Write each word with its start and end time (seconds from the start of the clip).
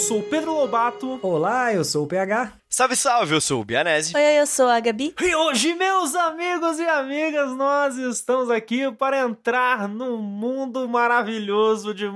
Sou 0.00 0.20
o 0.20 0.22
Pedro 0.22 0.54
Lobato. 0.54 1.20
Olá, 1.22 1.74
eu 1.74 1.84
sou 1.84 2.04
o 2.04 2.06
PH. 2.06 2.54
Salve, 2.70 2.96
salve, 2.96 3.34
eu 3.34 3.40
sou 3.40 3.60
o 3.60 3.64
Bianese. 3.64 4.16
Oi, 4.16 4.40
eu 4.40 4.46
sou 4.46 4.66
a 4.66 4.80
Gabi. 4.80 5.14
E 5.20 5.34
hoje, 5.34 5.74
meus 5.74 6.14
amigos 6.14 6.78
e 6.78 6.88
amigas, 6.88 7.54
nós 7.54 7.96
estamos 7.96 8.50
aqui 8.50 8.90
para 8.92 9.20
entrar 9.20 9.86
num 9.86 10.16
mundo 10.16 10.88
maravilhoso 10.88 11.92
de 11.92 12.08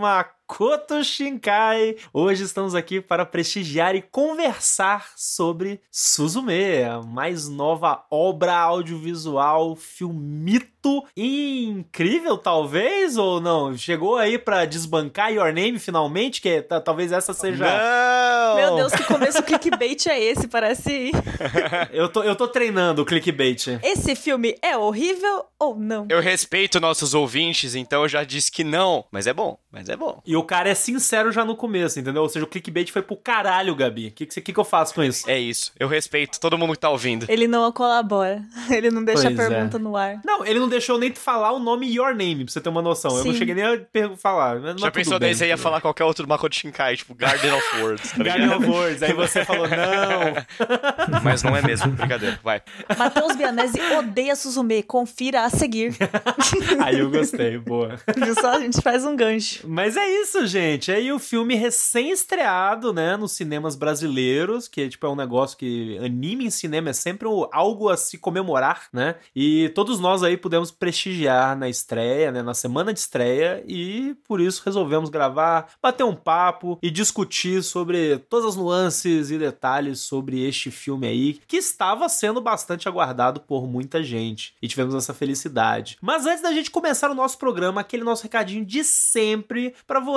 Makoto 0.46 1.02
Shinkai. 1.02 1.96
Hoje 2.12 2.44
estamos 2.44 2.74
aqui 2.74 3.00
para 3.00 3.24
prestigiar 3.24 3.96
e 3.96 4.02
conversar 4.02 5.10
sobre 5.16 5.80
Suzume, 5.90 6.82
a 6.82 7.00
mais 7.00 7.48
nova 7.48 8.04
obra 8.10 8.54
audiovisual, 8.54 9.74
filmito 9.74 11.02
incrível, 11.16 12.36
talvez, 12.36 13.16
ou 13.16 13.40
não? 13.40 13.76
Chegou 13.76 14.16
aí 14.16 14.38
para 14.38 14.66
desbancar 14.66 15.32
Your 15.32 15.52
Name 15.52 15.78
finalmente, 15.78 16.42
que 16.42 16.60
talvez 16.60 17.10
essa 17.10 17.32
seja... 17.32 17.64
Não! 17.64 18.56
Meu 18.56 18.76
Deus, 18.76 18.92
que 18.92 19.02
começo 19.04 19.42
clickbait 19.42 20.06
é 20.06 20.22
esse? 20.22 20.46
Parece... 20.46 21.10
eu, 21.90 22.08
tô, 22.08 22.22
eu 22.22 22.36
tô 22.36 22.46
treinando 22.46 23.00
o 23.00 23.04
clickbait. 23.04 23.80
Esse 23.82 24.14
filme 24.14 24.56
é 24.60 24.76
horrível 24.76 25.46
ou 25.58 25.74
não? 25.74 26.06
Eu 26.10 26.20
respeito 26.20 26.78
nossos 26.78 27.14
ouvintes, 27.14 27.74
então 27.74 28.02
eu 28.02 28.08
já 28.08 28.22
disse 28.22 28.52
que 28.52 28.62
não, 28.62 29.06
mas 29.10 29.26
é 29.26 29.32
bom, 29.32 29.58
mas 29.72 29.88
é 29.88 29.96
bom. 29.96 30.20
E 30.26 30.33
o 30.36 30.42
cara 30.42 30.68
é 30.68 30.74
sincero 30.74 31.30
já 31.32 31.44
no 31.44 31.56
começo, 31.56 31.98
entendeu? 31.98 32.22
Ou 32.22 32.28
seja, 32.28 32.44
o 32.44 32.48
clickbait 32.48 32.90
foi 32.90 33.02
pro 33.02 33.16
caralho, 33.16 33.74
Gabi. 33.74 34.08
O 34.08 34.12
que, 34.12 34.26
que, 34.26 34.52
que 34.52 34.58
eu 34.60 34.64
faço 34.64 34.94
com 34.94 35.02
isso? 35.02 35.28
É 35.28 35.38
isso, 35.38 35.72
eu 35.78 35.88
respeito 35.88 36.40
todo 36.40 36.56
mundo 36.58 36.72
que 36.72 36.78
tá 36.78 36.90
ouvindo. 36.90 37.26
Ele 37.28 37.46
não 37.46 37.70
colabora, 37.72 38.42
ele 38.70 38.90
não 38.90 39.04
deixa 39.04 39.22
Pois 39.24 39.38
a 39.38 39.42
é. 39.42 39.48
pergunta 39.48 39.78
no 39.78 39.96
ar. 39.96 40.20
Não, 40.24 40.44
ele 40.44 40.58
não 40.58 40.68
deixou 40.68 40.98
nem 40.98 41.10
tu 41.10 41.18
falar 41.18 41.52
o 41.52 41.58
nome 41.58 41.92
Your 41.94 42.14
Name, 42.14 42.44
pra 42.44 42.52
você 42.52 42.60
ter 42.60 42.68
uma 42.68 42.82
noção. 42.82 43.10
Eu 43.16 43.24
não 43.24 43.32
Sim. 43.32 43.38
cheguei 43.38 43.54
nem 43.54 43.64
a 43.64 44.16
falar. 44.16 44.60
Mas 44.60 44.80
Já 44.80 44.86
tudo 44.86 44.92
pensou 44.92 45.18
bem, 45.18 45.28
daí 45.28 45.34
você 45.34 45.46
ia 45.46 45.56
falar 45.56 45.80
qualquer 45.80 46.04
outro 46.04 46.26
Makoto 46.26 46.54
Shinkai, 46.56 46.96
tipo 46.96 47.14
Garden 47.14 47.52
of 47.52 47.80
Words, 47.80 48.12
tá 48.12 48.22
ligado? 48.22 48.56
of 48.56 48.66
Words. 48.66 49.02
Aí 49.02 49.12
você 49.12 49.44
falou, 49.44 49.66
não. 49.68 50.44
Mas 51.22 51.42
não 51.42 51.56
é 51.56 51.62
mesmo, 51.62 51.92
brincadeira, 51.92 52.38
vai. 52.42 52.62
Matheus 52.96 53.36
Bianese 53.36 53.80
odeia 53.98 54.36
Suzume, 54.36 54.82
confira 54.82 55.44
a 55.44 55.50
seguir. 55.50 55.94
Aí 56.82 56.98
eu 56.98 57.10
gostei, 57.10 57.58
boa. 57.58 57.98
Viu 58.16 58.34
só? 58.34 58.54
A 58.54 58.60
gente 58.60 58.80
faz 58.80 59.04
um 59.04 59.16
gancho. 59.16 59.60
Mas 59.68 59.96
é 59.96 60.06
isso, 60.20 60.23
gente. 60.46 60.90
Aí 60.90 61.12
o 61.12 61.18
filme 61.18 61.54
recém-estreado, 61.54 62.92
né, 62.92 63.16
nos 63.16 63.32
cinemas 63.32 63.76
brasileiros, 63.76 64.68
que 64.68 64.88
tipo, 64.88 65.06
é 65.06 65.08
um 65.08 65.16
negócio 65.16 65.56
que 65.56 65.98
anime 65.98 66.46
em 66.46 66.50
cinema 66.50 66.90
é 66.90 66.92
sempre 66.92 67.28
algo 67.52 67.88
a 67.88 67.96
se 67.96 68.18
comemorar, 68.18 68.88
né? 68.92 69.16
E 69.34 69.68
todos 69.70 70.00
nós 70.00 70.22
aí 70.22 70.36
pudemos 70.36 70.70
prestigiar 70.70 71.56
na 71.56 71.68
estreia, 71.68 72.32
né, 72.32 72.42
na 72.42 72.54
semana 72.54 72.92
de 72.92 73.00
estreia, 73.00 73.62
e 73.66 74.14
por 74.26 74.40
isso 74.40 74.62
resolvemos 74.64 75.10
gravar, 75.10 75.72
bater 75.82 76.04
um 76.04 76.14
papo 76.14 76.78
e 76.82 76.90
discutir 76.90 77.62
sobre 77.62 78.18
todas 78.18 78.46
as 78.50 78.56
nuances 78.56 79.30
e 79.30 79.38
detalhes 79.38 80.00
sobre 80.00 80.46
este 80.46 80.70
filme 80.70 81.06
aí, 81.06 81.40
que 81.46 81.56
estava 81.56 82.08
sendo 82.08 82.40
bastante 82.40 82.88
aguardado 82.88 83.40
por 83.40 83.66
muita 83.66 84.02
gente. 84.02 84.54
E 84.60 84.68
tivemos 84.68 84.94
essa 84.94 85.14
felicidade. 85.14 85.96
Mas 86.00 86.26
antes 86.26 86.42
da 86.42 86.52
gente 86.52 86.70
começar 86.70 87.10
o 87.10 87.14
nosso 87.14 87.38
programa, 87.38 87.80
aquele 87.80 88.04
nosso 88.04 88.22
recadinho 88.22 88.64
de 88.64 88.82
sempre 88.82 89.74
para 89.86 90.00
você, 90.00 90.13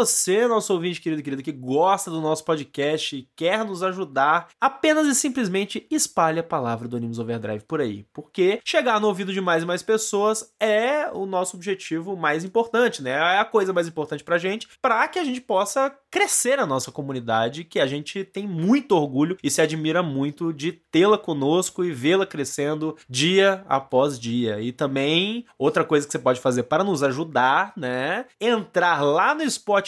nosso 0.48 0.74
ouvinte 0.74 1.02
querido 1.02 1.22
e 1.22 1.24
querida, 1.24 1.44
que 1.44 1.52
gosta 1.52 2.12
do 2.12 2.22
nosso 2.22 2.44
podcast 2.44 3.16
e 3.16 3.28
quer 3.36 3.64
nos 3.66 3.84
ajudar, 3.84 4.50
apenas 4.60 5.08
e 5.08 5.16
simplesmente 5.16 5.86
espalhe 5.90 6.40
a 6.40 6.44
palavra 6.44 6.88
do 6.88 6.98
Animes 6.98 7.20
Overdrive 7.20 7.64
por 7.66 7.82
aí. 7.82 8.06
Porque 8.14 8.60
chegar 8.66 9.00
no 9.00 9.08
ouvido 9.08 9.34
de 9.34 9.42
mais 9.42 9.64
e 9.64 9.66
mais 9.66 9.82
pessoas 9.82 10.54
é 10.60 11.10
o 11.12 11.26
nosso 11.26 11.56
objetivo 11.56 12.16
mais 12.16 12.44
importante, 12.44 13.02
né? 13.02 13.12
É 13.12 13.40
a 13.40 13.46
coisa 13.46 13.74
mais 13.74 13.88
importante 13.88 14.24
pra 14.24 14.38
gente, 14.38 14.68
para 14.82 15.08
que 15.08 15.20
a 15.20 15.24
gente 15.24 15.42
possa 15.42 15.94
crescer 16.10 16.60
a 16.60 16.66
nossa 16.66 16.92
comunidade, 16.92 17.64
que 17.64 17.80
a 17.80 17.88
gente 17.88 18.24
tem 18.24 18.48
muito 18.48 18.94
orgulho 18.94 19.38
e 19.44 19.50
se 19.50 19.62
admira 19.62 20.02
muito 20.02 20.54
de 20.54 20.72
tê-la 20.72 21.18
conosco 21.18 21.84
e 21.84 21.92
vê-la 21.92 22.26
crescendo 22.26 22.96
dia 23.10 23.64
após 23.68 24.20
dia. 24.20 24.60
E 24.62 24.72
também 24.72 25.46
outra 25.58 25.84
coisa 25.84 26.06
que 26.06 26.12
você 26.12 26.20
pode 26.20 26.40
fazer 26.40 26.64
para 26.64 26.84
nos 26.84 27.04
ajudar, 27.04 27.74
né? 27.76 28.26
Entrar 28.40 29.02
lá 29.02 29.34
no 29.34 29.50
Spotify, 29.50 29.87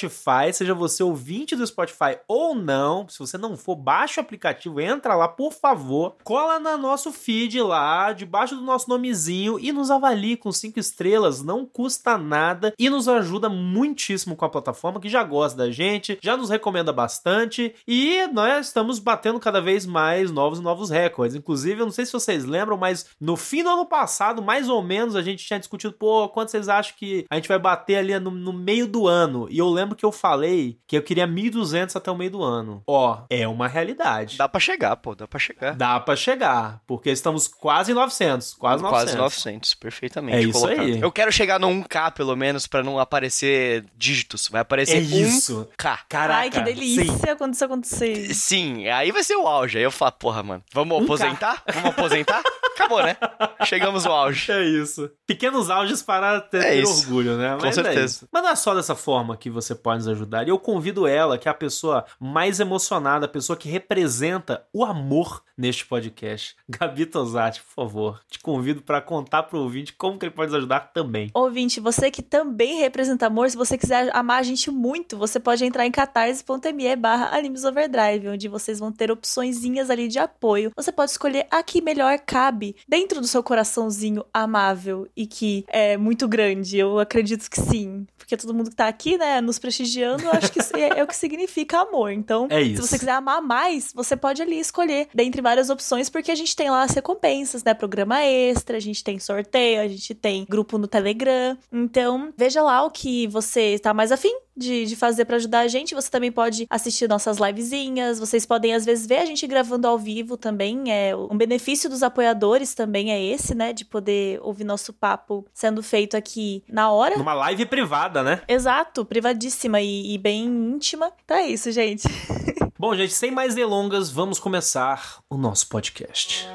seja 0.54 0.74
você 0.74 1.02
ouvinte 1.04 1.56
do 1.56 1.66
Spotify 1.66 2.18
ou 2.28 2.54
não, 2.56 3.08
se 3.08 3.20
você 3.20 3.38
não 3.38 3.58
for, 3.58 3.76
baixa 3.76 4.22
o 4.22 4.24
aplicativo, 4.24 4.80
entra 4.80 5.16
lá, 5.16 5.28
por 5.28 5.52
favor, 5.52 6.16
cola 6.24 6.60
no 6.60 6.78
nosso 6.78 7.12
feed 7.12 7.62
lá, 7.62 8.14
debaixo 8.14 8.56
do 8.56 8.62
nosso 8.62 8.90
nomezinho 8.90 9.60
e 9.60 9.72
nos 9.72 9.90
avalie 9.90 10.38
com 10.38 10.52
cinco 10.52 10.80
estrelas, 10.80 11.42
não 11.44 11.66
custa 11.66 12.18
nada 12.18 12.74
e 12.78 12.90
nos 12.90 13.08
ajuda 13.08 13.50
muitíssimo 13.50 14.36
com 14.36 14.46
a 14.46 14.50
plataforma 14.50 15.00
que 15.00 15.10
já 15.10 15.24
gosta 15.24 15.58
da 15.58 15.72
gente, 15.72 16.20
já 16.22 16.38
nos 16.38 16.50
recomenda 16.50 16.94
bastante 16.94 17.74
e 17.88 18.28
nós 18.28 18.68
estamos 18.68 19.00
batendo 19.00 19.40
cada 19.40 19.62
vez 19.62 19.86
mais 19.86 20.32
novos 20.32 20.60
e 20.60 20.62
novos 20.62 20.90
recordes. 20.90 21.36
Inclusive, 21.36 21.82
eu 21.82 21.86
não 21.86 21.92
sei 21.92 22.06
se 22.06 22.14
vocês 22.14 22.46
lembram, 22.46 22.78
mas 22.78 23.08
no 23.20 23.36
fim 23.36 23.64
do 23.64 23.70
ano 23.70 23.86
passado, 23.86 24.42
mais 24.42 24.70
ou 24.70 24.82
menos, 24.84 25.16
a 25.16 25.22
gente 25.22 25.46
tinha 25.46 25.60
discutido, 25.60 25.94
pô, 25.94 26.30
quanto 26.30 26.52
vocês 26.52 26.70
acham 26.70 26.96
que 26.98 27.26
a 27.30 27.36
gente 27.36 27.48
vai 27.48 27.60
bater 27.60 27.96
ali 27.96 28.18
no, 28.20 28.32
no 28.32 28.54
meio 28.54 28.88
do 28.88 29.08
ano? 29.08 29.48
E 29.50 29.58
eu 29.58 29.70
lembro 29.70 29.89
que 29.96 30.06
eu 30.06 30.12
falei 30.12 30.78
que 30.88 30.98
eu 30.98 31.02
queria 31.04 31.28
1.200 31.28 31.96
até 31.96 32.10
o 32.12 32.16
meio 32.16 32.32
do 32.32 32.44
ano. 32.44 32.82
Ó, 32.88 33.22
é 33.30 33.48
uma 33.48 33.68
realidade. 33.68 34.38
Dá 34.38 34.48
pra 34.48 34.60
chegar, 34.60 34.96
pô, 34.98 35.16
dá 35.16 35.28
pra 35.28 35.40
chegar. 35.40 35.76
Dá 35.76 36.00
pra 36.00 36.16
chegar, 36.16 36.82
porque 36.88 37.10
estamos 37.10 37.48
quase 37.48 37.92
em 37.92 37.96
900, 37.96 38.54
quase 38.56 38.84
900. 38.84 39.04
Quase 39.16 39.18
900, 39.18 39.74
perfeitamente 39.76 40.38
É 40.38 40.42
isso 40.42 40.54
colocado. 40.60 40.80
aí. 40.82 41.00
Eu 41.02 41.12
quero 41.12 41.32
chegar 41.32 41.60
no 41.60 41.68
1K, 41.70 42.12
pelo 42.14 42.36
menos, 42.36 42.68
pra 42.68 42.84
não 42.84 43.00
aparecer 43.00 43.86
dígitos. 43.98 44.48
Vai 44.48 44.62
aparecer 44.62 44.98
É 44.98 45.00
isso. 45.00 45.68
1K. 45.78 46.00
Caraca, 46.10 46.40
Ai, 46.40 46.50
que 46.50 46.62
delícia 46.62 47.04
sim. 47.06 47.36
quando 47.38 47.54
isso 47.54 47.66
acontecer. 47.66 48.34
Sim, 48.34 48.88
aí 48.88 49.12
vai 49.12 49.24
ser 49.24 49.36
o 49.36 49.48
auge. 49.48 49.78
Aí 49.78 49.84
eu 49.84 49.92
falo, 49.92 50.12
porra, 50.14 50.44
mano, 50.44 50.64
vamos 50.74 50.98
1K. 50.98 51.04
aposentar? 51.04 51.64
Vamos 51.74 51.90
aposentar? 51.92 52.42
Acabou, 52.76 53.04
né? 53.04 53.18
Chegamos 53.66 54.06
ao 54.06 54.14
auge. 54.14 54.52
É 54.52 54.64
isso. 54.64 55.10
Pequenos 55.28 55.70
auges 55.70 56.02
para 56.02 56.40
ter, 56.40 56.64
É 56.64 56.82
ter 56.82 56.86
orgulho, 56.88 57.38
né? 57.38 57.56
Com 57.58 57.66
Mas 57.66 57.78
é 57.78 57.84
certeza. 57.84 58.06
isso. 58.06 58.28
Mas 58.32 58.44
não 58.44 58.50
é 58.50 58.56
só 58.56 58.74
dessa 58.74 58.96
forma 58.96 59.36
que 59.36 59.50
você 59.50 59.76
pode 59.80 60.00
nos 60.00 60.08
ajudar. 60.08 60.48
E 60.48 60.50
eu 60.50 60.60
convido 60.60 61.08
ela, 61.08 61.38
que 61.38 61.48
é 61.48 61.52
a 61.52 61.56
pessoa 61.56 62.06
mais 62.20 62.60
emocionada, 62.60 63.26
a 63.26 63.30
pessoa 63.30 63.58
que 63.58 63.70
representa 63.70 64.66
o 64.74 64.84
amor 64.84 65.44
neste 65.58 65.86
podcast. 65.86 66.56
Gabi 66.70 67.06
Tosati, 67.06 67.62
por 67.62 67.74
favor, 67.74 68.22
te 68.30 68.40
convido 68.40 68.82
para 68.82 69.02
contar 69.02 69.44
pro 69.44 69.60
ouvinte 69.60 69.94
como 69.94 70.18
que 70.18 70.26
ele 70.26 70.34
pode 70.34 70.52
nos 70.52 70.60
ajudar 70.60 70.92
também. 70.94 71.30
Ouvinte, 71.34 71.80
você 71.80 72.10
que 72.10 72.22
também 72.22 72.80
representa 72.80 73.28
amor, 73.28 73.50
se 73.50 73.58
você 73.58 73.78
quiser 73.78 74.16
amar 74.16 74.40
a 74.40 74.44
gente 74.44 74.72
muito, 74.72 75.18
você 75.18 75.40
pode 75.40 75.66
entrar 75.66 75.86
em 75.86 75.92
catarse.me 75.92 76.96
barra 76.96 77.38
Animes 77.38 77.66
Overdrive, 77.66 78.30
onde 78.30 78.48
vocês 78.48 78.80
vão 78.80 78.92
ter 78.92 79.12
opçõezinhas 79.12 79.90
ali 79.90 80.08
de 80.08 80.20
apoio. 80.20 80.72
Você 80.76 80.92
pode 80.92 81.12
escolher 81.12 81.46
a 81.52 81.62
que 81.62 81.82
melhor 81.82 82.18
cabe 82.20 82.76
dentro 82.88 83.20
do 83.20 83.28
seu 83.28 83.44
coraçãozinho 83.44 84.24
amável 84.34 85.08
e 85.16 85.28
que 85.28 85.66
é 85.68 85.98
muito 85.98 86.28
grande. 86.28 86.78
Eu 86.78 87.00
acredito 87.00 87.50
que 87.50 87.60
sim. 87.60 88.08
Porque 88.18 88.38
todo 88.38 88.54
mundo 88.54 88.70
que 88.70 88.76
tá 88.76 88.88
aqui, 88.88 89.18
né, 89.18 89.42
nos 89.42 89.60
prestigiando, 89.70 90.24
eu 90.24 90.32
acho 90.32 90.52
que 90.52 90.60
isso 90.60 90.76
é, 90.76 91.00
é 91.00 91.04
o 91.04 91.08
que 91.08 91.16
significa 91.16 91.82
amor. 91.82 92.12
Então, 92.12 92.48
É 92.50 92.64
se 92.64 92.76
você 92.76 92.98
quiser 92.98 93.12
amar 93.12 93.42
mais, 93.42 93.94
você 93.94 94.18
pode 94.18 94.42
ali 94.42 94.60
escolher 94.60 95.08
dentre 95.14 95.42
várias 95.42 95.70
opções, 95.70 96.10
porque 96.10 96.32
a 96.32 96.36
gente 96.36 96.56
tem 96.56 96.70
lá 96.70 96.84
as 96.84 96.92
recompensas, 96.92 97.64
né? 97.64 97.74
Programa 97.74 98.24
extra, 98.24 98.78
a 98.78 98.80
gente 98.80 99.04
tem 99.04 99.20
sorteio, 99.20 99.82
a 99.82 99.88
gente 99.88 100.14
tem 100.16 100.46
grupo 100.50 100.78
no 100.78 100.88
Telegram. 100.88 101.58
Então, 101.72 102.34
veja 102.36 102.62
lá 102.62 102.84
o 102.84 102.90
que 102.90 103.28
você 103.28 103.74
está 103.76 103.94
mais 103.94 104.12
afim 104.12 104.36
de, 104.60 104.86
de 104.86 104.96
fazer 104.96 105.26
pra 105.26 105.38
ajudar 105.38 105.60
a 105.62 105.68
gente. 105.68 105.96
Você 105.96 106.10
também 106.10 106.32
pode 106.32 106.68
assistir 106.70 107.08
nossas 107.08 107.38
livezinhas. 107.38 108.20
Vocês 108.20 108.46
podem, 108.46 108.74
às 108.74 108.86
vezes, 108.86 109.08
ver 109.08 109.20
a 109.20 109.26
gente 109.26 109.48
gravando 109.48 109.88
ao 109.88 109.98
vivo 109.98 110.38
também. 110.38 110.92
É 110.92 111.16
Um 111.16 111.38
benefício 111.38 111.90
dos 111.90 112.04
apoiadores 112.04 112.74
também 112.74 113.12
é 113.12 113.24
esse, 113.24 113.56
né? 113.56 113.74
De 113.74 113.86
poder 113.86 114.40
ouvir 114.44 114.64
nosso 114.64 114.94
papo 114.94 115.46
sendo 115.54 115.82
feito 115.82 116.16
aqui 116.16 116.64
na 116.68 116.92
hora. 116.92 117.18
Numa 117.18 117.34
live 117.34 117.66
privada, 117.66 118.22
né? 118.22 118.42
Exato, 118.48 119.06
privadíssima 119.06 119.82
e, 119.82 120.14
e 120.14 120.18
bem 120.18 120.46
íntima. 120.46 121.12
Então 121.24 121.38
é 121.38 121.48
isso, 121.48 121.72
gente. 121.72 122.08
Bom, 122.78 122.96
gente, 122.96 123.14
sem 123.14 123.32
mais 123.32 123.56
delongas, 123.56 124.10
vamos 124.10 124.40
começar 124.40 125.22
o 125.30 125.38
nosso 125.38 125.68
podcast. 125.68 126.48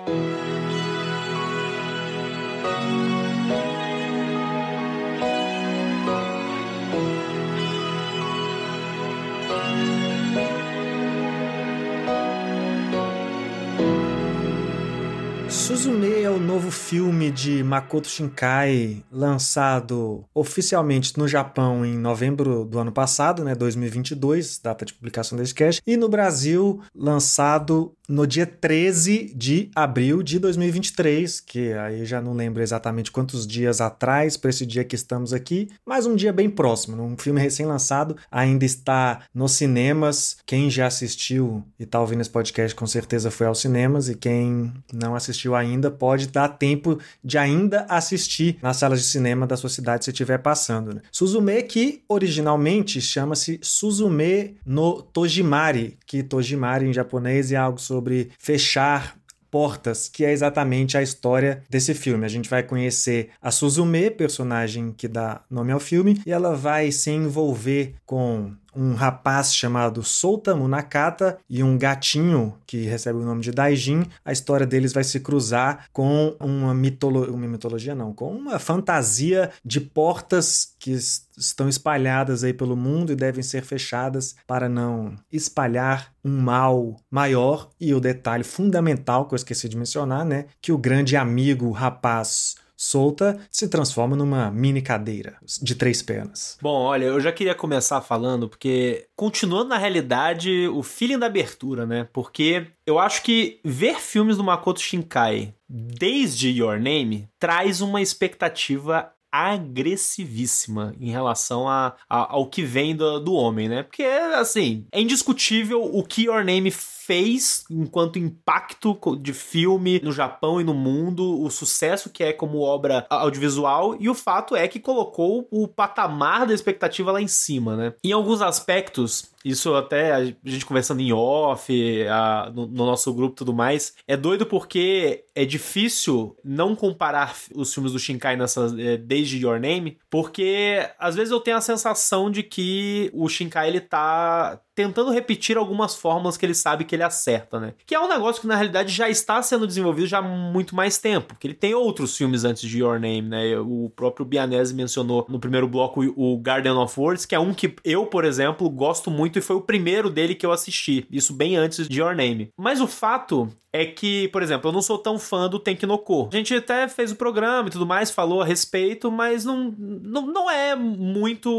Suzume 15.75 16.23
é 16.23 16.31
o 16.31 16.39
novo 16.39 16.71
filme 16.71 17.33
de 17.33 17.65
Makoto 17.65 18.07
Shinkai, 18.07 19.03
lançado 19.11 20.25
oficialmente 20.33 21.19
no 21.19 21.27
Japão 21.27 21.85
em 21.85 21.99
novembro 21.99 22.65
do 22.65 22.79
ano 22.79 22.93
passado, 22.93 23.43
né, 23.43 23.57
2022, 23.57 24.61
data 24.63 24.85
de 24.85 24.95
publicação 24.95 25.37
desse 25.37 25.53
cast, 25.53 25.83
e 25.85 25.97
no 25.97 26.09
Brasil, 26.09 26.81
lançado 26.95 27.93
no 28.07 28.27
dia 28.27 28.47
13 28.47 29.33
de 29.35 29.71
abril 29.75 30.23
de 30.23 30.39
2023, 30.39 31.41
que 31.41 31.73
aí 31.73 32.05
já 32.05 32.21
não 32.21 32.35
lembro 32.35 32.63
exatamente 32.63 33.11
quantos 33.11 33.47
dias 33.47 33.81
atrás 33.81 34.37
para 34.37 34.51
esse 34.51 34.65
dia 34.65 34.85
que 34.85 34.95
estamos 34.95 35.33
aqui, 35.33 35.71
mas 35.85 36.07
um 36.07 36.15
dia 36.15 36.33
bem 36.33 36.49
próximo, 36.49 37.03
um 37.03 37.17
filme 37.17 37.41
recém-lançado, 37.41 38.15
ainda 38.31 38.65
está 38.65 39.23
nos 39.35 39.53
cinemas. 39.53 40.37
Quem 40.47 40.69
já 40.71 40.87
assistiu 40.87 41.65
e 41.81 41.85
está 41.85 41.99
ouvindo 41.99 42.21
esse 42.21 42.31
podcast 42.31 42.77
com 42.77 42.87
certeza 42.87 43.31
foi 43.31 43.47
aos 43.47 43.61
cinemas, 43.61 44.09
e 44.09 44.15
quem 44.15 44.73
não 44.93 45.17
assistiu 45.17 45.55
ainda 45.55 45.64
pode 45.91 46.29
dar 46.29 46.49
tempo 46.49 46.99
de 47.23 47.39
ainda 47.39 47.87
assistir 47.89 48.59
nas 48.63 48.77
salas 48.77 49.01
de 49.01 49.07
cinema 49.07 49.47
da 49.47 49.57
sua 49.57 49.71
cidade 49.71 50.05
se 50.05 50.11
estiver 50.11 50.39
passando. 50.39 50.95
Né? 50.95 51.01
Suzume, 51.11 51.63
que 51.63 52.03
originalmente 52.09 53.01
chama-se 53.01 53.59
Suzume 53.63 54.57
no 54.65 55.03
Tojimari, 55.03 55.99
que 56.07 56.23
Tojimari 56.23 56.87
em 56.87 56.93
japonês 56.93 57.53
é 57.53 57.57
algo 57.57 57.81
sobre 57.81 58.31
fechar 58.39 59.17
portas, 59.55 60.09
que 60.09 60.25
é 60.25 60.33
exatamente 60.33 60.99
a 60.99 61.03
história 61.03 61.63
desse 61.71 61.95
filme. 61.95 62.25
A 62.25 62.29
gente 62.29 62.51
vai 62.51 62.65
conhecer 62.65 63.31
a 63.41 63.53
Suzume, 63.53 64.11
personagem 64.11 64.91
que 64.91 65.07
dá 65.07 65.43
nome 65.49 65.71
ao 65.71 65.79
filme, 65.79 66.21
e 66.27 66.33
ela 66.33 66.57
vai 66.57 66.91
se 66.91 67.13
envolver 67.13 67.95
com 68.05 68.53
um 68.77 68.95
rapaz 68.95 69.55
chamado 69.55 70.03
Souta 70.03 70.55
Munakata 70.55 71.39
e 71.49 71.63
um 71.63 71.79
gatinho 71.79 72.55
que 72.67 72.85
recebe 72.85 73.19
o 73.19 73.25
nome 73.25 73.43
de 73.43 73.53
Daijin. 73.53 74.07
A 74.25 74.33
história 74.33 74.67
deles 74.67 74.93
vai 74.93 75.05
se 75.05 75.21
cruzar 75.21 75.87
com 75.93 76.37
uma, 76.41 76.75
mitolo 76.75 77.25
uma 77.33 77.47
mitologia, 77.47 77.95
não, 77.95 78.13
com 78.13 78.31
uma 78.35 78.59
fantasia 78.59 79.51
de 79.65 79.81
portas 79.81 80.75
que 80.79 80.93
estão 81.37 81.69
espalhadas 81.69 82.45
aí 82.45 82.53
pelo 82.53 82.77
mundo 82.77 83.13
e 83.13 83.17
devem 83.17 83.43
ser 83.43 83.63
fechadas 83.63 84.35
para 84.47 84.69
não 84.69 85.15
espalhar 85.33 86.13
um 86.25 86.41
mal 86.41 86.97
maior. 87.11 87.71
E 87.81 87.95
o 87.95 88.01
detalhe 88.01 88.45
fundamental 88.45 89.27
que 89.27 89.35
eu 89.35 89.37
esqueci 89.37 89.69
de 89.69 89.77
mencionar, 89.77 90.25
né, 90.25 90.47
que 90.61 90.73
o 90.73 90.79
grande 90.79 91.17
amigo 91.17 91.71
rapaz 91.71 92.57
solta 92.85 93.39
se 93.51 93.69
transforma 93.69 94.15
numa 94.15 94.51
mini 94.51 94.83
cadeira 94.83 95.39
de 95.63 95.75
três 95.75 96.03
pernas. 96.03 96.59
Bom, 96.61 96.83
olha, 96.83 97.07
eu 97.07 97.21
já 97.21 97.33
queria 97.33 97.55
começar 97.55 98.01
falando 98.01 98.49
porque 98.49 99.07
continuando 99.17 99.71
na 99.71 99.79
realidade 99.79 100.69
o 100.69 100.83
feeling 100.83 101.19
da 101.19 101.27
abertura, 101.27 101.87
né? 101.87 102.09
Porque 102.13 102.67
eu 102.87 102.99
acho 102.99 103.23
que 103.23 103.59
ver 103.65 104.01
filmes 104.01 104.37
do 104.37 104.45
Makoto 104.45 104.81
Shinkai 104.81 105.55
desde 105.69 106.51
Your 106.51 106.79
Name 106.79 107.29
traz 107.39 107.81
uma 107.81 108.03
expectativa 108.03 109.11
agressivíssima 109.33 110.95
em 111.01 111.11
relação 111.11 111.69
a, 111.69 111.97
a, 112.09 112.35
ao 112.35 112.47
que 112.49 112.63
vem 112.63 112.95
do, 112.95 113.19
do 113.19 113.33
homem, 113.35 113.69
né? 113.69 113.83
Porque, 113.83 114.05
assim, 114.05 114.87
é 114.93 115.01
indiscutível 115.01 115.83
o 115.83 116.05
que 116.05 116.27
Your 116.27 116.45
Name 116.45 116.71
fez 117.07 117.65
enquanto 117.71 118.19
impacto 118.19 118.99
de 119.21 119.33
filme 119.33 120.01
no 120.03 120.13
Japão 120.13 120.61
e 120.61 120.65
no 120.65 120.73
mundo, 120.73 121.43
o 121.43 121.51
sucesso 121.51 122.09
que 122.09 122.25
é 122.25 122.33
como 122.33 122.61
obra 122.61 123.07
audiovisual 123.11 123.97
e 124.01 124.09
o 124.09 124.15
fato 124.15 124.57
é 124.57 124.67
que 124.67 124.81
colocou 124.81 125.47
o 125.51 125.69
patamar 125.69 126.47
da 126.47 126.55
expectativa 126.55 127.13
lá 127.13 127.21
em 127.21 127.29
cima, 127.29 127.77
né? 127.77 127.95
Em 128.03 128.13
alguns 128.13 128.41
aspectos, 128.41 129.35
isso 129.45 129.75
até 129.75 130.13
a 130.13 130.25
gente 130.25 130.65
conversando 130.65 131.01
em 131.01 131.13
off, 131.13 131.71
a, 132.09 132.51
no, 132.55 132.67
no, 132.67 132.87
nosso 132.87 133.13
grupo 133.13 133.35
e 133.35 133.37
tudo 133.37 133.53
mais, 133.53 133.95
é 134.09 134.17
doido 134.17 134.47
porque 134.47 135.25
é 135.35 135.45
difícil 135.45 136.35
não 136.43 136.75
comparar 136.75 137.37
os 137.55 137.73
filmes 137.75 137.93
do 137.93 137.99
Shinkai 137.99 138.37
nessa, 138.37 138.75
é, 138.79 138.97
desde 138.97 139.39
Your 139.39 139.61
Name, 139.61 139.99
porque 140.09 140.89
às 140.99 141.15
vezes 141.15 141.31
eu 141.31 141.41
tenho 141.41 141.59
a 141.59 141.61
sensação 141.61 142.31
de 142.31 142.43
que 142.43 143.11
o 143.13 143.29
Shinkai 143.29 143.69
ele 143.69 143.81
tá 143.81 144.59
tentando 144.75 145.11
repetir 145.11 145.57
algumas 145.57 145.95
fórmulas 145.95 146.37
que 146.37 146.45
ele 146.45 146.55
sabe 146.55 146.85
que 146.85 146.95
ele 146.95 147.03
acerta, 147.03 147.61
né? 147.61 147.75
Que 147.87 147.95
é 147.95 148.01
um 148.01 148.09
negócio 148.09 148.41
que 148.41 148.47
na 148.47 148.57
realidade 148.57 148.93
já 148.93 149.09
está 149.09 149.43
sendo 149.43 149.67
desenvolvido 149.67 150.07
já 150.07 150.19
há 150.19 150.23
muito 150.23 150.75
mais 150.75 150.99
tempo, 150.99 151.37
que 151.39 151.47
ele 151.47 151.55
tem 151.55 151.75
outros 151.75 152.17
filmes 152.17 152.45
antes 152.45 152.69
de 152.69 152.81
Your 152.81 152.99
Name, 152.99 153.23
né? 153.23 153.59
O 153.59 153.91
próprio 153.95 154.27
Bianese 154.27 154.75
mencionou 154.75 155.27
no 155.29 155.39
primeiro 155.39 155.69
bloco 155.69 156.03
o 156.17 156.39
Garden 156.39 156.73
of 156.73 156.99
Words, 156.99 157.27
que 157.27 157.35
é 157.35 157.39
um 157.39 157.55
que 157.55 157.75
eu, 157.85 158.07
por 158.07 158.25
exemplo, 158.25 158.69
gosto 158.69 159.11
muito 159.11 159.39
e 159.39 159.43
foi 159.43 159.57
o 159.57 159.61
primeiro 159.61 160.11
dele 160.11 160.35
que 160.35 160.45
eu 160.45 160.53
assisti, 160.53 161.07
isso 161.11 161.33
bem 161.33 161.57
antes 161.57 161.89
de 161.89 162.01
Your 162.01 162.15
Name. 162.15 162.51
Mas 162.59 162.81
o 162.81 162.87
fato 162.87 163.51
é 163.75 163.85
que, 163.85 164.29
por 164.29 164.41
exemplo, 164.41 164.69
eu 164.69 164.73
não 164.73 164.81
sou 164.81 164.97
tão 164.97 165.19
fã 165.19 165.49
do 165.49 165.59
Tenkinoko. 165.59 166.29
A 166.33 166.37
gente 166.37 166.55
até 166.55 166.87
fez 166.87 167.11
o 167.11 167.17
programa 167.17 167.67
e 167.69 167.73
tudo 167.73 167.85
mais, 167.85 168.09
falou 168.09 168.41
a 168.41 168.45
respeito, 168.45 169.11
mas 169.11 169.45
não, 169.45 169.75
não, 169.77 170.25
não 170.27 170.49
é 170.49 170.77
muito. 170.77 171.51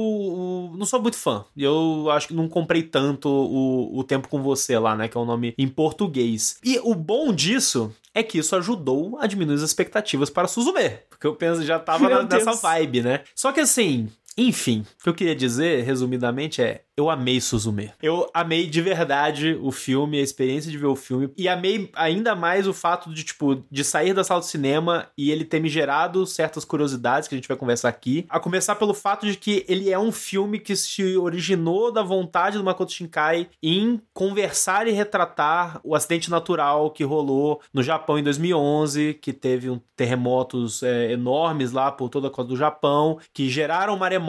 Não 0.78 0.86
sou 0.86 1.02
muito 1.02 1.18
fã. 1.18 1.44
Eu 1.58 2.08
acho 2.10 2.30
que 2.30 2.34
não 2.34 2.48
comprei 2.48 2.84
tanto 2.84 3.28
o, 3.28 4.00
o 4.00 4.04
Tempo 4.06 4.30
com 4.30 4.42
Você 4.42 4.80
lá, 4.80 4.96
né? 4.96 5.10
Que 5.10 5.18
é 5.18 5.20
o 5.20 5.26
nome 5.26 5.54
em 5.58 5.68
português. 5.68 6.58
E 6.64 6.80
o 6.82 6.96
bom 6.96 7.34
disso 7.34 7.94
é 8.14 8.24
que 8.24 8.38
isso 8.38 8.56
ajudou 8.56 9.18
a 9.20 9.28
diminuir 9.28 9.56
as 9.56 9.62
expectativas 9.62 10.30
para 10.30 10.48
Suzume. 10.48 10.92
Porque 11.10 11.28
eu 11.28 11.36
penso 11.36 11.64
já 11.64 11.78
tava 11.78 12.08
na, 12.08 12.24
nessa 12.24 12.54
vibe, 12.54 13.02
né? 13.02 13.24
Só 13.36 13.52
que 13.52 13.60
assim, 13.60 14.08
enfim, 14.38 14.86
o 15.00 15.04
que 15.04 15.10
eu 15.10 15.14
queria 15.14 15.36
dizer, 15.36 15.84
resumidamente, 15.84 16.62
é 16.62 16.82
eu 16.98 17.10
amei 17.10 17.42
Suzume. 17.42 17.92
Eu 18.02 18.30
amei 18.34 18.68
de 18.68 18.82
verdade 18.82 19.60
o 19.62 19.70
filme, 19.70 20.18
a 20.18 20.24
experiência 20.24 20.72
de 20.72 20.78
ver 20.78 20.86
o 20.86 20.96
filme. 20.96 21.30
E 21.38 21.48
amei 21.50 21.92
ainda 21.94 22.36
mais 22.36 22.68
o 22.68 22.74
fato 22.74 23.14
de, 23.14 23.24
tipo, 23.24 23.66
de 23.70 23.84
sair 23.84 24.14
da 24.14 24.24
sala 24.24 24.40
de 24.40 24.48
cinema 24.48 25.08
e 25.18 25.30
ele 25.30 25.44
ter 25.44 25.60
me 25.60 25.68
gerado 25.68 26.26
certas 26.26 26.64
curiosidades 26.64 27.28
que 27.28 27.36
a 27.36 27.38
gente 27.38 27.50
vai 27.50 27.58
conversar 27.58 27.90
aqui. 27.90 28.26
A 28.30 28.40
começar 28.40 28.76
pelo 28.76 28.94
fato 28.94 29.26
de 29.26 29.36
que 29.36 29.66
ele 29.68 29.92
é 29.92 30.00
um 30.00 30.12
filme 30.12 30.58
que 30.58 30.74
se 30.76 31.18
originou 31.18 31.92
da 31.92 32.02
vontade 32.02 32.58
do 32.58 32.64
Makoto 32.64 32.94
Shinkai 32.94 33.50
em 33.62 34.00
conversar 34.14 34.88
e 34.88 34.92
retratar 34.92 35.82
o 35.84 35.96
acidente 35.96 36.32
natural 36.32 36.92
que 36.92 37.04
rolou 37.04 37.62
no 37.74 37.84
Japão 37.84 38.18
em 38.18 38.24
2011, 38.24 39.16
que 39.16 39.34
teve 39.34 39.70
um 39.70 39.82
terremotos 39.98 40.82
é, 40.82 41.12
enormes 41.12 41.74
lá 41.74 41.92
por 41.92 42.10
toda 42.10 42.28
a 42.28 42.32
costa 42.32 42.50
do 42.50 42.58
Japão, 42.58 43.18
que 43.34 43.50
geraram 43.50 43.98
maremotos 43.98 44.25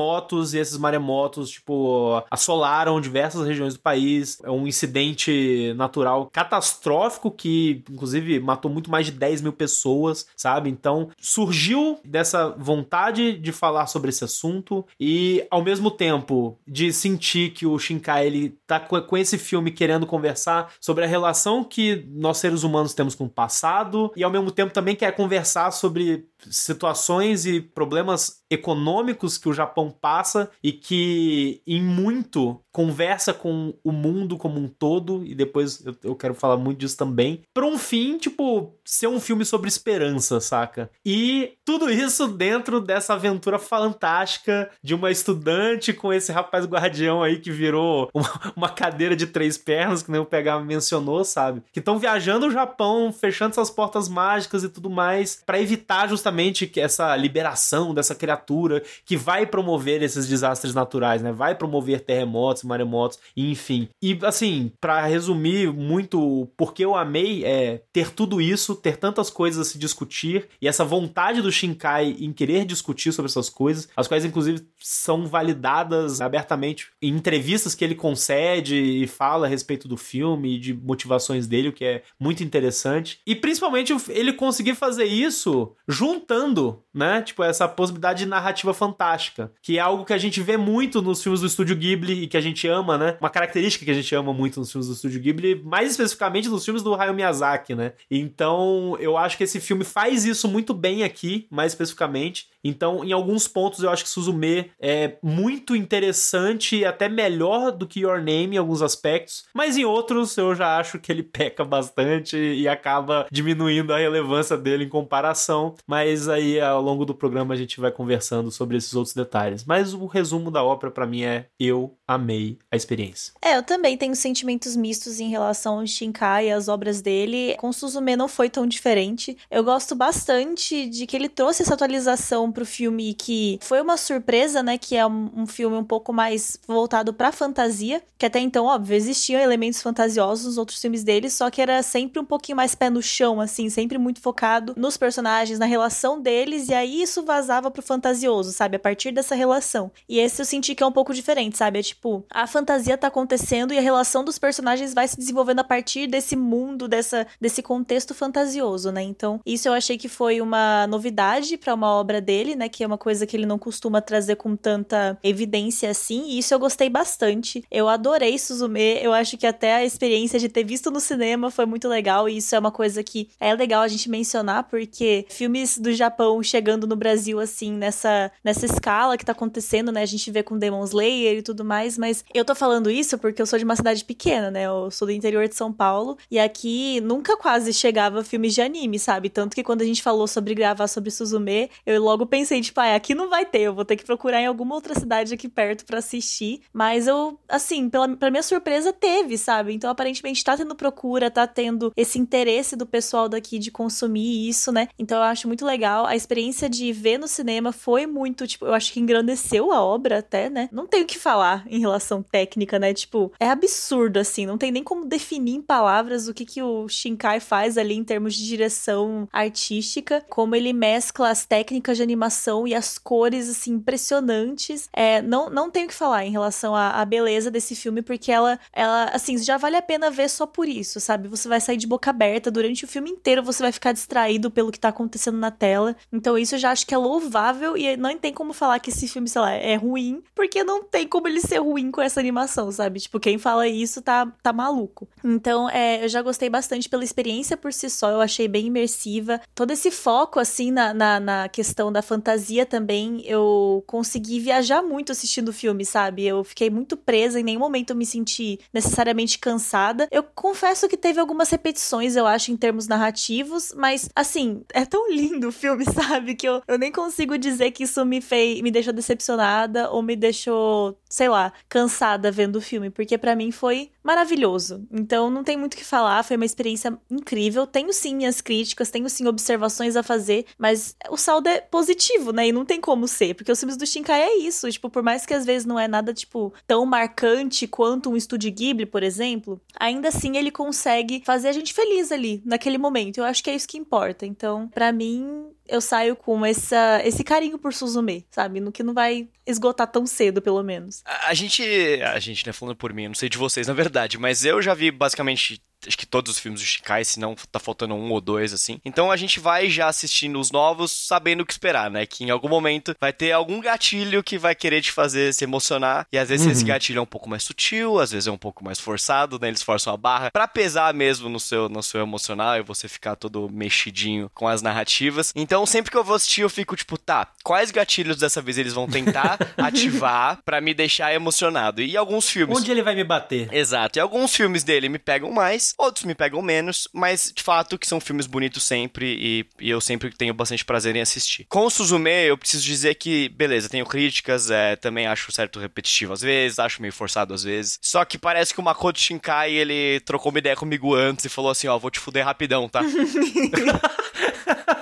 e 0.55 0.59
esses 0.59 0.77
maremotos, 0.79 1.51
tipo, 1.51 2.23
assolaram 2.31 3.01
diversas 3.01 3.47
regiões 3.47 3.75
do 3.75 3.81
país. 3.81 4.39
É 4.43 4.51
um 4.51 4.67
incidente 4.67 5.73
natural 5.77 6.29
catastrófico 6.33 7.31
que, 7.31 7.83
inclusive, 7.91 8.41
matou 8.41 8.71
muito 8.71 8.91
mais 8.91 9.07
de 9.07 9.13
10 9.13 9.41
mil 9.43 9.53
pessoas, 9.53 10.27
sabe? 10.37 10.71
Então, 10.71 11.09
surgiu 11.21 11.99
dessa 12.05 12.51
vontade 12.51 13.39
de 13.39 13.53
falar 13.53 13.87
sobre 13.87 14.11
esse 14.11 14.25
assunto 14.25 14.85
e, 15.01 15.47
ao 15.51 15.63
mesmo 15.63 15.91
tempo, 15.91 16.59
de 16.67 16.93
sentir 16.93 17.51
que 17.51 17.67
o 17.67 17.79
Shinkai 17.79 18.27
ele 18.27 18.59
tá 18.67 18.81
com 18.81 19.17
esse 19.17 19.39
filme 19.39 19.71
querendo 19.71 20.07
conversar 20.07 20.73
sobre 20.81 21.05
a 21.05 21.09
relação 21.09 21.65
que 21.65 22.07
nós 22.11 22.39
seres 22.39 22.63
humanos 22.63 22.95
temos 22.95 23.15
com 23.15 23.25
o 23.25 23.31
passado 23.31 24.13
e, 24.17 24.23
ao 24.23 24.31
mesmo 24.31 24.51
tempo, 24.51 24.73
também 24.73 24.95
quer 24.95 25.13
conversar 25.15 25.71
sobre 25.71 26.27
situações 26.51 27.47
e 27.47 27.61
problemas 27.61 28.43
econômicos 28.51 29.39
que 29.39 29.49
o 29.49 29.53
Japão 29.53 29.86
passa 29.91 30.51
e 30.63 30.73
que 30.73 31.63
em 31.67 31.83
muito 31.83 32.61
conversa 32.73 33.33
com 33.33 33.75
o 33.83 33.93
mundo 33.93 34.37
como 34.37 34.59
um 34.61 34.69
todo 34.69 35.25
e 35.25 35.35
depois 35.35 35.85
eu, 35.85 35.97
eu 36.03 36.15
quero 36.15 36.35
falar 36.35 36.57
muito 36.57 36.79
disso 36.79 36.97
também 36.97 37.43
para 37.55 37.67
um 37.67 37.79
fim 37.79 38.19
tipo 38.19 38.76
ser 38.87 39.09
um 39.09 39.21
filme 39.21 39.45
sobre 39.45 39.69
esperança 39.69 40.41
saca 40.41 40.91
e 41.05 41.53
tudo 41.65 41.91
isso 41.91 42.29
dentro 42.29 42.81
dessa 42.81 43.15
aventura 43.15 43.59
fantástica 43.59 44.71
de 44.83 44.95
uma 44.95 45.11
estudante 45.11 45.93
com 45.93 46.13
esse 46.13 46.33
rapaz 46.33 46.65
guardião 46.65 47.23
aí 47.23 47.39
que 47.39 47.51
virou 47.51 48.09
uma, 48.15 48.53
uma 48.57 48.69
cadeira 48.69 49.17
de 49.17 49.27
três 49.27 49.59
pernas 49.59 50.03
que 50.03 50.11
nem 50.11 50.21
o 50.21 50.27
PH 50.27 50.61
mencionou 50.61 51.25
sabe 51.25 51.63
que 51.73 51.81
estão 51.81 51.99
viajando 51.99 52.47
o 52.47 52.51
Japão 52.51 53.13
fechando 53.13 53.51
essas 53.53 53.71
portas 53.71 54.09
mágicas 54.09 54.63
e 54.63 54.69
tudo 54.69 54.89
mais 54.89 55.43
para 55.45 55.61
evitar 55.61 56.09
justamente 56.09 56.71
essa 56.81 57.17
liberação 57.17 57.93
dessa 57.93 58.15
criatura 58.15 58.83
que 59.05 59.17
vai 59.17 59.47
promover 59.47 60.03
esses 60.03 60.29
desastres 60.29 60.75
naturais, 60.75 61.23
né? 61.23 61.33
Vai 61.33 61.55
promover 61.55 62.01
terremotos, 62.01 62.63
maremotos, 62.63 63.19
enfim. 63.37 63.89
E 64.01 64.19
assim, 64.23 64.73
para 64.81 65.05
resumir 65.07 65.73
muito, 65.73 66.49
porque 66.57 66.85
eu 66.85 66.95
amei 66.95 67.45
é 67.45 67.83
ter 67.93 68.11
tudo 68.11 68.41
isso, 68.41 68.76
ter 68.77 68.97
tantas 68.97 69.31
coisas 69.31 69.67
a 69.67 69.71
se 69.71 69.79
discutir 69.79 70.49
e 70.61 70.69
essa 70.69 70.85
vontade 70.85 71.43
do 71.43 71.51
Shinkai 71.51 72.17
em 72.21 72.33
querer 72.33 72.65
discutir 72.65 73.13
sobre 73.13 73.31
essas 73.31 73.49
coisas, 73.49 73.89
as 73.97 74.09
quais 74.09 74.25
inclusive 74.25 74.67
são 74.79 75.27
validadas 75.27 76.21
abertamente 76.21 76.89
em 77.01 77.15
entrevistas 77.15 77.75
que 77.75 77.85
ele 77.85 77.95
concede 77.95 78.77
e 78.77 79.07
fala 79.07 79.47
a 79.47 79.49
respeito 79.49 79.89
do 79.89 79.97
filme 79.97 80.57
e 80.57 80.59
de 80.59 80.75
motivações 80.75 81.47
dele, 81.47 81.69
o 81.69 81.73
que 81.73 81.85
é 81.85 82.03
muito 82.19 82.43
interessante. 82.43 83.21
E 83.27 83.35
principalmente 83.35 83.95
ele 84.09 84.33
conseguir 84.33 84.75
fazer 84.75 85.05
isso 85.05 85.73
juntando, 85.89 86.83
né? 86.93 87.23
Tipo, 87.23 87.43
essa 87.43 87.69
possibilidade 87.69 88.21
de 88.21 88.27
narrativa 88.27 88.73
fantástica, 88.75 89.53
que 89.63 89.79
é 89.79 89.81
algo 89.81 90.05
que 90.05 90.13
a 90.13 90.19
gente 90.19 90.41
vê 90.41 90.57
muito 90.57 91.03
nos 91.03 91.23
filmes 91.23 91.41
do 91.41 91.47
estúdio 91.47 91.77
Ghibli 91.77 92.23
e 92.23 92.27
que 92.27 92.37
a 92.37 92.41
gente 92.41 92.67
ama, 92.67 92.97
né? 92.99 93.17
Uma 93.21 93.31
característica 93.31 93.85
que 93.85 93.91
a 93.91 93.95
gente 93.95 94.15
ama 94.15 94.33
muito 94.33 94.61
nos 94.61 94.71
filmes 94.71 94.89
do 94.89 94.95
estúdio 94.95 95.21
Ghibli, 95.21 95.63
mais 95.65 95.91
especificamente 95.91 96.49
nos 96.49 96.65
filmes 96.65 96.83
do 96.83 96.95
Hayao 96.95 97.15
Miyazaki, 97.15 97.75
né? 97.75 97.93
Então, 98.11 98.66
eu 99.01 99.17
acho 99.17 99.37
que 99.37 99.45
esse 99.45 99.61
filme 99.61 99.85
faz 99.85 100.25
isso 100.25 100.49
muito 100.49 100.73
bem 100.73 101.03
aqui, 101.03 101.47
mais 101.51 101.73
especificamente. 101.73 102.49
Então, 102.63 103.05
em 103.05 103.13
alguns 103.13 103.47
pontos, 103.47 103.83
eu 103.83 103.91
acho 103.91 104.03
que 104.03 104.11
Suzume 104.11 104.71
é 104.81 105.17
muito 105.23 105.77
interessante 105.77 106.85
até 106.85 107.09
melhor 107.09 107.71
do 107.71 107.87
que 107.87 108.01
Your 108.01 108.19
Name 108.19 108.57
em 108.57 108.59
alguns 108.59 108.83
aspectos, 108.83 109.45
mas 109.55 109.77
em 109.77 109.85
outros 109.85 110.37
eu 110.37 110.55
já 110.55 110.79
acho 110.79 110.99
que 110.99 111.13
ele 111.13 111.23
peca 111.37 111.65
bastante 111.65 112.37
e 112.37 112.67
acaba 112.67 113.27
diminuindo 113.31 113.93
a 113.93 113.99
relevância 113.99 114.57
dele 114.57 114.85
em 114.85 114.89
comparação. 114.89 115.75
Mas 115.87 116.29
aí, 116.29 116.61
ao 116.61 116.83
longo 116.83 117.05
do 117.05 117.15
programa, 117.15 117.55
a 117.55 117.57
gente 117.57 117.81
vai 117.81 117.91
conversando 117.91 118.51
sobre 118.51 118.77
esses 118.77 118.95
outros 118.95 119.15
detalhes. 119.15 119.65
Mas 119.65 119.95
o 119.95 120.07
resumo 120.07 120.51
da 120.51 120.65
ópera, 120.65 120.91
para 120.91 121.07
mim, 121.07 121.23
é 121.23 121.47
eu 121.59 121.97
amei 122.07 122.59
a 122.71 122.77
experiência. 122.77 123.33
É, 123.43 123.57
eu 123.57 123.63
também 123.63 123.97
tenho 123.97 124.15
sentimentos 124.17 124.77
mistos 124.77 125.21
em 125.21 125.29
relação 125.29 125.79
ao 125.79 125.87
Shinkai 125.87 126.49
e 126.49 126.53
as 126.53 126.69
obras 126.69 127.01
dele. 127.01 127.55
Com 127.59 127.73
Suzume 127.73 128.17
não 128.17 128.29
foi 128.29 128.51
tão 128.57 128.67
diferente. 128.67 129.37
Eu 129.51 129.63
gosto 129.63 129.95
bastante 129.95 130.89
de 130.89 131.07
que 131.07 131.15
ele 131.15 131.29
trouxe 131.29 131.63
essa 131.63 131.75
atualização 131.75 132.51
pro 132.51 132.65
filme 132.65 133.13
que 133.13 133.59
foi 133.61 133.83
uma 133.83 133.99
surpresa, 133.99 134.63
né? 134.63 134.79
Que 134.79 134.97
é 134.97 135.07
um, 135.07 135.47
filme 135.47 135.77
um 135.77 135.85
pouco 135.85 136.11
mais 136.11 136.59
voltado 136.67 137.13
pra 137.13 137.31
fantasia. 137.31 138.03
Que 138.17 138.25
até 138.25 138.39
então, 138.41 138.65
óbvio, 138.65 138.97
existiam 138.97 139.39
elementos 139.39 139.83
fantasiosos 139.83 140.47
nos 140.47 140.57
outros 140.57 140.81
filmes 140.81 141.05
dele, 141.05 141.29
só 141.29 141.51
que 141.51 141.61
era 141.61 141.83
sempre 141.83 142.19
um 142.19 142.25
pouquinho 142.25 142.57
mais 142.57 142.75
pé 142.75 142.89
no 142.89 143.03
chão, 143.03 143.43
assim, 143.43 143.69
sempre 143.69 143.99
muito 143.99 144.23
focado 144.23 144.73
nos 144.75 144.97
personagens, 144.97 145.59
na 145.59 145.67
relação 145.67 146.19
deles, 146.19 146.71
e 146.71 146.75
aí 146.75 147.03
isso 147.03 147.23
vazava 147.23 147.71
pro 147.71 147.83
fantasioso, 147.83 148.53
sabe? 148.53 148.77
A 148.77 148.81
partir 148.81 149.11
dessa 149.11 149.35
relação. 149.35 149.91
E 150.09 150.19
esse 150.19 150.41
eu 150.41 150.47
senti 150.47 150.75
que 150.75 150.83
é 150.83 150.87
um 150.87 150.93
pouco 150.93 151.13
diferente, 151.13 151.59
sabe? 151.59 151.79
É 151.79 151.83
tipo, 151.83 152.25
a 152.31 152.47
fantasia 152.47 152.97
tá 152.97 153.09
acontecendo 153.09 153.75
e 153.75 153.79
a 153.79 153.83
relação 153.83 154.25
dos 154.25 154.39
personagens 154.39 154.95
vai 154.95 155.07
se 155.07 155.19
desenvolvendo 155.19 155.59
a 155.59 155.65
partir 155.65 156.07
desse 156.07 156.35
mundo, 156.35 156.89
dessa, 156.89 157.27
desse 157.39 157.63
contexto 157.63 158.15
fantasioso, 158.15 158.46
né? 158.93 159.03
Então, 159.03 159.41
isso 159.45 159.69
eu 159.69 159.73
achei 159.73 159.99
que 159.99 160.09
foi 160.09 160.41
uma 160.41 160.87
novidade 160.87 161.57
para 161.57 161.75
uma 161.75 161.89
obra 161.93 162.21
dele 162.21 162.47
né? 162.55 162.69
Que 162.69 162.85
é 162.85 162.87
uma 162.87 162.99
coisa 162.99 163.27
que 163.27 163.37
ele 163.37 163.47
não 163.47 163.59
costuma 163.59 164.01
trazer 164.01 164.37
com 164.37 164.55
tanta 164.55 165.19
evidência 165.23 165.91
assim. 165.91 166.25
E 166.29 166.39
isso 166.39 166.53
eu 166.53 166.59
gostei 166.59 166.89
bastante. 166.89 167.65
Eu 167.71 167.89
adorei 167.89 168.39
Suzume. 168.39 168.99
Eu 169.01 169.13
acho 169.13 169.37
que 169.37 169.47
até 169.47 169.75
a 169.75 169.85
experiência 169.85 170.39
de 170.39 170.49
ter 170.49 170.65
visto 170.65 170.91
no 170.91 171.01
cinema 171.01 171.51
foi 171.51 171.67
muito 171.67 171.89
legal. 171.89 172.29
E 172.29 172.39
isso 172.39 172.55
é 172.55 172.59
uma 172.59 172.71
coisa 172.71 173.03
que 173.03 173.29
é 173.41 173.55
legal 173.55 173.83
a 173.83 173.89
gente 173.89 174.11
mencionar, 174.11 174.65
porque 174.65 175.27
filmes 175.29 175.79
do 175.79 175.93
Japão 175.93 176.43
chegando 176.43 176.87
no 176.87 176.97
Brasil, 176.97 177.41
assim, 177.41 177.73
nessa, 177.73 178.31
nessa 178.45 178.67
escala 178.67 179.17
que 179.17 179.25
tá 179.25 179.33
acontecendo, 179.33 179.91
né? 179.91 180.03
A 180.03 180.07
gente 180.07 180.31
vê 180.31 180.43
com 180.43 180.59
Demon 180.59 180.85
Slayer 180.85 181.39
e 181.39 181.43
tudo 181.43 181.65
mais. 181.65 181.97
Mas 181.97 182.25
eu 182.35 182.45
tô 182.45 182.55
falando 182.55 182.91
isso 182.91 183.19
porque 183.19 183.41
eu 183.41 183.47
sou 183.47 183.59
de 183.59 183.65
uma 183.65 183.77
cidade 183.77 184.05
pequena, 184.05 184.51
né? 184.51 184.65
Eu 184.65 184.91
sou 184.91 185.07
do 185.07 185.13
interior 185.13 185.49
de 185.49 185.55
São 185.55 185.73
Paulo. 185.73 186.19
E 186.31 186.39
aqui 186.39 187.01
nunca 187.01 187.37
quase 187.37 187.73
chegava 187.73 188.23
filmes 188.37 188.55
de 188.55 188.61
anime, 188.61 188.99
sabe? 188.99 189.31
Tanto 189.31 189.55
que 189.55 189.65
quando 189.65 189.81
a 189.81 189.85
gente 189.85 190.03
falou 190.03 190.27
sobre 190.27 190.55
gravar 190.55 190.87
sobre 190.87 191.11
Suzume, 191.11 191.71
eu 191.87 192.01
logo 192.03 192.27
pensei, 192.27 192.61
tipo, 192.61 192.79
ah, 192.81 192.95
aqui 192.95 193.15
não 193.15 193.31
vai 193.31 193.47
ter, 193.47 193.63
eu 193.63 193.75
vou 193.75 193.85
ter 193.85 193.97
que 193.97 194.05
procurar 194.05 194.41
em 194.41 194.47
alguma 194.47 194.75
outra 194.75 194.95
cidade 194.95 195.33
aqui 195.33 195.49
perto 195.49 195.87
para 195.87 195.99
assistir. 195.99 196.61
Mas 196.73 197.07
eu, 197.07 197.39
assim, 197.49 197.89
pela, 197.89 198.15
pra 198.17 198.31
minha 198.31 198.43
surpresa, 198.43 198.93
teve, 198.93 199.39
sabe? 199.39 199.73
Então, 199.73 199.91
aparentemente, 199.91 200.45
tá 200.45 200.57
tendo 200.57 200.75
procura, 200.75 201.31
tá 201.31 201.47
tendo 201.47 201.93
esse 201.97 202.19
interesse 202.19 202.77
do 202.77 202.85
pessoal 202.85 203.29
daqui 203.29 203.59
de 203.59 203.71
consumir 203.71 204.49
isso, 204.49 204.71
né? 204.71 204.89
Então, 204.99 205.17
eu 205.17 205.25
acho 205.25 205.49
muito 205.49 205.65
legal. 205.65 206.05
A 206.05 206.15
experiência 206.15 206.69
de 206.69 206.93
ver 206.93 207.19
no 207.19 207.27
cinema 207.27 207.73
foi 207.73 208.07
muito, 208.07 208.47
tipo, 208.47 208.67
eu 208.67 208.75
acho 208.75 208.93
que 208.93 209.01
engrandeceu 209.01 209.73
a 209.73 209.83
obra 209.83 210.19
até, 210.19 210.51
né? 210.51 210.69
Não 210.71 210.87
tenho 210.87 211.05
o 211.05 211.07
que 211.07 211.19
falar 211.19 211.65
em 211.69 211.81
relação 211.81 212.23
técnica, 212.23 212.79
né? 212.79 212.93
Tipo, 212.93 213.33
é 213.41 213.49
absurdo, 213.49 214.19
assim, 214.19 214.45
não 214.45 214.59
tem 214.59 214.71
nem 214.71 214.85
como 214.85 215.07
definir 215.07 215.55
em 215.55 215.63
palavras 215.63 216.29
o 216.29 216.35
que, 216.35 216.45
que 216.45 216.63
o 216.63 216.87
Shinkai 216.87 217.41
faz 217.41 217.79
ali 217.79 217.95
em 217.95 218.05
termos 218.17 218.35
de 218.35 218.47
direção 218.47 219.29
artística, 219.31 220.25
como 220.31 220.57
ele 220.57 220.73
mescla 220.73 221.29
as 221.29 221.45
técnicas 221.45 221.99
de 221.99 222.03
animação 222.03 222.67
e 222.67 222.75
as 222.75 222.97
cores, 222.97 223.47
assim, 223.47 223.73
impressionantes. 223.73 224.89
É, 224.91 225.21
não, 225.21 225.51
não 225.51 225.71
tenho 225.71 225.85
o 225.85 225.89
que 225.89 225.95
falar 225.95 226.25
em 226.25 226.31
relação 226.31 226.75
à, 226.75 226.93
à, 226.93 227.05
beleza 227.05 227.51
desse 227.51 227.77
filme, 227.77 228.01
porque 228.01 228.33
ela, 228.33 228.59
ela, 228.73 229.11
assim, 229.13 229.37
já 229.37 229.59
vale 229.59 229.77
a 229.77 229.83
pena 229.83 230.11
ver 230.11 230.31
só 230.31 230.47
por 230.47 230.67
isso, 230.67 230.99
sabe? 230.99 231.29
Você 231.29 231.47
vai 231.47 231.61
sair 231.61 231.77
de 231.77 231.87
boca 231.87 232.09
aberta 232.09 232.51
durante 232.51 232.87
o 232.87 232.89
filme 232.89 233.11
inteiro, 233.11 233.43
você 233.43 233.63
vai 233.63 233.71
ficar 233.71 233.93
distraído 233.93 234.51
pelo 234.51 234.73
que 234.73 234.81
tá 234.81 234.89
acontecendo 234.89 235.37
na 235.37 235.51
tela. 235.51 235.95
Então, 236.11 236.39
isso 236.39 236.55
eu 236.55 236.59
já 236.59 236.71
acho 236.71 236.87
que 236.87 236.95
é 236.95 236.99
louvável 236.99 237.77
e 237.77 237.99
não 237.99 238.17
tem 238.17 238.33
como 238.33 238.55
falar 238.55 238.79
que 238.79 238.89
esse 238.89 239.07
filme, 239.07 239.29
sei 239.29 239.43
lá, 239.43 239.53
é 239.53 239.75
ruim, 239.75 240.23
porque 240.35 240.65
não 240.65 240.83
tem 240.83 241.07
como 241.07 241.29
ele 241.29 241.43
ser 241.43 241.59
ruim 241.59 241.91
com 241.91 242.01
essa 242.01 242.19
animação, 242.19 242.73
sabe? 242.73 242.99
Tipo, 242.99 243.21
quem 243.21 243.37
fala 243.37 243.69
isso 243.69 244.01
tá, 244.01 244.27
tá 244.43 244.55
maluco. 244.55 245.07
Então, 245.23 245.69
é, 245.69 246.03
eu 246.03 246.09
já 246.09 246.23
gostei 246.23 246.49
bastante 246.49 246.89
pela 246.89 247.05
experiência 247.05 247.59
por 247.59 247.75
si 247.75 247.91
só, 247.91 248.06
eu 248.11 248.21
achei 248.21 248.49
bem 248.49 248.67
imersiva. 248.67 249.41
Todo 249.55 249.71
esse 249.71 249.91
foco, 249.91 250.39
assim, 250.39 250.71
na, 250.71 250.93
na, 250.93 251.21
na 251.21 251.49
questão 251.49 251.93
da 251.93 252.03
fantasia 252.03 252.65
também, 252.67 253.23
eu 253.25 253.83
consegui 253.87 254.41
viajar 254.41 254.83
muito 254.83 255.13
assistindo 255.13 255.49
o 255.49 255.53
filme, 255.53 255.85
sabe? 255.85 256.27
Eu 256.27 256.45
fiquei 256.45 256.71
muito 256.71 256.97
presa, 256.97 257.41
em 257.41 257.45
nenhum 257.45 257.61
momento 257.61 257.91
eu 257.91 257.97
me 257.97 258.07
senti 258.07 258.59
necessariamente 258.73 259.39
cansada. 259.39 260.09
Eu 260.11 260.23
confesso 260.23 260.89
que 260.89 260.97
teve 260.97 261.21
algumas 261.21 261.51
repetições, 261.51 262.17
eu 262.17 262.27
acho, 262.27 262.51
em 262.53 262.57
termos 262.57 262.87
narrativos, 262.87 263.73
mas, 263.77 264.09
assim, 264.15 264.63
é 264.73 264.85
tão 264.85 265.11
lindo 265.11 265.49
o 265.49 265.53
filme, 265.53 265.85
sabe? 265.93 266.35
Que 266.35 266.49
eu, 266.49 266.63
eu 266.67 266.79
nem 266.79 266.93
consigo 266.93 267.37
dizer 267.39 267.71
que 267.71 267.85
isso 267.85 268.05
me 268.05 268.21
fez, 268.21 268.61
me 268.61 268.71
deixou 268.71 268.93
decepcionada 268.93 269.91
ou 269.91 270.03
me 270.03 270.17
deixou, 270.17 270.99
sei 271.09 271.29
lá, 271.29 271.53
cansada 271.69 272.31
vendo 272.31 272.57
o 272.57 272.61
filme, 272.61 272.91
porque 272.91 273.19
para 273.19 273.37
mim 273.37 273.51
foi 273.51 273.91
maravilhoso. 274.03 274.87
Então 274.91 275.31
não 275.31 275.43
tem 275.43 275.57
muito 275.57 275.75
o 275.75 275.77
que 275.77 275.85
falar, 275.85 276.23
foi 276.23 276.37
uma 276.37 276.45
experiência 276.45 276.97
incrível. 277.11 277.67
Tenho 277.67 277.93
sim 277.97 278.15
minhas 278.15 278.41
críticas, 278.41 278.91
tenho 278.91 279.09
sim 279.09 279.27
observações 279.27 279.97
a 279.97 280.03
fazer, 280.03 280.47
mas 280.59 280.97
o 281.11 281.17
saldo 281.17 281.49
é 281.49 281.61
positivo, 281.61 282.33
né? 282.33 282.49
E 282.49 282.53
não 282.53 282.65
tem 282.65 282.81
como 282.81 283.09
ser, 283.09 283.35
porque 283.35 283.51
os 283.51 283.59
filmes 283.59 283.77
do 283.77 283.87
Shinkai 283.87 284.23
é 284.23 284.37
isso, 284.39 284.71
tipo, 284.71 284.89
por 284.89 285.03
mais 285.03 285.27
que 285.27 285.35
às 285.35 285.45
vezes 285.45 285.67
não 285.67 285.79
é 285.79 285.89
nada 285.89 286.13
tipo 286.13 286.53
tão 286.67 286.85
marcante 286.87 287.67
quanto 287.67 288.11
um 288.11 288.17
estúdio 288.17 288.53
Ghibli, 288.53 288.87
por 288.87 289.03
exemplo, 289.03 289.61
ainda 289.79 290.09
assim 290.09 290.37
ele 290.37 290.51
consegue 290.51 291.23
fazer 291.25 291.49
a 291.49 291.53
gente 291.53 291.73
feliz 291.73 292.13
ali 292.13 292.43
naquele 292.45 292.79
momento. 292.79 293.19
Eu 293.19 293.25
acho 293.25 293.43
que 293.43 293.51
é 293.51 293.55
isso 293.55 293.69
que 293.69 293.79
importa. 293.79 294.27
Então, 294.27 294.69
para 294.69 294.93
mim, 294.93 295.47
eu 295.69 295.81
saio 295.81 296.17
com 296.17 296.45
essa, 296.45 297.01
esse 297.05 297.25
carinho 297.25 297.59
por 297.59 297.73
Suzume, 297.73 298.27
sabe? 298.31 298.61
No 298.61 298.73
que 298.73 298.83
não 298.83 298.95
vai 298.95 299.29
esgotar 299.47 299.87
tão 299.87 300.07
cedo, 300.07 300.43
pelo 300.43 300.63
menos. 300.63 301.03
A, 301.05 301.31
a 301.31 301.35
gente, 301.35 301.63
a 302.03 302.19
gente, 302.19 302.47
né, 302.47 302.53
falando 302.53 302.77
por 302.77 302.93
mim, 302.93 303.09
não 303.09 303.15
sei 303.15 303.29
de 303.29 303.39
vocês, 303.39 303.67
na 303.67 303.75
verdade, 303.75 304.19
mas 304.19 304.45
eu 304.45 304.61
já 304.61 304.75
vi 304.75 304.91
basicamente 304.91 305.61
acho 305.87 305.97
que 305.97 306.07
todos 306.07 306.33
os 306.33 306.39
filmes 306.39 306.61
do 306.61 306.67
Shikai, 306.67 307.05
se 307.05 307.19
não 307.19 307.35
tá 307.51 307.59
faltando 307.59 307.95
um 307.95 308.11
ou 308.11 308.21
dois, 308.21 308.53
assim. 308.53 308.81
Então 308.85 309.11
a 309.11 309.17
gente 309.17 309.41
vai 309.41 309.69
já 309.69 309.89
assistindo 309.89 310.39
os 310.39 310.51
novos, 310.51 310.91
sabendo 310.91 311.43
o 311.43 311.47
que 311.47 311.53
esperar, 311.53 311.91
né? 311.91 312.07
Que 312.07 312.25
em 312.25 312.31
algum 312.31 312.49
momento 312.49 312.95
vai 313.01 313.13
ter 313.13 313.33
algum 313.33 313.61
gatilho 313.61 314.23
que 314.23 314.39
vai 314.39 314.55
querer 314.55 314.81
te 314.83 314.93
fazer 314.93 315.33
se 315.35 315.45
emocionar. 315.45 316.07
E 316.13 316.19
às 316.19 316.29
vezes 316.29 316.47
uhum. 316.47 316.53
esse 316.53 316.65
gatilho 316.65 316.99
é 316.99 317.03
um 317.03 317.07
pouco 317.07 317.29
mais 317.29 317.43
sutil, 317.43 317.99
às 317.99 318.13
vezes 318.13 318.27
é 318.27 318.31
um 318.31 318.39
pouco 318.39 318.65
mais 318.65 318.79
forçado, 318.79 319.39
né? 319.41 319.49
Eles 319.49 319.63
forçam 319.63 319.93
a 319.93 319.97
barra 319.97 320.31
para 320.31 320.49
pesar 320.49 320.93
mesmo 320.95 321.29
no 321.29 321.41
seu, 321.41 321.69
no 321.69 321.83
seu 321.83 322.01
emocional 322.01 322.57
e 322.57 322.63
você 322.63 322.89
ficar 322.89 323.17
todo 323.17 323.49
mexidinho 323.51 324.31
com 324.35 324.49
as 324.49 324.63
narrativas. 324.63 325.33
Então 325.35 325.67
sempre 325.67 325.91
que 325.91 325.97
eu 325.97 326.05
vou 326.05 326.17
assistir, 326.17 326.43
eu 326.43 326.51
fico 326.51 326.77
tipo, 326.77 326.99
tá, 326.99 327.29
quais 327.43 327.71
gatilhos 327.71 328.17
dessa 328.17 328.41
vez 328.41 328.59
eles 328.59 328.73
vão 328.73 328.89
tentar 328.89 329.39
ativar 329.57 330.39
para 330.45 330.61
me 330.61 330.75
deixar 330.75 331.13
emocionado? 331.15 331.83
E 331.83 331.97
alguns 331.97 332.29
filmes. 332.29 332.57
Onde 332.57 332.71
ele 332.71 332.83
vai 332.83 332.95
me 332.95 333.05
bater? 333.05 333.53
Exato. 333.53 333.99
E 333.99 334.01
alguns 334.01 334.35
filmes 334.35 334.65
dele 334.65 334.89
me 334.89 334.99
pegam 334.99 335.31
mais, 335.31 335.66
outros 335.79 336.05
me 336.05 336.15
pegam 336.15 336.43
menos, 336.43 336.89
mas 336.93 337.33
de 337.35 337.43
fato 337.43 337.79
que 337.79 337.87
são 337.87 338.01
filmes 338.01 338.27
bonitos 338.27 338.65
sempre 338.65 339.07
e, 339.19 339.47
e 339.61 339.71
eu 339.71 339.81
sempre 339.81 340.11
tenho 340.11 340.35
bastante 340.35 340.65
prazer 340.65 340.95
em 340.97 341.01
assistir. 341.01 341.47
Com 341.49 341.67
o 341.67 341.71
Suzume, 341.71 342.27
eu 342.27 342.39
preciso 342.39 342.65
dizer 342.65 342.95
que, 342.95 343.29
beleza, 343.31 343.69
tenho 343.69 343.87
críticas, 343.87 344.51
é, 344.51 344.77
também 344.77 345.07
acho 345.07 345.33
certo 345.33 345.59
repetitivo 345.59 346.13
às 346.13 346.21
vezes, 346.21 346.59
acho 346.59 346.81
meio 346.81 346.93
forçado 346.93 347.35
às 347.35 347.43
vezes. 347.43 347.79
Só 347.83 348.05
que 348.05 348.19
parece 348.19 348.53
que 348.55 348.61
o 348.61 348.63
Makoto 348.63 348.99
Shinkai, 348.99 349.53
ele 349.53 350.01
trocou 350.01 350.31
uma 350.31 350.39
ideia 350.39 350.57
comigo 350.57 350.95
antes 350.95 351.25
e 351.25 351.29
falou 351.29 351.51
assim, 351.51 351.69
ó, 351.69 351.79
vou 351.79 351.91
te 351.91 352.01
fuder 352.01 352.25
rapidão, 352.25 352.69
tá? 352.69 352.83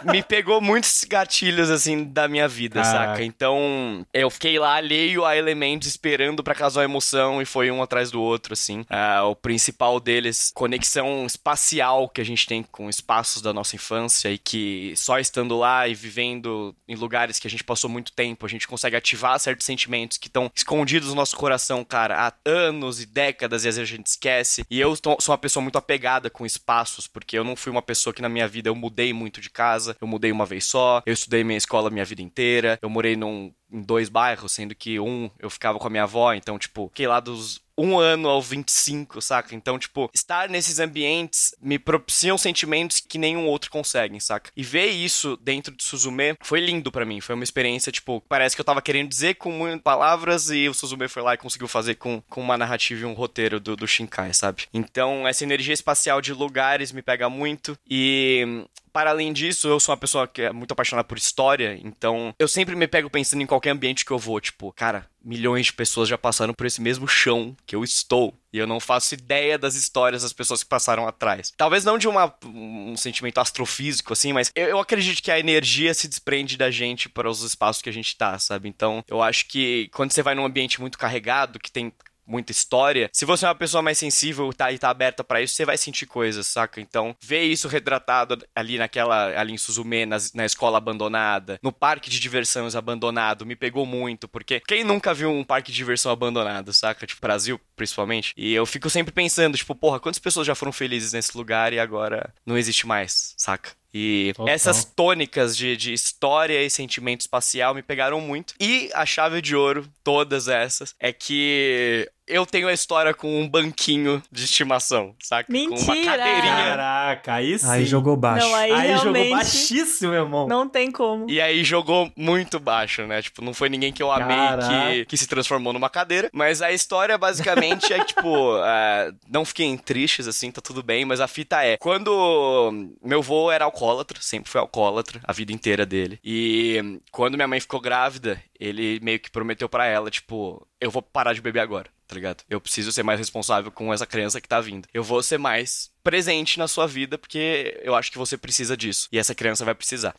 me 0.04 0.22
pegou 0.22 0.60
muitos 0.60 1.04
gatilhos, 1.04 1.70
assim, 1.70 2.04
da 2.04 2.28
minha 2.28 2.46
vida, 2.48 2.80
ah. 2.80 2.84
saca? 2.84 3.24
Então, 3.24 4.06
eu 4.12 4.30
fiquei 4.30 4.58
lá 4.58 4.74
alheio 4.74 5.24
a 5.24 5.36
elementos, 5.36 5.88
esperando 5.88 6.42
para 6.42 6.54
causar 6.54 6.84
emoção, 6.84 7.40
e 7.40 7.44
foi 7.44 7.70
um 7.70 7.82
atrás 7.82 8.10
do 8.10 8.20
outro, 8.20 8.52
assim. 8.52 8.84
Ah, 8.88 9.24
o 9.24 9.34
principal 9.34 9.98
deles, 9.98 10.50
conexão 10.75 11.25
espacial 11.25 12.09
que 12.09 12.21
a 12.21 12.25
gente 12.25 12.47
tem 12.47 12.62
com 12.62 12.90
espaços 12.90 13.40
da 13.40 13.52
nossa 13.52 13.76
infância, 13.76 14.31
e 14.31 14.38
que 14.38 14.93
só 14.97 15.19
estando 15.19 15.57
lá 15.57 15.87
e 15.87 15.95
vivendo 15.95 16.75
em 16.88 16.97
lugares 16.97 17.38
que 17.38 17.47
a 17.47 17.50
gente 17.50 17.62
passou 17.62 17.88
muito 17.88 18.12
tempo, 18.12 18.45
a 18.45 18.49
gente 18.49 18.66
consegue 18.66 18.97
ativar 18.97 19.38
certos 19.38 19.66
sentimentos 19.66 20.19
que 20.19 20.26
estão 20.26 20.50
escondidos 20.54 21.09
no 21.11 21.14
nosso 21.14 21.37
coração, 21.37 21.85
cara, 21.85 22.26
há 22.26 22.33
anos 22.45 23.00
e 23.00 23.07
décadas, 23.07 23.64
e 23.64 23.69
às 23.69 23.76
vezes 23.76 23.93
a 23.93 23.97
gente 23.97 24.07
esquece. 24.07 24.64
E 24.69 24.81
eu 24.81 24.97
tô, 24.97 25.16
sou 25.21 25.33
uma 25.33 25.38
pessoa 25.38 25.62
muito 25.62 25.78
apegada 25.78 26.28
com 26.28 26.45
espaços, 26.45 27.07
porque 27.07 27.38
eu 27.38 27.45
não 27.45 27.54
fui 27.54 27.71
uma 27.71 27.83
pessoa 27.83 28.12
que 28.12 28.23
na 28.23 28.28
minha 28.28 28.49
vida 28.49 28.69
eu 28.69 28.75
mudei 28.75 29.12
muito 29.12 29.40
de 29.40 29.50
casa, 29.50 29.97
eu 30.00 30.07
mudei 30.07 30.33
uma 30.33 30.47
vez 30.47 30.64
só, 30.64 31.02
eu 31.07 31.12
estudei 31.12 31.45
minha 31.45 31.59
escola 31.59 31.90
minha 31.90 32.04
vida 32.04 32.23
inteira, 32.23 32.78
eu 32.83 32.90
morei 32.90 33.16
num 33.16 33.52
em 33.75 33.83
dois 33.83 34.09
bairros, 34.09 34.52
sendo 34.52 34.75
que 34.75 35.00
um 35.00 35.28
eu 35.38 35.50
ficava 35.50 35.78
com 35.78 35.87
a 35.87 35.90
minha 35.90 36.04
avó, 36.04 36.33
então, 36.33 36.59
tipo, 36.59 36.88
fiquei 36.88 37.09
lá 37.09 37.19
dos 37.19 37.61
um 37.76 37.99
ano 37.99 38.28
ao 38.28 38.40
25, 38.40 39.21
saca? 39.21 39.54
Então, 39.54 39.78
tipo, 39.78 40.11
estar 40.14 40.49
nesses 40.49 40.78
ambientes 40.78 41.54
me 41.61 41.78
propiciam 41.78 42.38
sentimentos 42.38 43.00
que 43.00 43.19
nenhum 43.19 43.47
outro 43.47 43.71
consegue, 43.71 44.21
saca? 44.21 44.50
E 44.57 44.62
ver 44.62 44.87
isso 44.87 45.37
dentro 45.37 45.75
de 45.75 45.83
Suzume 45.85 46.37
foi 46.43 46.61
lindo 46.61 46.90
para 46.90 47.04
mim. 47.04 47.21
Foi 47.21 47.35
uma 47.35 47.45
experiência, 47.45 47.93
tipo, 47.93 48.23
parece 48.28 48.54
que 48.54 48.61
eu 48.61 48.64
tava 48.64 48.83
querendo 48.83 49.09
dizer 49.09 49.35
com 49.35 49.50
muitas 49.50 49.83
palavras 49.83 50.50
e 50.50 50.69
o 50.69 50.75
Suzume 50.75 51.09
foi 51.09 51.23
lá 51.23 51.35
e 51.35 51.38
conseguiu 51.38 51.69
fazer 51.69 51.97
com, 51.97 52.23
com 52.28 52.40
uma 52.40 52.57
narrativa 52.57 53.02
e 53.02 53.04
um 53.04 53.12
roteiro 53.12 53.59
do, 53.59 53.76
do 53.76 53.87
Shinkai, 53.87 54.33
sabe? 54.33 54.64
Então, 54.73 55.26
essa 55.26 55.45
energia 55.45 55.75
espacial 55.75 56.21
de 56.21 56.33
lugares 56.33 56.93
me 56.93 57.02
pega 57.02 57.28
muito 57.28 57.78
e 57.88 58.64
para 58.94 59.10
além 59.10 59.32
disso, 59.32 59.66
eu 59.66 59.80
sou 59.80 59.92
uma 59.92 59.98
pessoa 59.98 60.28
que 60.28 60.40
é 60.40 60.52
muito 60.52 60.70
apaixonada 60.70 61.06
por 61.06 61.18
história, 61.18 61.76
então 61.82 62.32
eu 62.38 62.46
sempre 62.46 62.76
me 62.76 62.86
pego 62.86 63.10
pensando 63.10 63.42
em 63.42 63.46
qualquer 63.46 63.70
ambiente 63.70 64.04
que 64.04 64.12
eu 64.12 64.18
vou, 64.20 64.40
tipo, 64.40 64.72
cara, 64.72 65.10
milhões 65.20 65.66
de 65.66 65.72
pessoas 65.72 66.08
já 66.08 66.16
passaram 66.16 66.54
por 66.54 66.64
esse 66.64 66.80
mesmo 66.80 67.08
chão 67.08 67.56
que 67.66 67.74
eu 67.74 67.82
estou. 67.82 68.32
E 68.52 68.58
eu 68.58 68.68
não 68.68 68.78
faço 68.78 69.14
ideia 69.14 69.58
das 69.58 69.74
histórias 69.74 70.22
das 70.22 70.32
pessoas 70.32 70.62
que 70.62 70.68
passaram 70.68 71.08
atrás. 71.08 71.52
Talvez 71.56 71.84
não 71.84 71.98
de 71.98 72.06
uma, 72.06 72.32
um 72.44 72.96
sentimento 72.96 73.38
astrofísico, 73.40 74.12
assim, 74.12 74.32
mas 74.32 74.52
eu, 74.54 74.66
eu 74.68 74.78
acredito 74.78 75.20
que 75.20 75.32
a 75.32 75.40
energia 75.40 75.92
se 75.92 76.06
desprende 76.06 76.56
da 76.56 76.70
gente 76.70 77.08
para 77.08 77.28
os 77.28 77.42
espaços 77.42 77.82
que 77.82 77.88
a 77.88 77.92
gente 77.92 78.16
tá, 78.16 78.38
sabe? 78.38 78.68
Então, 78.68 79.02
eu 79.08 79.20
acho 79.20 79.48
que 79.48 79.90
quando 79.92 80.12
você 80.12 80.22
vai 80.22 80.36
num 80.36 80.44
ambiente 80.44 80.80
muito 80.80 80.96
carregado, 80.96 81.58
que 81.58 81.72
tem 81.72 81.92
muita 82.26 82.52
história, 82.52 83.09
se 83.12 83.25
você 83.25 83.45
é 83.45 83.49
uma 83.49 83.54
pessoa 83.54 83.83
mais 83.83 83.99
sensível 83.99 84.52
tá, 84.52 84.73
e 84.73 84.78
tá 84.78 84.90
aberta 84.90 85.23
para 85.23 85.43
isso, 85.43 85.54
você 85.54 85.64
vai 85.64 85.76
sentir 85.76 86.07
coisas, 86.07 86.47
saca? 86.47 86.81
Então, 86.81 87.14
ver 87.21 87.43
isso 87.43 87.69
retratado 87.69 88.38
ali 88.54 88.78
naquela, 88.78 89.38
ali 89.38 89.52
em 89.52 89.59
Suzume, 89.59 90.07
na, 90.07 90.16
na 90.35 90.45
escola 90.45 90.78
abandonada, 90.78 91.59
no 91.62 91.73
parque 91.73 92.11
de 92.11 92.21
diversões 92.21 92.75
abandonado, 92.75 93.47
me 93.47 93.57
pegou 93.57 93.87
muito, 93.87 94.28
porque 94.28 94.61
quem 94.61 94.85
nunca 94.85 95.14
viu 95.14 95.31
um 95.31 95.45
parque 95.45 95.71
de 95.71 95.76
diversão 95.76 96.11
abandonado, 96.11 96.73
saca? 96.73 97.07
Tipo, 97.07 97.21
Brasil, 97.21 97.61
principalmente. 97.76 98.33
E 98.37 98.52
eu 98.52 98.66
fico 98.66 98.88
sempre 98.90 99.12
pensando, 99.12 99.57
tipo, 99.57 99.75
porra, 99.75 100.00
quantas 100.00 100.19
pessoas 100.19 100.47
já 100.47 100.54
foram 100.54 100.73
felizes 100.73 101.12
nesse 101.12 101.37
lugar 101.37 101.73
e 101.73 101.78
agora 101.78 102.33
não 102.47 102.57
existe 102.57 102.87
mais, 102.87 103.35
saca? 103.37 103.71
E 103.94 104.32
Total. 104.34 104.52
essas 104.52 104.84
tônicas 104.84 105.56
de, 105.56 105.76
de 105.76 105.92
história 105.92 106.60
e 106.60 106.68
sentimento 106.68 107.20
espacial 107.20 107.72
me 107.72 107.82
pegaram 107.82 108.20
muito. 108.20 108.52
E 108.58 108.90
a 108.92 109.06
chave 109.06 109.40
de 109.40 109.54
ouro, 109.54 109.88
todas 110.02 110.48
essas, 110.48 110.96
é 110.98 111.12
que 111.12 112.10
eu 112.26 112.47
tenho 112.47 112.69
a 112.69 112.73
história 112.73 113.12
com 113.12 113.40
um 113.40 113.49
banquinho 113.49 114.23
de 114.31 114.45
estimação, 114.45 115.14
saca? 115.23 115.50
Mentira! 115.52 115.85
Com 115.85 115.93
uma 115.93 116.04
cadeirinha. 116.04 116.54
Caraca, 116.54 117.35
aí 117.35 117.59
sim. 117.59 117.69
Aí 117.69 117.85
jogou 117.85 118.16
baixo. 118.16 118.47
Não, 118.47 118.54
aí, 118.54 118.73
aí 118.73 118.99
jogou 118.99 119.31
baixíssimo, 119.31 120.11
meu 120.12 120.23
irmão. 120.23 120.49
Não 120.49 120.69
tem 120.69 120.90
como. 120.90 121.28
E 121.28 121.40
aí 121.40 121.62
jogou 121.64 122.11
muito 122.16 122.59
baixo, 122.59 123.07
né? 123.07 123.21
Tipo, 123.21 123.43
não 123.43 123.52
foi 123.52 123.69
ninguém 123.69 123.93
que 123.93 124.02
eu 124.02 124.11
amei 124.11 124.37
que, 124.69 125.04
que, 125.07 125.16
se 125.16 125.26
transformou 125.26 125.73
numa 125.73 125.90
cadeira. 125.90 126.31
Mas 126.33 126.62
a 126.62 126.73
história 126.73 127.16
basicamente 127.19 127.93
é 127.93 128.02
tipo, 128.04 128.57
uh, 128.57 129.14
não 129.28 129.45
fiquem 129.45 129.76
tristes 129.76 130.26
assim, 130.26 130.50
tá 130.50 130.61
tudo 130.61 130.83
bem, 130.83 131.04
mas 131.04 131.21
a 131.21 131.28
fita 131.28 131.62
é, 131.62 131.76
quando 131.76 132.73
meu 133.02 133.19
avô 133.19 133.50
era 133.50 133.64
alcoólatra, 133.64 134.19
sempre 134.21 134.50
foi 134.50 134.61
alcoólatra, 134.61 135.21
a 135.25 135.33
vida 135.33 135.52
inteira 135.52 135.85
dele. 135.85 136.19
E 136.25 137.00
quando 137.11 137.37
minha 137.37 137.49
mãe 137.49 137.61
ficou 137.61 137.81
grávida, 137.81 138.40
ele 138.59 138.99
meio 139.02 139.21
que 139.21 139.31
prometeu 139.31 139.69
para 139.69 139.87
ela, 139.87 140.11
tipo, 140.11 140.66
eu 140.81 140.90
vou 140.90 141.02
parar 141.02 141.33
de 141.33 141.40
beber 141.40 141.61
agora 141.61 141.88
tá 142.06 142.14
ligado? 142.14 142.44
Eu 142.49 142.61
preciso 142.61 142.92
ser 142.92 143.02
mais 143.02 143.18
responsável 143.18 143.70
com 143.70 143.92
essa 143.92 144.06
criança 144.06 144.40
que 144.40 144.49
tá 144.49 144.61
vindo. 144.61 144.88
Eu 144.92 145.02
vou 145.02 145.23
ser 145.23 145.38
mais 145.38 145.90
presente 146.02 146.58
na 146.58 146.68
sua 146.68 146.87
vida 146.87 147.18
porque 147.18 147.80
eu 147.82 147.94
acho 147.94 148.11
que 148.11 148.18
você 148.18 148.37
precisa 148.37 148.76
disso 148.76 149.08
e 149.11 149.18
essa 149.18 149.34
criança 149.34 149.64
vai 149.64 149.75
precisar. 149.75 150.14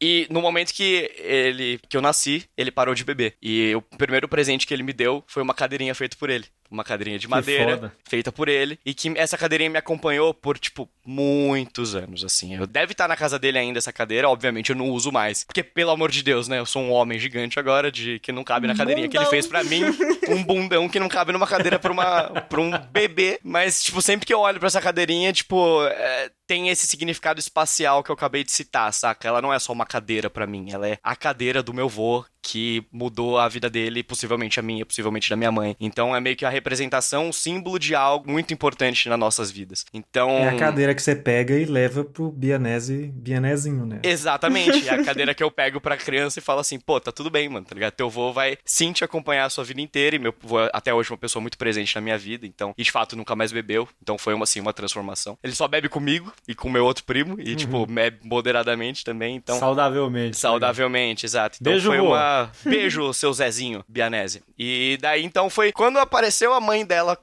E 0.00 0.26
no 0.30 0.42
momento 0.42 0.74
que 0.74 1.10
ele 1.18 1.80
que 1.88 1.96
eu 1.96 2.02
nasci, 2.02 2.44
ele 2.56 2.70
parou 2.70 2.94
de 2.94 3.04
beber. 3.04 3.36
E 3.40 3.74
o 3.74 3.80
primeiro 3.80 4.28
presente 4.28 4.66
que 4.66 4.74
ele 4.74 4.82
me 4.82 4.92
deu 4.92 5.24
foi 5.26 5.42
uma 5.42 5.54
cadeirinha 5.54 5.94
feita 5.94 6.16
por 6.18 6.28
ele 6.28 6.46
uma 6.70 6.84
cadeirinha 6.84 7.18
de 7.18 7.28
madeira 7.28 7.92
feita 8.08 8.32
por 8.32 8.48
ele 8.48 8.78
e 8.84 8.94
que 8.94 9.12
essa 9.16 9.36
cadeirinha 9.36 9.70
me 9.70 9.78
acompanhou 9.78 10.32
por 10.34 10.58
tipo 10.58 10.88
muitos 11.04 11.94
anos 11.94 12.24
assim. 12.24 12.54
Eu 12.54 12.66
deve 12.66 12.92
estar 12.92 13.08
na 13.08 13.16
casa 13.16 13.38
dele 13.38 13.58
ainda 13.58 13.78
essa 13.78 13.92
cadeira, 13.92 14.28
obviamente 14.28 14.70
eu 14.70 14.76
não 14.76 14.90
uso 14.90 15.12
mais, 15.12 15.44
porque 15.44 15.62
pelo 15.62 15.90
amor 15.90 16.10
de 16.10 16.22
Deus, 16.22 16.48
né? 16.48 16.58
Eu 16.58 16.66
sou 16.66 16.82
um 16.82 16.92
homem 16.92 17.18
gigante 17.18 17.58
agora 17.58 17.90
de 17.90 18.18
que 18.20 18.32
não 18.32 18.44
cabe 18.44 18.66
na 18.66 18.74
cadeirinha 18.74 19.06
bundão. 19.06 19.22
que 19.22 19.26
ele 19.26 19.30
fez 19.30 19.46
para 19.46 19.62
mim, 19.64 19.82
um 20.28 20.42
bundão 20.42 20.88
que 20.88 20.98
não 20.98 21.08
cabe 21.08 21.32
numa 21.32 21.46
cadeira 21.46 21.78
para 21.78 21.92
uma 21.92 22.22
para 22.42 22.60
um 22.60 22.70
bebê, 22.90 23.38
mas 23.42 23.82
tipo 23.82 24.02
sempre 24.02 24.26
que 24.26 24.34
eu 24.34 24.40
olho 24.40 24.58
para 24.58 24.66
essa 24.66 24.80
cadeirinha, 24.80 25.32
tipo, 25.32 25.84
é, 25.86 26.30
tem 26.46 26.68
esse 26.68 26.86
significado 26.86 27.40
espacial 27.40 28.02
que 28.02 28.10
eu 28.10 28.14
acabei 28.14 28.44
de 28.44 28.52
citar, 28.52 28.92
saca? 28.92 29.28
Ela 29.28 29.42
não 29.42 29.52
é 29.52 29.58
só 29.58 29.72
uma 29.72 29.86
cadeira 29.86 30.30
para 30.30 30.46
mim, 30.46 30.70
ela 30.70 30.88
é 30.88 30.98
a 31.02 31.16
cadeira 31.16 31.62
do 31.62 31.74
meu 31.74 31.88
vô 31.88 32.24
que 32.46 32.86
mudou 32.92 33.38
a 33.38 33.48
vida 33.48 33.68
dele, 33.68 34.04
possivelmente 34.04 34.60
a 34.60 34.62
minha, 34.62 34.86
possivelmente 34.86 35.28
da 35.28 35.34
minha 35.34 35.50
mãe. 35.50 35.76
Então 35.80 36.14
é 36.14 36.20
meio 36.20 36.36
que 36.36 36.44
a 36.44 36.48
representação, 36.48 37.28
um 37.28 37.32
símbolo 37.32 37.76
de 37.76 37.92
algo 37.92 38.30
muito 38.30 38.54
importante 38.54 39.08
nas 39.08 39.18
nossas 39.18 39.50
vidas. 39.50 39.84
Então. 39.92 40.30
É 40.30 40.50
a 40.50 40.56
cadeira 40.56 40.94
que 40.94 41.02
você 41.02 41.16
pega 41.16 41.54
e 41.54 41.64
leva 41.64 42.04
pro 42.04 42.30
Bianese, 42.30 43.10
Bianezinho, 43.12 43.84
né? 43.84 43.98
Exatamente. 44.04 44.88
É 44.88 44.94
a 44.94 45.02
cadeira 45.04 45.34
que 45.34 45.42
eu 45.42 45.50
pego 45.50 45.80
pra 45.80 45.96
criança 45.96 46.38
e 46.38 46.42
falo 46.42 46.60
assim, 46.60 46.78
pô, 46.78 47.00
tá 47.00 47.10
tudo 47.10 47.30
bem, 47.30 47.48
mano, 47.48 47.66
tá 47.66 47.74
ligado? 47.74 47.94
Teu 47.94 48.08
vô 48.08 48.32
vai 48.32 48.56
sim 48.64 48.92
te 48.92 49.02
acompanhar 49.02 49.46
a 49.46 49.50
sua 49.50 49.64
vida 49.64 49.80
inteira 49.80 50.14
e 50.14 50.18
meu 50.18 50.32
vô 50.40 50.58
até 50.72 50.94
hoje 50.94 51.10
é 51.10 51.12
uma 51.14 51.18
pessoa 51.18 51.40
muito 51.40 51.58
presente 51.58 51.94
na 51.96 52.00
minha 52.00 52.16
vida, 52.16 52.46
então, 52.46 52.72
e 52.78 52.82
de 52.84 52.92
fato 52.92 53.16
nunca 53.16 53.34
mais 53.34 53.50
bebeu. 53.50 53.88
Então 54.00 54.16
foi 54.16 54.34
uma, 54.34 54.44
assim, 54.44 54.60
uma 54.60 54.72
transformação. 54.72 55.36
Ele 55.42 55.54
só 55.54 55.66
bebe 55.66 55.88
comigo 55.88 56.32
e 56.46 56.54
com 56.54 56.70
meu 56.70 56.84
outro 56.84 57.02
primo 57.04 57.40
e, 57.40 57.56
tipo, 57.56 57.78
uhum. 57.78 57.82
tipo, 57.82 57.94
bebe 57.94 58.18
moderadamente 58.22 59.04
também, 59.04 59.34
então. 59.34 59.58
Saudavelmente. 59.58 60.36
Saudavelmente, 60.36 61.26
exato. 61.26 61.58
Então 61.60 61.72
Beijo, 61.72 61.88
foi 61.88 61.98
vô. 61.98 62.08
uma 62.08 62.35
Beijo, 62.64 63.12
seu 63.12 63.32
Zezinho, 63.32 63.84
Bianese. 63.88 64.42
E 64.58 64.98
daí 65.00 65.24
então 65.24 65.50
foi 65.50 65.72
quando 65.72 65.98
apareceu 65.98 66.52
a 66.52 66.60
mãe 66.60 66.84
dela, 66.84 67.18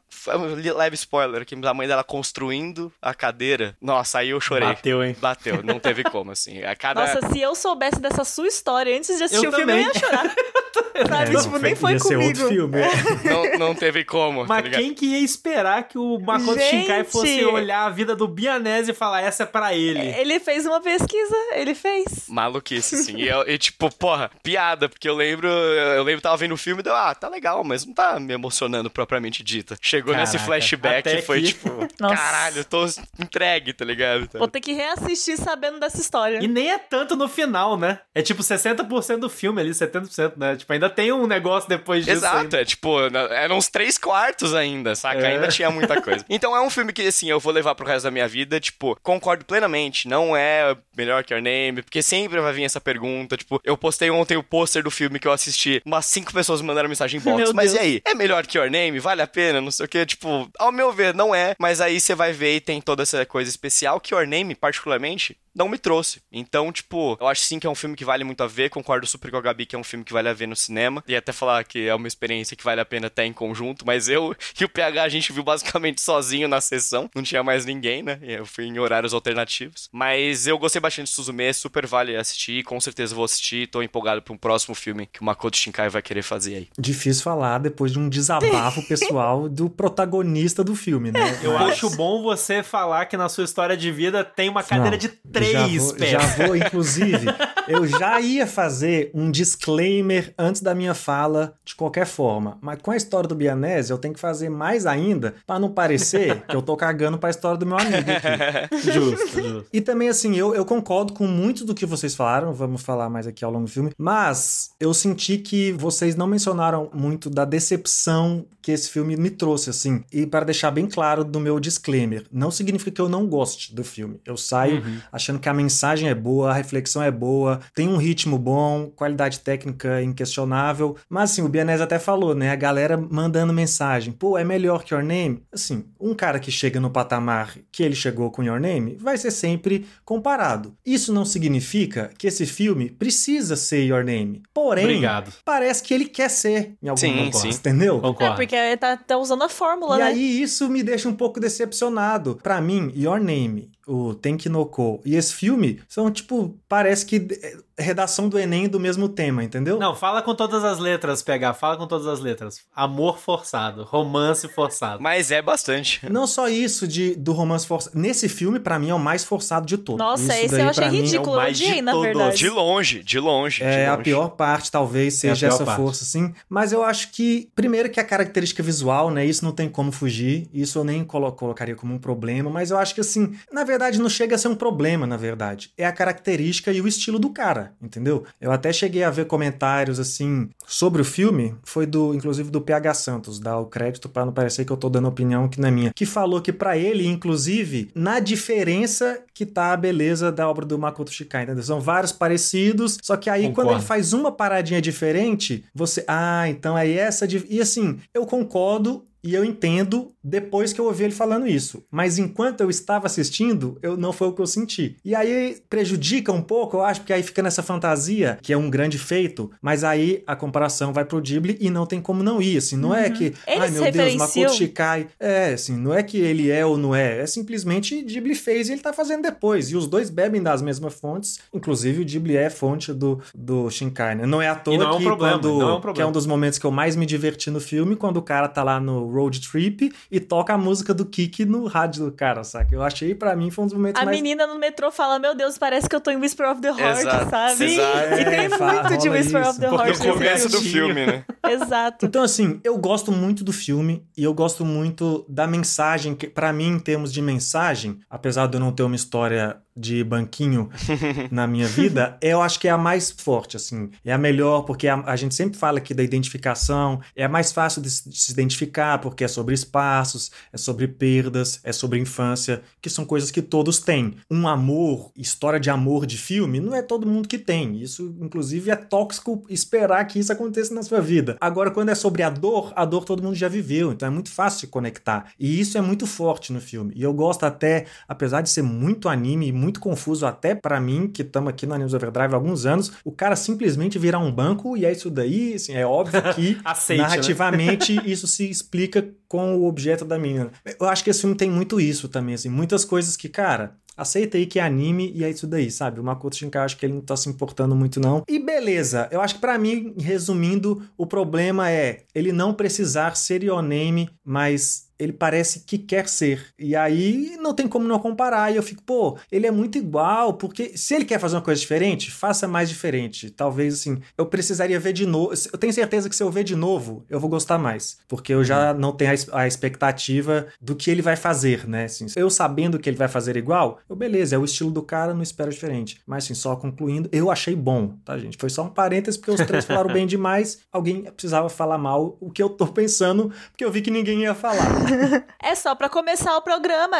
leve 0.76 0.95
spoiler, 0.95 1.45
que 1.45 1.56
a 1.56 1.73
mãe 1.73 1.88
dela 1.88 2.04
construindo 2.04 2.91
a 3.02 3.13
cadeira. 3.13 3.76
Nossa, 3.82 4.19
aí 4.19 4.30
eu 4.30 4.41
chorei. 4.41 4.69
Bateu, 4.69 5.04
hein? 5.04 5.15
Bateu, 5.19 5.63
não 5.63 5.80
teve 5.80 6.04
como, 6.04 6.32
assim. 6.32 6.63
A 6.63 6.76
cada... 6.76 7.02
Nossa, 7.02 7.30
se 7.30 7.39
eu 7.39 7.56
soubesse 7.56 7.99
dessa 7.99 8.23
sua 8.23 8.47
história 8.47 8.95
antes 8.95 9.17
de 9.17 9.23
assistir 9.23 9.45
eu 9.45 9.52
o 9.52 9.56
filme, 9.56 9.71
também. 9.71 9.86
eu 9.86 9.93
ia 9.93 9.99
chorar. 9.99 10.36
Sabe? 11.08 11.36
É, 11.36 11.41
tipo, 11.41 11.58
nem 11.58 11.76
foi 11.76 11.93
ia 11.93 11.99
comigo. 11.99 12.36
Ser 12.36 12.43
outro 12.43 12.47
filme. 12.47 12.78
não, 13.23 13.58
não 13.58 13.76
teve 13.76 14.04
como. 14.04 14.41
Tá 14.41 14.47
Mas 14.47 14.63
tá 14.63 14.69
quem 14.78 14.93
que 14.93 15.06
ia 15.06 15.19
esperar 15.19 15.88
que 15.88 15.97
o 15.97 16.19
Makoto 16.19 16.60
Gente... 16.60 16.69
Shinkai 16.69 17.04
fosse 17.04 17.43
olhar 17.45 17.86
a 17.86 17.89
vida 17.89 18.15
do 18.15 18.28
Bianese 18.28 18.91
e 18.91 18.93
falar 18.93 19.21
essa 19.21 19.43
é 19.43 19.45
pra 19.45 19.73
ele? 19.73 19.99
Ele 19.99 20.39
fez 20.39 20.65
uma 20.65 20.82
pesquisa, 20.82 21.36
ele 21.54 21.73
fez. 21.73 22.26
Maluquice, 22.28 23.04
sim. 23.04 23.17
E, 23.17 23.28
eu, 23.28 23.47
e 23.47 23.58
tipo, 23.58 23.89
porra, 23.95 24.30
piada, 24.41 24.88
porque 24.88 25.03
eu 25.08 25.16
lembro, 25.16 25.48
eu 25.48 26.04
lembro 26.04 26.18
que 26.18 26.24
tava 26.24 26.38
vendo 26.38 26.54
o 26.54 26.58
filme 26.58 26.82
e 26.82 26.84
deu, 26.84 26.96
ah, 26.96 27.13
tá 27.13 27.30
legal, 27.30 27.63
mas 27.63 27.86
não 27.86 27.94
tá 27.94 28.20
me 28.20 28.34
emocionando 28.34 28.89
propriamente 28.89 29.44
dita. 29.44 29.76
Chegou 29.82 30.13
Caraca, 30.13 30.32
nesse 30.32 30.44
flashback 30.44 31.10
e 31.10 31.22
foi 31.22 31.42
tipo, 31.42 31.88
caralho, 31.98 32.63
tô 32.66 32.86
entregue, 33.20 33.74
tá 33.74 33.86
ligado? 33.86 34.30
Vou 34.34 34.48
ter 34.48 34.62
que 34.62 34.74
reassistir 34.74 35.38
sabendo 35.38 35.80
dessa 35.80 36.00
história. 36.00 36.39
E 36.42 36.48
nem 36.48 36.72
é 36.72 36.78
tanto 36.78 37.16
no 37.16 37.28
final, 37.28 37.78
né? 37.78 38.00
É 38.13 38.22
tipo 38.22 38.42
60% 38.42 39.18
do 39.18 39.30
filme 39.30 39.62
ali, 39.62 39.72
70%, 39.72 40.34
né? 40.38 40.56
Tipo, 40.56 40.74
ainda 40.74 40.89
tem 40.89 41.12
um 41.12 41.28
negócio 41.28 41.70
depois 41.70 42.06
disso. 42.06 42.18
Exato, 42.18 42.38
ainda. 42.38 42.62
é 42.62 42.66
tipo, 42.66 43.00
eram 43.32 43.58
uns 43.58 43.68
três 43.68 43.98
quartos 43.98 44.54
ainda, 44.54 44.96
saca? 44.96 45.22
É. 45.22 45.34
Ainda 45.36 45.48
tinha 45.48 45.70
muita 45.70 46.00
coisa. 46.02 46.26
Então 46.30 46.56
é 46.56 46.62
um 46.62 46.70
filme 46.70 46.94
que, 46.94 47.02
assim, 47.02 47.30
eu 47.30 47.39
vou 47.39 47.54
levar 47.54 47.76
pro 47.76 47.86
resto 47.86 48.06
da 48.06 48.12
minha 48.12 48.28
vida, 48.28 48.60
tipo, 48.60 48.98
concordo 49.02 49.46
plenamente, 49.46 50.08
não 50.08 50.36
é 50.36 50.76
melhor 50.96 51.24
que 51.24 51.34
Your 51.34 51.42
Name, 51.42 51.82
porque 51.82 52.02
sempre 52.02 52.39
vai 52.39 52.54
vir 52.54 52.63
essa 52.63 52.80
pergunta, 52.80 53.38
tipo, 53.38 53.60
eu 53.63 53.78
postei 53.78 54.10
ontem 54.10 54.38
o 54.38 54.44
pôster 54.44 54.83
do 54.84 54.91
filme 54.91 55.19
que 55.19 55.28
eu 55.28 55.32
assisti, 55.32 55.82
umas 55.86 56.06
cinco 56.06 56.34
pessoas 56.34 56.62
me 56.62 56.67
mandaram 56.67 56.89
mensagem 56.89 57.19
em 57.19 57.24
box, 57.24 57.54
mas 57.54 57.74
e 57.74 57.80
aí? 57.80 58.02
É 58.06 58.13
melhor 58.13 58.46
que 58.46 58.58
Your 58.58 58.69
Name? 58.69 59.00
Vale 59.00 59.22
a 59.22 59.28
pena? 59.28 59.62
Não 59.62 59.72
sei 59.72 59.86
o 59.86 59.89
que, 59.89 60.06
tipo, 60.06 60.50
ao 60.60 60.72
meu 60.72 60.91
ver, 60.91 61.13
não 61.13 61.34
é, 61.34 61.56
mas 61.60 61.82
aí 61.82 62.00
você 62.00 62.13
vai 62.13 62.34
ver 62.34 62.56
e 62.56 62.62
tem 62.62 62.82
toda 62.82 63.04
essa 63.04 63.26
coisa 63.26 63.50
especial 63.50 64.00
que 64.00 64.13
Your 64.13 64.28
Name, 64.28 64.56
particularmente, 64.56 65.38
não 65.56 65.70
me 65.70 65.78
trouxe. 65.78 66.22
Então, 66.32 66.72
tipo, 66.72 67.18
eu 67.20 67.28
acho 67.28 67.42
sim 67.42 67.60
que 67.60 67.68
é 67.68 67.70
um 67.70 67.76
filme 67.76 67.96
que 67.96 68.06
vale 68.06 68.24
muito 68.24 68.42
a 68.42 68.48
ver. 68.48 68.70
Concordo 68.70 69.06
super 69.06 69.32
com 69.32 69.38
a 69.38 69.42
Gabi 69.42 69.66
que 69.66 69.76
é 69.76 69.80
um 69.80 69.84
filme 69.84 70.04
que 70.04 70.13
vale 70.13 70.30
a 70.30 70.34
ver 70.34 70.48
no 70.48 70.56
cinema. 70.56 71.04
E 71.08 71.16
até 71.16 71.32
falar 71.32 71.63
que 71.63 71.88
é 71.88 71.96
uma 71.96 72.08
experiência 72.08 72.56
que 72.58 72.63
vale 72.63 72.82
a 72.82 72.86
pena 72.86 73.08
até 73.08 73.26
em 73.26 73.34
conjunto. 73.34 73.86
Mas 73.86 74.08
eu 74.10 74.36
e 74.60 74.66
o 74.66 74.70
PH 74.70 75.04
a 75.04 75.10
gente 75.10 75.32
viu 75.32 75.44
basicamente 75.44 76.02
sozinho 76.02 76.48
na 76.48 76.60
sessão. 76.62 77.10
Não 77.13 77.22
tinha 77.22 77.44
mais 77.44 77.66
ninguém, 77.66 78.02
né? 78.02 78.20
Eu 78.22 78.46
fui 78.46 78.66
em 78.66 78.80
horários 78.80 79.13
alternativos. 79.13 79.89
Mas 79.92 80.48
eu 80.48 80.58
gostei 80.58 80.82
bastante 80.82 81.08
de 81.08 81.13
Suzume, 81.13 81.54
super 81.54 81.86
vale 81.86 82.16
assistir. 82.16 82.63
Com 82.63 82.80
certeza 82.80 83.13
vou 83.13 83.26
assistir. 83.26 83.68
Tô 83.68 83.82
empolgado 83.82 84.22
para 84.22 84.34
um 84.34 84.38
próximo 84.38 84.74
filme 84.74 85.06
que 85.06 85.22
o 85.22 85.26
Makoto 85.26 85.58
Shinkai 85.58 85.89
vai 85.89 86.02
querer 86.02 86.24
fazer 86.24 86.56
aí. 86.56 86.68
Difícil 86.78 87.24
falar 87.24 87.60
depois 87.60 87.92
de 87.92 88.00
um 88.00 88.10
desabafo 88.10 88.82
pessoal 88.88 89.48
do 89.48 89.70
protagonista 89.70 90.63
do 90.63 90.76
filme, 90.76 91.12
né? 91.12 91.39
Eu 91.44 91.58
acho 91.58 91.89
bom 91.92 92.24
você 92.24 92.63
falar 92.63 93.06
que 93.06 93.18
na 93.18 93.30
sua 93.30 93.44
história 93.44 93.78
de 93.78 93.92
vida 93.92 94.24
tem 94.24 94.50
uma 94.50 94.63
cadeira 94.63 94.92
Não, 94.92 94.98
de 94.98 95.08
já 95.08 95.43
três 95.52 95.84
vou, 95.84 95.94
pés. 95.96 96.10
já 96.12 96.20
vou, 96.20 96.56
inclusive, 96.56 97.28
eu 97.68 97.86
já 97.88 98.20
ia 98.22 98.46
fazer 98.48 99.10
um 99.14 99.30
disclaimer 99.32 100.34
antes 100.38 100.62
da 100.62 100.74
minha 100.76 100.94
fala, 100.94 101.54
de 101.64 101.76
qualquer 101.76 102.06
forma. 102.06 102.58
Mas 102.62 102.80
com 102.82 102.92
a 102.92 102.96
história 102.98 103.28
do 103.28 103.36
Bianese, 103.36 103.92
eu 103.92 103.98
tenho 103.98 104.14
que 104.14 104.20
fazer 104.20 104.50
mais 104.50 104.86
ainda, 104.86 105.36
pra 105.46 105.60
não 105.60 105.70
parecer 105.70 106.42
que 106.48 106.56
eu 106.56 106.62
tô 106.62 106.76
cagando 106.76 107.18
pra 107.18 107.30
história 107.30 107.58
do 107.58 107.66
meu 107.66 107.78
amigo 107.78 107.98
aqui. 107.98 108.76
Justo, 108.92 109.42
justo. 109.42 109.66
E 109.72 109.82
também, 109.82 110.10
assim, 110.10 110.36
eu, 110.36 110.54
eu 110.54 110.66
concordo 110.66 111.14
com 111.14 111.26
muito 111.28 111.64
do 111.66 111.74
que 111.74 111.86
vocês 111.86 112.16
falaram, 112.16 112.54
vamos 112.54 112.82
falar 112.82 113.10
mais 113.10 113.26
aqui 113.28 113.44
ao 113.46 113.52
longo 113.52 113.66
do 113.66 113.72
filme, 113.72 113.92
mas 113.98 114.72
eu 114.80 114.94
senti 114.94 115.38
que 115.38 115.72
vocês 115.74 116.16
não 116.16 116.28
mencionaram 116.28 116.90
muito 116.94 117.30
da 117.30 117.46
decepção 117.46 118.46
que 118.62 118.72
esse 118.72 118.90
filme 118.90 119.16
me 119.18 119.30
trouxe, 119.30 119.70
assim. 119.70 120.04
E 120.12 120.26
para 120.26 120.46
deixar 120.46 120.72
bem 120.72 120.88
claro 120.88 121.24
do 121.24 121.40
meu 121.40 121.60
disclaimer, 121.60 122.26
não 122.32 122.50
significa 122.52 122.92
que 122.92 123.02
eu 123.02 123.10
não 123.10 123.28
goste 123.28 123.74
do 123.76 123.84
filme. 123.84 124.20
Eu 124.26 124.38
saio 124.38 124.74
Uhum. 124.84 124.98
achando 125.12 125.33
que 125.39 125.50
a 125.50 125.54
mensagem 125.54 126.10
é 126.10 126.15
boa, 126.15 126.52
a 126.52 126.54
reflexão 126.54 127.02
é 127.04 127.12
boa, 127.12 127.60
tem 127.76 127.88
um 127.88 127.98
ritmo 127.98 128.38
bom, 128.38 128.91
qualidade 128.96 129.39
técnica 129.39 130.02
inquestionável. 130.02 130.96
Mas, 131.10 131.32
assim, 131.32 131.41
o 131.41 131.50
Bianese 131.50 131.84
até 131.84 132.00
falou, 132.00 132.34
né? 132.36 132.52
A 132.52 132.56
galera 132.56 132.98
mandando 132.98 133.54
mensagem, 133.54 134.12
pô, 134.13 134.38
é 134.38 134.43
melhor 134.43 134.84
que 134.84 134.93
Your 134.93 135.04
Name? 135.04 135.43
Assim, 135.52 135.86
um 136.00 136.13
cara 136.13 136.39
que 136.39 136.52
chega 136.52 136.80
no 136.80 136.89
patamar 136.89 137.56
que 137.72 137.84
ele 137.84 137.96
chegou 137.96 138.32
com 138.32 138.43
Your 138.43 138.60
Name 138.60 138.96
vai 139.00 139.17
ser 139.17 139.32
sempre 139.32 139.86
comparado. 140.06 140.76
Isso 140.86 141.13
não 141.13 141.26
significa 141.26 142.10
que 142.17 142.28
esse 142.28 142.46
filme 142.46 142.89
precisa 142.89 143.56
ser 143.56 143.84
Your 143.86 144.04
Name. 144.04 144.43
Porém, 144.54 144.86
Obrigado. 144.86 145.32
parece 145.43 145.84
que 145.84 145.93
ele 145.93 146.06
quer 146.06 146.30
ser 146.30 146.74
em 146.82 146.88
algum 146.89 147.00
Sim, 147.00 147.15
momento, 147.15 147.38
sim. 147.38 147.50
entendeu? 147.50 147.98
É, 147.98 148.02
Concordo. 148.02 148.36
porque 148.36 148.56
ele 148.56 148.78
tá, 148.78 148.96
tá 148.98 149.17
usando 149.17 149.43
a 149.43 149.50
fórmula, 149.50 149.96
E 149.96 150.00
né? 150.00 150.06
aí 150.06 150.41
isso 150.41 150.69
me 150.69 150.84
deixa 150.84 151.08
um 151.10 151.13
pouco 151.15 151.39
decepcionado. 151.39 152.39
Pra 152.41 152.62
mim, 152.62 152.91
Your 152.96 153.19
Name, 153.19 153.69
o 153.88 154.13
Tenkinoko 154.13 155.02
e 155.06 155.15
esse 155.15 155.34
filme 155.34 155.82
são 155.88 156.12
tipo, 156.12 156.58
parece 156.67 157.06
que 157.06 157.28
é, 157.41 157.58
redação 157.78 158.30
do 158.30 158.38
Enem 158.40 158.68
do 158.68 158.80
mesmo 158.80 159.10
tema, 159.10 159.44
entendeu? 159.44 159.80
Não, 159.80 159.96
fala 159.96 160.22
com 160.22 160.34
todas 160.36 160.64
as 160.64 160.80
letras, 160.80 161.22
pegar. 161.22 161.54
Fala 161.54 161.78
com 161.78 161.88
todas 161.88 162.08
as 162.08 162.20
letras. 162.20 162.62
Amor 162.76 163.18
forçado, 163.20 163.84
romance 163.84 164.48
forçado. 164.48 165.02
Mas 165.02 165.32
é 165.32 165.42
bastante. 165.42 166.02
Não 166.10 166.28
só 166.28 166.48
isso 166.48 166.88
de 166.88 167.16
do 167.16 167.32
romance 167.34 167.66
forçado. 167.66 167.98
Nesse 167.98 168.28
filme, 168.30 168.60
pra 168.60 168.78
mim, 168.80 168.90
é 168.90 168.94
o 168.96 169.00
mais 169.00 169.24
forçado 169.24 169.66
de 169.66 169.78
todos. 169.78 170.00
Nossa, 170.00 170.24
Isso 170.24 170.46
esse 170.46 170.56
daí, 170.56 170.62
eu 170.62 170.70
achei 170.70 170.88
ridículo. 170.90 171.32
é 171.32 171.32
o 171.32 171.34
Eu 171.34 171.42
mais 171.44 171.58
de 171.58 171.64
odiei, 171.66 171.82
na 171.82 171.92
todos. 171.92 172.06
verdade. 172.08 172.38
De 172.38 172.50
longe, 172.50 173.04
de 173.04 173.20
longe. 173.20 173.64
É 173.64 173.72
de 173.84 173.86
a 173.86 173.92
longe. 173.92 174.04
pior 174.04 174.30
parte, 174.30 174.72
talvez, 174.72 175.14
É 175.24 175.30
a 175.30 175.36
seja 175.36 175.48
pior 175.48 175.56
essa 175.56 175.66
parte. 175.66 175.78
força, 175.82 176.06
sim. 176.06 176.34
Mas 176.50 176.72
eu 176.72 176.84
acho 176.84 177.12
que, 177.12 177.50
primeiro, 177.56 177.90
que 177.90 178.00
a 178.00 178.04
característica 178.04 178.62
visual, 178.64 179.10
né? 179.12 179.26
Isso 179.26 179.44
não 179.44 179.52
tem 179.52 179.68
como 179.70 179.92
fugir. 179.92 180.48
Isso 180.54 180.78
eu 180.80 180.84
nem 180.84 181.04
colo- 181.04 181.32
colocaria 181.32 181.76
como 181.76 181.94
um 181.94 182.00
problema. 182.00 182.50
Mas 182.50 182.72
eu 182.72 182.78
acho 182.78 182.94
que, 182.96 183.02
assim, 183.02 183.34
na 183.52 183.64
verdade, 183.64 184.00
não 184.00 184.10
chega 184.10 184.36
a 184.36 184.38
ser 184.38 184.48
um 184.48 184.56
problema, 184.56 185.06
na 185.08 185.18
verdade. 185.18 185.72
É 185.78 185.86
a 185.86 185.92
característica 185.92 186.72
e 186.72 186.82
o 186.82 186.88
estilo 186.88 187.18
do 187.20 187.30
cara, 187.30 187.62
entendeu? 187.82 188.23
Eu 188.39 188.52
até 188.52 188.71
cheguei 188.71 189.04
a 189.04 189.10
ver 189.10 189.26
comentários, 189.26 189.99
assim, 189.99 190.49
sobre 190.65 191.02
o 191.02 191.06
filme. 191.06 191.56
Foi 191.63 191.86
do, 191.86 192.13
inclusive, 192.13 192.49
do 192.49 192.62
PH 192.62 192.93
Santos, 192.93 193.39
dá 193.39 193.58
o 193.58 193.65
crédito 193.65 194.10
pra 194.10 194.26
não 194.26 194.34
parecer 194.34 194.65
que 194.65 194.71
eu 194.71 194.78
tô 194.78 194.89
dando 194.89 195.08
opinião 195.08 195.47
que 195.47 195.60
não 195.60 195.67
é 195.67 195.71
minha. 195.71 195.93
Que 195.93 196.06
falou 196.06 196.41
que, 196.41 196.52
pra 196.52 196.78
ele, 196.78 197.06
inclusive, 197.08 197.91
na 197.95 198.19
diferença 198.19 199.21
que 199.34 199.45
tá 199.45 199.73
a 199.73 199.78
beleza 199.78 200.32
da 200.32 200.49
obra 200.49 200.65
do 200.65 200.78
Makoto 200.78 201.12
Shikai, 201.12 201.43
entendeu? 201.43 201.63
São 201.63 201.82
vários 201.82 202.12
parecidos, 202.12 202.97
só 203.02 203.17
que 203.17 203.30
aí 203.30 203.43
quando 203.45 203.56
Concordo. 203.56 203.73
ele 203.73 203.82
faz 203.82 204.13
uma 204.13 204.32
paradinha 204.32 204.82
diferente, 204.82 205.65
você, 205.73 206.04
ah, 206.08 206.47
então 206.47 206.78
é 206.78 206.89
essa 206.91 207.28
de... 207.28 207.45
e 207.49 207.60
assim, 207.60 207.99
eu 208.13 208.26
concordo 208.26 209.06
e 209.24 209.34
eu 209.34 209.46
entendo 209.46 210.12
depois 210.24 210.74
que 210.74 210.80
eu 210.80 210.86
ouvi 210.86 211.04
ele 211.06 211.14
falando 211.14 211.48
isso. 211.48 211.84
Mas 211.92 212.18
enquanto 212.18 212.62
eu 212.62 212.70
estava 212.70 213.06
assistindo, 213.06 213.78
eu 213.82 213.98
não 213.98 214.14
foi 214.14 214.30
o 214.30 214.34
que 214.34 214.42
eu 214.42 214.48
senti. 214.48 214.98
E 215.04 215.14
aí 215.14 215.58
prejudica 215.70 216.32
um 216.32 216.42
pouco, 216.42 216.78
eu 216.78 216.84
acho, 216.84 217.02
porque 217.02 217.14
aí 217.14 217.24
fica 217.24 217.44
nessa 217.44 217.62
fantasia, 217.62 218.38
que 218.42 218.54
é 218.54 218.58
um 218.58 218.70
grande 218.70 218.98
feito, 218.98 219.52
mas 219.62 219.84
aí 219.84 220.24
a 220.26 220.36
comparação 220.36 220.94
vai 220.94 221.06
pro 221.06 221.22
Ghibli 221.22 221.58
e 221.60 221.70
não 221.70 221.86
tem 221.86 222.02
como 222.02 222.24
não 222.24 222.42
ir, 222.42 222.58
assim, 222.58 222.78
não 222.78 222.94
é 222.94 223.10
que, 223.10 223.34
Eles 223.48 223.62
ai 223.62 223.72
meu 223.72 223.92
Deus, 223.92 224.16
Makoto 224.16 224.54
Shikai, 224.54 225.08
é, 225.20 225.54
assim, 225.54 225.78
não 225.78 225.94
é 225.94 226.04
que 226.04 226.18
ele 226.18 226.50
é 226.50 226.66
ou 226.66 226.78
não 226.78 226.96
é, 226.96 227.22
é 227.22 227.26
simplesmente 227.26 228.02
Ghibli 228.02 228.36
fez 228.36 228.70
e 228.70 228.74
ele 228.74 228.82
tá 228.82 228.94
fazendo 228.94 229.24
depois, 229.24 229.72
e 229.72 229.76
os 229.76 229.88
dois 229.88 230.10
bebem 230.10 230.42
das 230.42 230.62
mesmas 230.62 230.94
fontes, 230.94 231.40
inclusive 231.54 232.02
o 232.02 232.06
Ghibli 232.06 232.36
é 232.36 232.50
fonte 232.50 232.94
do, 232.94 233.20
do 233.36 233.70
Shinkai, 233.70 234.16
né? 234.16 234.26
Não 234.26 234.42
é 234.42 234.48
à 234.48 234.56
toa 234.56 234.74
E 234.74 234.78
não 234.78 234.88
é 234.88 234.94
um 234.94 234.98
que 234.98 235.04
problema, 235.04 235.40
quando, 235.40 235.60
não 235.60 235.70
é 235.70 235.76
um 235.76 235.94
que 235.94 236.02
é 236.02 236.06
um 236.06 236.12
dos 236.12 236.26
momentos 236.26 236.60
que 236.60 236.66
eu 236.66 236.72
mais 236.72 236.96
me 236.96 237.06
diverti 237.06 237.50
no 237.50 237.60
filme, 237.60 237.96
quando 237.96 238.18
o 238.18 238.22
cara 238.22 238.48
tá 238.48 238.64
lá 238.64 238.80
no 238.80 239.12
road 239.13 239.39
trip 239.49 239.91
e 240.12 240.19
toca 240.19 240.54
a 240.54 240.58
música 240.58 240.93
do 240.93 241.06
Kiki 241.06 241.45
no 241.45 241.67
rádio 241.67 242.06
do 242.06 242.12
cara, 242.12 242.43
saca? 242.43 242.73
Eu 242.73 242.82
achei, 242.82 243.13
pra 243.13 243.36
mim, 243.36 243.52
foi 243.52 243.63
um 243.63 243.67
dos 243.67 243.76
momentos 243.76 244.02
A 244.02 244.06
mais... 244.06 244.17
menina 244.17 244.47
no 244.47 244.58
metrô 244.58 244.91
fala: 244.91 245.19
Meu 245.19 245.36
Deus, 245.36 245.58
parece 245.58 245.88
que 245.88 245.95
eu 245.95 246.02
tô 246.02 246.12
em 246.12 246.17
Whisper 246.17 246.49
of 246.49 246.62
the 246.62 246.69
Heart, 246.69 246.99
Exato. 246.99 247.30
sabe? 247.30 247.56
Sim. 247.56 247.78
E 248.19 248.26
tem 248.26 248.45
É, 248.45 248.49
fa- 248.49 248.73
muito 248.84 248.97
de 248.97 249.10
Whisper 249.10 249.41
isso. 249.41 249.49
of 249.52 249.60
the 249.60 249.69
Porque 249.69 249.88
Heart. 249.89 249.99
No 249.99 250.06
nesse 250.06 250.13
começo 250.17 250.49
do 250.49 250.62
filme, 250.62 251.06
né? 251.06 251.26
Exato. 251.49 252.06
Então, 252.06 252.23
assim, 252.23 252.60
eu 252.63 252.78
gosto 252.78 253.12
muito 253.12 253.43
do 253.43 253.52
filme 253.54 254.06
e 254.17 254.23
eu 254.23 254.34
gosto 254.34 254.65
muito 254.65 255.26
da 255.28 255.45
mensagem, 255.45 256.15
que 256.15 256.28
para 256.28 256.52
mim, 256.54 256.69
em 256.69 256.80
termos 256.80 257.12
de 257.13 257.21
mensagem, 257.21 257.99
apesar 258.10 258.47
de 258.47 258.56
eu 258.56 258.60
não 258.60 258.71
ter 258.71 258.84
uma 258.84 258.95
história 258.95 259.58
de 259.76 260.04
banquinho 260.04 260.70
na 261.32 261.48
minha 261.48 261.68
vida, 261.68 262.18
eu 262.22 262.42
acho 262.42 262.60
que 262.60 262.68
é 262.68 262.72
a 262.72 262.78
mais 262.78 263.12
forte, 263.12 263.58
assim. 263.58 263.90
É 264.06 264.12
a 264.14 264.18
melhor, 264.18 264.64
porque 264.64 264.88
a, 264.88 264.96
a 265.06 265.16
gente 265.16 265.34
sempre 265.36 265.58
fala 265.58 265.78
aqui 265.80 265.94
da 265.94 266.04
identificação, 266.04 267.02
é 267.16 267.24
a 267.24 267.30
mais 267.30 267.52
fácil 267.52 267.82
de, 267.82 267.90
se- 267.90 268.10
de 268.10 268.18
se 268.20 268.32
identificar, 268.32 269.00
porque 269.00 269.24
é 269.24 269.28
sobre 269.28 269.54
espaços, 269.56 270.32
é 270.52 270.58
sobre 270.58 270.88
perdas, 270.88 271.60
é 271.64 271.72
sobre 271.72 272.00
infância, 272.00 272.62
que 272.82 272.90
são 272.90 273.06
coisas 273.06 273.32
que 273.32 273.42
todos 273.42 273.80
têm. 273.80 274.16
Um 274.30 274.48
amor, 274.48 275.12
história 275.18 275.60
de 275.60 275.70
amor 275.70 276.06
de 276.06 276.18
filme, 276.18 276.60
não 276.60 276.76
é 276.76 276.82
todo 276.82 277.08
mundo 277.08 277.28
que 277.28 277.38
tem. 277.38 277.82
Isso, 277.82 278.16
inclusive, 278.22 278.70
é 278.72 278.76
tóxico 278.76 279.44
esperar 279.50 280.06
que 280.06 280.20
isso 280.20 280.32
aconteça 280.32 280.74
na 280.74 280.84
sua 280.84 281.02
vida. 281.02 281.38
Agora, 281.40 281.72
quando 281.72 281.90
é 281.90 281.96
sobre 281.96 282.24
a 282.24 282.30
dor, 282.30 282.72
a 282.76 282.86
dor 282.86 283.06
todo 283.06 283.24
mundo 283.24 283.36
já 283.36 283.48
viveu, 283.48 283.92
então 283.92 284.08
é 284.08 284.12
muito 284.12 284.30
fácil 284.30 284.62
se 284.62 284.68
conectar. 284.68 285.32
E 285.40 285.60
isso 285.60 285.78
é 285.78 285.82
muito 285.82 286.06
forte 286.06 286.52
no 286.54 286.62
filme. 286.62 286.94
E 286.96 287.04
eu 287.04 287.14
gosto 287.14 287.44
até, 287.46 287.86
apesar 288.08 288.42
de 288.42 288.50
ser 288.50 288.62
muito 288.62 289.08
anime 289.10 289.52
muito 289.63 289.80
confuso 289.80 290.26
até 290.26 290.54
pra 290.54 290.80
mim, 290.80 291.08
que 291.08 291.21
estamos 291.21 291.49
aqui 291.49 291.65
no 291.65 291.73
Animes 291.73 291.93
Overdrive 291.93 292.34
há 292.34 292.36
alguns 292.36 292.65
anos, 292.65 292.91
o 293.04 293.12
cara 293.12 293.36
simplesmente 293.36 293.97
virar 293.97 294.19
um 294.19 294.32
banco 294.32 294.78
e 294.78 294.86
é 294.86 294.91
isso 294.91 295.10
daí, 295.10 295.54
assim, 295.54 295.73
é 295.73 295.86
óbvio 295.86 296.21
que 296.36 296.60
Aceite, 296.63 297.02
né? 297.02 297.08
narrativamente 297.08 298.02
isso 298.06 298.28
se 298.28 298.49
explica 298.49 299.08
com 299.28 299.56
o 299.58 299.65
objeto 299.65 300.06
da 300.06 300.19
menina. 300.19 300.52
Eu 300.80 300.88
acho 300.88 301.04
que 301.04 301.10
esse 301.10 301.21
filme 301.21 301.36
tem 301.36 301.49
muito 301.49 301.80
isso 301.80 302.08
também, 302.08 302.36
assim, 302.36 302.49
muitas 302.49 302.86
coisas 302.86 303.17
que, 303.17 303.30
cara, 303.30 303.76
Aceita 303.95 304.38
aí 304.38 304.47
que 304.47 304.60
é 304.60 304.63
anime 304.63 305.12
e 305.13 305.23
é 305.23 305.30
isso 305.30 305.45
daí, 305.45 305.69
sabe? 305.69 305.99
O 305.99 306.04
Makoto 306.04 306.36
Shinkai 306.36 306.65
acho 306.65 306.78
que 306.78 306.86
ele 306.86 306.93
não 306.93 307.02
tá 307.02 307.15
se 307.15 307.30
importando 307.30 307.76
muito 307.76 307.99
não. 307.99 308.23
E 308.28 308.39
beleza, 308.39 309.08
eu 309.12 309.21
acho 309.21 309.36
que 309.36 309.41
pra 309.41 309.58
mim, 309.58 309.93
resumindo, 309.99 310.82
o 310.97 311.06
problema 311.06 311.69
é 311.69 312.04
ele 312.13 312.32
não 312.32 312.56
precisar 312.56 313.15
ser 313.15 313.43
your 313.43 313.62
name, 313.62 314.10
mas 314.26 314.89
ele 315.04 315.13
parece 315.13 315.62
que 315.62 315.78
quer 315.78 316.08
ser. 316.08 316.48
E 316.58 316.76
aí 316.76 317.38
não 317.39 317.54
tem 317.54 317.68
como 317.68 317.88
não 317.88 318.00
comparar. 318.00 318.52
E 318.52 318.56
eu 318.56 318.63
fico, 318.63 318.82
pô, 318.84 319.18
ele 319.32 319.46
é 319.46 319.52
muito 319.52 319.78
igual, 319.78 320.34
porque 320.34 320.78
se 320.78 320.96
ele 320.96 321.06
quer 321.06 321.20
fazer 321.20 321.36
uma 321.36 321.42
coisa 321.42 321.60
diferente, 321.60 322.12
faça 322.12 322.48
mais 322.48 322.70
diferente. 322.70 323.30
Talvez 323.30 323.74
assim, 323.74 324.00
eu 324.18 324.26
precisaria 324.26 324.80
ver 324.80 324.94
de 324.94 325.06
novo. 325.06 325.34
Eu 325.52 325.60
tenho 325.60 325.74
certeza 325.74 326.10
que 326.10 326.16
se 326.16 326.24
eu 326.24 326.32
ver 326.32 326.44
de 326.44 326.56
novo, 326.56 327.06
eu 327.10 327.20
vou 327.20 327.30
gostar 327.30 327.58
mais. 327.58 327.98
Porque 328.08 328.34
eu 328.34 328.44
já 328.44 328.74
não 328.74 328.92
tenho 328.92 329.12
a 329.32 329.48
expectativa 329.48 330.48
do 330.62 330.76
que 330.76 330.89
ele 330.89 331.02
vai 331.02 331.16
fazer, 331.16 331.68
né? 331.68 331.86
Assim, 331.86 332.06
eu 332.16 332.30
sabendo 332.30 332.80
que 332.80 332.89
ele 332.89 332.98
vai 332.98 333.08
fazer 333.08 333.36
igual, 333.38 333.80
eu, 333.89 333.96
beleza, 333.96 334.36
é 334.36 334.39
o 334.39 334.46
estilo 334.46 334.72
do 334.72 334.82
cara, 334.82 335.13
não 335.13 335.22
espero 335.22 335.52
diferente. 335.52 336.00
Mas 336.06 336.24
assim, 336.26 336.34
só 336.34 336.56
concluindo, 336.56 337.10
eu 337.12 337.30
achei 337.30 337.56
bom, 337.56 337.96
tá, 338.06 338.18
gente? 338.18 338.38
Foi 338.38 338.50
só 338.50 338.63
um 338.63 338.70
parênteses, 338.70 339.18
porque 339.18 339.32
os 339.32 339.46
três 339.46 339.66
falaram 339.66 339.92
bem 339.94 340.08
demais. 340.08 340.60
Alguém 340.72 341.04
precisava 341.04 341.50
falar 341.50 341.78
mal 341.78 342.18
o 342.20 342.32
que 342.32 342.42
eu 342.42 342.50
tô 342.50 342.68
pensando, 342.68 343.32
porque 343.52 343.66
eu 343.66 343.72
vi 343.72 343.82
que 343.82 343.92
ninguém 343.92 344.22
ia 344.22 344.34
falar. 344.34 344.93
É 345.42 345.56
só 345.56 345.76
pra 345.76 345.90
começar 345.90 346.36
o 346.38 346.42
programa. 346.42 346.98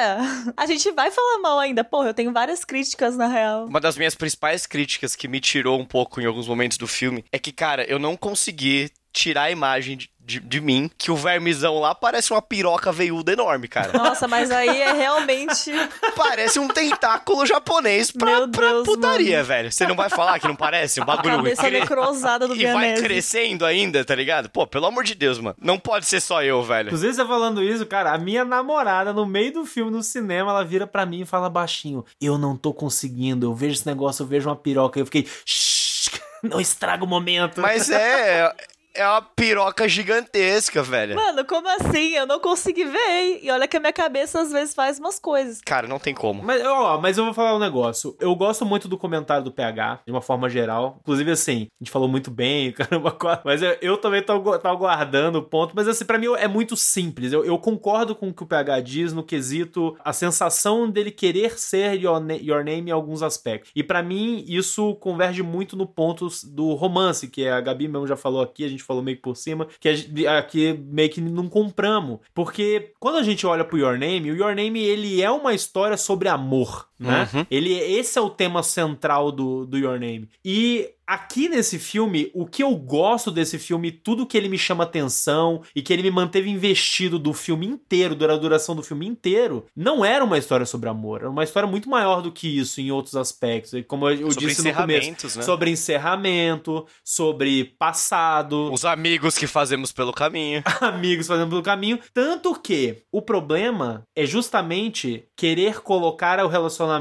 A 0.58 0.66
gente 0.66 0.92
vai 0.92 1.10
falar 1.12 1.40
mal 1.40 1.60
ainda. 1.60 1.84
Porra, 1.84 2.10
eu 2.10 2.14
tenho 2.14 2.32
várias 2.32 2.66
críticas, 2.66 3.16
na 3.16 3.28
real. 3.28 3.66
Uma 3.66 3.80
das 3.80 3.98
minhas 3.98 4.16
principais 4.16 4.66
críticas 4.66 5.16
que 5.16 5.28
me 5.28 5.40
tirou 5.40 5.80
um 5.80 5.86
pouco 5.86 6.22
em 6.22 6.26
alguns 6.26 6.48
momentos 6.48 6.78
do 6.78 6.88
filme 6.88 7.24
é 7.32 7.40
que, 7.40 7.52
cara, 7.52 7.84
eu 7.86 7.98
não 7.98 8.16
consegui 8.18 8.92
tirar 9.14 9.44
a 9.44 9.52
imagem 9.52 10.00
de, 10.26 10.40
de, 10.40 10.62
mim 10.62 10.90
que 10.98 11.12
o 11.12 11.16
vermizão 11.16 11.80
lá 11.80 11.94
parece 11.94 12.32
uma 12.32 12.42
piroca 12.42 12.92
veiuda 12.92 13.34
enorme, 13.34 13.68
cara. 13.68 13.92
Nossa, 13.98 14.28
mas 14.28 14.50
aí 14.52 14.82
é 14.82 14.94
realmente. 14.94 15.72
parece 16.16 16.60
um 16.60 16.68
tentáculo 16.68 17.46
japonês 17.46 18.12
pra, 18.12 18.32
Meu 18.32 18.48
pra 18.50 18.70
Deus, 18.70 18.86
putaria, 18.86 19.38
mano. 19.38 19.48
velho. 19.48 19.72
Você 19.72 19.86
não 19.86 19.96
vai 19.96 20.10
falar 20.10 20.40
que 20.40 20.48
não 20.48 20.56
parece? 20.56 21.00
Um 21.00 21.04
A 21.04 21.06
bagulho 21.06 21.38
cabeça 21.38 21.62
cre- 21.64 21.80
necrosada 21.82 22.48
do 22.48 22.56
E 22.56 22.64
vai 22.66 22.74
Bianese. 22.86 23.04
crescendo 23.04 23.66
ainda, 23.66 24.04
tá 24.06 24.16
ligado? 24.16 24.50
Pô, 24.50 24.66
pelo 24.66 24.86
amor 24.86 25.04
de 25.04 25.16
Deus, 25.16 25.40
mano. 25.40 25.56
Não 25.62 25.78
pode 25.78 26.06
ser 26.06 26.22
só 26.22 26.42
eu, 26.44 26.64
velho. 26.64 26.88
Inclusive, 26.88 27.14
você 27.14 27.26
falando 27.26 27.62
isso, 27.64 27.86
cara, 27.86 28.14
a 28.14 28.18
minha 28.18 28.46
namorada, 28.46 29.12
no 29.14 29.26
meio 29.26 29.52
do 29.54 29.66
filme, 29.66 29.92
no 29.92 30.02
cinema, 30.04 30.52
ela 30.52 30.64
vira 30.64 30.88
pra 30.88 31.06
mim 31.06 31.22
e 31.22 31.26
fala 31.26 31.50
baixinho: 31.50 32.06
Eu 32.22 32.38
não 32.38 32.56
tô 32.56 32.74
conseguindo, 32.74 33.46
eu 33.48 33.54
vejo 33.54 33.74
esse 33.76 33.88
negócio, 33.88 34.24
eu 34.24 34.28
vejo 34.28 34.50
uma 34.50 34.56
piroca. 34.56 35.00
Eu 35.00 35.06
fiquei. 35.06 35.28
"Shh." 35.46 35.84
Não 36.44 36.60
estraga 36.60 37.06
o 37.06 37.08
momento. 37.08 37.62
Mas 37.62 37.90
é, 37.90 38.54
é 38.96 39.08
uma 39.08 39.22
piroca 39.22 39.88
gigantesca, 39.88 40.84
velho. 40.84 41.16
Mano, 41.16 41.46
como 41.46 41.68
assim? 41.68 42.14
Eu 42.14 42.28
não 42.28 42.40
consegui 42.40 42.86
ver, 42.86 43.10
hein? 43.10 43.40
E 43.42 43.50
olha 43.50 43.68
que 43.68 43.78
a 43.78 43.80
minha 43.80 43.94
cabeça 43.94 44.42
às 44.42 44.52
vezes 44.52 44.76
faz 44.76 45.00
umas 45.00 45.18
coisas. 45.18 45.62
Cara, 45.62 45.88
não 45.88 46.00
tem 46.00 46.14
como. 46.14 46.44
Mas, 46.44 46.64
ó, 46.64 47.00
mas 47.00 47.18
eu 47.18 47.26
vou 47.26 47.34
falar 47.34 47.56
um 47.56 47.60
negócio. 47.60 48.16
Eu 48.20 48.36
gosto 48.36 48.66
muito 48.66 48.88
do 48.88 48.98
comentário 48.98 49.44
do 49.44 49.52
PH, 49.52 50.02
de 50.06 50.12
uma 50.12 50.22
forma 50.22 50.48
geral. 50.48 50.98
Inclusive, 51.02 51.32
assim, 51.32 51.68
a 51.82 51.84
gente 51.84 51.92
falou 51.92 52.08
muito 52.08 52.30
bem, 52.30 52.72
caramba. 52.74 53.18
Mas 53.44 53.62
eu, 53.62 53.78
eu 53.82 53.98
também 53.98 54.22
tô, 54.22 54.40
tô 54.60 54.68
aguardando 54.68 55.40
o 55.40 55.44
ponto. 55.44 55.74
Mas, 55.76 55.88
assim, 55.88 56.06
pra 56.06 56.20
mim 56.20 56.28
é 56.38 56.48
muito 56.48 56.78
simples. 56.78 57.34
Eu, 57.34 57.44
eu, 57.44 57.58
concordo 57.58 58.16
com 58.16 58.30
o 58.30 58.34
que 58.34 58.44
o 58.44 58.48
PH 58.48 58.82
diz 58.82 59.14
no 59.14 59.24
quesito 59.24 59.98
a 60.04 60.14
sensação 60.14 60.90
dele 60.90 61.12
querer 61.12 61.58
ser 61.58 62.00
Your, 62.00 62.20
Na 62.20 62.34
Your 62.34 62.64
Name 62.64 62.90
em 62.90 62.94
alguns 62.94 63.24
aspectos. 63.24 63.72
E 63.76 63.82
para 63.82 64.04
mim, 64.04 64.44
isso 64.48 64.96
converge 64.96 65.42
muito 65.42 65.76
no 65.76 65.88
ponto 65.88 66.28
do 66.46 66.74
romance, 66.74 67.28
que 67.28 67.48
a 67.48 67.60
Gabi 67.60 67.88
mesmo 67.88 68.06
já 68.06 68.16
falou 68.16 68.42
aqui, 68.42 68.64
a 68.64 68.68
gente 68.68 68.83
gente 68.84 68.86
falou 68.86 69.02
meio 69.02 69.18
que 69.18 69.24
por 69.24 69.36
cima, 69.36 69.68
que 69.80 70.28
aqui 70.28 70.74
meio 70.74 71.10
que 71.10 71.22
não 71.22 71.48
compramos. 71.48 72.20
Porque 72.34 72.94
quando 73.00 73.18
a 73.18 73.24
gente 73.24 73.48
olha 73.48 73.64
pro 73.64 73.78
Your 73.78 73.98
Name, 73.98 74.32
o 74.32 74.36
Your 74.36 74.56
Name 74.56 74.80
ele 74.80 75.22
é 75.22 75.32
uma 75.32 75.54
história 75.54 75.98
sobre 75.98 76.28
amor, 76.28 76.88
né? 77.08 77.30
Uhum. 77.34 77.46
Ele, 77.50 77.74
esse 77.74 78.18
é 78.18 78.22
o 78.22 78.30
tema 78.30 78.64
central 78.64 79.32
do, 79.32 79.66
do 79.66 79.78
Your 79.78 80.00
Name. 80.00 80.30
E 80.44 80.90
Aqui 81.06 81.50
nesse 81.50 81.80
filme, 81.80 82.32
o 82.34 82.46
que 82.46 82.64
eu 82.64 82.74
gosto 82.76 83.30
desse 83.30 83.60
filme, 83.60 83.92
tudo 83.92 84.26
que 84.26 84.38
ele 84.38 84.48
me 84.48 84.58
chama 84.58 84.86
atenção 84.86 85.62
e 85.76 85.82
que 85.82 85.92
ele 85.92 86.02
me 86.02 86.10
manteve 86.10 86.50
investido 86.50 87.20
do 87.20 87.34
filme 87.34 87.68
inteiro, 87.68 88.16
da 88.16 88.38
duração 88.38 88.74
do 88.74 88.82
filme 88.82 89.06
inteiro, 89.06 89.66
não 89.76 90.06
era 90.06 90.24
uma 90.24 90.38
história 90.38 90.66
sobre 90.66 90.88
amor, 90.88 91.20
era 91.20 91.30
uma 91.30 91.44
história 91.44 91.68
muito 91.68 91.90
maior 91.90 92.22
do 92.22 92.32
que 92.32 92.48
isso 92.48 92.80
em 92.80 92.90
outros 92.90 93.18
aspectos. 93.18 93.74
Como 93.86 94.10
eu 94.10 94.32
sobre 94.32 94.48
disse 94.48 94.64
no 94.64 94.74
começo, 94.74 95.38
né? 95.38 95.44
sobre 95.44 95.70
encerramento, 95.72 96.86
sobre 97.04 97.76
passado, 97.78 98.72
os 98.72 98.86
amigos 98.86 99.38
que 99.38 99.46
fazemos 99.46 99.92
pelo 99.92 100.14
caminho. 100.14 100.64
amigos 100.80 101.28
fazendo 101.28 101.50
pelo 101.50 101.62
caminho, 101.64 102.00
tanto 102.14 102.56
que 102.56 103.04
o 103.12 103.22
problema 103.22 104.04
é 104.16 104.26
justamente 104.26 105.26
querer 105.36 105.82
colocar 105.82 106.40
o 106.44 106.48
relacionamento 106.48 106.93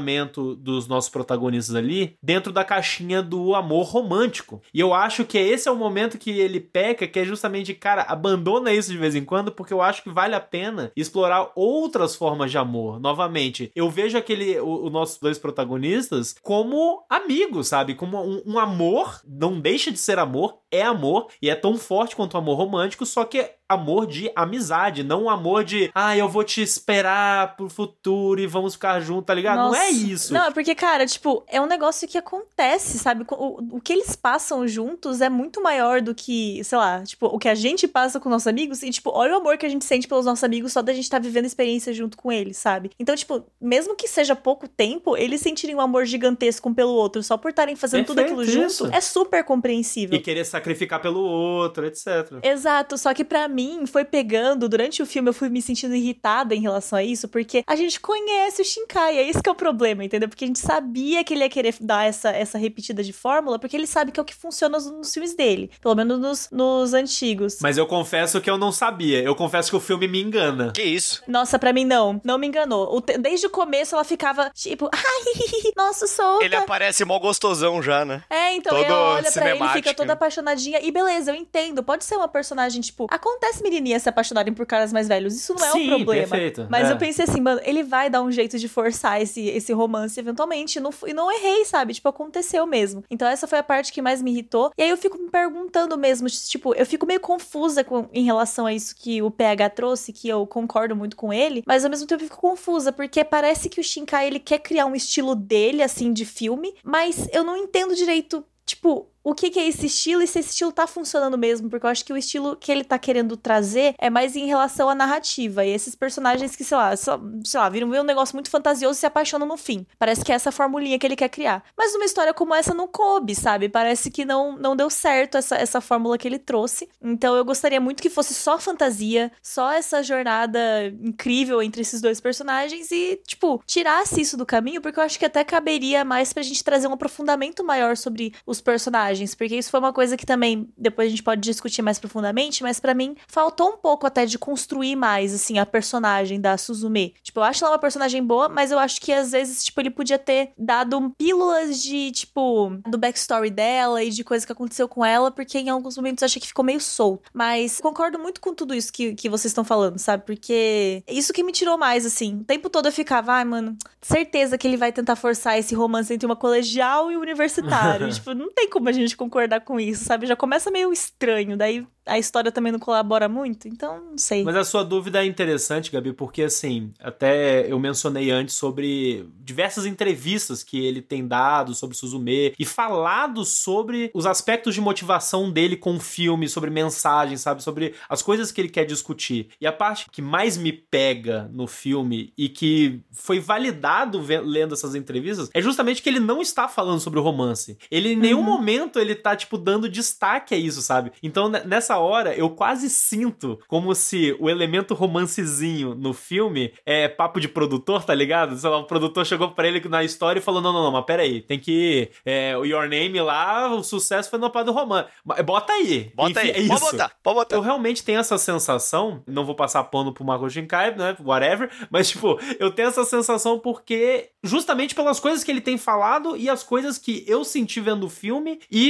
dos 0.55 0.87
nossos 0.87 1.09
protagonistas 1.09 1.75
ali 1.75 2.17
dentro 2.21 2.51
da 2.51 2.63
caixinha 2.63 3.21
do 3.21 3.55
amor 3.55 3.85
romântico. 3.85 4.61
E 4.73 4.79
eu 4.79 4.93
acho 4.93 5.25
que 5.25 5.37
esse 5.37 5.67
é 5.67 5.71
o 5.71 5.75
momento 5.75 6.17
que 6.17 6.31
ele 6.31 6.59
peca, 6.59 7.07
que 7.07 7.19
é 7.19 7.25
justamente, 7.25 7.73
cara, 7.73 8.03
abandona 8.03 8.71
isso 8.71 8.91
de 8.91 8.97
vez 8.97 9.15
em 9.15 9.25
quando, 9.25 9.51
porque 9.51 9.73
eu 9.73 9.81
acho 9.81 10.03
que 10.03 10.09
vale 10.09 10.35
a 10.35 10.39
pena 10.39 10.91
explorar 10.95 11.51
outras 11.55 12.15
formas 12.15 12.51
de 12.51 12.57
amor. 12.57 12.99
Novamente, 12.99 13.71
eu 13.75 13.89
vejo 13.89 14.17
aquele, 14.17 14.59
os 14.59 14.91
nossos 14.91 15.19
dois 15.19 15.37
protagonistas 15.37 16.35
como 16.41 17.03
amigos, 17.09 17.67
sabe? 17.67 17.95
Como 17.95 18.21
um, 18.21 18.41
um 18.45 18.59
amor, 18.59 19.21
não 19.27 19.59
deixa 19.59 19.91
de 19.91 19.97
ser 19.97 20.19
amor, 20.19 20.59
é 20.71 20.81
amor, 20.81 21.27
e 21.41 21.49
é 21.49 21.55
tão 21.55 21.77
forte 21.77 22.15
quanto 22.15 22.33
o 22.33 22.37
amor 22.37 22.57
romântico, 22.57 23.05
só 23.05 23.23
que 23.23 23.49
amor 23.73 24.07
de 24.07 24.31
amizade, 24.35 25.03
não 25.03 25.23
um 25.23 25.29
amor 25.29 25.63
de, 25.63 25.91
ah, 25.93 26.15
eu 26.15 26.29
vou 26.29 26.43
te 26.43 26.61
esperar 26.61 27.55
pro 27.55 27.69
futuro 27.69 28.39
e 28.39 28.47
vamos 28.47 28.73
ficar 28.73 28.99
juntos, 28.99 29.25
tá 29.25 29.33
ligado? 29.33 29.57
Nossa. 29.57 29.77
Não 29.77 29.83
é 29.83 29.89
isso. 29.89 30.33
Não, 30.33 30.45
é 30.45 30.51
porque, 30.51 30.73
cara, 30.75 31.05
tipo, 31.05 31.43
é 31.47 31.59
um 31.59 31.65
negócio 31.65 32.07
que 32.07 32.17
acontece, 32.17 32.99
sabe? 32.99 33.25
O, 33.31 33.77
o 33.77 33.81
que 33.81 33.93
eles 33.93 34.15
passam 34.15 34.67
juntos 34.67 35.21
é 35.21 35.29
muito 35.29 35.61
maior 35.61 36.01
do 36.01 36.13
que, 36.13 36.63
sei 36.63 36.77
lá, 36.77 37.03
tipo, 37.03 37.27
o 37.27 37.39
que 37.39 37.49
a 37.49 37.55
gente 37.55 37.87
passa 37.87 38.19
com 38.19 38.29
nossos 38.29 38.47
amigos 38.47 38.83
e, 38.83 38.89
tipo, 38.89 39.09
olha 39.13 39.33
o 39.33 39.37
amor 39.37 39.57
que 39.57 39.65
a 39.65 39.69
gente 39.69 39.85
sente 39.85 40.07
pelos 40.07 40.25
nossos 40.25 40.43
amigos 40.43 40.73
só 40.73 40.81
da 40.81 40.93
gente 40.93 41.05
estar 41.05 41.19
tá 41.19 41.23
vivendo 41.23 41.45
experiência 41.45 41.93
junto 41.93 42.17
com 42.17 42.31
eles, 42.31 42.57
sabe? 42.57 42.91
Então, 42.99 43.15
tipo, 43.15 43.43
mesmo 43.59 43.95
que 43.95 44.07
seja 44.07 44.35
pouco 44.35 44.67
tempo, 44.67 45.17
eles 45.17 45.41
sentirem 45.41 45.75
um 45.75 45.81
amor 45.81 46.05
gigantesco 46.05 46.69
um 46.69 46.73
pelo 46.73 46.93
outro 46.93 47.23
só 47.23 47.37
por 47.37 47.49
estarem 47.49 47.75
fazendo 47.75 48.05
Perfeito, 48.05 48.27
tudo 48.27 48.41
aquilo 48.41 48.65
isso. 48.65 48.85
junto, 48.85 48.95
é 48.95 49.01
super 49.01 49.43
compreensível. 49.43 50.17
E 50.17 50.21
querer 50.21 50.45
sacrificar 50.45 51.01
pelo 51.01 51.21
outro, 51.21 51.85
etc. 51.85 52.39
Exato, 52.41 52.97
só 52.97 53.13
que 53.13 53.23
para 53.23 53.47
mim 53.47 53.62
foi 53.85 54.05
pegando, 54.05 54.67
durante 54.69 55.01
o 55.01 55.05
filme 55.05 55.29
eu 55.29 55.33
fui 55.33 55.49
me 55.49 55.61
sentindo 55.61 55.95
irritada 55.95 56.55
em 56.55 56.61
relação 56.61 56.97
a 56.97 57.03
isso, 57.03 57.27
porque 57.27 57.63
a 57.65 57.75
gente 57.75 57.99
conhece 57.99 58.61
o 58.61 58.65
Shinkai, 58.65 59.17
é 59.17 59.23
isso 59.23 59.41
que 59.41 59.49
é 59.49 59.51
o 59.51 59.55
problema, 59.55 60.03
entendeu? 60.03 60.29
Porque 60.29 60.45
a 60.45 60.47
gente 60.47 60.59
sabia 60.59 61.23
que 61.23 61.33
ele 61.33 61.43
ia 61.43 61.49
querer 61.49 61.75
dar 61.79 62.05
essa, 62.05 62.29
essa 62.29 62.57
repetida 62.57 63.03
de 63.03 63.13
fórmula, 63.13 63.59
porque 63.59 63.75
ele 63.75 63.87
sabe 63.87 64.11
que 64.11 64.19
é 64.19 64.23
o 64.23 64.25
que 64.25 64.35
funciona 64.35 64.77
nos, 64.77 64.89
nos 64.89 65.13
filmes 65.13 65.35
dele, 65.35 65.69
pelo 65.81 65.95
menos 65.95 66.19
nos, 66.19 66.49
nos 66.51 66.93
antigos. 66.93 67.57
Mas 67.61 67.77
eu 67.77 67.85
confesso 67.85 68.41
que 68.41 68.49
eu 68.49 68.57
não 68.57 68.71
sabia, 68.71 69.21
eu 69.21 69.35
confesso 69.35 69.69
que 69.69 69.75
o 69.75 69.79
filme 69.79 70.07
me 70.07 70.21
engana. 70.21 70.71
Que 70.71 70.83
isso? 70.83 71.23
Nossa, 71.27 71.59
para 71.59 71.73
mim 71.73 71.85
não, 71.85 72.19
não 72.23 72.37
me 72.37 72.47
enganou. 72.47 73.01
Desde 73.19 73.47
o 73.47 73.49
começo 73.49 73.95
ela 73.95 74.03
ficava 74.03 74.49
tipo, 74.53 74.89
ai, 74.93 75.71
nossa, 75.75 76.07
solta. 76.07 76.45
Ele 76.45 76.55
aparece 76.55 77.05
mó 77.05 77.19
gostosão 77.19 77.81
já, 77.81 78.03
né? 78.03 78.23
É, 78.29 78.53
então 78.55 78.75
Todo 78.75 78.85
ela 78.85 79.15
olha 79.15 79.31
pra 79.31 79.55
ele, 79.55 79.69
fica 79.69 79.93
toda 79.93 80.13
apaixonadinha, 80.13 80.79
e 80.81 80.91
beleza, 80.91 81.31
eu 81.31 81.35
entendo, 81.35 81.83
pode 81.83 82.03
ser 82.03 82.15
uma 82.15 82.27
personagem, 82.27 82.81
tipo, 82.81 83.07
acontece 83.09 83.42
menina 83.61 83.73
menininhas 83.73 84.03
se 84.03 84.09
apaixonarem 84.09 84.53
por 84.53 84.65
caras 84.65 84.93
mais 84.93 85.07
velhos. 85.07 85.35
Isso 85.35 85.53
não 85.53 85.65
é 85.65 85.71
Sim, 85.71 85.85
um 85.85 85.95
problema. 85.95 86.27
Perfeito. 86.27 86.67
Mas 86.69 86.89
é. 86.89 86.93
eu 86.93 86.97
pensei 86.97 87.25
assim, 87.25 87.41
mano, 87.41 87.59
ele 87.63 87.83
vai 87.83 88.09
dar 88.09 88.21
um 88.21 88.31
jeito 88.31 88.57
de 88.59 88.67
forçar 88.67 89.21
esse, 89.21 89.47
esse 89.47 89.73
romance 89.73 90.19
eventualmente. 90.19 90.77
E 90.77 90.81
não, 90.81 90.91
e 91.07 91.13
não 91.13 91.31
errei, 91.31 91.65
sabe? 91.65 91.93
Tipo, 91.93 92.09
aconteceu 92.09 92.65
mesmo. 92.65 93.03
Então 93.09 93.27
essa 93.27 93.47
foi 93.47 93.59
a 93.59 93.63
parte 93.63 93.91
que 93.91 94.01
mais 94.01 94.21
me 94.21 94.31
irritou. 94.31 94.71
E 94.77 94.83
aí 94.83 94.89
eu 94.89 94.97
fico 94.97 95.17
me 95.17 95.29
perguntando 95.29 95.97
mesmo, 95.97 96.27
tipo, 96.29 96.73
eu 96.73 96.85
fico 96.85 97.05
meio 97.05 97.19
confusa 97.19 97.83
com, 97.83 98.07
em 98.13 98.23
relação 98.23 98.65
a 98.65 98.73
isso 98.73 98.95
que 98.95 99.21
o 99.21 99.31
PH 99.31 99.69
trouxe, 99.71 100.13
que 100.13 100.27
eu 100.27 100.45
concordo 100.45 100.95
muito 100.95 101.15
com 101.15 101.33
ele. 101.33 101.63
Mas 101.65 101.83
ao 101.83 101.89
mesmo 101.89 102.07
tempo 102.07 102.23
eu 102.23 102.27
fico 102.27 102.39
confusa, 102.39 102.91
porque 102.91 103.23
parece 103.23 103.69
que 103.69 103.79
o 103.79 103.83
Shinkai 103.83 104.27
ele 104.27 104.39
quer 104.39 104.59
criar 104.59 104.85
um 104.85 104.95
estilo 104.95 105.35
dele, 105.35 105.81
assim, 105.81 106.13
de 106.13 106.25
filme. 106.25 106.73
Mas 106.83 107.27
eu 107.31 107.43
não 107.43 107.57
entendo 107.57 107.95
direito, 107.95 108.45
tipo, 108.65 109.07
o 109.23 109.33
que, 109.33 109.49
que, 109.49 109.59
é 109.59 109.67
esse 109.67 109.85
estilo 109.85 110.21
e 110.21 110.27
se 110.27 110.39
esse 110.39 110.49
estilo 110.49 110.71
tá 110.71 110.85
funcionando 110.85 111.37
mesmo, 111.37 111.69
porque 111.69 111.85
eu 111.85 111.89
acho 111.89 112.03
que 112.03 112.11
o 112.11 112.17
estilo 112.17 112.57
que 112.57 112.71
ele 112.71 112.83
tá 112.83 112.99
querendo 112.99 113.37
trazer 113.37 113.95
é 113.97 114.09
mais 114.09 114.35
em 114.35 114.45
relação 114.47 114.89
à 114.89 114.95
narrativa. 114.95 115.63
E 115.63 115.69
esses 115.69 115.95
personagens 115.95 116.55
que, 116.55 116.63
sei 116.63 116.75
lá, 116.75 116.95
só, 116.97 117.19
sei 117.45 117.59
lá, 117.59 117.69
viram 117.69 117.87
um 117.87 118.03
negócio 118.03 118.35
muito 118.35 118.49
fantasioso 118.49 118.97
e 118.97 118.99
se 118.99 119.05
apaixonam 119.05 119.47
no 119.47 119.55
fim. 119.55 119.87
Parece 119.97 120.25
que 120.25 120.31
é 120.31 120.35
essa 120.35 120.51
formulinha 120.51 120.99
que 120.99 121.07
ele 121.07 121.15
quer 121.15 121.29
criar. 121.29 121.63
Mas 121.77 121.93
numa 121.93 122.03
história 122.03 122.33
como 122.33 122.53
essa 122.53 122.73
não 122.73 122.87
coube, 122.87 123.33
sabe? 123.33 123.69
Parece 123.69 124.11
que 124.11 124.25
não, 124.25 124.57
não 124.57 124.75
deu 124.75 124.89
certo 124.89 125.37
essa, 125.37 125.55
essa 125.55 125.79
fórmula 125.79 126.17
que 126.17 126.27
ele 126.27 126.39
trouxe. 126.39 126.89
Então 127.01 127.35
eu 127.35 127.45
gostaria 127.45 127.79
muito 127.79 128.03
que 128.03 128.09
fosse 128.09 128.33
só 128.33 128.59
fantasia, 128.59 129.31
só 129.41 129.71
essa 129.71 130.03
jornada 130.03 130.59
incrível 131.01 131.61
entre 131.61 131.81
esses 131.81 132.01
dois 132.01 132.19
personagens 132.19 132.91
e, 132.91 133.21
tipo, 133.25 133.63
tirasse 133.65 134.19
isso 134.19 134.35
do 134.35 134.45
caminho, 134.45 134.81
porque 134.81 134.99
eu 134.99 135.03
acho 135.03 135.17
que 135.17 135.25
até 135.25 135.43
caberia 135.45 136.03
mais 136.03 136.33
pra 136.33 136.43
gente 136.43 136.63
trazer 136.63 136.87
um 136.87 136.93
aprofundamento 136.93 137.63
maior 137.63 137.95
sobre 137.95 138.33
os 138.45 138.59
personagens 138.59 139.12
personagens, 139.13 139.35
porque 139.35 139.55
isso 139.55 139.69
foi 139.69 139.79
uma 139.79 139.93
coisa 139.93 140.17
que 140.17 140.25
também 140.25 140.69
depois 140.77 141.07
a 141.07 141.09
gente 141.09 141.23
pode 141.23 141.41
discutir 141.41 141.81
mais 141.81 141.99
profundamente, 141.99 142.63
mas 142.63 142.79
para 142.79 142.93
mim 142.93 143.15
faltou 143.27 143.69
um 143.69 143.77
pouco 143.77 144.07
até 144.07 144.25
de 144.25 144.37
construir 144.37 144.95
mais 144.95 145.33
assim 145.33 145.59
a 145.59 145.65
personagem 145.65 146.41
da 146.41 146.57
Suzume. 146.57 147.13
Tipo, 147.21 147.39
eu 147.39 147.43
acho 147.43 147.63
ela 147.63 147.73
uma 147.73 147.79
personagem 147.79 148.23
boa, 148.23 148.49
mas 148.49 148.71
eu 148.71 148.79
acho 148.79 148.99
que 148.99 149.11
às 149.11 149.31
vezes 149.31 149.63
tipo 149.63 149.79
ele 149.79 149.89
podia 149.89 150.17
ter 150.17 150.51
dado 150.57 151.13
pílulas 151.17 151.81
de 151.81 152.11
tipo 152.11 152.77
do 152.87 152.97
backstory 152.97 153.49
dela 153.49 154.03
e 154.03 154.09
de 154.09 154.23
coisa 154.23 154.45
que 154.45 154.51
aconteceu 154.51 154.87
com 154.87 155.05
ela, 155.05 155.31
porque 155.31 155.57
em 155.59 155.69
alguns 155.69 155.95
momentos 155.97 156.21
eu 156.21 156.25
achei 156.25 156.41
que 156.41 156.47
ficou 156.47 156.65
meio 156.65 156.81
solto. 156.81 157.29
Mas 157.33 157.79
concordo 157.79 158.17
muito 158.19 158.41
com 158.41 158.53
tudo 158.53 158.73
isso 158.73 158.91
que, 158.91 159.13
que 159.13 159.29
vocês 159.29 159.51
estão 159.51 159.63
falando, 159.63 159.97
sabe? 159.97 160.25
Porque 160.25 161.03
isso 161.07 161.33
que 161.33 161.43
me 161.43 161.51
tirou 161.51 161.77
mais 161.77 162.05
assim. 162.05 162.37
O 162.41 162.43
tempo 162.43 162.69
todo 162.69 162.87
eu 162.87 162.91
ficava, 162.91 163.33
ai, 163.33 163.45
mano, 163.45 163.77
certeza 164.01 164.57
que 164.57 164.67
ele 164.67 164.77
vai 164.77 164.91
tentar 164.91 165.15
forçar 165.15 165.57
esse 165.57 165.75
romance 165.75 166.13
entre 166.13 166.25
uma 166.25 166.35
colegial 166.35 167.11
e 167.11 167.17
um 167.17 167.21
universitário. 167.21 168.09
tipo, 168.13 168.33
não 168.33 168.51
tem 168.51 168.69
como 168.69 168.89
a 168.89 168.91
gente 168.91 169.02
gente 169.03 169.17
concordar 169.17 169.61
com 169.61 169.79
isso, 169.79 170.05
sabe? 170.05 170.25
Já 170.25 170.35
começa 170.35 170.71
meio 170.71 170.91
estranho, 170.91 171.57
daí 171.57 171.85
a 172.05 172.19
história 172.19 172.51
também 172.51 172.71
não 172.71 172.79
colabora 172.79 173.29
muito, 173.29 173.67
então 173.67 174.01
não 174.11 174.17
sei. 174.17 174.43
Mas 174.43 174.55
a 174.55 174.63
sua 174.63 174.83
dúvida 174.83 175.23
é 175.23 175.25
interessante, 175.25 175.91
Gabi, 175.91 176.11
porque 176.13 176.43
assim, 176.43 176.91
até 176.99 177.71
eu 177.71 177.79
mencionei 177.79 178.29
antes 178.29 178.55
sobre 178.55 179.25
diversas 179.39 179.85
entrevistas 179.85 180.63
que 180.63 180.85
ele 180.85 181.01
tem 181.01 181.25
dado 181.25 181.73
sobre 181.73 181.95
Suzume 181.95 182.53
e 182.59 182.65
falado 182.65 183.45
sobre 183.45 184.11
os 184.13 184.25
aspectos 184.25 184.75
de 184.75 184.81
motivação 184.81 185.49
dele 185.49 185.77
com 185.77 185.95
o 185.95 185.99
filme, 185.99 186.49
sobre 186.49 186.69
mensagens, 186.69 187.41
sabe? 187.41 187.63
Sobre 187.63 187.93
as 188.09 188.21
coisas 188.21 188.51
que 188.51 188.59
ele 188.59 188.69
quer 188.69 188.85
discutir. 188.85 189.49
E 189.59 189.65
a 189.65 189.71
parte 189.71 190.07
que 190.11 190.21
mais 190.21 190.57
me 190.57 190.73
pega 190.73 191.49
no 191.53 191.67
filme 191.67 192.33
e 192.37 192.49
que 192.49 193.01
foi 193.11 193.39
validado 193.39 194.19
lendo 194.19 194.73
essas 194.73 194.95
entrevistas 194.95 195.49
é 195.53 195.61
justamente 195.61 196.01
que 196.01 196.09
ele 196.09 196.19
não 196.19 196.41
está 196.41 196.67
falando 196.67 196.99
sobre 196.99 197.19
o 197.19 197.23
romance. 197.23 197.77
Ele 197.89 198.13
em 198.13 198.15
nenhum 198.15 198.39
uhum. 198.39 198.43
momento 198.43 198.92
ele 198.99 199.15
tá, 199.15 199.35
tipo, 199.35 199.57
dando 199.57 199.89
destaque 199.89 200.53
a 200.53 200.57
isso, 200.57 200.81
sabe? 200.81 201.11
Então, 201.21 201.49
nessa 201.49 201.97
hora 201.97 202.35
eu 202.35 202.49
quase 202.49 202.89
sinto 202.89 203.59
como 203.67 203.93
se 203.95 204.35
o 204.39 204.49
elemento 204.49 204.93
romancezinho 204.93 205.95
no 205.95 206.13
filme 206.13 206.73
é 206.85 207.07
papo 207.07 207.39
de 207.39 207.47
produtor, 207.47 208.03
tá 208.03 208.13
ligado? 208.13 208.57
Sei 208.57 208.69
lá, 208.69 208.77
o 208.77 208.87
produtor 208.87 209.25
chegou 209.25 209.51
pra 209.51 209.67
ele 209.67 209.87
na 209.87 210.03
história 210.03 210.39
e 210.39 210.43
falou: 210.43 210.61
não, 210.61 210.73
não, 210.73 210.83
não, 210.83 210.91
mas 210.91 211.05
peraí, 211.05 211.41
tem 211.41 211.59
que. 211.59 212.09
É, 212.25 212.57
o 212.57 212.65
Your 212.65 212.87
Name 212.87 213.19
lá, 213.21 213.73
o 213.73 213.83
sucesso 213.83 214.29
foi 214.29 214.39
no 214.39 214.49
pá 214.49 214.63
do 214.63 214.71
romance. 214.71 215.09
Bota 215.45 215.73
aí. 215.73 216.11
Bota 216.15 216.31
Enfim, 216.31 216.39
aí. 216.39 216.51
É 216.51 216.59
isso. 216.59 216.69
Pode 216.69 216.91
botar, 216.91 217.11
pode 217.21 217.35
botar. 217.35 217.55
Eu 217.55 217.61
realmente 217.61 218.03
tenho 218.03 218.19
essa 218.19 218.37
sensação, 218.37 219.23
não 219.27 219.45
vou 219.45 219.55
passar 219.55 219.83
pano 219.85 220.13
pro 220.13 220.25
Marco 220.25 220.49
Shinkai, 220.49 220.95
né? 220.95 221.15
Whatever, 221.19 221.69
mas 221.89 222.09
tipo, 222.09 222.39
eu 222.59 222.71
tenho 222.71 222.89
essa 222.89 223.03
sensação 223.03 223.59
porque 223.59 224.29
justamente 224.43 224.93
pelas 224.93 225.19
coisas 225.19 225.43
que 225.43 225.51
ele 225.51 225.61
tem 225.61 225.77
falado 225.77 226.35
e 226.35 226.49
as 226.49 226.63
coisas 226.63 226.97
que 226.97 227.23
eu 227.27 227.43
senti 227.43 227.79
vendo 227.79 228.05
o 228.05 228.09
filme 228.09 228.59
e 228.69 228.82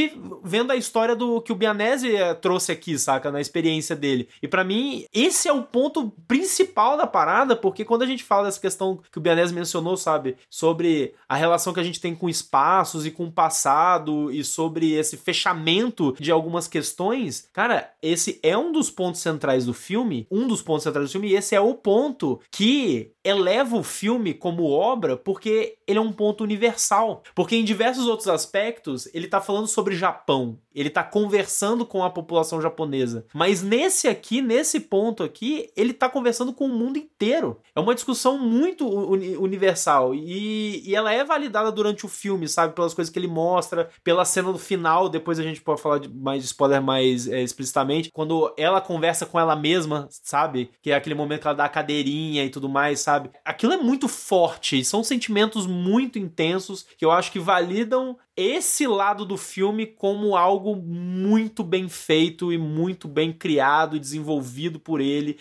vendo 0.43 0.71
a 0.71 0.75
história 0.75 1.15
do 1.15 1.41
que 1.41 1.51
o 1.51 1.55
Bianese 1.55 2.15
eh, 2.15 2.33
trouxe 2.33 2.71
aqui, 2.71 2.97
saca, 2.97 3.31
na 3.31 3.41
experiência 3.41 3.95
dele. 3.95 4.27
E 4.41 4.47
para 4.47 4.63
mim, 4.63 5.05
esse 5.13 5.47
é 5.47 5.53
o 5.53 5.63
ponto 5.63 6.11
principal 6.27 6.97
da 6.97 7.07
parada, 7.07 7.55
porque 7.55 7.85
quando 7.85 8.03
a 8.03 8.05
gente 8.05 8.23
fala 8.23 8.45
dessa 8.45 8.59
questão 8.59 8.99
que 9.11 9.17
o 9.17 9.21
Bianese 9.21 9.53
mencionou, 9.53 9.97
sabe, 9.97 10.35
sobre 10.49 11.13
a 11.27 11.35
relação 11.35 11.73
que 11.73 11.79
a 11.79 11.83
gente 11.83 11.99
tem 11.99 12.15
com 12.15 12.29
espaços 12.29 13.05
e 13.05 13.11
com 13.11 13.25
o 13.25 13.31
passado 13.31 14.31
e 14.31 14.43
sobre 14.43 14.93
esse 14.93 15.17
fechamento 15.17 16.15
de 16.19 16.31
algumas 16.31 16.67
questões, 16.67 17.47
cara, 17.53 17.91
esse 18.01 18.39
é 18.43 18.57
um 18.57 18.71
dos 18.71 18.89
pontos 18.89 19.21
centrais 19.21 19.65
do 19.65 19.73
filme, 19.73 20.27
um 20.31 20.47
dos 20.47 20.61
pontos 20.61 20.83
centrais 20.83 21.09
do 21.09 21.11
filme, 21.11 21.29
e 21.29 21.35
esse 21.35 21.55
é 21.55 21.61
o 21.61 21.73
ponto 21.73 22.39
que 22.51 23.11
eleva 23.23 23.77
o 23.77 23.83
filme 23.83 24.33
como 24.33 24.69
obra 24.69 25.15
porque 25.15 25.77
ele 25.87 25.97
é 25.97 26.01
um 26.01 26.11
ponto 26.11 26.43
universal. 26.43 27.23
Porque 27.33 27.55
em 27.55 27.63
diversos 27.63 28.07
outros 28.07 28.27
aspectos, 28.27 29.07
ele 29.13 29.27
tá 29.27 29.39
falando 29.39 29.67
sobre 29.67 29.82
Japão, 29.91 30.59
ele 30.73 30.89
tá 30.89 31.03
conversando 31.03 31.85
com 31.85 32.03
a 32.03 32.09
população 32.09 32.61
japonesa. 32.61 33.25
Mas 33.33 33.61
nesse 33.61 34.07
aqui, 34.07 34.41
nesse 34.41 34.79
ponto 34.79 35.23
aqui, 35.23 35.69
ele 35.75 35.93
tá 35.93 36.07
conversando 36.07 36.53
com 36.53 36.65
o 36.65 36.69
mundo 36.69 36.97
inteiro. 36.97 37.59
É 37.75 37.79
uma 37.79 37.95
discussão 37.95 38.37
muito 38.37 38.87
uni 38.87 39.35
universal 39.35 40.15
e, 40.15 40.87
e 40.87 40.95
ela 40.95 41.11
é 41.11 41.23
validada 41.23 41.71
durante 41.71 42.05
o 42.05 42.09
filme, 42.09 42.47
sabe? 42.47 42.73
Pelas 42.73 42.93
coisas 42.93 43.11
que 43.11 43.19
ele 43.19 43.27
mostra, 43.27 43.89
pela 44.03 44.25
cena 44.25 44.51
do 44.51 44.59
final, 44.59 45.09
depois 45.09 45.39
a 45.39 45.43
gente 45.43 45.61
pode 45.61 45.81
falar 45.81 45.99
de 45.99 46.09
mais 46.09 46.43
spoiler 46.43 46.81
mais 46.81 47.27
é, 47.27 47.41
explicitamente, 47.41 48.11
quando 48.11 48.53
ela 48.57 48.79
conversa 48.79 49.25
com 49.25 49.39
ela 49.39 49.55
mesma, 49.55 50.07
sabe? 50.09 50.69
Que 50.81 50.91
é 50.91 50.95
aquele 50.95 51.15
momento 51.15 51.41
que 51.41 51.47
ela 51.47 51.55
dá 51.55 51.65
a 51.65 51.69
cadeirinha 51.69 52.43
e 52.45 52.49
tudo 52.49 52.69
mais, 52.69 52.99
sabe? 52.99 53.29
Aquilo 53.43 53.73
é 53.73 53.77
muito 53.77 54.07
forte 54.07 54.83
são 54.83 55.03
sentimentos 55.03 55.65
muito 55.65 56.19
intensos 56.19 56.85
que 56.97 57.03
eu 57.03 57.11
acho 57.11 57.31
que 57.31 57.39
validam 57.39 58.17
esse 58.35 58.87
lado 58.87 59.25
do 59.25 59.37
filme 59.37 59.85
como 59.85 60.35
algo 60.35 60.75
muito 60.75 61.63
bem 61.63 61.87
feito 61.87 62.51
e 62.51 62.57
muito 62.57 63.07
bem 63.07 63.31
criado 63.31 63.95
e 63.95 63.99
desenvolvido 63.99 64.79
por 64.79 64.99
ele 64.99 65.37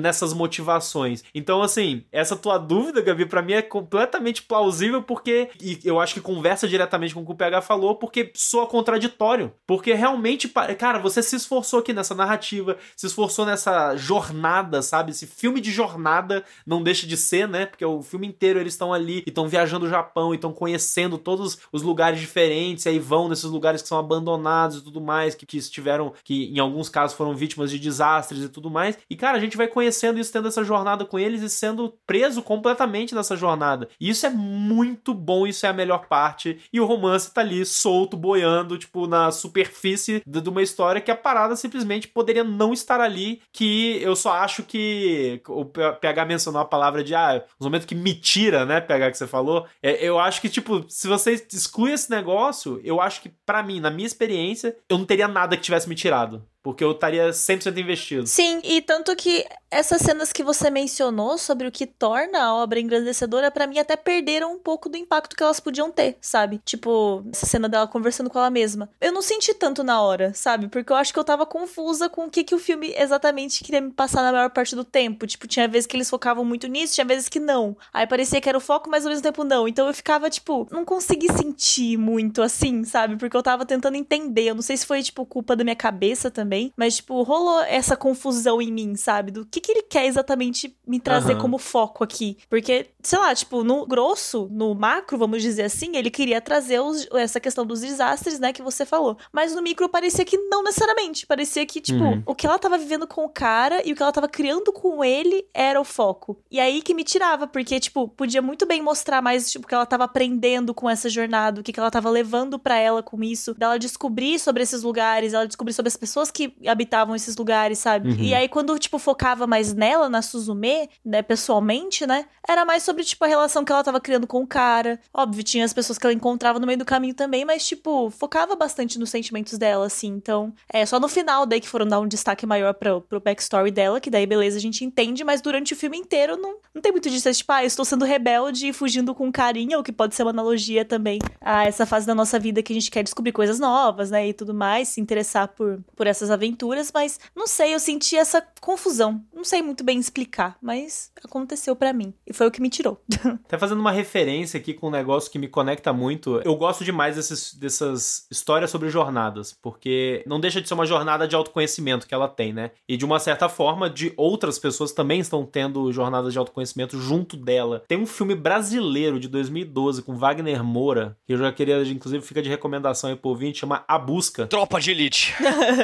nessas 0.00 0.32
motivações. 0.32 1.24
Então, 1.34 1.62
assim, 1.62 2.04
essa 2.12 2.36
tua 2.36 2.58
dúvida, 2.58 3.00
Gabi, 3.00 3.26
para 3.26 3.42
mim 3.42 3.54
é 3.54 3.62
completamente 3.62 4.42
plausível 4.42 5.02
porque 5.02 5.50
e 5.60 5.78
eu 5.84 6.00
acho 6.00 6.14
que 6.14 6.20
conversa 6.20 6.68
diretamente 6.68 7.14
com 7.14 7.22
o 7.22 7.26
que 7.26 7.32
o 7.32 7.36
PH 7.36 7.62
falou, 7.62 7.96
porque 7.96 8.30
soa 8.34 8.66
contraditório. 8.66 9.52
Porque 9.66 9.92
realmente, 9.92 10.48
cara, 10.78 10.98
você 10.98 11.22
se 11.22 11.36
esforçou 11.36 11.80
aqui 11.80 11.92
nessa 11.92 12.14
narrativa, 12.14 12.76
se 12.96 13.06
esforçou 13.06 13.44
nessa 13.44 13.96
jornada, 13.96 14.82
sabe? 14.82 15.10
Esse 15.10 15.26
filme 15.26 15.60
de 15.60 15.70
jornada 15.70 16.44
não 16.66 16.82
deixa 16.82 17.06
de 17.06 17.16
ser, 17.16 17.48
né? 17.48 17.66
Porque 17.66 17.84
o 17.84 18.02
filme 18.02 18.26
inteiro 18.26 18.60
eles 18.60 18.74
estão 18.74 18.92
ali 18.92 19.22
e 19.26 19.30
estão 19.30 19.48
viajando 19.48 19.86
o 19.86 19.88
Japão 19.88 20.32
e 20.32 20.36
estão 20.36 20.52
conhecendo 20.52 21.18
todos 21.18 21.58
os 21.72 21.82
lugares 21.82 22.20
diferentes 22.20 22.35
diferentes, 22.36 22.86
aí 22.86 22.98
vão 22.98 23.28
nesses 23.28 23.44
lugares 23.44 23.80
que 23.80 23.88
são 23.88 23.98
abandonados 23.98 24.76
e 24.76 24.84
tudo 24.84 25.00
mais, 25.00 25.34
que, 25.34 25.46
que 25.46 25.56
estiveram, 25.56 26.12
que 26.22 26.54
em 26.54 26.58
alguns 26.58 26.90
casos 26.90 27.16
foram 27.16 27.34
vítimas 27.34 27.70
de 27.70 27.78
desastres 27.78 28.44
e 28.44 28.48
tudo 28.50 28.70
mais. 28.70 28.98
E 29.08 29.16
cara, 29.16 29.38
a 29.38 29.40
gente 29.40 29.56
vai 29.56 29.66
conhecendo 29.66 30.20
isso, 30.20 30.32
tendo 30.32 30.48
essa 30.48 30.62
jornada 30.62 31.06
com 31.06 31.18
eles 31.18 31.40
e 31.40 31.48
sendo 31.48 31.94
preso 32.06 32.42
completamente 32.42 33.14
nessa 33.14 33.34
jornada. 33.36 33.88
E 33.98 34.10
isso 34.10 34.26
é 34.26 34.30
muito 34.30 35.14
bom, 35.14 35.46
isso 35.46 35.64
é 35.64 35.70
a 35.70 35.72
melhor 35.72 36.06
parte. 36.06 36.58
E 36.70 36.78
o 36.78 36.84
romance 36.84 37.32
tá 37.32 37.40
ali 37.40 37.64
solto, 37.64 38.16
boiando, 38.16 38.76
tipo, 38.76 39.06
na 39.06 39.30
superfície 39.30 40.22
de 40.26 40.48
uma 40.48 40.62
história 40.62 41.00
que 41.00 41.10
a 41.10 41.16
parada 41.16 41.56
simplesmente 41.56 42.08
poderia 42.08 42.44
não 42.44 42.72
estar 42.72 43.00
ali. 43.00 43.40
Que 43.50 43.98
eu 44.02 44.14
só 44.14 44.32
acho 44.32 44.62
que 44.62 45.40
o 45.48 45.64
PH 45.64 46.26
mencionou 46.26 46.60
a 46.60 46.66
palavra 46.66 47.02
de 47.02 47.14
ah, 47.14 47.42
os 47.58 47.64
momentos 47.64 47.86
que 47.86 47.94
me 47.94 48.14
tira, 48.14 48.66
né, 48.66 48.80
PH, 48.80 49.10
que 49.10 49.18
você 49.18 49.26
falou. 49.26 49.66
É, 49.82 50.04
eu 50.06 50.18
acho 50.18 50.40
que, 50.40 50.48
tipo, 50.48 50.84
se 50.88 51.08
você 51.08 51.32
exclui 51.52 51.92
esse 51.92 52.10
negócio 52.10 52.25
negócio, 52.26 52.80
eu 52.82 53.00
acho 53.00 53.22
que, 53.22 53.28
para 53.28 53.62
mim, 53.62 53.78
na 53.78 53.90
minha 53.90 54.06
experiência, 54.06 54.76
eu 54.88 54.98
não 54.98 55.04
teria 55.04 55.28
nada 55.28 55.56
que 55.56 55.62
tivesse 55.62 55.88
me 55.88 55.94
tirado. 55.94 56.44
Porque 56.66 56.82
eu 56.82 56.90
estaria 56.90 57.30
100% 57.30 57.78
investido. 57.78 58.26
Sim, 58.26 58.60
e 58.64 58.82
tanto 58.82 59.14
que 59.14 59.46
essas 59.70 60.02
cenas 60.02 60.32
que 60.32 60.42
você 60.42 60.68
mencionou 60.68 61.38
sobre 61.38 61.68
o 61.68 61.70
que 61.70 61.86
torna 61.86 62.42
a 62.42 62.54
obra 62.56 62.80
engrandecedora, 62.80 63.52
para 63.52 63.68
mim 63.68 63.78
até 63.78 63.94
perderam 63.94 64.52
um 64.52 64.58
pouco 64.58 64.88
do 64.88 64.96
impacto 64.96 65.36
que 65.36 65.44
elas 65.44 65.60
podiam 65.60 65.92
ter, 65.92 66.16
sabe? 66.20 66.60
Tipo, 66.64 67.24
essa 67.32 67.46
cena 67.46 67.68
dela 67.68 67.86
conversando 67.86 68.28
com 68.28 68.36
ela 68.36 68.50
mesma. 68.50 68.90
Eu 69.00 69.12
não 69.12 69.22
senti 69.22 69.54
tanto 69.54 69.84
na 69.84 70.00
hora, 70.00 70.34
sabe? 70.34 70.66
Porque 70.66 70.90
eu 70.90 70.96
acho 70.96 71.12
que 71.12 71.18
eu 71.20 71.22
tava 71.22 71.46
confusa 71.46 72.08
com 72.08 72.24
o 72.24 72.30
que, 72.30 72.42
que 72.42 72.54
o 72.54 72.58
filme 72.58 72.92
exatamente 72.96 73.62
queria 73.62 73.80
me 73.80 73.92
passar 73.92 74.22
na 74.22 74.32
maior 74.32 74.50
parte 74.50 74.74
do 74.74 74.82
tempo. 74.82 75.24
Tipo, 75.24 75.46
tinha 75.46 75.68
vezes 75.68 75.86
que 75.86 75.96
eles 75.96 76.10
focavam 76.10 76.44
muito 76.44 76.66
nisso, 76.66 76.94
tinha 76.94 77.04
vezes 77.04 77.28
que 77.28 77.38
não. 77.38 77.76
Aí 77.94 78.08
parecia 78.08 78.40
que 78.40 78.48
era 78.48 78.58
o 78.58 78.60
foco, 78.60 78.90
mas 78.90 79.06
ao 79.06 79.10
mesmo 79.10 79.22
tempo 79.22 79.44
não. 79.44 79.68
Então 79.68 79.86
eu 79.86 79.94
ficava, 79.94 80.28
tipo, 80.28 80.66
não 80.72 80.84
consegui 80.84 81.32
sentir 81.32 81.96
muito 81.96 82.42
assim, 82.42 82.82
sabe? 82.82 83.14
Porque 83.14 83.36
eu 83.36 83.42
tava 83.42 83.64
tentando 83.64 83.96
entender. 83.96 84.48
Eu 84.48 84.56
não 84.56 84.62
sei 84.62 84.76
se 84.76 84.84
foi, 84.84 85.00
tipo, 85.00 85.24
culpa 85.24 85.54
da 85.54 85.62
minha 85.62 85.76
cabeça 85.76 86.28
também 86.28 86.55
também. 86.56 86.72
Mas, 86.76 86.96
tipo, 86.96 87.22
rolou 87.22 87.60
essa 87.62 87.96
confusão 87.96 88.60
em 88.60 88.72
mim, 88.72 88.96
sabe? 88.96 89.30
Do 89.30 89.44
que, 89.44 89.60
que 89.60 89.72
ele 89.72 89.82
quer 89.82 90.06
exatamente 90.06 90.76
me 90.86 90.98
trazer 90.98 91.34
uhum. 91.34 91.40
como 91.40 91.58
foco 91.58 92.02
aqui. 92.02 92.38
Porque, 92.48 92.86
sei 93.02 93.18
lá, 93.18 93.34
tipo, 93.34 93.62
no 93.62 93.86
grosso, 93.86 94.48
no 94.50 94.74
macro, 94.74 95.18
vamos 95.18 95.42
dizer 95.42 95.64
assim, 95.64 95.96
ele 95.96 96.10
queria 96.10 96.40
trazer 96.40 96.80
os, 96.80 97.06
essa 97.12 97.38
questão 97.38 97.66
dos 97.66 97.80
desastres, 97.80 98.38
né, 98.38 98.52
que 98.52 98.62
você 98.62 98.86
falou. 98.86 99.16
Mas 99.32 99.54
no 99.54 99.62
micro 99.62 99.88
parecia 99.88 100.24
que 100.24 100.38
não 100.38 100.62
necessariamente. 100.62 101.26
Parecia 101.26 101.66
que, 101.66 101.80
tipo, 101.80 102.02
uhum. 102.02 102.22
o 102.26 102.34
que 102.34 102.46
ela 102.46 102.58
tava 102.58 102.78
vivendo 102.78 103.06
com 103.06 103.24
o 103.24 103.28
cara 103.28 103.86
e 103.86 103.92
o 103.92 103.96
que 103.96 104.02
ela 104.02 104.12
tava 104.12 104.28
criando 104.28 104.72
com 104.72 105.04
ele 105.04 105.46
era 105.52 105.80
o 105.80 105.84
foco. 105.84 106.38
E 106.50 106.58
aí 106.58 106.80
que 106.80 106.94
me 106.94 107.04
tirava, 107.04 107.46
porque, 107.46 107.78
tipo, 107.78 108.08
podia 108.08 108.40
muito 108.40 108.66
bem 108.66 108.82
mostrar 108.82 109.20
mais, 109.20 109.50
tipo, 109.50 109.66
o 109.66 109.68
que 109.68 109.74
ela 109.74 109.86
tava 109.86 110.04
aprendendo 110.04 110.72
com 110.72 110.88
essa 110.88 111.08
jornada, 111.08 111.60
o 111.60 111.64
que, 111.64 111.72
que 111.72 111.80
ela 111.80 111.90
tava 111.90 112.08
levando 112.08 112.58
para 112.58 112.78
ela 112.78 113.02
com 113.02 113.22
isso, 113.22 113.54
dela 113.54 113.78
descobrir 113.78 114.38
sobre 114.38 114.62
esses 114.62 114.82
lugares, 114.82 115.32
ela 115.32 115.46
descobrir 115.46 115.72
sobre 115.72 115.88
as 115.88 115.96
pessoas 115.96 116.30
que 116.30 116.45
habitavam 116.66 117.14
esses 117.14 117.36
lugares, 117.36 117.78
sabe? 117.78 118.10
Uhum. 118.10 118.16
E 118.18 118.34
aí, 118.34 118.48
quando, 118.48 118.78
tipo, 118.78 118.98
focava 118.98 119.46
mais 119.46 119.74
nela, 119.74 120.08
na 120.08 120.22
Suzume, 120.22 120.88
né, 121.04 121.22
pessoalmente, 121.22 122.06
né? 122.06 122.26
Era 122.46 122.64
mais 122.64 122.82
sobre, 122.82 123.04
tipo, 123.04 123.24
a 123.24 123.28
relação 123.28 123.64
que 123.64 123.72
ela 123.72 123.82
tava 123.82 124.00
criando 124.00 124.26
com 124.26 124.42
o 124.42 124.46
cara. 124.46 125.00
Óbvio, 125.12 125.42
tinha 125.42 125.64
as 125.64 125.72
pessoas 125.72 125.98
que 125.98 126.06
ela 126.06 126.14
encontrava 126.14 126.58
no 126.58 126.66
meio 126.66 126.78
do 126.78 126.84
caminho 126.84 127.14
também, 127.14 127.44
mas, 127.44 127.66
tipo, 127.66 128.10
focava 128.10 128.54
bastante 128.56 128.98
nos 128.98 129.10
sentimentos 129.10 129.58
dela, 129.58 129.86
assim. 129.86 130.08
Então, 130.08 130.52
é 130.72 130.84
só 130.86 130.98
no 131.00 131.08
final 131.08 131.46
daí 131.46 131.60
que 131.60 131.68
foram 131.68 131.86
dar 131.86 132.00
um 132.00 132.08
destaque 132.08 132.46
maior 132.46 132.74
pro, 132.74 133.00
pro 133.00 133.20
backstory 133.20 133.70
dela, 133.70 134.00
que 134.00 134.10
daí, 134.10 134.26
beleza, 134.26 134.56
a 134.56 134.60
gente 134.60 134.84
entende, 134.84 135.24
mas 135.24 135.40
durante 135.40 135.72
o 135.72 135.76
filme 135.76 135.98
inteiro 135.98 136.36
não, 136.36 136.56
não 136.74 136.82
tem 136.82 136.92
muito 136.92 137.10
disso. 137.10 137.28
É, 137.28 137.32
tipo, 137.32 137.52
ah, 137.52 137.62
eu 137.62 137.66
estou 137.66 137.84
sendo 137.84 138.04
rebelde 138.04 138.68
e 138.68 138.72
fugindo 138.72 139.14
com 139.14 139.30
carinho, 139.32 139.78
o 139.78 139.82
que 139.82 139.92
pode 139.92 140.14
ser 140.14 140.22
uma 140.22 140.30
analogia 140.30 140.84
também 140.84 141.18
a 141.40 141.64
essa 141.66 141.86
fase 141.86 142.06
da 142.06 142.14
nossa 142.14 142.38
vida 142.38 142.62
que 142.62 142.72
a 142.72 142.74
gente 142.74 142.90
quer 142.90 143.02
descobrir 143.02 143.32
coisas 143.32 143.58
novas, 143.58 144.10
né, 144.10 144.28
e 144.28 144.32
tudo 144.32 144.54
mais, 144.54 144.88
se 144.88 145.00
interessar 145.00 145.48
por, 145.48 145.80
por 145.94 146.06
essas 146.06 146.25
aventuras, 146.30 146.90
mas 146.92 147.18
não 147.34 147.46
sei, 147.46 147.74
eu 147.74 147.80
senti 147.80 148.16
essa 148.16 148.42
confusão. 148.60 149.22
Não 149.34 149.44
sei 149.44 149.62
muito 149.62 149.84
bem 149.84 149.98
explicar, 149.98 150.56
mas 150.60 151.10
aconteceu 151.24 151.76
para 151.76 151.92
mim. 151.92 152.12
E 152.26 152.32
foi 152.32 152.46
o 152.46 152.50
que 152.50 152.60
me 152.60 152.70
tirou. 152.70 153.00
Até 153.44 153.58
fazendo 153.58 153.80
uma 153.80 153.92
referência 153.92 154.58
aqui 154.58 154.74
com 154.74 154.88
um 154.88 154.90
negócio 154.90 155.30
que 155.30 155.38
me 155.38 155.48
conecta 155.48 155.92
muito. 155.92 156.40
Eu 156.44 156.56
gosto 156.56 156.84
demais 156.84 157.16
desses, 157.16 157.54
dessas 157.54 158.26
histórias 158.30 158.70
sobre 158.70 158.88
jornadas, 158.88 159.56
porque 159.62 160.24
não 160.26 160.40
deixa 160.40 160.60
de 160.60 160.68
ser 160.68 160.74
uma 160.74 160.86
jornada 160.86 161.28
de 161.28 161.34
autoconhecimento 161.34 162.06
que 162.06 162.14
ela 162.14 162.28
tem, 162.28 162.52
né? 162.52 162.70
E 162.88 162.96
de 162.96 163.04
uma 163.04 163.18
certa 163.18 163.48
forma, 163.48 163.88
de 163.88 164.12
outras 164.16 164.58
pessoas 164.58 164.92
também 164.92 165.20
estão 165.20 165.44
tendo 165.44 165.92
jornadas 165.92 166.32
de 166.32 166.38
autoconhecimento 166.38 166.98
junto 167.00 167.36
dela. 167.36 167.84
Tem 167.86 167.98
um 167.98 168.06
filme 168.06 168.34
brasileiro 168.34 169.20
de 169.20 169.28
2012 169.28 170.02
com 170.02 170.16
Wagner 170.16 170.64
Moura, 170.64 171.16
que 171.26 171.32
eu 171.32 171.38
já 171.38 171.52
queria, 171.52 171.82
inclusive, 171.82 172.24
fica 172.24 172.42
de 172.42 172.48
recomendação 172.48 173.10
aí 173.10 173.16
pro 173.16 173.30
ouvinte, 173.30 173.58
chama 173.58 173.84
A 173.86 173.98
Busca. 173.98 174.46
Tropa 174.46 174.80
de 174.80 174.90
Elite. 174.90 175.34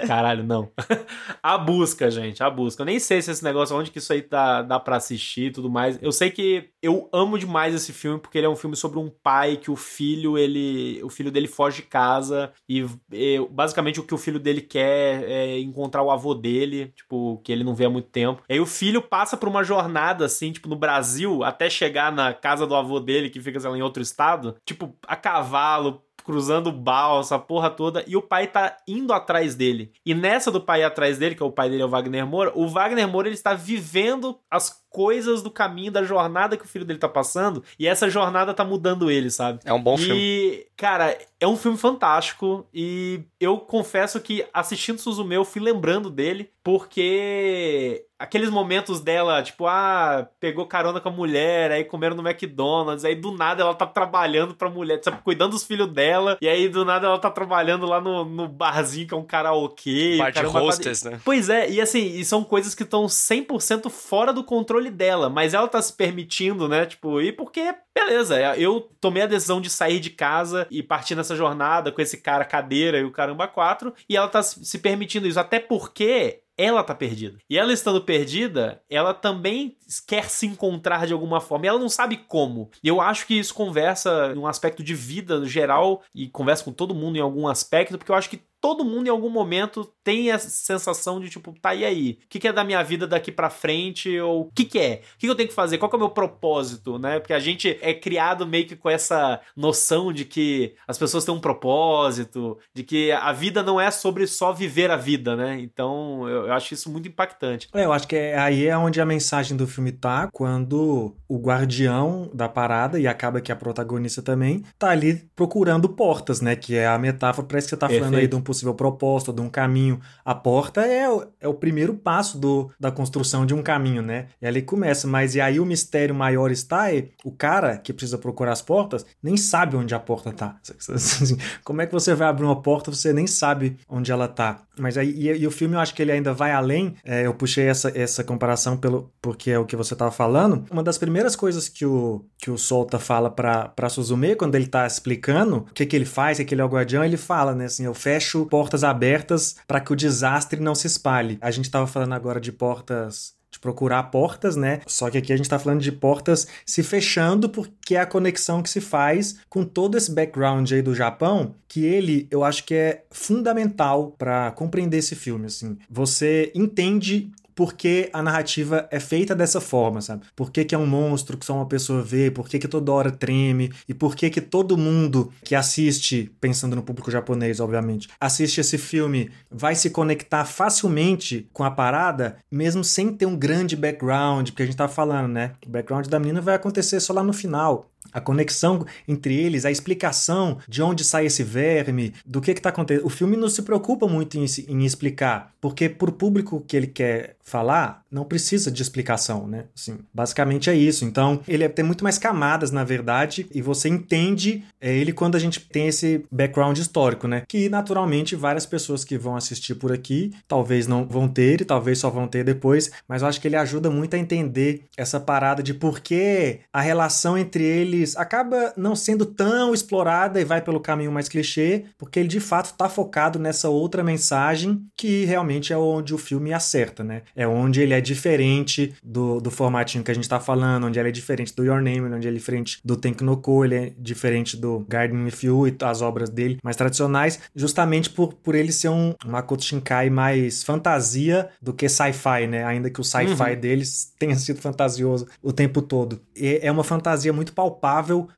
Caralho, 0.06 0.31
não. 0.40 0.70
a 1.42 1.58
busca, 1.58 2.10
gente, 2.10 2.42
a 2.42 2.48
busca. 2.48 2.82
Eu 2.82 2.86
nem 2.86 3.00
sei 3.00 3.20
se 3.20 3.30
esse 3.30 3.42
negócio, 3.42 3.76
onde 3.76 3.90
que 3.90 3.98
isso 3.98 4.12
aí 4.12 4.22
dá, 4.22 4.62
dá 4.62 4.78
pra 4.78 4.96
assistir 4.96 5.46
e 5.46 5.50
tudo 5.50 5.68
mais. 5.68 5.98
Eu 6.00 6.12
sei 6.12 6.30
que 6.30 6.70
eu 6.80 7.08
amo 7.12 7.36
demais 7.38 7.74
esse 7.74 7.92
filme 7.92 8.20
porque 8.20 8.38
ele 8.38 8.46
é 8.46 8.50
um 8.50 8.56
filme 8.56 8.76
sobre 8.76 8.98
um 8.98 9.10
pai 9.10 9.56
que 9.56 9.70
o 9.70 9.76
filho, 9.76 10.38
ele. 10.38 11.02
O 11.02 11.10
filho 11.10 11.32
dele 11.32 11.48
foge 11.48 11.82
de 11.82 11.88
casa 11.88 12.52
e, 12.68 12.86
e 13.12 13.38
basicamente 13.50 13.98
o 13.98 14.04
que 14.04 14.14
o 14.14 14.18
filho 14.18 14.38
dele 14.38 14.60
quer 14.60 15.24
é 15.28 15.58
encontrar 15.58 16.02
o 16.02 16.10
avô 16.10 16.34
dele, 16.34 16.92
tipo, 16.96 17.40
que 17.44 17.50
ele 17.50 17.64
não 17.64 17.74
vê 17.74 17.86
há 17.86 17.90
muito 17.90 18.08
tempo. 18.08 18.42
E 18.48 18.54
aí 18.54 18.60
o 18.60 18.66
filho 18.66 19.02
passa 19.02 19.36
por 19.36 19.48
uma 19.48 19.64
jornada, 19.64 20.26
assim, 20.26 20.52
tipo, 20.52 20.68
no 20.68 20.76
Brasil, 20.76 21.42
até 21.42 21.68
chegar 21.68 22.12
na 22.12 22.32
casa 22.32 22.66
do 22.66 22.76
avô 22.76 23.00
dele, 23.00 23.30
que 23.30 23.40
fica, 23.40 23.58
sei 23.58 23.70
lá, 23.70 23.76
em 23.76 23.82
outro 23.82 24.02
estado, 24.02 24.56
tipo, 24.64 24.96
a 25.06 25.16
cavalo, 25.16 26.02
cruzando 26.24 26.72
balsa, 26.72 27.36
a 27.36 27.38
porra 27.38 27.70
toda, 27.70 28.04
e 28.06 28.16
o 28.16 28.22
pai 28.22 28.46
tá 28.46 28.76
indo 28.86 29.12
atrás 29.12 29.54
dele. 29.54 29.92
E 30.04 30.14
nessa 30.14 30.50
do 30.50 30.60
pai 30.60 30.82
atrás 30.82 31.18
dele, 31.18 31.34
que 31.34 31.42
é 31.42 31.46
o 31.46 31.52
pai 31.52 31.68
dele 31.68 31.82
é 31.82 31.86
o 31.86 31.88
Wagner 31.88 32.26
Moura, 32.26 32.52
o 32.54 32.68
Wagner 32.68 33.08
Moura 33.08 33.28
ele 33.28 33.34
está 33.34 33.54
vivendo 33.54 34.38
as 34.50 34.81
coisas 34.92 35.42
do 35.42 35.50
caminho 35.50 35.90
da 35.90 36.02
jornada 36.02 36.56
que 36.56 36.64
o 36.64 36.68
filho 36.68 36.84
dele 36.84 36.98
tá 36.98 37.08
passando 37.08 37.64
e 37.78 37.86
essa 37.86 38.08
jornada 38.08 38.54
tá 38.54 38.64
mudando 38.64 39.10
ele, 39.10 39.30
sabe? 39.30 39.60
É 39.64 39.72
um 39.72 39.82
bom 39.82 39.94
e, 39.94 39.98
filme. 39.98 40.20
E, 40.20 40.66
cara, 40.76 41.16
é 41.40 41.46
um 41.46 41.56
filme 41.56 41.78
fantástico 41.78 42.66
e 42.72 43.22
eu 43.40 43.58
confesso 43.58 44.20
que 44.20 44.44
assistindo 44.52 44.98
Suzume 44.98 45.34
eu 45.34 45.44
fui 45.44 45.60
lembrando 45.60 46.10
dele 46.10 46.50
porque 46.62 48.06
aqueles 48.22 48.50
momentos 48.50 49.00
dela, 49.00 49.42
tipo, 49.42 49.66
ah, 49.66 50.28
pegou 50.38 50.64
carona 50.64 51.00
com 51.00 51.08
a 51.08 51.12
mulher, 51.12 51.72
aí 51.72 51.82
comeram 51.82 52.14
no 52.14 52.26
McDonald's, 52.26 53.04
aí 53.04 53.16
do 53.16 53.32
nada 53.32 53.62
ela 53.62 53.74
tá 53.74 53.84
trabalhando 53.84 54.54
pra 54.54 54.70
mulher, 54.70 55.00
sabe, 55.02 55.18
cuidando 55.24 55.50
dos 55.50 55.64
filhos 55.64 55.88
dela, 55.88 56.38
e 56.40 56.48
aí 56.48 56.68
do 56.68 56.84
nada 56.84 57.08
ela 57.08 57.18
tá 57.18 57.30
trabalhando 57.30 57.84
lá 57.84 58.00
no, 58.00 58.24
no 58.24 58.46
barzinho 58.46 59.08
que 59.08 59.14
é 59.14 59.16
um 59.16 59.24
karaokê. 59.24 60.16
Bar 60.18 60.30
de 60.30 60.46
hostess, 60.46 61.02
né? 61.02 61.20
Pois 61.24 61.48
é, 61.48 61.68
e 61.68 61.80
assim, 61.80 61.98
e 61.98 62.24
são 62.24 62.44
coisas 62.44 62.76
que 62.76 62.84
estão 62.84 63.06
100% 63.06 63.90
fora 63.90 64.32
do 64.32 64.44
controle 64.44 64.81
dela, 64.90 65.28
mas 65.28 65.54
ela 65.54 65.68
tá 65.68 65.80
se 65.80 65.92
permitindo, 65.92 66.68
né, 66.68 66.86
tipo, 66.86 67.20
e 67.20 67.32
porque, 67.32 67.74
beleza, 67.94 68.38
eu 68.56 68.80
tomei 69.00 69.22
a 69.22 69.26
decisão 69.26 69.60
de 69.60 69.70
sair 69.70 70.00
de 70.00 70.10
casa 70.10 70.66
e 70.70 70.82
partir 70.82 71.14
nessa 71.14 71.36
jornada 71.36 71.92
com 71.92 72.00
esse 72.00 72.18
cara 72.18 72.44
cadeira 72.44 72.98
e 72.98 73.04
o 73.04 73.10
caramba 73.10 73.46
4, 73.48 73.94
e 74.08 74.16
ela 74.16 74.28
tá 74.28 74.42
se 74.42 74.78
permitindo 74.78 75.26
isso, 75.26 75.40
até 75.40 75.58
porque 75.58 76.42
ela 76.56 76.84
tá 76.84 76.94
perdida. 76.94 77.38
E 77.48 77.58
ela 77.58 77.72
estando 77.72 78.02
perdida, 78.02 78.82
ela 78.88 79.14
também 79.14 79.76
quer 80.06 80.28
se 80.28 80.46
encontrar 80.46 81.06
de 81.06 81.12
alguma 81.12 81.40
forma. 81.40 81.66
E 81.66 81.68
ela 81.68 81.78
não 81.78 81.88
sabe 81.88 82.16
como. 82.16 82.70
E 82.82 82.88
eu 82.88 83.00
acho 83.00 83.26
que 83.26 83.38
isso 83.38 83.54
conversa 83.54 84.34
um 84.36 84.46
aspecto 84.46 84.82
de 84.82 84.94
vida 84.94 85.38
no 85.38 85.46
geral 85.46 86.02
e 86.14 86.28
conversa 86.28 86.64
com 86.64 86.72
todo 86.72 86.94
mundo 86.94 87.16
em 87.16 87.20
algum 87.20 87.48
aspecto, 87.48 87.96
porque 87.96 88.12
eu 88.12 88.16
acho 88.16 88.30
que 88.30 88.42
todo 88.62 88.84
mundo 88.84 89.08
em 89.08 89.10
algum 89.10 89.28
momento 89.28 89.84
tem 90.04 90.30
essa 90.30 90.48
sensação 90.48 91.20
de 91.20 91.28
tipo, 91.28 91.52
tá, 91.60 91.74
e 91.74 91.84
aí? 91.84 92.18
O 92.24 92.28
que, 92.28 92.38
que 92.38 92.46
é 92.46 92.52
da 92.52 92.62
minha 92.62 92.82
vida 92.82 93.08
daqui 93.08 93.32
para 93.32 93.50
frente? 93.50 94.18
Ou 94.20 94.42
o 94.42 94.52
que, 94.52 94.64
que 94.64 94.78
é? 94.78 95.02
O 95.14 95.18
que, 95.18 95.26
que 95.26 95.28
eu 95.28 95.34
tenho 95.34 95.48
que 95.48 95.54
fazer? 95.54 95.78
Qual 95.78 95.90
que 95.90 95.96
é 95.96 95.98
o 95.98 96.00
meu 96.00 96.10
propósito, 96.10 96.96
né? 96.96 97.18
Porque 97.18 97.32
a 97.32 97.40
gente 97.40 97.76
é 97.82 97.92
criado 97.92 98.46
meio 98.46 98.64
que 98.64 98.76
com 98.76 98.88
essa 98.88 99.40
noção 99.56 100.12
de 100.12 100.24
que 100.24 100.74
as 100.86 100.96
pessoas 100.96 101.24
têm 101.24 101.34
um 101.34 101.40
propósito, 101.40 102.56
de 102.72 102.84
que 102.84 103.10
a 103.10 103.32
vida 103.32 103.64
não 103.64 103.80
é 103.80 103.90
sobre 103.90 104.28
só 104.28 104.52
viver 104.52 104.92
a 104.92 104.96
vida, 104.96 105.34
né? 105.34 105.58
Então 105.60 106.28
eu, 106.28 106.46
eu 106.46 106.52
acho 106.52 106.72
isso 106.72 106.88
muito 106.88 107.08
impactante. 107.08 107.68
É, 107.74 107.84
eu 107.84 107.92
acho 107.92 108.06
que 108.06 108.14
é, 108.14 108.38
aí 108.38 108.66
é 108.66 108.78
onde 108.78 109.00
a 109.00 109.06
mensagem 109.06 109.56
do 109.56 109.66
filme 109.66 109.90
tá, 109.90 110.28
quando 110.32 111.16
o 111.28 111.38
guardião 111.38 112.30
da 112.32 112.48
parada, 112.48 113.00
e 113.00 113.08
acaba 113.08 113.40
que 113.40 113.50
a 113.50 113.56
protagonista 113.56 114.22
também, 114.22 114.62
tá 114.78 114.90
ali 114.90 115.28
procurando 115.34 115.88
portas, 115.88 116.40
né? 116.40 116.54
Que 116.54 116.76
é 116.76 116.86
a 116.86 116.96
metáfora, 116.96 117.46
parece 117.48 117.66
que 117.66 117.70
você 117.70 117.76
tá 117.76 117.88
Perfeito. 117.88 118.04
falando 118.04 118.20
aí 118.20 118.28
de 118.28 118.36
um 118.36 118.40
possível 118.52 118.74
propósito, 118.74 119.32
de 119.32 119.40
um 119.40 119.48
caminho. 119.48 120.00
A 120.24 120.34
porta 120.34 120.82
é, 120.82 121.08
o, 121.10 121.26
é 121.40 121.48
o 121.48 121.54
primeiro 121.54 121.94
passo 121.94 122.38
do, 122.38 122.70
da 122.78 122.90
construção 122.90 123.46
de 123.46 123.54
um 123.54 123.62
caminho, 123.62 124.02
né? 124.02 124.26
E 124.40 124.46
ali 124.46 124.62
começa, 124.62 125.06
mas 125.08 125.34
e 125.34 125.40
aí 125.40 125.58
o 125.58 125.66
mistério 125.66 126.14
maior 126.14 126.50
está 126.50 126.92
é 126.92 127.08
o 127.24 127.32
cara 127.32 127.78
que 127.78 127.92
precisa 127.92 128.18
procurar 128.18 128.52
as 128.52 128.62
portas 128.62 129.04
nem 129.22 129.36
sabe 129.36 129.76
onde 129.76 129.94
a 129.94 129.98
porta 129.98 130.32
tá. 130.32 130.56
Como 131.64 131.80
é 131.80 131.86
que 131.86 131.92
você 131.92 132.14
vai 132.14 132.28
abrir 132.28 132.44
uma 132.44 132.60
porta 132.60 132.90
você 132.90 133.12
nem 133.12 133.26
sabe 133.26 133.76
onde 133.88 134.12
ela 134.12 134.28
tá? 134.28 134.62
Mas 134.78 134.96
aí, 134.96 135.10
e, 135.10 135.28
e 135.28 135.46
o 135.46 135.50
filme 135.50 135.74
eu 135.74 135.80
acho 135.80 135.94
que 135.94 136.02
ele 136.02 136.12
ainda 136.12 136.32
vai 136.32 136.52
além. 136.52 136.94
É, 137.04 137.26
eu 137.26 137.34
puxei 137.34 137.66
essa, 137.66 137.92
essa 137.96 138.24
comparação 138.24 138.76
pelo, 138.76 139.12
porque 139.20 139.50
é 139.50 139.58
o 139.58 139.66
que 139.66 139.76
você 139.76 139.94
estava 139.94 140.10
falando. 140.10 140.64
Uma 140.70 140.82
das 140.82 140.98
primeiras 140.98 141.36
coisas 141.36 141.68
que 141.68 141.84
o, 141.84 142.24
que 142.38 142.50
o 142.50 142.58
Solta 142.58 142.98
fala 142.98 143.30
para 143.30 143.88
Suzume, 143.88 144.34
quando 144.34 144.54
ele 144.54 144.66
tá 144.66 144.86
explicando 144.86 145.58
o 145.58 145.64
que, 145.74 145.86
que 145.86 145.96
ele 145.96 146.04
faz, 146.04 146.38
que 146.38 146.54
ele 146.54 146.62
é 146.62 146.64
o 146.64 146.68
guardião, 146.68 147.04
ele 147.04 147.16
fala, 147.16 147.54
né, 147.54 147.66
assim, 147.66 147.84
eu 147.84 147.94
fecho 147.94 148.46
portas 148.46 148.82
abertas 148.82 149.56
para 149.66 149.80
que 149.80 149.92
o 149.92 149.96
desastre 149.96 150.60
não 150.60 150.74
se 150.74 150.86
espalhe. 150.86 151.38
A 151.40 151.50
gente 151.50 151.66
estava 151.66 151.86
falando 151.86 152.14
agora 152.14 152.40
de 152.40 152.52
portas 152.52 153.34
procurar 153.62 154.02
portas, 154.04 154.56
né? 154.56 154.80
Só 154.86 155.08
que 155.08 155.16
aqui 155.16 155.32
a 155.32 155.36
gente 155.36 155.46
está 155.46 155.58
falando 155.58 155.80
de 155.80 155.92
portas 155.92 156.46
se 156.66 156.82
fechando 156.82 157.48
porque 157.48 157.94
é 157.94 158.00
a 158.00 158.06
conexão 158.06 158.62
que 158.62 158.68
se 158.68 158.80
faz 158.80 159.36
com 159.48 159.64
todo 159.64 159.96
esse 159.96 160.12
background 160.12 160.70
aí 160.72 160.82
do 160.82 160.94
Japão, 160.94 161.54
que 161.68 161.84
ele, 161.84 162.26
eu 162.30 162.44
acho 162.44 162.64
que 162.64 162.74
é 162.74 163.04
fundamental 163.10 164.14
para 164.18 164.50
compreender 164.50 164.98
esse 164.98 165.14
filme, 165.14 165.46
assim. 165.46 165.78
Você 165.88 166.50
entende 166.54 167.30
por 167.54 167.74
que 167.74 168.08
a 168.12 168.22
narrativa 168.22 168.88
é 168.90 169.00
feita 169.00 169.34
dessa 169.34 169.60
forma, 169.60 170.00
sabe? 170.00 170.24
Por 170.34 170.50
que, 170.50 170.64
que 170.64 170.74
é 170.74 170.78
um 170.78 170.86
monstro 170.86 171.36
que 171.36 171.44
só 171.44 171.54
uma 171.54 171.66
pessoa 171.66 172.02
vê, 172.02 172.30
por 172.30 172.48
que, 172.48 172.58
que 172.58 172.68
toda 172.68 172.92
hora 172.92 173.10
treme, 173.10 173.72
e 173.88 173.94
por 173.94 174.14
que, 174.14 174.30
que 174.30 174.40
todo 174.40 174.76
mundo 174.76 175.32
que 175.44 175.54
assiste, 175.54 176.32
pensando 176.40 176.76
no 176.76 176.82
público 176.82 177.10
japonês, 177.10 177.60
obviamente, 177.60 178.08
assiste 178.20 178.60
esse 178.60 178.78
filme, 178.78 179.30
vai 179.50 179.74
se 179.74 179.90
conectar 179.90 180.44
facilmente 180.44 181.48
com 181.52 181.64
a 181.64 181.70
parada, 181.70 182.36
mesmo 182.50 182.82
sem 182.82 183.12
ter 183.12 183.26
um 183.26 183.36
grande 183.36 183.76
background, 183.76 184.48
porque 184.50 184.62
a 184.62 184.66
gente 184.66 184.76
tá 184.76 184.88
falando, 184.88 185.28
né? 185.28 185.52
O 185.66 185.70
background 185.70 186.06
da 186.06 186.18
menina 186.18 186.40
vai 186.40 186.54
acontecer 186.54 187.00
só 187.00 187.12
lá 187.12 187.22
no 187.22 187.32
final 187.32 187.91
a 188.12 188.20
conexão 188.20 188.84
entre 189.06 189.34
eles, 189.34 189.64
a 189.64 189.70
explicação 189.70 190.58
de 190.68 190.82
onde 190.82 191.04
sai 191.04 191.26
esse 191.26 191.42
verme, 191.42 192.12
do 192.24 192.40
que 192.40 192.50
está 192.50 192.68
acontecendo. 192.68 193.06
O 193.06 193.10
filme 193.10 193.36
não 193.36 193.48
se 193.48 193.62
preocupa 193.62 194.06
muito 194.06 194.38
em, 194.38 194.46
em 194.68 194.84
explicar, 194.84 195.52
porque 195.60 195.88
para 195.88 196.10
o 196.10 196.12
público 196.12 196.64
que 196.66 196.76
ele 196.76 196.86
quer 196.86 197.36
falar, 197.44 198.02
não 198.10 198.24
precisa 198.24 198.70
de 198.70 198.82
explicação, 198.82 199.46
né? 199.46 199.64
Assim, 199.76 199.98
basicamente 200.12 200.70
é 200.70 200.74
isso. 200.74 201.04
Então, 201.04 201.40
ele 201.46 201.64
é, 201.64 201.68
tem 201.68 201.84
muito 201.84 202.04
mais 202.04 202.18
camadas, 202.18 202.70
na 202.70 202.84
verdade, 202.84 203.46
e 203.52 203.60
você 203.60 203.88
entende 203.88 204.64
é, 204.80 204.94
ele 204.94 205.12
quando 205.12 205.34
a 205.34 205.38
gente 205.38 205.60
tem 205.60 205.88
esse 205.88 206.24
background 206.30 206.78
histórico, 206.78 207.26
né? 207.26 207.42
Que, 207.48 207.68
naturalmente, 207.68 208.36
várias 208.36 208.64
pessoas 208.64 209.04
que 209.04 209.18
vão 209.18 209.36
assistir 209.36 209.74
por 209.74 209.92
aqui 209.92 210.32
talvez 210.46 210.86
não 210.86 211.04
vão 211.04 211.28
ter 211.28 211.60
e 211.60 211.64
talvez 211.64 211.98
só 211.98 212.10
vão 212.10 212.28
ter 212.28 212.44
depois, 212.44 212.90
mas 213.08 213.22
eu 213.22 213.28
acho 213.28 213.40
que 213.40 213.48
ele 213.48 213.56
ajuda 213.56 213.90
muito 213.90 214.14
a 214.14 214.18
entender 214.18 214.84
essa 214.96 215.18
parada 215.18 215.62
de 215.62 215.74
por 215.74 216.00
que 216.00 216.60
a 216.72 216.80
relação 216.80 217.36
entre 217.36 217.64
eles 217.92 218.16
acaba 218.16 218.72
não 218.76 218.96
sendo 218.96 219.26
tão 219.26 219.74
explorada 219.74 220.40
e 220.40 220.44
vai 220.44 220.60
pelo 220.60 220.80
caminho 220.80 221.12
mais 221.12 221.28
clichê, 221.28 221.84
porque 221.98 222.18
ele 222.18 222.28
de 222.28 222.40
fato 222.40 222.66
está 222.66 222.88
focado 222.88 223.38
nessa 223.38 223.68
outra 223.68 224.02
mensagem 224.02 224.84
que 224.96 225.24
realmente 225.24 225.72
é 225.72 225.76
onde 225.76 226.14
o 226.14 226.18
filme 226.18 226.52
acerta, 226.52 227.04
né? 227.04 227.22
É 227.36 227.46
onde 227.46 227.80
ele 227.80 227.94
é 227.94 228.00
diferente 228.00 228.94
do, 229.02 229.40
do 229.40 229.50
formatinho 229.50 230.02
que 230.02 230.10
a 230.10 230.14
gente 230.14 230.28
tá 230.28 230.40
falando, 230.40 230.86
onde 230.86 230.98
ele 230.98 231.08
é 231.08 231.12
diferente 231.12 231.54
do 231.54 231.64
Your 231.64 231.80
Name, 231.80 232.00
onde 232.00 232.26
ele 232.26 232.36
é 232.36 232.38
diferente 232.38 232.80
do 232.84 232.96
Tenkinoko, 232.96 233.64
ele 233.64 233.74
é 233.74 233.92
diferente 233.98 234.56
do 234.56 234.84
Garden 234.88 235.24
With 235.24 235.38
You 235.42 235.68
e 235.68 235.76
as 235.82 236.00
obras 236.00 236.30
dele 236.30 236.58
mais 236.62 236.76
tradicionais, 236.76 237.40
justamente 237.54 238.08
por, 238.10 238.34
por 238.34 238.54
ele 238.54 238.72
ser 238.72 238.88
um 238.88 239.14
Makoto 239.24 239.64
Shinkai 239.64 240.10
mais 240.10 240.62
fantasia 240.62 241.48
do 241.60 241.72
que 241.72 241.88
sci-fi, 241.88 242.46
né? 242.48 242.64
Ainda 242.64 242.90
que 242.90 243.00
o 243.00 243.04
sci-fi 243.04 243.54
uhum. 243.54 243.60
deles 243.60 244.12
tenha 244.18 244.36
sido 244.36 244.60
fantasioso 244.60 245.26
o 245.42 245.52
tempo 245.52 245.82
todo. 245.82 246.20
E 246.34 246.60
é 246.62 246.70
uma 246.70 246.84
fantasia 246.84 247.32
muito 247.32 247.52
palpável 247.52 247.81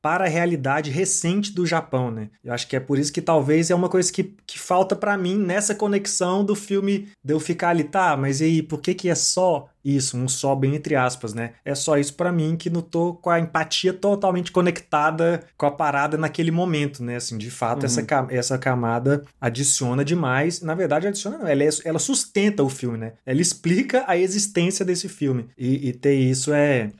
para 0.00 0.24
a 0.24 0.28
realidade 0.28 0.90
recente 0.90 1.52
do 1.52 1.66
Japão, 1.66 2.10
né? 2.10 2.30
Eu 2.42 2.52
acho 2.52 2.66
que 2.66 2.74
é 2.74 2.80
por 2.80 2.98
isso 2.98 3.12
que 3.12 3.20
talvez 3.20 3.70
é 3.70 3.74
uma 3.74 3.90
coisa 3.90 4.10
que, 4.10 4.34
que 4.46 4.58
falta 4.58 4.96
para 4.96 5.18
mim 5.18 5.36
nessa 5.36 5.74
conexão 5.74 6.42
do 6.42 6.54
filme 6.54 7.08
de 7.22 7.34
eu 7.34 7.38
ficar 7.38 7.68
ali, 7.68 7.84
tá, 7.84 8.16
mas 8.16 8.40
e 8.40 8.44
aí, 8.44 8.62
por 8.62 8.80
que, 8.80 8.94
que 8.94 9.10
é 9.10 9.14
só 9.14 9.68
isso, 9.84 10.16
um 10.16 10.26
só 10.28 10.54
bem 10.54 10.74
entre 10.74 10.96
aspas, 10.96 11.34
né? 11.34 11.52
É 11.64 11.74
só 11.74 11.98
isso 11.98 12.14
para 12.14 12.32
mim 12.32 12.56
que 12.56 12.70
não 12.70 12.80
tô 12.80 13.14
com 13.14 13.30
a 13.30 13.38
empatia 13.38 13.92
totalmente 13.92 14.50
conectada 14.50 15.44
com 15.56 15.66
a 15.66 15.70
parada 15.70 16.16
naquele 16.16 16.50
momento, 16.50 17.02
né? 17.02 17.16
Assim, 17.16 17.36
de 17.36 17.50
fato, 17.50 17.80
uhum. 17.80 17.86
essa, 17.86 18.06
essa 18.30 18.58
camada 18.58 19.22
adiciona 19.40 20.04
demais. 20.04 20.62
Na 20.62 20.74
verdade, 20.74 21.06
adiciona 21.06 21.38
não, 21.38 21.46
ela, 21.46 21.62
é, 21.62 21.68
ela 21.84 21.98
sustenta 21.98 22.62
o 22.62 22.68
filme, 22.68 22.96
né? 22.96 23.12
Ela 23.26 23.40
explica 23.40 24.04
a 24.06 24.16
existência 24.16 24.84
desse 24.84 25.08
filme. 25.08 25.48
E, 25.58 25.88
e 25.88 25.92
ter 25.92 26.14
isso 26.14 26.52
é, 26.52 26.90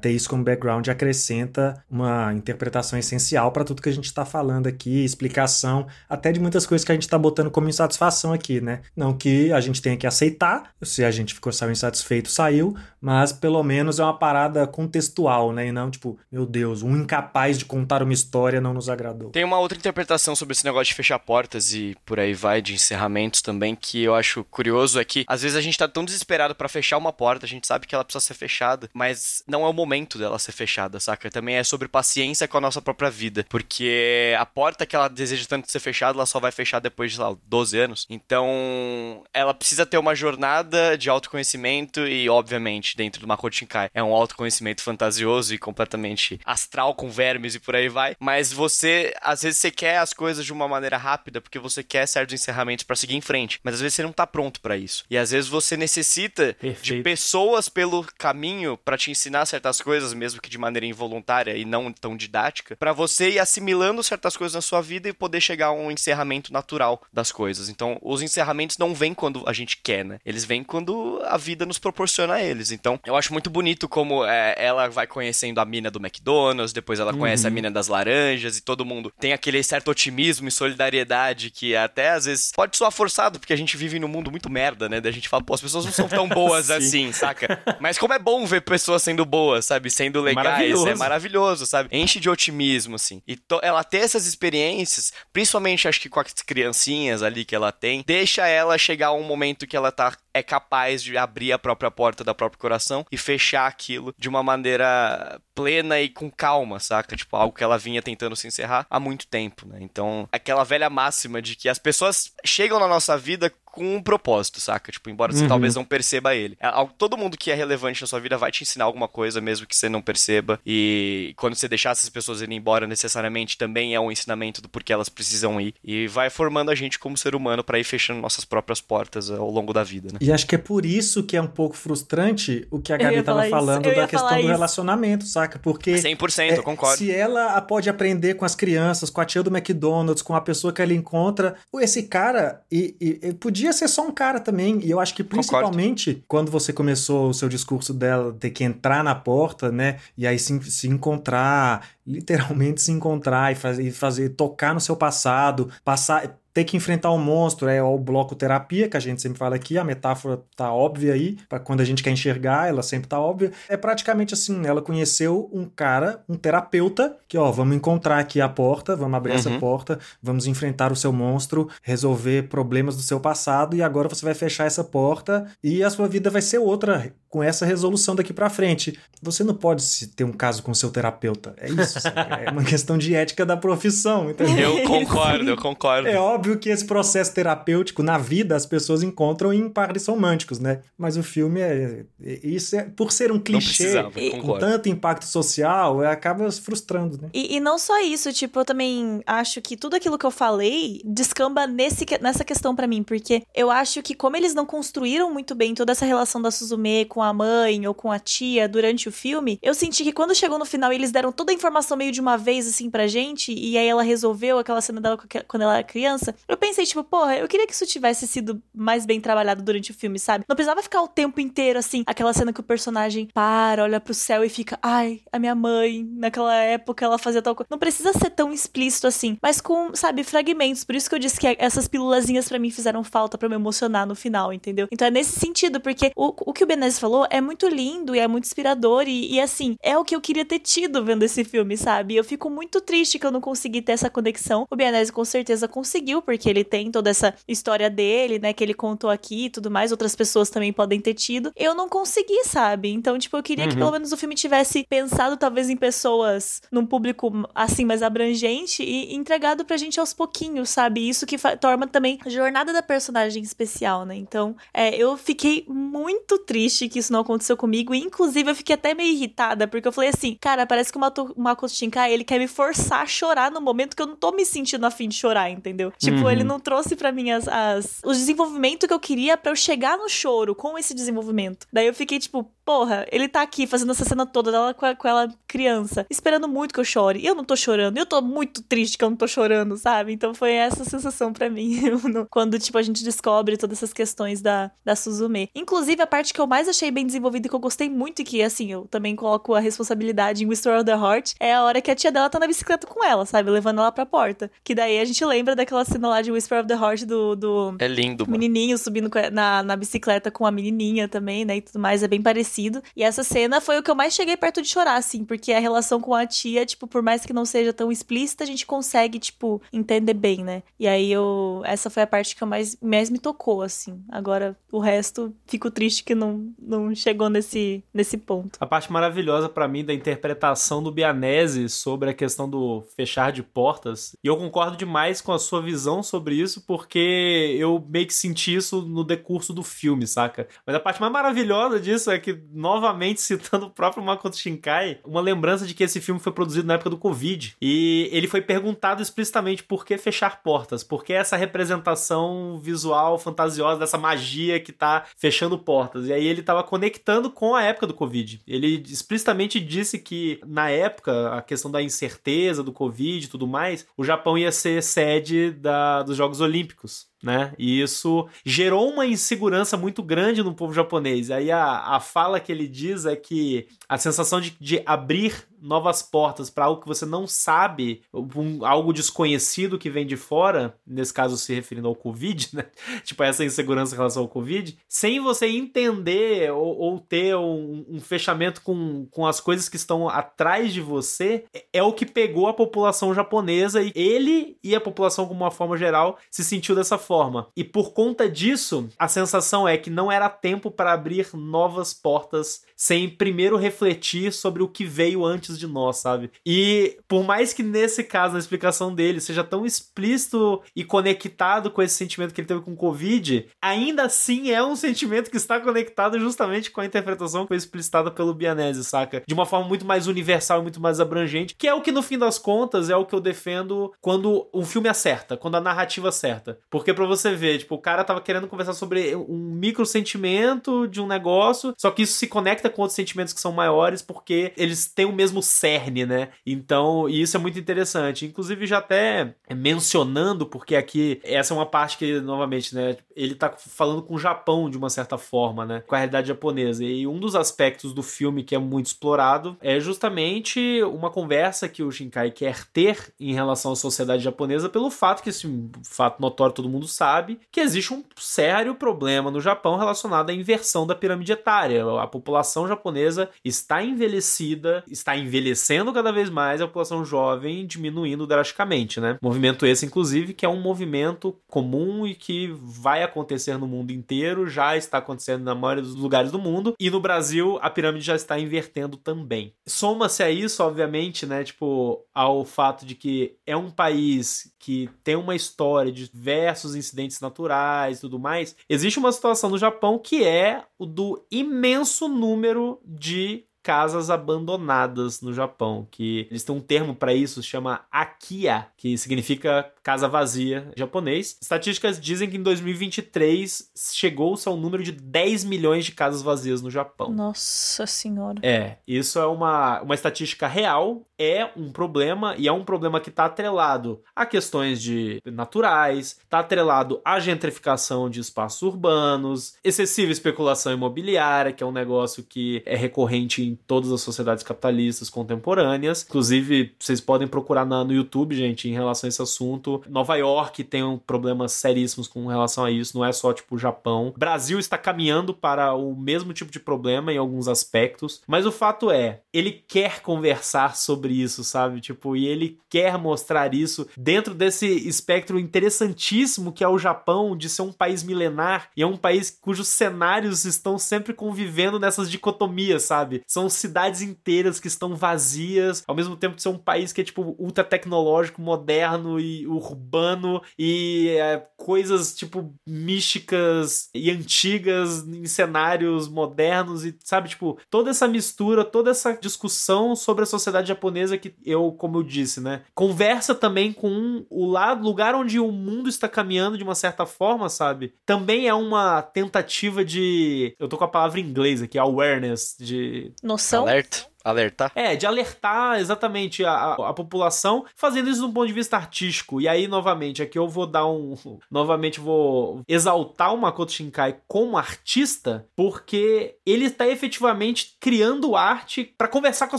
ter 0.00 0.10
isso 0.10 0.28
como 0.28 0.44
background 0.44 0.86
acrescenta 0.88 1.82
uma 1.90 2.32
interpretação 2.34 2.98
essencial 2.98 3.50
para 3.52 3.64
tudo 3.64 3.80
que 3.80 3.88
a 3.88 3.92
gente 3.92 4.12
tá 4.12 4.24
falando 4.24 4.66
aqui, 4.66 5.04
explicação 5.04 5.86
até 6.08 6.32
de 6.32 6.40
muitas 6.40 6.66
coisas 6.66 6.84
que 6.84 6.92
a 6.92 6.94
gente 6.94 7.08
tá 7.08 7.18
botando 7.18 7.50
como 7.50 7.68
insatisfação 7.68 8.32
aqui, 8.32 8.60
né? 8.60 8.80
Não 8.96 9.16
que 9.16 9.52
a 9.52 9.60
gente 9.60 9.80
tenha 9.80 9.96
que 9.96 10.06
aceitar, 10.06 10.70
se 10.82 11.04
a 11.04 11.10
gente 11.10 11.34
ficou 11.34 11.52
saiu 11.52 11.72
insatisfeito 11.72 12.30
saiu, 12.34 12.76
mas 13.00 13.32
pelo 13.32 13.62
menos 13.62 13.98
é 13.98 14.02
uma 14.02 14.16
parada 14.16 14.66
contextual, 14.66 15.52
né? 15.52 15.66
E 15.66 15.72
não 15.72 15.90
tipo, 15.90 16.18
meu 16.30 16.46
Deus, 16.46 16.82
um 16.82 16.96
incapaz 16.96 17.58
de 17.58 17.64
contar 17.64 18.02
uma 18.02 18.12
história 18.12 18.60
não 18.60 18.74
nos 18.74 18.88
agradou. 18.88 19.30
Tem 19.30 19.44
uma 19.44 19.58
outra 19.58 19.78
interpretação 19.78 20.34
sobre 20.34 20.52
esse 20.52 20.64
negócio 20.64 20.86
de 20.86 20.94
fechar 20.94 21.18
portas 21.18 21.72
e 21.72 21.96
por 22.04 22.18
aí 22.18 22.34
vai, 22.34 22.62
de 22.62 22.74
encerramentos 22.74 23.42
também, 23.42 23.74
que 23.74 24.02
eu 24.02 24.14
acho 24.14 24.44
curioso 24.44 24.98
é 24.98 25.04
que 25.04 25.24
às 25.26 25.42
vezes 25.42 25.56
a 25.56 25.60
gente 25.60 25.78
tá 25.78 25.88
tão 25.88 26.04
desesperado 26.04 26.54
para 26.54 26.68
fechar 26.68 26.98
uma 26.98 27.12
porta, 27.12 27.46
a 27.46 27.48
gente 27.48 27.66
sabe 27.66 27.86
que 27.86 27.94
ela 27.94 28.04
precisa 28.04 28.24
ser 28.24 28.34
fechada, 28.34 28.88
mas 28.92 29.42
não 29.46 29.64
é 29.64 29.68
o 29.68 29.72
momento 29.72 30.18
dela 30.18 30.38
ser 30.38 30.52
fechada, 30.52 30.98
saca? 31.00 31.30
Também 31.30 31.56
é 31.56 31.64
sobre 31.64 31.88
paciência 31.88 32.48
com 32.48 32.58
a 32.58 32.60
nossa 32.60 32.80
própria 32.80 33.10
vida, 33.10 33.44
porque 33.48 34.34
a 34.38 34.46
porta 34.46 34.86
que 34.86 34.96
ela 34.96 35.08
deseja 35.08 35.46
tanto 35.48 35.70
ser 35.70 35.80
fechada, 35.80 36.16
ela 36.16 36.26
só 36.26 36.40
vai 36.40 36.50
fechar 36.50 36.80
depois 36.80 37.10
de, 37.10 37.16
sei 37.16 37.24
lá, 37.24 37.36
12 37.46 37.78
anos. 37.78 38.06
Então, 38.08 39.22
ela 39.32 39.54
precisa 39.54 39.86
ter 39.86 39.98
uma 39.98 40.14
jornada 40.14 40.96
de 40.96 41.08
autoconhecimento 41.10 42.06
e 42.06 42.23
que, 42.24 42.30
obviamente, 42.30 42.96
dentro 42.96 43.20
do 43.20 43.26
Makoto 43.26 43.54
Shinkai 43.54 43.90
é 43.92 44.02
um 44.02 44.14
autoconhecimento 44.14 44.82
fantasioso 44.82 45.54
e 45.54 45.58
completamente 45.58 46.40
astral 46.42 46.94
com 46.94 47.10
vermes 47.10 47.54
e 47.54 47.60
por 47.60 47.76
aí 47.76 47.86
vai. 47.86 48.16
Mas 48.18 48.50
você, 48.50 49.14
às 49.20 49.42
vezes, 49.42 49.58
você 49.58 49.70
quer 49.70 49.98
as 49.98 50.14
coisas 50.14 50.42
de 50.42 50.50
uma 50.52 50.66
maneira 50.66 50.96
rápida 50.96 51.38
porque 51.38 51.58
você 51.58 51.82
quer 51.82 52.06
certos 52.06 52.34
encerramentos 52.34 52.82
para 52.82 52.96
seguir 52.96 53.14
em 53.14 53.20
frente. 53.20 53.60
Mas 53.62 53.74
às 53.74 53.80
vezes 53.82 53.96
você 53.96 54.02
não 54.02 54.12
tá 54.12 54.26
pronto 54.26 54.60
para 54.62 54.74
isso. 54.74 55.04
E 55.10 55.18
às 55.18 55.32
vezes 55.32 55.50
você 55.50 55.76
necessita 55.76 56.56
Perfeito. 56.58 56.82
de 56.82 57.02
pessoas 57.02 57.68
pelo 57.68 58.06
caminho 58.16 58.78
para 58.78 58.96
te 58.96 59.10
ensinar 59.10 59.44
certas 59.44 59.82
coisas, 59.82 60.14
mesmo 60.14 60.40
que 60.40 60.48
de 60.48 60.56
maneira 60.56 60.86
involuntária 60.86 61.54
e 61.56 61.66
não 61.66 61.92
tão 61.92 62.16
didática, 62.16 62.74
para 62.74 62.94
você 62.94 63.32
ir 63.32 63.38
assimilando 63.38 64.02
certas 64.02 64.34
coisas 64.34 64.54
na 64.54 64.62
sua 64.62 64.80
vida 64.80 65.10
e 65.10 65.12
poder 65.12 65.42
chegar 65.42 65.66
a 65.66 65.72
um 65.72 65.90
encerramento 65.90 66.52
natural 66.52 67.02
das 67.12 67.30
coisas. 67.30 67.68
Então, 67.68 67.98
os 68.00 68.22
encerramentos 68.22 68.78
não 68.78 68.94
vêm 68.94 69.12
quando 69.12 69.42
a 69.46 69.52
gente 69.52 69.76
quer, 69.76 70.06
né? 70.06 70.18
Eles 70.24 70.46
vêm 70.46 70.64
quando 70.64 71.20
a 71.26 71.36
vida 71.36 71.66
nos 71.66 71.78
proporciona 71.78 72.13
eles. 72.22 72.70
Então, 72.70 72.98
eu 73.04 73.16
acho 73.16 73.32
muito 73.32 73.50
bonito 73.50 73.88
como 73.88 74.24
é, 74.24 74.54
ela 74.58 74.88
vai 74.88 75.06
conhecendo 75.06 75.60
a 75.60 75.64
mina 75.64 75.90
do 75.90 75.98
McDonald's, 75.98 76.72
depois 76.72 77.00
ela 77.00 77.12
conhece 77.12 77.46
a 77.46 77.50
mina 77.50 77.70
das 77.70 77.88
laranjas 77.88 78.58
e 78.58 78.62
todo 78.62 78.84
mundo 78.84 79.12
tem 79.18 79.32
aquele 79.32 79.62
certo 79.62 79.90
otimismo 79.90 80.48
e 80.48 80.50
solidariedade 80.50 81.50
que 81.50 81.74
até 81.76 82.10
às 82.10 82.24
vezes 82.24 82.52
pode 82.52 82.76
soar 82.76 82.90
forçado, 82.90 83.38
porque 83.38 83.52
a 83.52 83.56
gente 83.56 83.76
vive 83.76 83.98
num 83.98 84.08
mundo 84.08 84.30
muito 84.30 84.50
merda, 84.50 84.88
né? 84.88 85.00
Da 85.00 85.10
gente 85.10 85.28
fala, 85.28 85.42
pô, 85.42 85.54
as 85.54 85.60
pessoas 85.60 85.84
não 85.84 85.92
são 85.92 86.08
tão 86.08 86.28
boas 86.28 86.70
assim, 86.72 87.12
saca? 87.12 87.62
Mas 87.80 87.98
como 87.98 88.12
é 88.12 88.18
bom 88.18 88.44
ver 88.46 88.62
pessoas 88.62 89.02
sendo 89.02 89.24
boas, 89.24 89.64
sabe? 89.64 89.90
Sendo 89.90 90.20
legais, 90.20 90.44
Maravilhoso. 90.44 90.88
é 90.88 90.94
maravilhoso, 90.94 91.66
sabe? 91.66 91.88
Enche 91.92 92.20
de 92.20 92.30
otimismo, 92.30 92.96
assim. 92.96 93.22
E 93.26 93.38
ela 93.62 93.84
ter 93.84 93.98
essas 93.98 94.26
experiências, 94.26 95.12
principalmente 95.32 95.88
acho 95.88 96.00
que 96.00 96.08
com 96.08 96.20
as 96.20 96.32
criancinhas 96.32 97.22
ali 97.22 97.44
que 97.44 97.54
ela 97.54 97.72
tem, 97.72 98.02
deixa 98.06 98.46
ela 98.46 98.76
chegar 98.78 99.08
a 99.08 99.12
um 99.12 99.22
momento 99.22 99.66
que 99.66 99.76
ela 99.76 99.90
tá 99.90 100.12
é 100.34 100.42
capaz 100.42 101.00
de 101.02 101.16
abrir 101.16 101.52
a 101.52 101.58
própria 101.58 101.90
porta 101.90 102.03
da 102.12 102.34
próprio 102.34 102.60
coração 102.60 103.06
e 103.10 103.16
fechar 103.16 103.66
aquilo 103.66 104.14
de 104.18 104.28
uma 104.28 104.42
maneira 104.42 105.40
plena 105.54 106.00
e 106.00 106.08
com 106.08 106.30
calma, 106.30 106.78
saca? 106.78 107.16
Tipo, 107.16 107.36
algo 107.36 107.54
que 107.54 107.64
ela 107.64 107.78
vinha 107.78 108.02
tentando 108.02 108.36
se 108.36 108.46
encerrar 108.46 108.86
há 108.90 109.00
muito 109.00 109.26
tempo, 109.26 109.66
né? 109.66 109.78
Então, 109.80 110.28
aquela 110.30 110.64
velha 110.64 110.90
máxima 110.90 111.40
de 111.40 111.56
que 111.56 111.68
as 111.68 111.78
pessoas 111.78 112.32
chegam 112.44 112.78
na 112.78 112.88
nossa 112.88 113.16
vida 113.16 113.52
com 113.74 113.96
um 113.96 114.02
propósito, 114.02 114.60
saca? 114.60 114.90
Tipo, 114.92 115.10
embora 115.10 115.32
você 115.32 115.42
Uhum. 115.42 115.48
talvez 115.48 115.74
não 115.74 115.84
perceba 115.84 116.34
ele. 116.34 116.56
É 116.60 116.68
Todo 116.98 117.16
mundo 117.16 117.36
que 117.36 117.50
é 117.50 117.54
relevante 117.54 118.00
na 118.00 118.06
sua 118.06 118.20
vida 118.20 118.36
vai 118.38 118.50
te 118.52 118.62
ensinar 118.62 118.84
alguma 118.84 119.08
coisa, 119.08 119.40
mesmo 119.40 119.66
que 119.66 119.76
você 119.76 119.88
não 119.88 120.00
perceba. 120.00 120.60
E 120.64 121.34
quando 121.36 121.54
você 121.54 121.66
deixar 121.68 121.90
essas 121.90 122.08
pessoas 122.08 122.40
irem 122.40 122.58
embora, 122.58 122.86
necessariamente 122.86 123.58
também 123.58 123.94
é 123.94 124.00
um 124.00 124.10
ensinamento 124.12 124.60
do 124.62 124.68
porquê 124.68 124.92
elas 124.92 125.08
precisam 125.08 125.60
ir. 125.60 125.74
E 125.84 126.06
vai 126.08 126.30
formando 126.30 126.70
a 126.70 126.74
gente 126.74 126.98
como 126.98 127.16
ser 127.16 127.34
humano 127.34 127.62
pra 127.64 127.78
ir 127.78 127.84
fechando 127.84 128.20
nossas 128.20 128.44
próprias 128.44 128.80
portas 128.80 129.30
ao 129.30 129.50
longo 129.50 129.72
da 129.72 129.82
vida, 129.82 130.08
né? 130.12 130.18
E 130.20 130.32
acho 130.32 130.46
que 130.46 130.54
é 130.54 130.58
por 130.58 130.84
isso 130.86 131.22
que 131.22 131.36
é 131.36 131.42
um 131.42 131.46
pouco 131.46 131.76
frustrante 131.76 132.66
o 132.70 132.78
que 132.80 132.92
a 132.92 132.96
Eu 132.96 133.00
Gabi 133.00 133.22
tava 133.22 133.40
isso, 133.42 133.50
falando 133.50 133.86
eu 133.86 133.94
da 133.94 134.06
questão 134.06 134.28
falar 134.28 134.40
do 134.40 134.44
isso. 134.44 134.52
relacionamento, 134.52 135.24
saca? 135.26 135.58
Porque 135.58 135.94
100%, 135.94 136.50
eu 136.56 136.60
é, 136.60 136.62
concordo. 136.62 136.98
se 136.98 137.10
ela 137.10 137.60
pode 137.60 137.88
aprender 137.88 138.34
com 138.34 138.44
as 138.44 138.54
crianças, 138.54 139.10
com 139.10 139.20
a 139.20 139.24
tia 139.24 139.42
do 139.42 139.50
McDonald's, 139.54 140.22
com 140.22 140.34
a 140.34 140.40
pessoa 140.40 140.72
que 140.72 140.82
ela 140.82 140.92
encontra, 140.92 141.56
esse 141.80 142.04
cara, 142.04 142.62
e, 142.70 142.94
e- 143.00 143.28
e 143.28 143.32
podia 143.34 143.63
ser 143.72 143.88
só 143.88 144.06
um 144.06 144.12
cara 144.12 144.40
também, 144.40 144.80
e 144.82 144.90
eu 144.90 145.00
acho 145.00 145.14
que 145.14 145.24
principalmente 145.24 146.24
quando 146.28 146.50
você 146.50 146.72
começou 146.72 147.28
o 147.28 147.34
seu 147.34 147.48
discurso 147.48 147.92
dela 147.94 148.32
ter 148.38 148.50
que 148.50 148.64
entrar 148.64 149.02
na 149.02 149.14
porta, 149.14 149.70
né, 149.70 149.98
e 150.16 150.26
aí 150.26 150.38
se, 150.38 150.60
se 150.70 150.88
encontrar, 150.88 151.86
literalmente 152.06 152.82
se 152.82 152.92
encontrar 152.92 153.52
e 153.52 153.54
fazer, 153.54 153.82
e 153.82 153.90
fazer 153.90 154.30
tocar 154.30 154.74
no 154.74 154.80
seu 154.80 154.96
passado, 154.96 155.70
passar 155.84 156.38
ter 156.54 156.62
que 156.64 156.76
enfrentar 156.76 157.10
um 157.10 157.18
monstro, 157.18 157.68
é 157.68 157.82
o 157.82 157.98
bloco 157.98 158.34
terapia, 158.36 158.88
que 158.88 158.96
a 158.96 159.00
gente 159.00 159.20
sempre 159.20 159.38
fala 159.38 159.56
aqui, 159.56 159.76
a 159.76 159.82
metáfora 159.82 160.40
tá 160.56 160.72
óbvia 160.72 161.12
aí, 161.12 161.36
para 161.48 161.58
quando 161.58 161.80
a 161.80 161.84
gente 161.84 162.02
quer 162.02 162.10
enxergar, 162.12 162.68
ela 162.68 162.82
sempre 162.82 163.08
tá 163.08 163.18
óbvia. 163.18 163.50
É 163.68 163.76
praticamente 163.76 164.32
assim, 164.34 164.64
ela 164.64 164.80
conheceu 164.80 165.50
um 165.52 165.64
cara, 165.64 166.22
um 166.28 166.36
terapeuta, 166.36 167.16
que 167.28 167.36
ó, 167.36 167.50
vamos 167.50 167.76
encontrar 167.76 168.18
aqui 168.20 168.40
a 168.40 168.48
porta, 168.48 168.94
vamos 168.94 169.14
abrir 169.16 169.32
essa 169.32 169.50
Uhum. 169.50 169.58
porta, 169.58 169.98
vamos 170.22 170.46
enfrentar 170.46 170.92
o 170.92 170.96
seu 170.96 171.12
monstro, 171.12 171.68
resolver 171.82 172.48
problemas 172.48 172.96
do 172.96 173.02
seu 173.02 173.18
passado 173.18 173.74
e 173.74 173.82
agora 173.82 174.08
você 174.08 174.24
vai 174.24 174.34
fechar 174.34 174.64
essa 174.66 174.84
porta 174.84 175.46
e 175.62 175.82
a 175.82 175.90
sua 175.90 176.06
vida 176.06 176.30
vai 176.30 176.40
ser 176.40 176.58
outra 176.58 177.12
com 177.34 177.42
essa 177.42 177.66
resolução 177.66 178.14
daqui 178.14 178.32
para 178.32 178.48
frente. 178.48 178.96
Você 179.20 179.42
não 179.42 179.54
pode 179.56 179.82
se- 179.82 180.06
ter 180.06 180.22
um 180.22 180.30
caso 180.30 180.62
com 180.62 180.72
seu 180.72 180.88
terapeuta. 180.88 181.52
É 181.58 181.68
isso, 181.68 181.98
é 182.46 182.48
uma 182.48 182.62
questão 182.62 182.96
de 182.96 183.12
ética 183.12 183.44
da 183.44 183.56
profissão, 183.56 184.30
entendeu? 184.30 184.78
Eu 184.78 184.84
concordo, 184.86 185.50
eu 185.50 185.56
concordo. 185.56 186.06
É 186.06 186.16
óbvio 186.16 186.56
que 186.60 186.68
esse 186.68 186.84
processo 186.86 187.34
terapêutico 187.34 188.04
na 188.04 188.16
vida 188.18 188.54
as 188.54 188.64
pessoas 188.64 189.02
encontram 189.02 189.52
em 189.52 189.68
pares 189.68 190.06
românticos, 190.06 190.60
né? 190.60 190.82
Mas 190.96 191.16
o 191.16 191.24
filme 191.24 191.58
é. 191.60 192.04
é- 192.22 192.38
Isso 192.44 192.76
é. 192.76 192.84
Por 192.84 193.10
ser 193.10 193.32
um 193.32 193.40
clichê 193.40 194.00
com 194.40 194.56
tanto 194.60 194.88
impacto 194.88 195.24
social, 195.24 196.04
é, 196.04 196.06
acaba 196.12 196.48
se 196.52 196.60
frustrando, 196.60 197.18
né? 197.20 197.30
E, 197.34 197.56
e 197.56 197.58
não 197.58 197.78
só 197.78 198.00
isso, 198.00 198.32
tipo, 198.32 198.60
eu 198.60 198.64
também 198.64 199.20
acho 199.26 199.60
que 199.60 199.76
tudo 199.76 199.96
aquilo 199.96 200.16
que 200.16 200.24
eu 200.24 200.30
falei 200.30 201.00
descamba 201.04 201.66
nesse, 201.66 202.06
nessa 202.20 202.44
questão 202.44 202.76
pra 202.76 202.86
mim, 202.86 203.02
porque 203.02 203.42
eu 203.52 203.72
acho 203.72 204.00
que 204.04 204.14
como 204.14 204.36
eles 204.36 204.54
não 204.54 204.64
construíram 204.64 205.32
muito 205.32 205.52
bem 205.56 205.74
toda 205.74 205.90
essa 205.90 206.06
relação 206.06 206.40
da 206.40 206.52
Suzume 206.52 207.04
com 207.06 207.23
a 207.24 207.32
mãe 207.32 207.86
ou 207.86 207.94
com 207.94 208.12
a 208.12 208.18
tia 208.18 208.68
durante 208.68 209.08
o 209.08 209.12
filme, 209.12 209.58
eu 209.62 209.74
senti 209.74 210.04
que 210.04 210.12
quando 210.12 210.34
chegou 210.34 210.58
no 210.58 210.64
final 210.64 210.92
eles 210.92 211.10
deram 211.10 211.32
toda 211.32 211.52
a 211.52 211.54
informação 211.54 211.96
meio 211.96 212.12
de 212.12 212.20
uma 212.20 212.36
vez, 212.36 212.66
assim, 212.68 212.90
pra 212.90 213.06
gente, 213.06 213.52
e 213.52 213.76
aí 213.76 213.86
ela 213.86 214.02
resolveu 214.02 214.58
aquela 214.58 214.80
cena 214.80 215.00
dela 215.00 215.18
quando 215.48 215.62
ela 215.62 215.74
era 215.74 215.82
criança, 215.82 216.34
eu 216.48 216.56
pensei, 216.56 216.84
tipo, 216.84 217.02
porra, 217.02 217.36
eu 217.36 217.48
queria 217.48 217.66
que 217.66 217.72
isso 217.72 217.86
tivesse 217.86 218.26
sido 218.26 218.62
mais 218.74 219.06
bem 219.06 219.20
trabalhado 219.20 219.62
durante 219.62 219.90
o 219.90 219.94
filme, 219.94 220.18
sabe? 220.18 220.44
Não 220.48 220.56
precisava 220.56 220.82
ficar 220.82 221.02
o 221.02 221.08
tempo 221.08 221.40
inteiro, 221.40 221.78
assim, 221.78 222.04
aquela 222.06 222.32
cena 222.32 222.52
que 222.52 222.60
o 222.60 222.64
personagem 222.64 223.28
para, 223.32 223.82
olha 223.82 224.00
pro 224.00 224.14
céu 224.14 224.44
e 224.44 224.48
fica, 224.48 224.78
ai, 224.82 225.20
a 225.32 225.38
minha 225.38 225.54
mãe, 225.54 226.06
naquela 226.16 226.54
época 226.54 227.04
ela 227.04 227.18
fazia 227.18 227.42
tal 227.42 227.54
coisa. 227.54 227.68
Não 227.70 227.78
precisa 227.78 228.12
ser 228.12 228.30
tão 228.30 228.52
explícito 228.52 229.06
assim, 229.06 229.38
mas 229.42 229.60
com, 229.60 229.94
sabe, 229.94 230.24
fragmentos. 230.24 230.84
Por 230.84 230.94
isso 230.94 231.08
que 231.08 231.14
eu 231.14 231.18
disse 231.18 231.38
que 231.38 231.56
essas 231.58 231.88
pílulazinhas 231.88 232.48
pra 232.48 232.58
mim 232.58 232.70
fizeram 232.70 233.02
falta 233.04 233.38
pra 233.38 233.48
me 233.48 233.54
emocionar 233.54 234.06
no 234.06 234.14
final, 234.14 234.52
entendeu? 234.52 234.88
Então 234.90 235.06
é 235.06 235.10
nesse 235.10 235.38
sentido, 235.38 235.80
porque 235.80 236.12
o, 236.16 236.34
o 236.50 236.52
que 236.52 236.64
o 236.64 236.66
Benez 236.66 236.98
falou 236.98 237.13
é 237.30 237.40
muito 237.40 237.68
lindo 237.68 238.14
e 238.14 238.18
é 238.18 238.26
muito 238.26 238.44
inspirador 238.44 239.04
e, 239.06 239.34
e, 239.34 239.40
assim, 239.40 239.76
é 239.82 239.96
o 239.96 240.04
que 240.04 240.14
eu 240.16 240.20
queria 240.20 240.44
ter 240.44 240.58
tido 240.58 241.04
vendo 241.04 241.22
esse 241.22 241.44
filme, 241.44 241.76
sabe? 241.76 242.16
Eu 242.16 242.24
fico 242.24 242.48
muito 242.50 242.80
triste 242.80 243.18
que 243.18 243.26
eu 243.26 243.30
não 243.30 243.40
consegui 243.40 243.80
ter 243.82 243.92
essa 243.92 244.10
conexão. 244.10 244.66
O 244.70 244.76
Bianese 244.76 245.12
com 245.12 245.24
certeza 245.24 245.68
conseguiu, 245.68 246.20
porque 246.22 246.48
ele 246.48 246.64
tem 246.64 246.90
toda 246.90 247.10
essa 247.10 247.34
história 247.46 247.88
dele, 247.90 248.38
né, 248.38 248.52
que 248.52 248.64
ele 248.64 248.74
contou 248.74 249.10
aqui 249.10 249.46
e 249.46 249.50
tudo 249.50 249.70
mais, 249.70 249.90
outras 249.92 250.14
pessoas 250.16 250.50
também 250.50 250.72
podem 250.72 251.00
ter 251.00 251.14
tido. 251.14 251.52
Eu 251.56 251.74
não 251.74 251.88
consegui, 251.88 252.44
sabe? 252.44 252.90
Então, 252.90 253.18
tipo, 253.18 253.36
eu 253.36 253.42
queria 253.42 253.66
que 253.68 253.74
Uhum. 253.74 253.78
pelo 253.80 253.92
menos 253.92 254.12
o 254.12 254.16
filme 254.16 254.34
tivesse 254.34 254.84
pensado 254.88 255.36
talvez 255.36 255.68
em 255.68 255.76
pessoas 255.76 256.60
num 256.70 256.86
público 256.86 257.32
assim 257.54 257.84
mais 257.84 258.02
abrangente 258.02 258.82
e 258.82 259.14
entregado 259.14 259.64
pra 259.64 259.76
gente 259.76 259.98
aos 260.00 260.12
pouquinhos, 260.12 260.70
sabe? 260.70 261.08
Isso 261.08 261.26
que 261.26 261.36
torna 261.60 261.86
também 261.86 262.18
a 262.24 262.28
jornada 262.28 262.72
da 262.72 262.82
personagem 262.82 263.42
especial, 263.42 264.04
né? 264.04 264.14
Então, 264.16 264.56
é, 264.72 264.94
eu 264.96 265.16
fiquei 265.16 265.64
muito 265.68 266.38
triste 266.38 266.88
que 266.88 266.98
isso 267.04 267.12
não 267.12 267.20
aconteceu 267.20 267.56
comigo. 267.56 267.94
E, 267.94 267.98
inclusive, 267.98 268.50
eu 268.50 268.54
fiquei 268.54 268.74
até 268.74 268.94
meio 268.94 269.12
irritada, 269.12 269.66
porque 269.68 269.86
eu 269.86 269.92
falei 269.92 270.10
assim, 270.10 270.36
cara, 270.40 270.66
parece 270.66 270.90
que 270.90 270.98
o 270.98 271.00
Mato- 271.00 271.32
o 271.36 271.40
Makoto 271.40 271.72
Shinkai, 271.72 272.12
ele 272.12 272.24
quer 272.24 272.38
me 272.38 272.48
forçar 272.48 273.02
a 273.02 273.06
chorar 273.06 273.50
no 273.50 273.60
momento 273.60 273.94
que 273.96 274.02
eu 274.02 274.06
não 274.06 274.16
tô 274.16 274.32
me 274.32 274.44
sentindo 274.44 274.84
afim 274.84 275.08
de 275.08 275.14
chorar, 275.16 275.50
entendeu? 275.50 275.92
Tipo, 275.98 276.18
Uhum. 276.22 276.30
ele 276.30 276.44
não 276.44 276.58
trouxe 276.58 276.96
pra 276.96 277.12
mim 277.12 277.30
as, 277.30 277.46
as, 277.48 278.00
o 278.04 278.12
desenvolvimento 278.12 278.86
que 278.86 278.92
eu 278.94 279.00
queria 279.00 279.36
pra 279.36 279.52
eu 279.52 279.56
chegar 279.56 279.96
no 279.98 280.08
choro 280.08 280.54
com 280.54 280.76
esse 280.78 280.94
desenvolvimento. 280.94 281.66
Daí 281.72 281.86
eu 281.86 281.94
fiquei 281.94 282.18
tipo, 282.18 282.50
porra, 282.64 283.06
ele 283.12 283.28
tá 283.28 283.42
aqui 283.42 283.66
fazendo 283.66 283.90
essa 283.92 284.04
cena 284.04 284.24
toda 284.26 284.50
dela 284.50 284.72
com, 284.74 284.86
a- 284.86 284.94
com 284.94 285.06
ela 285.08 285.28
criança, 285.46 286.06
esperando 286.10 286.48
muito 286.48 286.72
que 286.74 286.80
eu 286.80 286.84
chore. 286.84 287.20
E 287.20 287.26
eu 287.26 287.34
não 287.34 287.44
tô 287.44 287.54
chorando. 287.56 287.96
Eu 287.98 288.06
tô 288.06 288.20
muito 288.22 288.62
triste 288.62 288.98
que 288.98 289.04
eu 289.04 289.10
não 289.10 289.16
tô 289.16 289.26
chorando, 289.28 289.76
sabe? 289.76 290.12
Então 290.12 290.34
foi 290.34 290.52
essa 290.52 290.84
sensação 290.84 291.32
pra 291.32 291.48
mim 291.50 291.80
não- 292.12 292.26
quando, 292.30 292.58
tipo, 292.58 292.76
a 292.78 292.82
gente 292.82 293.04
descobre 293.04 293.56
todas 293.56 293.78
essas 293.78 293.92
questões 293.92 294.40
da, 294.40 294.70
da 294.84 294.96
Suzume. 294.96 295.48
Inclusive, 295.54 296.02
a 296.02 296.06
parte 296.06 296.32
que 296.32 296.40
eu 296.40 296.46
mais 296.46 296.68
achei 296.68 296.90
bem 296.90 297.06
desenvolvida 297.06 297.46
e 297.46 297.50
que 297.50 297.54
eu 297.56 297.60
gostei 297.60 297.88
muito 297.88 298.20
e 298.22 298.24
que, 298.24 298.42
assim, 298.42 298.70
eu 298.72 298.86
também 298.90 299.14
coloco 299.14 299.54
a 299.54 299.60
responsabilidade 299.60 300.44
em 300.44 300.46
Whisper 300.48 300.74
of 300.76 300.84
the 300.84 300.92
Heart 300.92 301.34
é 301.38 301.54
a 301.54 301.62
hora 301.62 301.80
que 301.80 301.90
a 301.90 301.94
tia 301.94 302.10
dela 302.10 302.28
tá 302.30 302.38
na 302.38 302.46
bicicleta 302.46 302.86
com 302.86 303.04
ela, 303.04 303.24
sabe? 303.26 303.50
Levando 303.50 303.80
ela 303.80 303.92
pra 303.92 304.06
porta. 304.06 304.50
Que 304.62 304.74
daí 304.74 304.98
a 304.98 305.04
gente 305.04 305.24
lembra 305.24 305.54
daquela 305.54 305.84
cena 305.84 306.08
lá 306.08 306.22
de 306.22 306.32
Whisper 306.32 306.60
of 306.60 306.68
the 306.68 306.74
Heart 306.74 307.02
do, 307.04 307.36
do 307.36 307.76
É 307.78 307.86
lindo, 307.88 308.24
mano. 308.26 308.32
menininho 308.38 308.76
subindo 308.78 309.10
na, 309.32 309.62
na 309.62 309.76
bicicleta 309.76 310.30
com 310.30 310.46
a 310.46 310.50
menininha 310.50 311.08
também, 311.08 311.44
né? 311.44 311.56
E 311.56 311.60
tudo 311.60 311.78
mais. 311.78 312.02
É 312.02 312.08
bem 312.08 312.22
parecido. 312.22 312.53
E 312.96 313.02
essa 313.02 313.22
cena 313.22 313.60
foi 313.60 313.78
o 313.78 313.82
que 313.82 313.90
eu 313.90 313.94
mais 313.94 314.14
cheguei 314.14 314.36
perto 314.36 314.62
de 314.62 314.68
chorar, 314.68 314.96
assim, 314.96 315.24
porque 315.24 315.52
a 315.52 315.60
relação 315.60 316.00
com 316.00 316.14
a 316.14 316.26
tia, 316.26 316.64
tipo, 316.66 316.86
por 316.86 317.02
mais 317.02 317.24
que 317.24 317.32
não 317.32 317.44
seja 317.44 317.72
tão 317.72 317.90
explícita, 317.90 318.44
a 318.44 318.46
gente 318.46 318.66
consegue, 318.66 319.18
tipo, 319.18 319.60
entender 319.72 320.14
bem, 320.14 320.44
né? 320.44 320.62
E 320.78 320.86
aí 320.86 321.10
eu. 321.10 321.62
Essa 321.64 321.90
foi 321.90 322.02
a 322.02 322.06
parte 322.06 322.36
que 322.36 322.42
eu 322.42 322.48
mais, 322.48 322.76
mais 322.80 323.10
me 323.10 323.18
tocou, 323.18 323.62
assim. 323.62 324.02
Agora, 324.08 324.56
o 324.70 324.78
resto, 324.78 325.34
fico 325.46 325.70
triste 325.70 326.04
que 326.04 326.14
não, 326.14 326.52
não 326.58 326.94
chegou 326.94 327.28
nesse, 327.28 327.82
nesse 327.92 328.16
ponto. 328.16 328.58
A 328.60 328.66
parte 328.66 328.92
maravilhosa 328.92 329.48
para 329.48 329.68
mim 329.68 329.84
da 329.84 329.94
interpretação 329.94 330.82
do 330.82 330.92
Bianese 330.92 331.68
sobre 331.68 332.10
a 332.10 332.14
questão 332.14 332.48
do 332.48 332.82
fechar 332.96 333.32
de 333.32 333.42
portas. 333.42 334.16
E 334.22 334.26
eu 334.26 334.36
concordo 334.36 334.76
demais 334.76 335.20
com 335.20 335.32
a 335.32 335.38
sua 335.38 335.60
visão 335.62 336.02
sobre 336.02 336.34
isso, 336.34 336.64
porque 336.66 337.56
eu 337.58 337.84
meio 337.88 338.06
que 338.06 338.14
senti 338.14 338.54
isso 338.54 338.82
no 338.82 339.04
decurso 339.04 339.52
do 339.52 339.62
filme, 339.62 340.06
saca? 340.06 340.48
Mas 340.66 340.76
a 340.76 340.80
parte 340.80 341.00
mais 341.00 341.12
maravilhosa 341.12 341.80
disso 341.80 342.10
é 342.10 342.18
que, 342.18 342.32
novamente 342.52 343.20
citando 343.20 343.66
o 343.66 343.70
próprio 343.70 344.02
Makoto 344.02 344.36
Shinkai, 344.36 344.98
uma 345.04 345.20
lembrança 345.20 345.66
de 345.66 345.74
que 345.74 345.84
esse 345.84 346.00
filme 346.00 346.20
foi 346.20 346.32
produzido 346.32 346.66
na 346.66 346.74
época 346.74 346.90
do 346.90 346.98
Covid. 346.98 347.56
E 347.60 348.08
ele 348.12 348.26
foi 348.26 348.40
perguntado 348.40 349.02
explicitamente 349.02 349.62
por 349.62 349.84
que 349.84 349.96
fechar 349.98 350.42
portas, 350.42 350.82
por 350.82 351.04
que 351.04 351.12
essa 351.12 351.36
representação 351.36 352.58
visual 352.58 353.18
fantasiosa 353.18 353.78
dessa 353.78 353.98
magia 353.98 354.60
que 354.60 354.72
tá 354.72 355.04
fechando 355.16 355.58
portas. 355.58 356.06
E 356.06 356.12
aí 356.12 356.26
ele 356.26 356.42
tava 356.42 356.62
conectando 356.62 357.30
com 357.30 357.54
a 357.54 357.62
época 357.62 357.86
do 357.86 357.94
Covid. 357.94 358.40
Ele 358.46 358.82
explicitamente 358.86 359.60
disse 359.60 359.98
que 359.98 360.40
na 360.46 360.70
época, 360.70 361.34
a 361.34 361.42
questão 361.42 361.70
da 361.70 361.82
incerteza 361.82 362.62
do 362.62 362.72
Covid 362.72 363.24
e 363.24 363.28
tudo 363.28 363.46
mais, 363.46 363.86
o 363.96 364.04
Japão 364.04 364.36
ia 364.36 364.52
ser 364.52 364.82
sede 364.82 365.50
da, 365.50 366.02
dos 366.02 366.16
Jogos 366.16 366.40
Olímpicos 366.40 367.13
né? 367.24 367.52
E 367.58 367.80
isso 367.80 368.28
gerou 368.44 368.90
uma 368.90 369.06
insegurança 369.06 369.76
muito 369.76 370.02
grande 370.02 370.42
no 370.42 370.54
povo 370.54 370.74
japonês. 370.74 371.30
Aí 371.30 371.50
a, 371.50 371.96
a 371.96 372.00
fala 372.00 372.38
que 372.38 372.52
ele 372.52 372.68
diz 372.68 373.06
é 373.06 373.16
que 373.16 373.66
a 373.88 373.96
sensação 373.96 374.40
de, 374.40 374.54
de 374.60 374.82
abrir 374.84 375.46
novas 375.64 376.02
portas 376.02 376.50
para 376.50 376.66
algo 376.66 376.82
que 376.82 376.86
você 376.86 377.06
não 377.06 377.26
sabe, 377.26 378.02
um, 378.12 378.64
algo 378.66 378.92
desconhecido 378.92 379.78
que 379.78 379.88
vem 379.88 380.06
de 380.06 380.16
fora, 380.16 380.76
nesse 380.86 381.12
caso 381.12 381.38
se 381.38 381.54
referindo 381.54 381.88
ao 381.88 381.94
Covid, 381.94 382.50
né? 382.52 382.66
Tipo, 383.02 383.22
essa 383.22 383.42
insegurança 383.42 383.94
em 383.94 383.96
relação 383.96 384.22
ao 384.22 384.28
Covid, 384.28 384.76
sem 384.86 385.20
você 385.20 385.46
entender 385.46 386.52
ou, 386.52 386.76
ou 386.76 387.00
ter 387.00 387.34
um, 387.34 387.84
um, 387.88 388.00
fechamento 388.00 388.60
com, 388.60 389.06
com 389.10 389.26
as 389.26 389.40
coisas 389.40 389.68
que 389.68 389.76
estão 389.76 390.06
atrás 390.08 390.72
de 390.72 390.82
você, 390.82 391.44
é, 391.54 391.64
é 391.72 391.82
o 391.82 391.94
que 391.94 392.04
pegou 392.04 392.46
a 392.46 392.52
população 392.52 393.14
japonesa 393.14 393.82
e 393.82 393.90
ele 393.94 394.58
e 394.62 394.74
a 394.74 394.80
população, 394.80 395.26
como 395.26 395.40
uma 395.40 395.50
forma 395.50 395.78
geral, 395.78 396.18
se 396.30 396.44
sentiu 396.44 396.74
dessa 396.74 396.98
forma. 396.98 397.13
E 397.56 397.64
por 397.64 397.92
conta 397.92 398.28
disso, 398.28 398.88
a 398.98 399.08
sensação 399.08 399.66
é 399.66 399.76
que 399.76 399.90
não 399.90 400.10
era 400.10 400.28
tempo 400.28 400.70
para 400.70 400.92
abrir 400.92 401.28
novas 401.34 401.94
portas 401.94 402.62
sem 402.76 403.08
primeiro 403.08 403.56
refletir 403.56 404.32
sobre 404.32 404.62
o 404.62 404.68
que 404.68 404.84
veio 404.84 405.24
antes 405.24 405.58
de 405.58 405.66
nós, 405.66 405.98
sabe? 405.98 406.30
E 406.44 406.98
por 407.08 407.24
mais 407.24 407.52
que 407.52 407.62
nesse 407.62 408.02
caso, 408.02 408.34
na 408.34 408.38
explicação 408.38 408.94
dele, 408.94 409.20
seja 409.20 409.44
tão 409.44 409.64
explícito 409.64 410.60
e 410.74 410.84
conectado 410.84 411.70
com 411.70 411.82
esse 411.82 411.94
sentimento 411.94 412.34
que 412.34 412.40
ele 412.40 412.48
teve 412.48 412.60
com 412.60 412.72
o 412.72 412.76
Covid, 412.76 413.48
ainda 413.62 414.04
assim 414.04 414.50
é 414.50 414.62
um 414.62 414.76
sentimento 414.76 415.30
que 415.30 415.36
está 415.36 415.60
conectado 415.60 416.18
justamente 416.18 416.70
com 416.70 416.80
a 416.80 416.86
interpretação 416.86 417.42
que 417.42 417.48
foi 417.48 417.56
explicitada 417.56 418.10
pelo 418.10 418.34
Bianese, 418.34 418.84
saca? 418.84 419.22
De 419.26 419.34
uma 419.34 419.46
forma 419.46 419.68
muito 419.68 419.86
mais 419.86 420.06
universal 420.06 420.60
e 420.60 420.62
muito 420.62 420.80
mais 420.80 421.00
abrangente, 421.00 421.54
que 421.56 421.68
é 421.68 421.74
o 421.74 421.80
que 421.80 421.92
no 421.92 422.02
fim 422.02 422.18
das 422.18 422.38
contas 422.38 422.90
é 422.90 422.96
o 422.96 423.06
que 423.06 423.14
eu 423.14 423.20
defendo 423.20 423.92
quando 424.00 424.48
o 424.52 424.64
filme 424.64 424.88
acerta, 424.88 425.36
quando 425.36 425.56
a 425.56 425.60
narrativa 425.60 426.08
acerta. 426.08 426.58
Porque 426.70 426.92
para 427.04 427.16
você 427.16 427.34
ver, 427.34 427.58
tipo, 427.58 427.74
o 427.74 427.78
cara 427.78 428.02
tava 428.02 428.20
querendo 428.20 428.46
conversar 428.46 428.72
sobre 428.72 429.14
um 429.14 429.36
micro 429.36 429.84
sentimento 429.84 430.86
de 430.88 431.00
um 431.00 431.06
negócio, 431.06 431.74
só 431.76 431.90
que 431.90 432.02
isso 432.02 432.14
se 432.14 432.26
conecta 432.26 432.70
com 432.70 432.82
outros 432.82 432.96
sentimentos 432.96 433.32
que 433.32 433.40
são 433.40 433.52
maiores 433.52 434.00
porque 434.00 434.52
eles 434.56 434.86
têm 434.86 435.04
o 435.04 435.12
mesmo 435.12 435.42
cerne, 435.42 436.06
né? 436.06 436.30
Então, 436.46 437.08
e 437.08 437.20
isso 437.20 437.36
é 437.36 437.40
muito 437.40 437.58
interessante. 437.58 438.24
Inclusive, 438.24 438.66
já 438.66 438.78
até 438.78 439.34
mencionando, 439.54 440.46
porque 440.46 440.74
aqui 440.74 441.20
essa 441.22 441.52
é 441.52 441.56
uma 441.56 441.66
parte 441.66 441.98
que, 441.98 442.20
novamente, 442.20 442.74
né? 442.74 442.96
Ele 443.14 443.34
tá 443.34 443.54
falando 443.56 444.02
com 444.02 444.14
o 444.14 444.18
Japão 444.18 444.70
de 444.70 444.78
uma 444.78 444.90
certa 444.90 445.18
forma, 445.18 445.64
né? 445.66 445.82
Com 445.86 445.94
a 445.94 445.98
realidade 445.98 446.28
japonesa. 446.28 446.84
E 446.84 447.06
um 447.06 447.18
dos 447.18 447.36
aspectos 447.36 447.92
do 447.92 448.02
filme 448.02 448.42
que 448.42 448.54
é 448.54 448.58
muito 448.58 448.86
explorado 448.86 449.56
é 449.60 449.78
justamente 449.78 450.82
uma 450.84 451.10
conversa 451.10 451.68
que 451.68 451.82
o 451.82 451.90
Shinkai 451.90 452.30
quer 452.30 452.64
ter 452.72 453.12
em 453.20 453.34
relação 453.34 453.72
à 453.72 453.76
sociedade 453.76 454.22
japonesa, 454.22 454.68
pelo 454.68 454.90
fato 454.90 455.22
que 455.22 455.30
esse 455.30 455.46
fato 455.82 456.20
notório 456.20 456.54
todo 456.54 456.68
mundo 456.68 456.83
sabe, 456.88 457.40
que 457.50 457.60
existe 457.60 457.92
um 457.92 458.02
sério 458.16 458.74
problema 458.74 459.30
no 459.30 459.40
Japão 459.40 459.76
relacionado 459.76 460.30
à 460.30 460.32
inversão 460.34 460.86
da 460.86 460.94
pirâmide 460.94 461.32
etária. 461.32 461.84
A 462.00 462.06
população 462.06 462.66
japonesa 462.66 463.30
está 463.44 463.82
envelhecida, 463.82 464.84
está 464.88 465.16
envelhecendo 465.16 465.92
cada 465.92 466.12
vez 466.12 466.30
mais, 466.30 466.60
a 466.60 466.66
população 466.66 467.04
jovem 467.04 467.66
diminuindo 467.66 468.26
drasticamente, 468.26 469.00
né? 469.00 469.18
Movimento 469.22 469.66
esse, 469.66 469.86
inclusive, 469.86 470.34
que 470.34 470.46
é 470.46 470.48
um 470.48 470.60
movimento 470.60 471.36
comum 471.48 472.06
e 472.06 472.14
que 472.14 472.54
vai 472.60 473.02
acontecer 473.02 473.56
no 473.58 473.66
mundo 473.66 473.90
inteiro, 473.90 474.48
já 474.48 474.76
está 474.76 474.98
acontecendo 474.98 475.42
na 475.42 475.54
maioria 475.54 475.82
dos 475.82 475.94
lugares 475.94 476.30
do 476.30 476.38
mundo, 476.38 476.74
e 476.78 476.90
no 476.90 477.00
Brasil 477.00 477.58
a 477.62 477.70
pirâmide 477.70 478.04
já 478.04 478.14
está 478.16 478.38
invertendo 478.38 478.96
também. 478.96 479.52
Soma-se 479.66 480.22
a 480.22 480.30
isso, 480.30 480.62
obviamente, 480.62 481.26
né? 481.26 481.44
Tipo, 481.44 482.04
ao 482.14 482.44
fato 482.44 482.84
de 482.86 482.94
que 482.94 483.36
é 483.46 483.56
um 483.56 483.70
país 483.70 484.52
que 484.58 484.88
tem 485.02 485.16
uma 485.16 485.34
história 485.34 485.92
de 485.92 486.08
diversos 486.08 486.73
incidentes 486.74 487.20
naturais 487.20 487.98
e 487.98 488.00
tudo 488.00 488.18
mais. 488.18 488.56
Existe 488.68 488.98
uma 488.98 489.12
situação 489.12 489.50
no 489.50 489.58
Japão 489.58 489.98
que 489.98 490.24
é 490.24 490.64
o 490.78 490.86
do 490.86 491.24
imenso 491.30 492.08
número 492.08 492.80
de 492.84 493.44
casas 493.62 494.10
abandonadas 494.10 495.22
no 495.22 495.32
Japão, 495.32 495.88
que 495.90 496.28
eles 496.30 496.44
têm 496.44 496.54
um 496.54 496.60
termo 496.60 496.94
para 496.94 497.14
isso, 497.14 497.42
chama 497.42 497.86
akia, 497.90 498.66
que 498.76 498.98
significa 498.98 499.72
casa 499.84 500.08
vazia 500.08 500.72
japonês. 500.74 501.36
Estatísticas 501.40 502.00
dizem 502.00 502.28
que 502.28 502.38
em 502.38 502.42
2023 502.42 503.70
chegou-se 503.92 504.48
ao 504.48 504.56
número 504.56 504.82
de 504.82 504.90
10 504.90 505.44
milhões 505.44 505.84
de 505.84 505.92
casas 505.92 506.22
vazias 506.22 506.62
no 506.62 506.70
Japão. 506.70 507.12
Nossa 507.12 507.86
senhora. 507.86 508.40
É, 508.42 508.78
isso 508.88 509.18
é 509.18 509.26
uma, 509.26 509.82
uma 509.82 509.94
estatística 509.94 510.48
real, 510.48 511.06
é 511.18 511.50
um 511.54 511.70
problema 511.70 512.34
e 512.38 512.48
é 512.48 512.52
um 512.52 512.64
problema 512.64 512.98
que 512.98 513.10
está 513.10 513.26
atrelado 513.26 514.02
a 514.16 514.24
questões 514.24 514.80
de 514.80 515.20
naturais, 515.24 516.18
está 516.22 516.38
atrelado 516.38 517.00
à 517.04 517.20
gentrificação 517.20 518.08
de 518.08 518.20
espaços 518.20 518.62
urbanos, 518.62 519.54
excessiva 519.62 520.10
especulação 520.10 520.72
imobiliária, 520.72 521.52
que 521.52 521.62
é 521.62 521.66
um 521.66 521.72
negócio 521.72 522.22
que 522.22 522.62
é 522.64 522.74
recorrente 522.74 523.42
em 523.42 523.54
todas 523.54 523.92
as 523.92 524.00
sociedades 524.00 524.42
capitalistas 524.42 525.10
contemporâneas. 525.10 526.06
Inclusive, 526.08 526.74
vocês 526.78 527.02
podem 527.02 527.28
procurar 527.28 527.66
na, 527.66 527.84
no 527.84 527.92
YouTube, 527.92 528.34
gente, 528.34 528.68
em 528.68 528.72
relação 528.72 529.06
a 529.06 529.08
esse 529.08 529.20
assunto. 529.20 529.73
Nova 529.88 530.16
York 530.16 530.64
tem 530.64 530.82
um 530.82 530.98
problemas 530.98 531.52
seríssimos 531.52 532.08
com 532.08 532.26
relação 532.26 532.64
a 532.64 532.70
isso, 532.70 532.96
não 532.96 533.04
é 533.04 533.12
só 533.12 533.32
tipo 533.32 533.54
o 533.54 533.58
Japão. 533.58 534.14
Brasil 534.16 534.58
está 534.58 534.76
caminhando 534.76 535.34
para 535.34 535.74
o 535.74 535.94
mesmo 535.94 536.32
tipo 536.32 536.50
de 536.50 536.60
problema 536.60 537.12
em 537.12 537.18
alguns 537.18 537.48
aspectos, 537.48 538.22
mas 538.26 538.46
o 538.46 538.52
fato 538.52 538.90
é, 538.90 539.20
ele 539.32 539.52
quer 539.52 540.00
conversar 540.00 540.76
sobre 540.76 541.14
isso, 541.14 541.44
sabe? 541.44 541.80
Tipo, 541.80 542.16
e 542.16 542.26
ele 542.26 542.58
quer 542.68 542.98
mostrar 542.98 543.54
isso 543.54 543.86
dentro 543.96 544.34
desse 544.34 544.66
espectro 544.66 545.38
interessantíssimo 545.38 546.52
que 546.52 546.64
é 546.64 546.68
o 546.68 546.78
Japão, 546.78 547.36
de 547.36 547.48
ser 547.48 547.62
um 547.62 547.72
país 547.72 548.02
milenar 548.02 548.68
e 548.76 548.82
é 548.82 548.86
um 548.86 548.96
país 548.96 549.30
cujos 549.30 549.68
cenários 549.68 550.44
estão 550.44 550.78
sempre 550.78 551.12
convivendo 551.12 551.78
nessas 551.78 552.10
dicotomias, 552.10 552.82
sabe? 552.82 553.22
São 553.26 553.48
cidades 553.48 554.02
inteiras 554.02 554.60
que 554.60 554.68
estão 554.68 554.94
vazias, 554.94 555.82
ao 555.86 555.94
mesmo 555.94 556.16
tempo 556.16 556.36
de 556.36 556.42
ser 556.42 556.48
um 556.48 556.58
país 556.58 556.92
que 556.92 557.00
é, 557.00 557.04
tipo, 557.04 557.34
ultra 557.38 557.64
tecnológico, 557.64 558.40
moderno 558.40 559.18
e 559.18 559.46
urbano, 559.72 560.42
e 560.58 561.08
é, 561.18 561.46
coisas, 561.56 562.14
tipo, 562.14 562.54
místicas 562.66 563.88
e 563.94 564.10
antigas 564.10 565.06
em 565.06 565.26
cenários 565.26 566.08
modernos, 566.08 566.84
e 566.84 566.96
sabe, 567.04 567.28
tipo, 567.28 567.58
toda 567.70 567.90
essa 567.90 568.06
mistura, 568.08 568.64
toda 568.64 568.90
essa 568.90 569.14
discussão 569.14 569.96
sobre 569.96 570.24
a 570.24 570.26
sociedade 570.26 570.68
japonesa 570.68 571.18
que 571.18 571.34
eu, 571.44 571.72
como 571.72 571.98
eu 571.98 572.02
disse, 572.02 572.40
né, 572.40 572.62
conversa 572.74 573.34
também 573.34 573.72
com 573.72 574.26
o 574.30 574.46
lado, 574.46 574.84
lugar 574.84 575.14
onde 575.14 575.38
o 575.38 575.50
mundo 575.50 575.88
está 575.88 576.08
caminhando 576.08 576.58
de 576.58 576.64
uma 576.64 576.74
certa 576.74 577.06
forma, 577.06 577.48
sabe? 577.48 577.94
Também 578.04 578.48
é 578.48 578.54
uma 578.54 579.02
tentativa 579.02 579.84
de. 579.84 580.54
Eu 580.58 580.68
tô 580.68 580.76
com 580.76 580.84
a 580.84 580.88
palavra 580.88 581.20
em 581.20 581.24
inglês 581.24 581.62
aqui, 581.62 581.78
awareness, 581.78 582.56
de 582.58 583.12
noção. 583.22 583.62
Alerta. 583.62 584.13
Alertar? 584.24 584.72
É, 584.74 584.96
de 584.96 585.06
alertar 585.06 585.78
exatamente 585.78 586.42
a, 586.44 586.72
a, 586.72 586.94
população, 586.94 587.66
fazendo 587.76 588.08
isso 588.08 588.26
um 588.26 588.32
ponto 588.32 588.46
de 588.46 588.54
vista 588.54 588.76
artístico. 588.76 589.38
E 589.38 589.46
aí, 589.46 589.68
novamente, 589.68 590.22
aqui 590.22 590.38
eu 590.38 590.48
vou 590.48 590.66
dar 590.66 590.86
um. 590.86 591.14
Novamente, 591.50 592.00
vou 592.00 592.62
exaltar 592.66 593.34
o 593.34 593.36
Makoto 593.36 593.72
Shinkai 593.72 594.16
como 594.26 594.56
artista, 594.56 595.46
porque 595.54 596.36
ele 596.46 596.66
está 596.66 596.88
efetivamente 596.88 597.76
criando 597.78 598.34
arte 598.34 598.94
para 598.96 599.08
conversar 599.08 599.46
com 599.46 599.56
a 599.56 599.58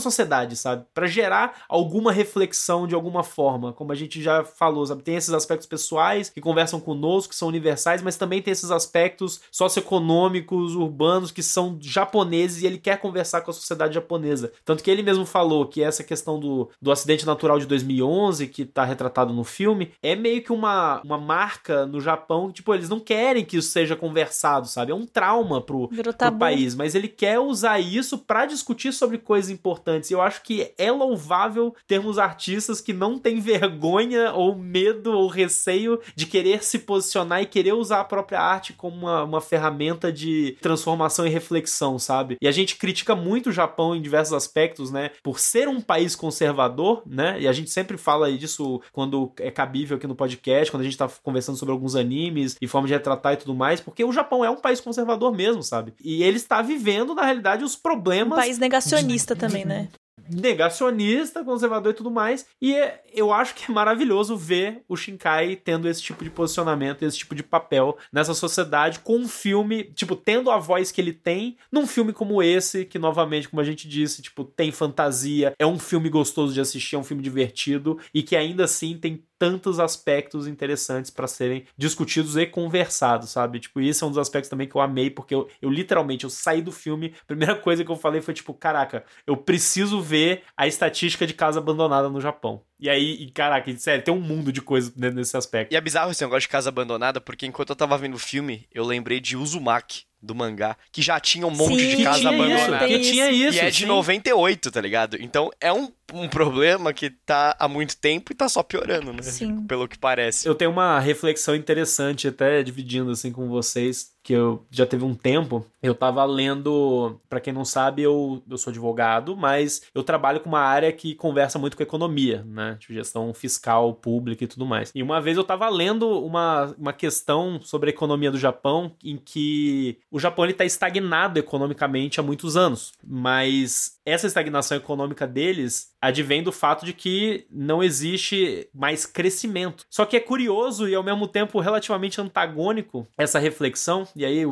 sociedade, 0.00 0.56
sabe? 0.56 0.84
Para 0.92 1.06
gerar 1.06 1.62
alguma 1.68 2.10
reflexão 2.10 2.86
de 2.86 2.94
alguma 2.94 3.22
forma, 3.22 3.72
como 3.72 3.92
a 3.92 3.94
gente 3.94 4.20
já 4.20 4.44
falou, 4.44 4.84
sabe? 4.84 5.02
Tem 5.02 5.14
esses 5.14 5.32
aspectos 5.32 5.66
pessoais 5.66 6.28
que 6.28 6.40
conversam 6.40 6.80
conosco, 6.80 7.30
que 7.30 7.38
são 7.38 7.48
universais, 7.48 8.02
mas 8.02 8.16
também 8.16 8.42
tem 8.42 8.52
esses 8.52 8.70
aspectos 8.70 9.40
socioeconômicos, 9.50 10.74
urbanos, 10.74 11.30
que 11.30 11.42
são 11.42 11.78
japoneses 11.80 12.62
e 12.62 12.66
ele 12.66 12.78
quer 12.78 12.98
conversar 12.98 13.42
com 13.42 13.50
a 13.50 13.54
sociedade 13.54 13.94
japonesa. 13.94 14.52
Tanto 14.64 14.82
que 14.82 14.90
ele 14.90 15.02
mesmo 15.02 15.24
falou 15.24 15.66
que 15.66 15.82
essa 15.82 16.02
questão 16.04 16.38
do, 16.38 16.70
do 16.80 16.90
acidente 16.90 17.26
natural 17.26 17.58
de 17.58 17.66
2011, 17.66 18.48
que 18.48 18.64
tá 18.64 18.84
retratado 18.84 19.32
no 19.32 19.44
filme, 19.44 19.92
é 20.02 20.14
meio 20.14 20.42
que 20.42 20.52
uma, 20.52 21.00
uma 21.04 21.18
marca 21.18 21.86
no 21.86 22.00
Japão, 22.00 22.50
tipo, 22.50 22.74
eles 22.74 22.88
não 22.88 23.00
querem 23.00 23.44
que 23.44 23.56
isso 23.56 23.68
seja 23.68 23.96
conversado, 23.96 24.66
sabe? 24.66 24.92
É 24.92 24.94
um 24.94 25.06
trauma 25.06 25.60
pro, 25.60 25.88
pro 25.88 26.38
país, 26.38 26.74
mas 26.74 26.94
ele 26.94 27.08
quer 27.08 27.38
usar 27.38 27.80
isso 27.80 28.18
para 28.18 28.46
discutir 28.46 28.92
sobre 28.92 29.18
coisas 29.18 29.50
importantes. 29.50 30.10
E 30.10 30.14
eu 30.14 30.20
acho 30.20 30.42
que 30.42 30.72
é 30.78 30.90
louvável 30.90 31.74
termos 31.86 32.18
artistas 32.18 32.80
que 32.80 32.92
não 32.92 33.18
têm 33.18 33.40
vergonha 33.40 34.32
ou 34.32 34.54
medo 34.54 35.12
ou 35.12 35.28
receio 35.28 36.00
de 36.14 36.26
querer 36.26 36.64
se 36.64 36.78
posicionar 36.78 37.42
e 37.42 37.46
querer 37.46 37.72
usar 37.72 38.00
a 38.00 38.04
própria 38.04 38.40
arte 38.40 38.72
como 38.72 38.96
uma, 38.96 39.24
uma 39.24 39.40
ferramenta 39.40 40.12
de 40.12 40.56
transformação 40.60 41.26
e 41.26 41.30
reflexão, 41.30 41.98
sabe? 41.98 42.36
E 42.40 42.48
a 42.48 42.52
gente 42.52 42.76
critica 42.76 43.14
muito 43.14 43.50
o 43.50 43.52
Japão 43.52 43.94
em 43.94 44.02
diversos 44.02 44.34
aspectos, 44.46 44.90
né? 44.90 45.10
Por 45.22 45.38
ser 45.38 45.68
um 45.68 45.80
país 45.80 46.14
conservador, 46.14 47.02
né? 47.06 47.40
E 47.40 47.48
a 47.48 47.52
gente 47.52 47.70
sempre 47.70 47.96
fala 47.96 48.30
disso 48.32 48.80
quando 48.92 49.32
é 49.38 49.50
cabível 49.50 49.96
aqui 49.96 50.06
no 50.06 50.14
podcast, 50.14 50.70
quando 50.70 50.82
a 50.82 50.84
gente 50.84 50.96
tá 50.96 51.08
conversando 51.22 51.56
sobre 51.56 51.72
alguns 51.72 51.94
animes 51.94 52.56
e 52.60 52.66
forma 52.66 52.86
de 52.86 52.94
retratar 52.94 53.34
e 53.34 53.36
tudo 53.36 53.54
mais, 53.54 53.80
porque 53.80 54.04
o 54.04 54.12
Japão 54.12 54.44
é 54.44 54.50
um 54.50 54.56
país 54.56 54.80
conservador 54.80 55.34
mesmo, 55.34 55.62
sabe? 55.62 55.92
E 56.02 56.22
ele 56.22 56.36
está 56.36 56.62
vivendo, 56.62 57.14
na 57.14 57.24
realidade, 57.24 57.64
os 57.64 57.76
problemas. 57.76 58.38
Um 58.38 58.40
país 58.40 58.58
negacionista 58.58 59.34
de, 59.34 59.40
também, 59.40 59.64
né? 59.64 59.88
Negacionista, 60.30 61.44
conservador 61.44 61.92
e 61.92 61.96
tudo 61.96 62.10
mais. 62.10 62.46
E 62.60 62.74
é, 62.74 63.02
eu 63.12 63.32
acho 63.32 63.54
que 63.54 63.70
é 63.70 63.74
maravilhoso 63.74 64.36
ver 64.36 64.82
o 64.88 64.96
Shinkai 64.96 65.56
tendo 65.56 65.88
esse 65.88 66.02
tipo 66.02 66.24
de 66.24 66.30
posicionamento, 66.30 67.02
esse 67.02 67.18
tipo 67.18 67.34
de 67.34 67.42
papel 67.42 67.96
nessa 68.12 68.34
sociedade 68.34 69.00
com 69.00 69.16
um 69.16 69.28
filme, 69.28 69.84
tipo, 69.84 70.16
tendo 70.16 70.50
a 70.50 70.58
voz 70.58 70.90
que 70.90 71.00
ele 71.00 71.12
tem 71.12 71.56
num 71.70 71.86
filme 71.86 72.12
como 72.12 72.42
esse, 72.42 72.84
que 72.84 72.98
novamente, 72.98 73.48
como 73.48 73.60
a 73.60 73.64
gente 73.64 73.88
disse, 73.88 74.22
tipo, 74.22 74.44
tem 74.44 74.70
fantasia, 74.72 75.54
é 75.58 75.66
um 75.66 75.78
filme 75.78 76.08
gostoso 76.08 76.52
de 76.52 76.60
assistir, 76.60 76.96
é 76.96 76.98
um 76.98 77.04
filme 77.04 77.22
divertido 77.22 77.98
e 78.12 78.22
que 78.22 78.36
ainda 78.36 78.64
assim 78.64 78.96
tem 78.98 79.22
tantos 79.38 79.78
aspectos 79.78 80.46
interessantes 80.46 81.10
para 81.10 81.26
serem 81.26 81.64
discutidos 81.76 82.36
e 82.36 82.46
conversados, 82.46 83.30
sabe? 83.30 83.60
Tipo, 83.60 83.80
esse 83.80 84.02
é 84.02 84.06
um 84.06 84.10
dos 84.10 84.18
aspectos 84.18 84.48
também 84.48 84.68
que 84.68 84.74
eu 84.74 84.80
amei, 84.80 85.10
porque 85.10 85.34
eu, 85.34 85.48
eu 85.60 85.70
literalmente, 85.70 86.24
eu 86.24 86.30
saí 86.30 86.62
do 86.62 86.72
filme, 86.72 87.14
a 87.22 87.24
primeira 87.26 87.54
coisa 87.60 87.84
que 87.84 87.90
eu 87.90 87.96
falei 87.96 88.20
foi 88.20 88.34
tipo, 88.34 88.54
caraca, 88.54 89.04
eu 89.26 89.36
preciso 89.36 90.00
ver 90.00 90.42
a 90.56 90.66
estatística 90.66 91.26
de 91.26 91.34
casa 91.34 91.58
abandonada 91.58 92.08
no 92.08 92.20
Japão. 92.20 92.62
E 92.78 92.90
aí, 92.90 93.14
e, 93.22 93.30
caraca, 93.30 93.74
sério, 93.78 94.04
tem 94.04 94.12
um 94.12 94.20
mundo 94.20 94.52
de 94.52 94.60
coisas 94.60 94.94
nesse 94.94 95.36
aspecto. 95.36 95.72
E 95.72 95.76
é 95.76 95.80
bizarro 95.80 96.10
esse 96.10 96.22
negócio 96.22 96.42
de 96.42 96.48
casa 96.48 96.68
abandonada, 96.68 97.20
porque 97.20 97.46
enquanto 97.46 97.70
eu 97.70 97.76
tava 97.76 97.96
vendo 97.96 98.14
o 98.14 98.18
filme, 98.18 98.66
eu 98.72 98.84
lembrei 98.84 99.18
de 99.18 99.36
Uzumaki 99.36 100.05
do 100.20 100.34
mangá, 100.34 100.76
que 100.90 101.02
já 101.02 101.20
tinha 101.20 101.46
um 101.46 101.50
monte 101.50 101.78
sim, 101.78 101.96
de 101.96 102.02
casa 102.02 102.28
abandonada. 102.28 102.86
Que 102.86 103.00
tinha 103.00 103.30
isso. 103.30 103.58
E 103.58 103.60
é 103.60 103.70
de 103.70 103.80
sim. 103.80 103.86
98, 103.86 104.70
tá 104.70 104.80
ligado? 104.80 105.16
Então 105.20 105.50
é 105.60 105.72
um, 105.72 105.90
um 106.12 106.28
problema 106.28 106.92
que 106.92 107.10
tá 107.10 107.54
há 107.58 107.68
muito 107.68 107.96
tempo 107.96 108.32
e 108.32 108.34
tá 108.34 108.48
só 108.48 108.62
piorando, 108.62 109.12
né? 109.12 109.22
Sim. 109.22 109.64
Pelo 109.66 109.86
que 109.86 109.98
parece. 109.98 110.48
Eu 110.48 110.54
tenho 110.54 110.70
uma 110.70 110.98
reflexão 110.98 111.54
interessante, 111.54 112.28
até 112.28 112.62
dividindo 112.62 113.10
assim 113.10 113.30
com 113.30 113.48
vocês, 113.48 114.15
que 114.26 114.32
eu 114.32 114.66
já 114.72 114.84
teve 114.84 115.04
um 115.04 115.14
tempo, 115.14 115.64
eu 115.80 115.94
tava 115.94 116.24
lendo, 116.24 117.16
para 117.28 117.38
quem 117.38 117.52
não 117.52 117.64
sabe, 117.64 118.02
eu, 118.02 118.42
eu 118.50 118.58
sou 118.58 118.72
advogado, 118.72 119.36
mas 119.36 119.82
eu 119.94 120.02
trabalho 120.02 120.40
com 120.40 120.48
uma 120.48 120.62
área 120.62 120.90
que 120.90 121.14
conversa 121.14 121.60
muito 121.60 121.76
com 121.76 121.82
economia, 121.84 122.42
né? 122.44 122.76
Tipo, 122.80 122.92
gestão 122.92 123.32
fiscal, 123.32 123.94
pública 123.94 124.42
e 124.42 124.48
tudo 124.48 124.66
mais. 124.66 124.90
E 124.92 125.00
uma 125.00 125.20
vez 125.20 125.36
eu 125.36 125.44
tava 125.44 125.68
lendo 125.68 126.08
uma, 126.24 126.74
uma 126.76 126.92
questão 126.92 127.60
sobre 127.62 127.88
a 127.88 127.94
economia 127.94 128.32
do 128.32 128.36
Japão, 128.36 128.96
em 129.04 129.16
que 129.16 129.96
o 130.10 130.18
Japão 130.18 130.44
ele 130.44 130.54
tá 130.54 130.64
estagnado 130.64 131.38
economicamente 131.38 132.18
há 132.18 132.22
muitos 132.24 132.56
anos, 132.56 132.94
mas 133.06 134.00
essa 134.04 134.26
estagnação 134.26 134.76
econômica 134.76 135.24
deles 135.24 135.94
advém 136.06 136.42
do 136.42 136.52
fato 136.52 136.84
de 136.84 136.92
que 136.92 137.46
não 137.50 137.82
existe 137.82 138.68
mais 138.74 139.04
crescimento. 139.06 139.84
Só 139.90 140.04
que 140.04 140.16
é 140.16 140.20
curioso 140.20 140.88
e 140.88 140.94
ao 140.94 141.02
mesmo 141.02 141.26
tempo 141.26 141.60
relativamente 141.60 142.20
antagônico 142.20 143.06
essa 143.16 143.38
reflexão, 143.38 144.06
e 144.14 144.24
aí 144.24 144.44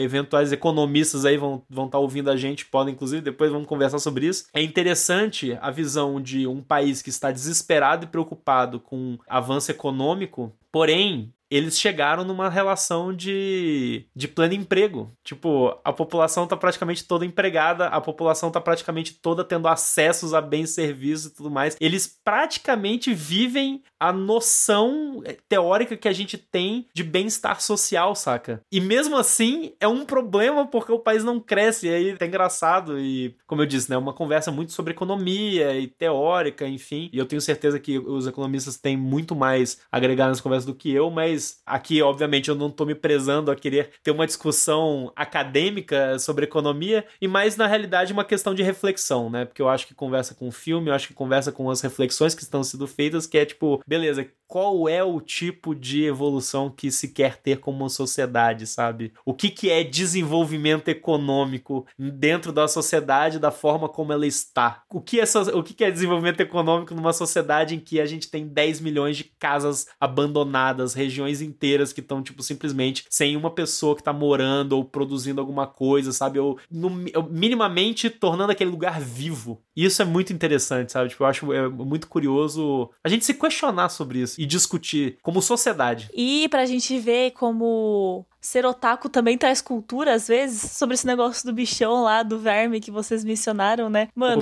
eventuais 0.00 0.52
economistas 0.52 1.24
aí 1.24 1.36
vão 1.36 1.56
estar 1.56 1.66
vão 1.70 1.88
tá 1.88 1.98
ouvindo 1.98 2.30
a 2.30 2.36
gente, 2.36 2.66
podem 2.66 2.94
inclusive 2.94 3.22
depois 3.22 3.50
vamos 3.50 3.66
conversar 3.66 3.98
sobre 3.98 4.26
isso. 4.26 4.46
É 4.52 4.62
interessante 4.62 5.56
a 5.60 5.70
visão 5.70 6.20
de 6.20 6.46
um 6.46 6.62
país 6.62 7.02
que 7.02 7.10
está 7.10 7.30
desesperado 7.30 8.04
e 8.04 8.08
preocupado 8.08 8.80
com 8.80 9.18
avanço 9.28 9.70
econômico, 9.70 10.52
porém 10.72 11.32
eles 11.56 11.78
chegaram 11.78 12.24
numa 12.24 12.48
relação 12.48 13.14
de, 13.14 14.06
de 14.14 14.26
pleno 14.26 14.54
emprego. 14.54 15.12
Tipo, 15.22 15.78
a 15.84 15.92
população 15.92 16.46
tá 16.46 16.56
praticamente 16.56 17.04
toda 17.04 17.24
empregada, 17.24 17.86
a 17.86 18.00
população 18.00 18.50
tá 18.50 18.60
praticamente 18.60 19.14
toda 19.14 19.44
tendo 19.44 19.68
acessos 19.68 20.34
a 20.34 20.40
bens, 20.40 20.70
serviços 20.70 21.26
e 21.26 21.34
tudo 21.34 21.50
mais. 21.50 21.76
Eles 21.80 22.06
praticamente 22.24 23.14
vivem 23.14 23.82
a 24.00 24.12
noção 24.12 25.22
teórica 25.48 25.96
que 25.96 26.08
a 26.08 26.12
gente 26.12 26.36
tem 26.36 26.86
de 26.92 27.02
bem-estar 27.04 27.60
social, 27.60 28.14
saca? 28.14 28.60
E 28.70 28.80
mesmo 28.80 29.16
assim, 29.16 29.72
é 29.80 29.86
um 29.86 30.04
problema 30.04 30.66
porque 30.66 30.92
o 30.92 30.98
país 30.98 31.22
não 31.22 31.40
cresce. 31.40 31.86
E 31.86 31.90
aí 31.90 32.16
é 32.18 32.26
engraçado 32.26 32.98
e, 32.98 33.36
como 33.46 33.62
eu 33.62 33.66
disse, 33.66 33.90
né, 33.90 33.96
uma 33.96 34.12
conversa 34.12 34.50
muito 34.50 34.72
sobre 34.72 34.92
economia 34.92 35.78
e 35.78 35.86
teórica, 35.86 36.66
enfim. 36.66 37.08
E 37.12 37.18
eu 37.18 37.26
tenho 37.26 37.40
certeza 37.40 37.78
que 37.78 37.98
os 37.98 38.26
economistas 38.26 38.76
têm 38.76 38.96
muito 38.96 39.34
mais 39.34 39.80
agregar 39.90 40.28
nessa 40.28 40.42
conversa 40.42 40.66
do 40.66 40.74
que 40.74 40.90
eu, 40.90 41.10
mas 41.10 41.43
aqui, 41.64 42.02
obviamente, 42.02 42.48
eu 42.48 42.54
não 42.54 42.70
tô 42.70 42.84
me 42.84 42.94
prezando 42.94 43.50
a 43.50 43.56
querer 43.56 43.90
ter 44.02 44.10
uma 44.10 44.26
discussão 44.26 45.12
acadêmica 45.16 46.18
sobre 46.18 46.44
economia, 46.44 47.06
e 47.20 47.28
mais, 47.28 47.56
na 47.56 47.66
realidade, 47.66 48.12
uma 48.12 48.24
questão 48.24 48.54
de 48.54 48.62
reflexão, 48.62 49.30
né? 49.30 49.44
Porque 49.44 49.62
eu 49.62 49.68
acho 49.68 49.86
que 49.86 49.94
conversa 49.94 50.34
com 50.34 50.48
o 50.48 50.52
filme, 50.52 50.90
eu 50.90 50.94
acho 50.94 51.08
que 51.08 51.14
conversa 51.14 51.52
com 51.52 51.70
as 51.70 51.80
reflexões 51.80 52.34
que 52.34 52.42
estão 52.42 52.62
sendo 52.62 52.86
feitas, 52.86 53.26
que 53.26 53.38
é 53.38 53.44
tipo, 53.44 53.82
beleza, 53.86 54.26
qual 54.46 54.88
é 54.88 55.02
o 55.02 55.20
tipo 55.20 55.74
de 55.74 56.04
evolução 56.04 56.70
que 56.70 56.90
se 56.90 57.08
quer 57.08 57.38
ter 57.38 57.58
como 57.58 57.88
sociedade, 57.88 58.66
sabe? 58.66 59.12
O 59.24 59.34
que, 59.34 59.50
que 59.50 59.70
é 59.70 59.82
desenvolvimento 59.82 60.88
econômico 60.88 61.86
dentro 61.98 62.52
da 62.52 62.68
sociedade, 62.68 63.38
da 63.38 63.50
forma 63.50 63.88
como 63.88 64.12
ela 64.12 64.26
está? 64.26 64.82
O 64.92 65.00
que, 65.00 65.20
é, 65.20 65.24
o 65.54 65.62
que, 65.62 65.74
que 65.74 65.84
é 65.84 65.90
desenvolvimento 65.90 66.40
econômico 66.40 66.94
numa 66.94 67.12
sociedade 67.12 67.74
em 67.74 67.80
que 67.80 68.00
a 68.00 68.06
gente 68.06 68.30
tem 68.30 68.46
10 68.46 68.80
milhões 68.80 69.16
de 69.16 69.24
casas 69.24 69.86
abandonadas, 69.98 70.94
regiões 70.94 71.33
inteiras 71.40 71.92
que 71.92 72.00
estão, 72.00 72.22
tipo, 72.22 72.42
simplesmente 72.42 73.04
sem 73.10 73.36
uma 73.36 73.50
pessoa 73.50 73.94
que 73.94 74.00
está 74.00 74.12
morando 74.12 74.72
ou 74.72 74.84
produzindo 74.84 75.40
alguma 75.40 75.66
coisa, 75.66 76.12
sabe? 76.12 76.38
Ou, 76.38 76.58
no, 76.70 76.90
minimamente 77.30 78.10
tornando 78.10 78.52
aquele 78.52 78.70
lugar 78.70 79.00
vivo. 79.00 79.60
Isso 79.76 80.02
é 80.02 80.04
muito 80.04 80.32
interessante, 80.32 80.92
sabe? 80.92 81.10
Tipo, 81.10 81.24
eu 81.24 81.28
acho 81.28 81.52
é 81.52 81.68
muito 81.68 82.08
curioso 82.08 82.90
a 83.02 83.08
gente 83.08 83.24
se 83.24 83.34
questionar 83.34 83.88
sobre 83.88 84.20
isso 84.20 84.40
e 84.40 84.46
discutir 84.46 85.18
como 85.22 85.42
sociedade. 85.42 86.08
E 86.14 86.48
pra 86.48 86.66
gente 86.66 86.98
ver 86.98 87.32
como 87.32 88.26
ser 88.44 88.66
otaku 88.66 89.08
também 89.08 89.38
traz 89.38 89.62
cultura, 89.62 90.12
às 90.12 90.28
vezes, 90.28 90.72
sobre 90.72 90.94
esse 90.94 91.06
negócio 91.06 91.46
do 91.46 91.52
bichão 91.52 92.02
lá, 92.02 92.22
do 92.22 92.38
verme 92.38 92.78
que 92.78 92.90
vocês 92.90 93.24
mencionaram, 93.24 93.88
né? 93.88 94.08
Mano, 94.14 94.38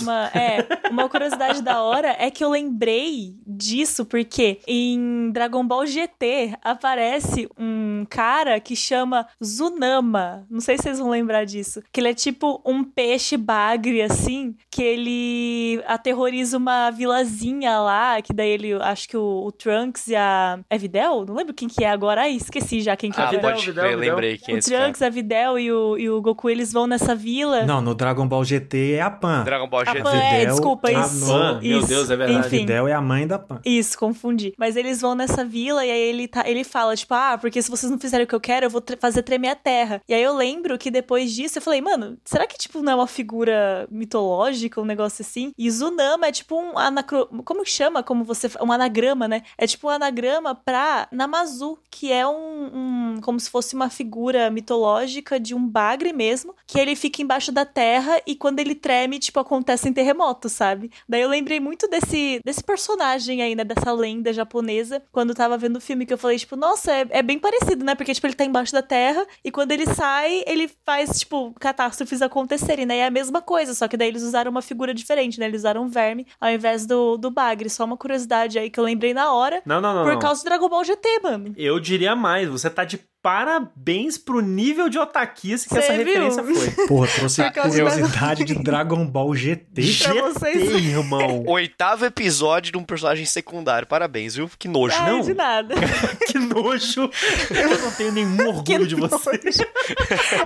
uma, 0.00 0.26
é, 0.34 0.66
uma 0.90 1.08
curiosidade 1.08 1.62
da 1.62 1.80
hora 1.80 2.16
é 2.18 2.28
que 2.28 2.42
eu 2.42 2.50
lembrei 2.50 3.36
disso 3.46 4.04
porque 4.04 4.58
em 4.66 5.30
Dragon 5.30 5.64
Ball 5.64 5.86
GT 5.86 6.54
aparece 6.60 7.48
um 7.56 8.04
cara 8.10 8.58
que 8.58 8.74
chama 8.74 9.28
Zunama. 9.42 10.44
Não 10.50 10.60
sei 10.60 10.76
se 10.76 10.82
vocês 10.82 10.98
vão 10.98 11.10
lembrar 11.10 11.44
disso. 11.44 11.80
Que 11.92 12.00
ele 12.00 12.08
é 12.08 12.14
tipo 12.14 12.60
um 12.66 12.82
peixe 12.82 13.36
bagre, 13.36 14.02
assim, 14.02 14.56
que 14.68 14.82
ele 14.82 15.80
aterroriza 15.86 16.56
uma 16.56 16.90
vilazinha 16.90 17.78
lá, 17.78 18.20
que 18.20 18.32
daí 18.32 18.50
ele, 18.50 18.72
acho 18.74 19.08
que 19.08 19.16
o, 19.16 19.44
o 19.46 19.52
Trunks 19.52 20.08
e 20.08 20.16
a... 20.16 20.58
É 20.68 20.76
Videl? 20.76 21.24
Não 21.24 21.36
lembro 21.36 21.54
quem 21.54 21.68
que 21.68 21.84
é 21.84 21.90
agora. 21.90 22.22
Ai, 22.22 22.32
esqueci 22.32 22.80
já 22.80 22.96
quem 22.96 23.12
que 23.12 23.20
é. 23.20 23.35
Videl, 23.36 23.50
Pode 23.50 23.66
Videl, 23.66 23.84
crer, 23.84 23.96
Videl. 23.96 24.10
lembrei 24.14 24.38
quem 24.38 24.52
é 24.52 24.56
o 24.56 24.58
esse 24.58 24.70
cara. 24.70 24.82
Trunks, 24.84 25.02
a 25.02 25.08
Videl 25.08 25.58
e 25.58 25.72
o, 25.72 25.98
e 25.98 26.10
o 26.10 26.20
Goku, 26.20 26.50
eles 26.50 26.72
vão 26.72 26.86
nessa 26.86 27.14
vila. 27.14 27.64
Não, 27.64 27.80
no 27.80 27.94
Dragon 27.94 28.26
Ball 28.26 28.44
GT 28.44 28.92
é 28.94 29.02
a 29.02 29.10
Pan. 29.10 29.42
Dragon 29.44 29.68
Ball 29.68 29.80
A 29.82 29.84
GT. 29.84 30.02
Pan, 30.02 30.14
é, 30.16 30.38
Videl, 30.38 30.54
desculpa, 30.54 30.88
a 30.88 30.92
isso. 30.92 31.26
Pan, 31.26 31.60
meu 31.62 31.78
isso. 31.78 31.88
Deus, 31.88 32.10
é 32.10 32.16
verdade. 32.16 32.46
Enfim. 32.46 32.58
Videl 32.58 32.88
é 32.88 32.92
a 32.92 33.00
mãe 33.00 33.26
da 33.26 33.38
Pan. 33.38 33.60
Isso, 33.64 33.98
confundi. 33.98 34.52
Mas 34.58 34.76
eles 34.76 35.00
vão 35.00 35.14
nessa 35.14 35.44
vila 35.44 35.84
e 35.84 35.90
aí 35.90 36.00
ele, 36.00 36.28
tá, 36.28 36.42
ele 36.48 36.64
fala, 36.64 36.94
tipo, 36.96 37.14
ah, 37.14 37.38
porque 37.40 37.60
se 37.62 37.70
vocês 37.70 37.90
não 37.90 37.98
fizerem 37.98 38.24
o 38.24 38.26
que 38.28 38.34
eu 38.34 38.40
quero, 38.40 38.66
eu 38.66 38.70
vou 38.70 38.80
tre- 38.80 38.96
fazer 38.96 39.22
tremer 39.22 39.48
a 39.50 39.54
terra. 39.54 40.00
E 40.08 40.14
aí 40.14 40.22
eu 40.22 40.34
lembro 40.36 40.76
que 40.78 40.90
depois 40.90 41.32
disso 41.32 41.58
eu 41.58 41.62
falei, 41.62 41.80
mano, 41.80 42.16
será 42.24 42.46
que, 42.46 42.56
tipo, 42.58 42.82
não 42.82 42.92
é 42.92 42.94
uma 42.94 43.06
figura 43.06 43.86
mitológica, 43.90 44.80
um 44.80 44.84
negócio 44.84 45.22
assim? 45.22 45.52
E 45.58 45.70
Zunama 45.70 46.26
é 46.26 46.32
tipo 46.32 46.56
um 46.60 46.78
anacro... 46.78 47.26
Como 47.44 47.62
que 47.62 47.70
chama? 47.70 48.02
Como 48.02 48.24
você... 48.24 48.48
Um 48.62 48.72
anagrama, 48.72 49.28
né? 49.28 49.42
É 49.58 49.66
tipo 49.66 49.86
um 49.88 49.90
anagrama 49.90 50.54
pra 50.54 51.08
Namazu, 51.12 51.78
que 51.90 52.12
é 52.12 52.26
um, 52.26 53.14
um... 53.16 53.20
Como 53.26 53.40
se 53.40 53.50
fosse 53.50 53.74
uma 53.74 53.90
figura 53.90 54.48
mitológica 54.50 55.40
de 55.40 55.52
um 55.52 55.66
bagre 55.66 56.12
mesmo, 56.12 56.54
que 56.64 56.78
ele 56.78 56.94
fica 56.94 57.20
embaixo 57.20 57.50
da 57.50 57.64
terra 57.64 58.22
e 58.24 58.36
quando 58.36 58.60
ele 58.60 58.72
treme, 58.76 59.18
tipo, 59.18 59.40
acontecem 59.40 59.92
terremotos, 59.92 60.52
sabe? 60.52 60.92
Daí 61.08 61.22
eu 61.22 61.28
lembrei 61.28 61.58
muito 61.58 61.88
desse, 61.88 62.40
desse 62.44 62.62
personagem 62.62 63.42
aí, 63.42 63.56
né? 63.56 63.64
Dessa 63.64 63.90
lenda 63.90 64.32
japonesa, 64.32 65.02
quando 65.10 65.30
eu 65.30 65.34
tava 65.34 65.58
vendo 65.58 65.78
o 65.78 65.80
filme, 65.80 66.06
que 66.06 66.12
eu 66.12 66.18
falei, 66.18 66.38
tipo, 66.38 66.54
nossa, 66.54 66.92
é, 66.92 67.04
é 67.10 67.20
bem 67.20 67.36
parecido, 67.36 67.84
né? 67.84 67.96
Porque, 67.96 68.14
tipo, 68.14 68.28
ele 68.28 68.34
tá 68.34 68.44
embaixo 68.44 68.72
da 68.72 68.80
terra 68.82 69.26
e 69.44 69.50
quando 69.50 69.72
ele 69.72 69.86
sai, 69.86 70.44
ele 70.46 70.70
faz, 70.84 71.18
tipo, 71.18 71.52
catástrofes 71.58 72.22
acontecerem, 72.22 72.86
né? 72.86 72.98
E 72.98 73.00
é 73.00 73.06
a 73.06 73.10
mesma 73.10 73.42
coisa, 73.42 73.74
só 73.74 73.88
que 73.88 73.96
daí 73.96 74.06
eles 74.06 74.22
usaram 74.22 74.52
uma 74.52 74.62
figura 74.62 74.94
diferente, 74.94 75.40
né? 75.40 75.46
Eles 75.46 75.62
usaram 75.62 75.82
um 75.82 75.88
verme 75.88 76.28
ao 76.40 76.50
invés 76.50 76.86
do, 76.86 77.16
do 77.16 77.28
bagre. 77.28 77.68
Só 77.68 77.84
uma 77.84 77.96
curiosidade 77.96 78.56
aí 78.56 78.70
que 78.70 78.78
eu 78.78 78.84
lembrei 78.84 79.12
na 79.12 79.32
hora, 79.32 79.60
Não, 79.66 79.80
não, 79.80 79.92
não. 79.92 80.04
por 80.04 80.12
não. 80.12 80.20
causa 80.20 80.42
do 80.42 80.44
Dragon 80.44 80.68
Ball 80.68 80.84
GT, 80.84 81.20
mano. 81.22 81.54
Eu 81.56 81.80
diria 81.80 82.14
mais, 82.14 82.48
você 82.48 82.70
tá 82.70 82.84
de 82.84 83.00
parabéns 83.26 84.16
pro 84.16 84.40
nível 84.40 84.88
de 84.88 85.00
otaquice 85.00 85.68
que 85.68 85.74
Cê 85.74 85.80
essa 85.80 85.94
viu? 85.94 86.04
referência 86.04 86.44
foi. 86.44 86.70
Porra, 86.86 87.08
trouxe 87.08 87.42
Por 87.42 87.52
causa 87.52 87.70
curiosidade 87.70 88.44
de 88.44 88.54
Dragon 88.54 89.04
Ball 89.04 89.34
GT. 89.34 89.82
Pra 90.04 90.22
vocês- 90.22 90.70
GT, 90.70 90.78
irmão. 90.78 91.42
Oitavo 91.48 92.04
episódio 92.04 92.70
de 92.70 92.78
um 92.78 92.84
personagem 92.84 93.26
secundário. 93.26 93.88
Parabéns, 93.88 94.36
viu? 94.36 94.48
Que 94.56 94.68
nojo. 94.68 94.94
Ai, 94.96 95.10
não. 95.10 95.22
de 95.22 95.34
nada. 95.34 95.74
que 96.24 96.38
nojo. 96.38 97.10
Eu 97.50 97.78
não 97.80 97.90
tenho 97.90 98.12
nenhum 98.12 98.48
orgulho 98.48 98.86
de 98.86 98.94
você. 98.94 99.40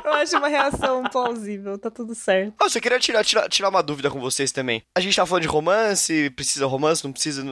eu 0.02 0.12
acho 0.14 0.38
uma 0.38 0.48
reação 0.48 1.02
plausível, 1.02 1.76
tá 1.76 1.90
tudo 1.90 2.14
certo. 2.14 2.54
Nossa, 2.58 2.78
eu 2.78 2.82
queria 2.82 2.98
tirar, 2.98 3.22
tirar, 3.22 3.46
tirar 3.50 3.68
uma 3.68 3.82
dúvida 3.82 4.08
com 4.10 4.18
vocês 4.18 4.52
também. 4.52 4.82
A 4.96 5.00
gente 5.00 5.14
tá 5.14 5.26
falando 5.26 5.42
de 5.42 5.48
romance, 5.48 6.30
precisa 6.30 6.64
romance, 6.64 7.04
não 7.04 7.12
precisa. 7.12 7.44